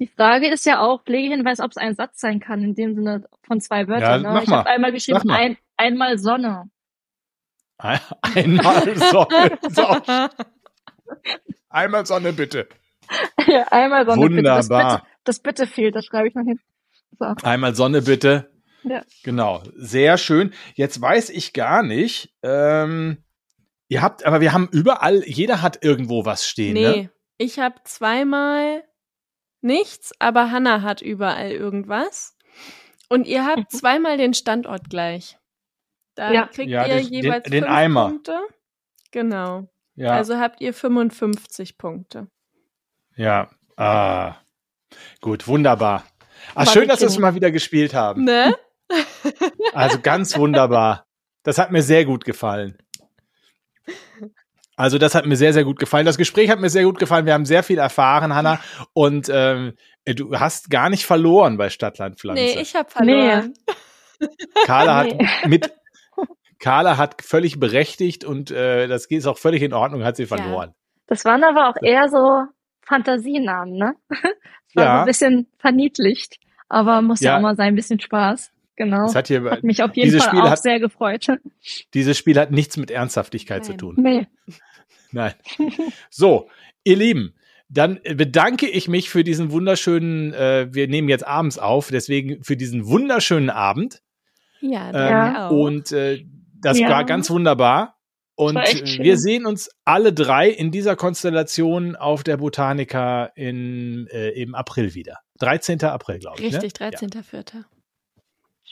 Die 0.00 0.08
Frage 0.08 0.48
ist 0.50 0.66
ja 0.66 0.80
auch, 0.80 1.04
Pflegehinweis, 1.04 1.60
ob 1.60 1.70
es 1.70 1.76
ein 1.76 1.94
Satz 1.94 2.20
sein 2.20 2.40
kann, 2.40 2.62
in 2.62 2.74
dem 2.74 2.94
Sinne 2.94 3.24
von 3.46 3.60
zwei 3.60 3.86
Wörtern. 3.86 4.22
Ja, 4.22 4.28
ne? 4.28 4.34
mach 4.34 4.42
ich 4.42 4.48
habe 4.50 4.68
einmal 4.68 4.92
geschrieben, 4.92 5.30
ein, 5.30 5.56
einmal 5.76 6.18
Sonne. 6.18 6.68
Einmal 7.78 8.96
Sonne. 8.96 9.58
So, 9.70 9.96
einmal 11.68 12.06
Sonne 12.06 12.32
bitte. 12.32 12.68
ja, 13.46 13.66
einmal 13.70 14.06
Sonne. 14.06 14.28
Bitte. 14.28 14.42
Das, 14.42 14.68
Wunderbar. 14.68 14.98
bitte, 14.98 15.10
das 15.24 15.38
bitte 15.40 15.66
fehlt, 15.66 15.94
das 15.94 16.06
schreibe 16.06 16.28
ich 16.28 16.34
noch 16.34 16.44
hin. 16.44 16.58
So. 17.18 17.26
Einmal 17.42 17.74
Sonne 17.74 18.02
bitte. 18.02 18.50
Ja. 18.84 19.02
Genau, 19.22 19.62
sehr 19.76 20.18
schön. 20.18 20.52
Jetzt 20.74 21.00
weiß 21.00 21.30
ich 21.30 21.52
gar 21.52 21.82
nicht. 21.82 22.34
Ähm, 22.42 23.18
ihr 23.88 24.02
habt, 24.02 24.26
aber 24.26 24.40
wir 24.40 24.52
haben 24.52 24.68
überall, 24.72 25.22
jeder 25.26 25.62
hat 25.62 25.82
irgendwo 25.84 26.24
was 26.24 26.46
stehen. 26.46 26.74
Nee, 26.74 26.82
Ne? 27.02 27.10
ich 27.38 27.58
habe 27.58 27.76
zweimal 27.84 28.84
nichts, 29.64 30.12
aber 30.20 30.50
Hanna 30.50 30.82
hat 30.82 31.02
überall 31.02 31.50
irgendwas. 31.50 32.36
Und 33.08 33.26
ihr 33.26 33.44
habt 33.44 33.72
Mhm. 33.72 33.76
zweimal 33.78 34.16
den 34.16 34.34
Standort 34.34 34.88
gleich. 34.90 35.36
Da 36.14 36.32
Ja. 36.32 36.46
kriegt 36.46 36.70
Ja, 36.70 36.86
ihr 36.86 36.96
den- 36.96 37.04
den- 37.08 37.12
jeweils 37.24 37.44
den 37.44 37.62
fünf 37.64 37.74
Eimer. 37.74 38.08
Punkte. 38.10 38.40
Genau. 39.10 39.68
Ja, 39.96 40.10
Also 40.12 40.38
habt 40.38 40.60
ihr 40.60 40.72
55 40.74 41.78
Punkte. 41.78 42.28
ja. 43.16 43.50
Ah, 43.76 44.36
gut, 45.20 45.48
wunderbar. 45.48 46.04
Ah, 46.54 46.58
War 46.60 46.66
schön, 46.66 46.86
dass 46.88 47.00
wir 47.00 47.08
es 47.08 47.18
mal 47.18 47.34
wieder 47.34 47.50
gespielt 47.50 47.92
haben. 47.94 48.22
Ne? 48.24 48.54
Also 49.72 49.98
ganz 50.00 50.36
wunderbar. 50.38 51.06
Das 51.42 51.58
hat 51.58 51.72
mir 51.72 51.82
sehr 51.82 52.04
gut 52.04 52.24
gefallen. 52.24 52.78
Also 54.76 54.98
das 54.98 55.14
hat 55.14 55.26
mir 55.26 55.36
sehr, 55.36 55.52
sehr 55.52 55.64
gut 55.64 55.78
gefallen. 55.78 56.06
Das 56.06 56.18
Gespräch 56.18 56.50
hat 56.50 56.58
mir 56.60 56.68
sehr 56.70 56.84
gut 56.84 56.98
gefallen. 56.98 57.26
Wir 57.26 57.34
haben 57.34 57.44
sehr 57.44 57.62
viel 57.62 57.78
erfahren, 57.78 58.34
Hanna. 58.34 58.60
Und 58.92 59.28
ähm, 59.32 59.74
du 60.04 60.34
hast 60.38 60.70
gar 60.70 60.90
nicht 60.90 61.06
verloren 61.06 61.56
bei 61.56 61.68
Stadtlandpflanze. 61.70 62.42
Nee, 62.42 62.60
ich 62.60 62.74
habe 62.74 62.90
verloren. 62.90 63.54
Carla 64.66 64.96
hat 64.96 65.06
Nee. 65.18 65.28
mit 65.48 65.72
Carla 66.58 66.96
hat 66.96 67.22
völlig 67.22 67.60
berechtigt 67.60 68.24
und 68.24 68.50
äh, 68.50 68.86
das 68.88 69.06
ist 69.06 69.26
auch 69.26 69.38
völlig 69.38 69.62
in 69.62 69.72
Ordnung, 69.74 70.02
hat 70.04 70.16
sie 70.16 70.26
verloren. 70.26 70.74
Das 71.06 71.24
waren 71.24 71.44
aber 71.44 71.68
auch 71.68 71.76
eher 71.82 72.08
so 72.08 72.44
Fantasienamen, 72.86 73.74
ne? 73.76 73.92
Das 74.74 74.76
war 74.76 74.84
Ja. 74.84 74.94
so 74.96 75.00
ein 75.00 75.06
bisschen 75.06 75.46
verniedlicht, 75.58 76.36
aber 76.68 77.00
muss 77.02 77.20
ja, 77.20 77.32
Ja. 77.32 77.36
auch 77.36 77.42
mal 77.42 77.54
sein, 77.54 77.68
ein 77.68 77.74
bisschen 77.76 78.00
Spaß. 78.00 78.50
Genau. 78.76 79.06
Es 79.06 79.14
hat 79.14 79.28
hier, 79.28 79.42
Hat 79.44 79.62
mich 79.62 79.82
auf 79.82 79.94
jeden 79.94 80.18
Fall 80.18 80.28
Spiel 80.28 80.40
auch 80.40 80.50
hat- 80.50 80.62
sehr 80.62 80.80
gefreut. 80.80 81.26
dieses 81.94 82.18
Spiel 82.18 82.38
hat 82.38 82.50
nichts 82.50 82.76
mit 82.76 82.90
Ernsthaftigkeit 82.90 83.64
zu 83.64 83.72
Nein. 83.72 83.78
tun. 83.78 83.94
Nee. 83.98 84.26
Nein. 85.12 85.34
So, 86.10 86.48
ihr 86.82 86.96
Lieben, 86.96 87.34
dann 87.68 88.00
bedanke 88.16 88.68
ich 88.68 88.88
mich 88.88 89.10
für 89.10 89.22
diesen 89.24 89.50
wunderschönen, 89.52 90.32
äh, 90.34 90.68
wir 90.72 90.88
nehmen 90.88 91.08
jetzt 91.08 91.26
abends 91.26 91.58
auf, 91.58 91.88
deswegen 91.90 92.42
für 92.42 92.56
diesen 92.56 92.86
wunderschönen 92.86 93.50
Abend. 93.50 94.00
Ja, 94.60 95.30
Ähm, 95.30 95.36
auch. 95.36 95.50
Und 95.50 95.92
äh, 95.92 96.24
das 96.60 96.78
Ja. 96.78 96.88
war 96.90 97.04
ganz 97.04 97.30
wunderbar. 97.30 97.96
Und 98.36 98.56
äh, 98.56 98.98
wir 99.02 99.16
sehen 99.18 99.46
uns 99.46 99.70
alle 99.84 100.12
drei 100.12 100.48
in 100.50 100.72
dieser 100.72 100.96
Konstellation 100.96 101.94
auf 101.94 102.24
der 102.24 102.38
Botanica 102.38 103.26
in, 103.36 104.08
äh, 104.10 104.30
im 104.30 104.56
April 104.56 104.94
wieder. 104.94 105.18
13. 105.38 105.80
April, 105.84 106.18
glaube 106.18 106.42
ich. 106.42 106.52
Richtig, 106.52 106.80
ne? 106.80 106.90
13.04. 106.90 107.64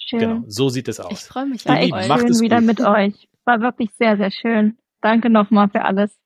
Schön. 0.08 0.20
Ja, 0.20 0.26
genau, 0.34 0.44
so 0.48 0.68
sieht 0.68 0.88
es 0.88 0.98
Ich 0.98 1.04
aus. 1.04 1.26
freue 1.26 1.46
mich 1.46 1.66
echt 1.66 1.82
Lieben, 1.82 2.08
macht 2.08 2.20
schön 2.20 2.30
es 2.30 2.40
wieder 2.40 2.58
gut. 2.58 2.66
mit 2.66 2.80
euch. 2.80 3.28
War 3.44 3.60
wirklich 3.60 3.90
sehr, 3.98 4.16
sehr 4.16 4.30
schön. 4.30 4.78
Danke 5.00 5.30
nochmal 5.30 5.68
für 5.68 5.82
alles. 5.84 6.18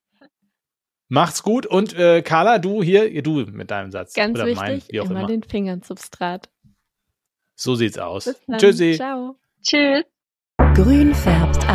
Macht's 1.09 1.43
gut 1.43 1.67
und 1.67 1.95
äh, 1.95 2.23
Carla, 2.23 2.59
du 2.59 2.83
hier, 2.83 3.23
du 3.23 3.47
mit 3.47 3.71
deinem 3.71 3.91
Satz. 3.93 4.13
Ganz 4.15 4.35
Oder 4.39 4.53
mein, 4.55 4.77
wichtig, 4.77 4.93
wie 4.93 5.01
auch 5.01 5.11
immer, 5.11 5.21
immer. 5.21 5.29
den 5.29 5.43
Finger 5.43 5.75
ins 5.75 5.87
Substrat. 5.87 6.51
So 7.55 7.75
sieht's 7.75 7.99
aus. 7.99 8.25
Bis 8.25 8.41
dann. 8.47 8.59
Tschüssi. 8.59 8.95
Ciao. 8.97 9.37
Tschüss. 9.63 10.05
Grün 10.75 11.15
färbt 11.15 11.67